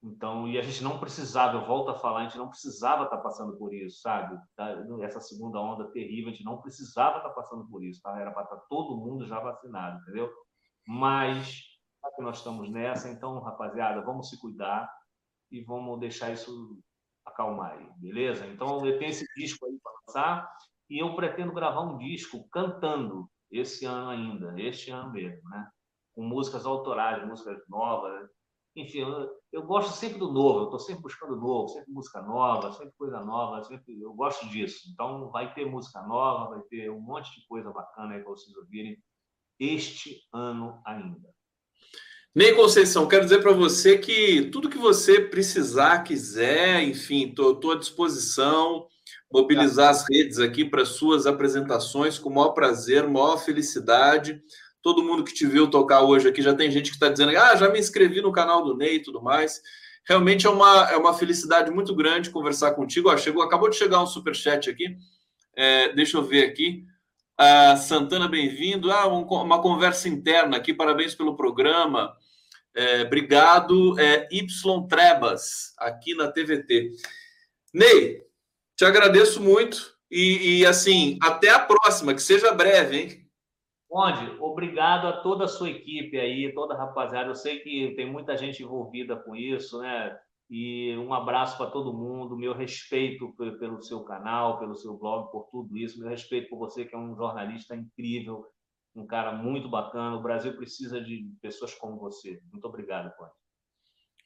Então, 0.03 0.47
e 0.47 0.59
a 0.59 0.63
gente 0.63 0.85
não 0.85 0.99
precisava, 0.99 1.57
eu 1.57 1.67
volto 1.67 1.91
a 1.91 1.99
falar, 1.99 2.21
a 2.21 2.23
gente 2.25 2.39
não 2.39 2.49
precisava 2.49 3.05
estar 3.05 3.17
tá 3.17 3.23
passando 3.23 3.57
por 3.57 3.75
isso, 3.75 4.01
sabe? 4.01 4.39
Tá, 4.55 4.71
essa 5.03 5.21
segunda 5.21 5.59
onda 5.61 5.91
terrível, 5.91 6.29
a 6.29 6.33
gente 6.33 6.45
não 6.45 6.61
precisava 6.61 7.19
estar 7.19 7.31
tá 7.31 7.35
passando 7.35 7.67
por 7.69 7.83
isso, 7.83 8.01
tá? 8.03 8.19
Era 8.21 8.31
para 8.31 8.45
estar 8.45 8.57
todo 8.69 8.97
mundo 8.97 9.27
já 9.27 9.41
vacinado, 9.41 10.01
entendeu? 10.03 10.31
Mas, 10.87 11.61
que 12.15 12.23
nós 12.23 12.39
estamos 12.39 12.71
nessa, 12.71 13.11
então, 13.11 13.41
rapaziada, 13.41 14.01
vamos 14.03 14.29
se 14.29 14.39
cuidar 14.39 14.89
e 15.51 15.61
vamos 15.63 15.99
deixar 15.99 16.31
isso 16.33 16.79
acalmar 17.25 17.73
aí, 17.73 17.89
beleza? 17.97 18.47
Então, 18.47 18.87
eu 18.87 18.99
tenho 18.99 19.11
esse 19.11 19.27
disco 19.35 19.67
aí 19.67 19.79
para 19.83 19.93
lançar 20.07 20.57
e 20.89 21.03
eu 21.03 21.17
pretendo 21.17 21.53
gravar 21.53 21.81
um 21.81 21.99
disco 21.99 22.49
cantando 22.51 23.29
esse 23.51 23.85
ano 23.85 24.11
ainda, 24.11 24.55
este 24.61 24.91
ano 24.91 25.11
mesmo, 25.11 25.49
né? 25.51 25.69
Com 26.15 26.23
músicas 26.23 26.65
autorais, 26.65 27.27
músicas 27.27 27.61
novas, 27.69 28.31
enfim, 28.77 28.99
eu, 28.99 29.31
eu, 29.51 29.63
gosto 29.63 29.97
sempre 29.97 30.19
do 30.19 30.31
novo, 30.31 30.61
eu 30.61 30.65
estou 30.65 30.79
sempre 30.79 31.03
buscando 31.03 31.35
novo, 31.35 31.69
sempre 31.69 31.91
música 31.91 32.21
nova, 32.21 32.73
sempre 32.73 32.93
coisa 32.99 33.21
nova, 33.21 33.65
sempre, 33.65 33.99
eu 33.99 34.13
gosto 34.13 34.47
disso. 34.49 34.91
Então, 34.93 35.31
vai 35.31 35.53
ter 35.55 35.65
música 35.65 36.03
nova, 36.03 36.51
vai 36.51 36.61
ter 36.69 36.91
um 36.91 37.01
monte 37.01 37.35
de 37.35 37.47
coisa 37.47 37.71
bacana 37.71 38.15
aí 38.15 38.23
para 38.23 38.31
vocês 38.31 38.55
ouvirem 38.55 39.03
este 39.59 40.21
ano 40.31 40.79
ainda. 40.85 41.35
Ney 42.35 42.55
Conceição, 42.55 43.09
quero 43.09 43.25
dizer 43.25 43.41
para 43.41 43.53
você 43.53 43.97
que 43.97 44.51
tudo 44.51 44.69
que 44.69 44.77
você 44.77 45.23
precisar, 45.23 46.03
quiser, 46.03 46.83
enfim, 46.83 47.29
estou 47.31 47.73
à 47.73 47.79
disposição, 47.79 48.87
mobilizar 49.33 49.89
as 49.89 50.05
redes 50.07 50.39
aqui 50.39 50.67
para 50.67 50.85
suas 50.85 51.27
apresentações 51.27 52.19
com 52.19 52.29
o 52.29 52.35
maior 52.35 52.51
prazer, 52.51 53.09
maior 53.09 53.39
felicidade 53.39 54.39
todo 54.87 55.03
mundo 55.03 55.25
que 55.25 55.35
te 55.35 55.45
viu 55.45 55.69
tocar 55.69 56.03
hoje 56.03 56.29
aqui, 56.29 56.41
já 56.41 56.55
tem 56.55 56.71
gente 56.71 56.91
que 56.91 56.97
está 56.97 57.09
dizendo, 57.09 57.37
ah, 57.37 57.57
já 57.57 57.69
me 57.69 57.81
inscrevi 57.81 58.21
no 58.21 58.31
canal 58.31 58.63
do 58.63 58.77
Ney 58.77 58.95
e 58.95 59.03
tudo 59.03 59.21
mais. 59.21 59.61
Realmente 60.05 60.47
é 60.47 60.51
uma, 60.51 60.89
é 60.89 60.97
uma 60.97 61.13
felicidade 61.13 61.73
muito 61.73 61.93
grande 61.93 62.31
conversar 62.31 62.71
contigo. 62.71 63.11
Ó, 63.11 63.17
chegou, 63.17 63.43
acabou 63.43 63.69
de 63.69 63.75
chegar 63.75 64.01
um 64.01 64.07
super 64.07 64.33
chat 64.33 64.71
aqui. 64.71 64.97
É, 65.57 65.93
deixa 65.93 66.17
eu 66.17 66.23
ver 66.23 66.49
aqui. 66.49 66.85
Ah, 67.37 67.77
Santana, 67.77 68.29
bem-vindo. 68.29 68.93
Ah, 68.93 69.09
um, 69.09 69.23
uma 69.23 69.61
conversa 69.61 70.09
interna 70.09 70.57
aqui. 70.57 70.73
Parabéns 70.73 71.17
pelo 71.17 71.35
programa. 71.35 72.17
É, 72.73 73.03
obrigado, 73.03 73.99
é, 73.99 74.29
Y 74.31 74.87
Trebas, 74.87 75.75
aqui 75.79 76.15
na 76.15 76.31
TVT. 76.31 76.93
Ney, 77.75 78.23
te 78.77 78.85
agradeço 78.85 79.43
muito. 79.43 79.97
E, 80.09 80.61
e 80.61 80.67
assim, 80.67 81.19
até 81.21 81.49
a 81.51 81.59
próxima, 81.59 82.15
que 82.15 82.23
seja 82.23 82.53
breve, 82.53 82.97
hein? 82.97 83.26
Onde? 83.99 84.31
Obrigado 84.39 85.07
a 85.07 85.23
toda 85.23 85.47
a 85.47 85.49
sua 85.49 85.71
equipe 85.71 86.21
aí, 86.21 86.53
toda 86.53 86.75
a 86.75 86.77
rapaziada. 86.77 87.31
Eu 87.31 87.35
sei 87.35 87.61
que 87.61 87.95
tem 87.97 88.05
muita 88.05 88.37
gente 88.37 88.63
envolvida 88.63 89.17
com 89.17 89.35
isso, 89.35 89.79
né? 89.81 90.15
E 90.51 90.95
um 90.99 91.15
abraço 91.15 91.57
para 91.57 91.71
todo 91.71 91.97
mundo. 91.97 92.37
Meu 92.37 92.53
respeito 92.53 93.33
pelo 93.59 93.81
seu 93.81 94.05
canal, 94.05 94.59
pelo 94.59 94.77
seu 94.77 94.99
blog, 94.99 95.33
por 95.33 95.49
tudo 95.51 95.79
isso. 95.79 95.99
Meu 95.99 96.11
respeito 96.11 96.51
por 96.51 96.59
você, 96.59 96.85
que 96.85 96.95
é 96.95 96.99
um 96.99 97.17
jornalista 97.17 97.75
incrível, 97.75 98.45
um 98.95 99.07
cara 99.07 99.33
muito 99.33 99.67
bacana. 99.67 100.17
O 100.17 100.23
Brasil 100.23 100.55
precisa 100.55 101.01
de 101.01 101.33
pessoas 101.41 101.73
como 101.73 101.99
você. 101.99 102.39
Muito 102.53 102.67
obrigado, 102.67 103.17
Conde. 103.17 103.33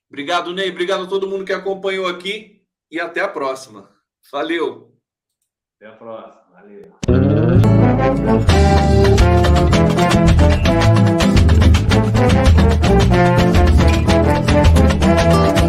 Obrigado, 0.09 0.53
Ney. 0.53 0.71
Obrigado 0.71 1.05
a 1.05 1.09
todo 1.09 1.29
mundo 1.29 1.45
que 1.45 1.53
acompanhou 1.53 2.09
aqui. 2.09 2.67
E 2.91 2.99
até 2.99 3.21
a 3.21 3.29
próxima. 3.29 3.89
Valeu. 4.33 4.93
Até 5.77 5.87
a 5.87 5.97
próxima. 5.97 6.45
Valeu. 6.51 6.91
Thank 13.21 13.51
you. 15.55 15.60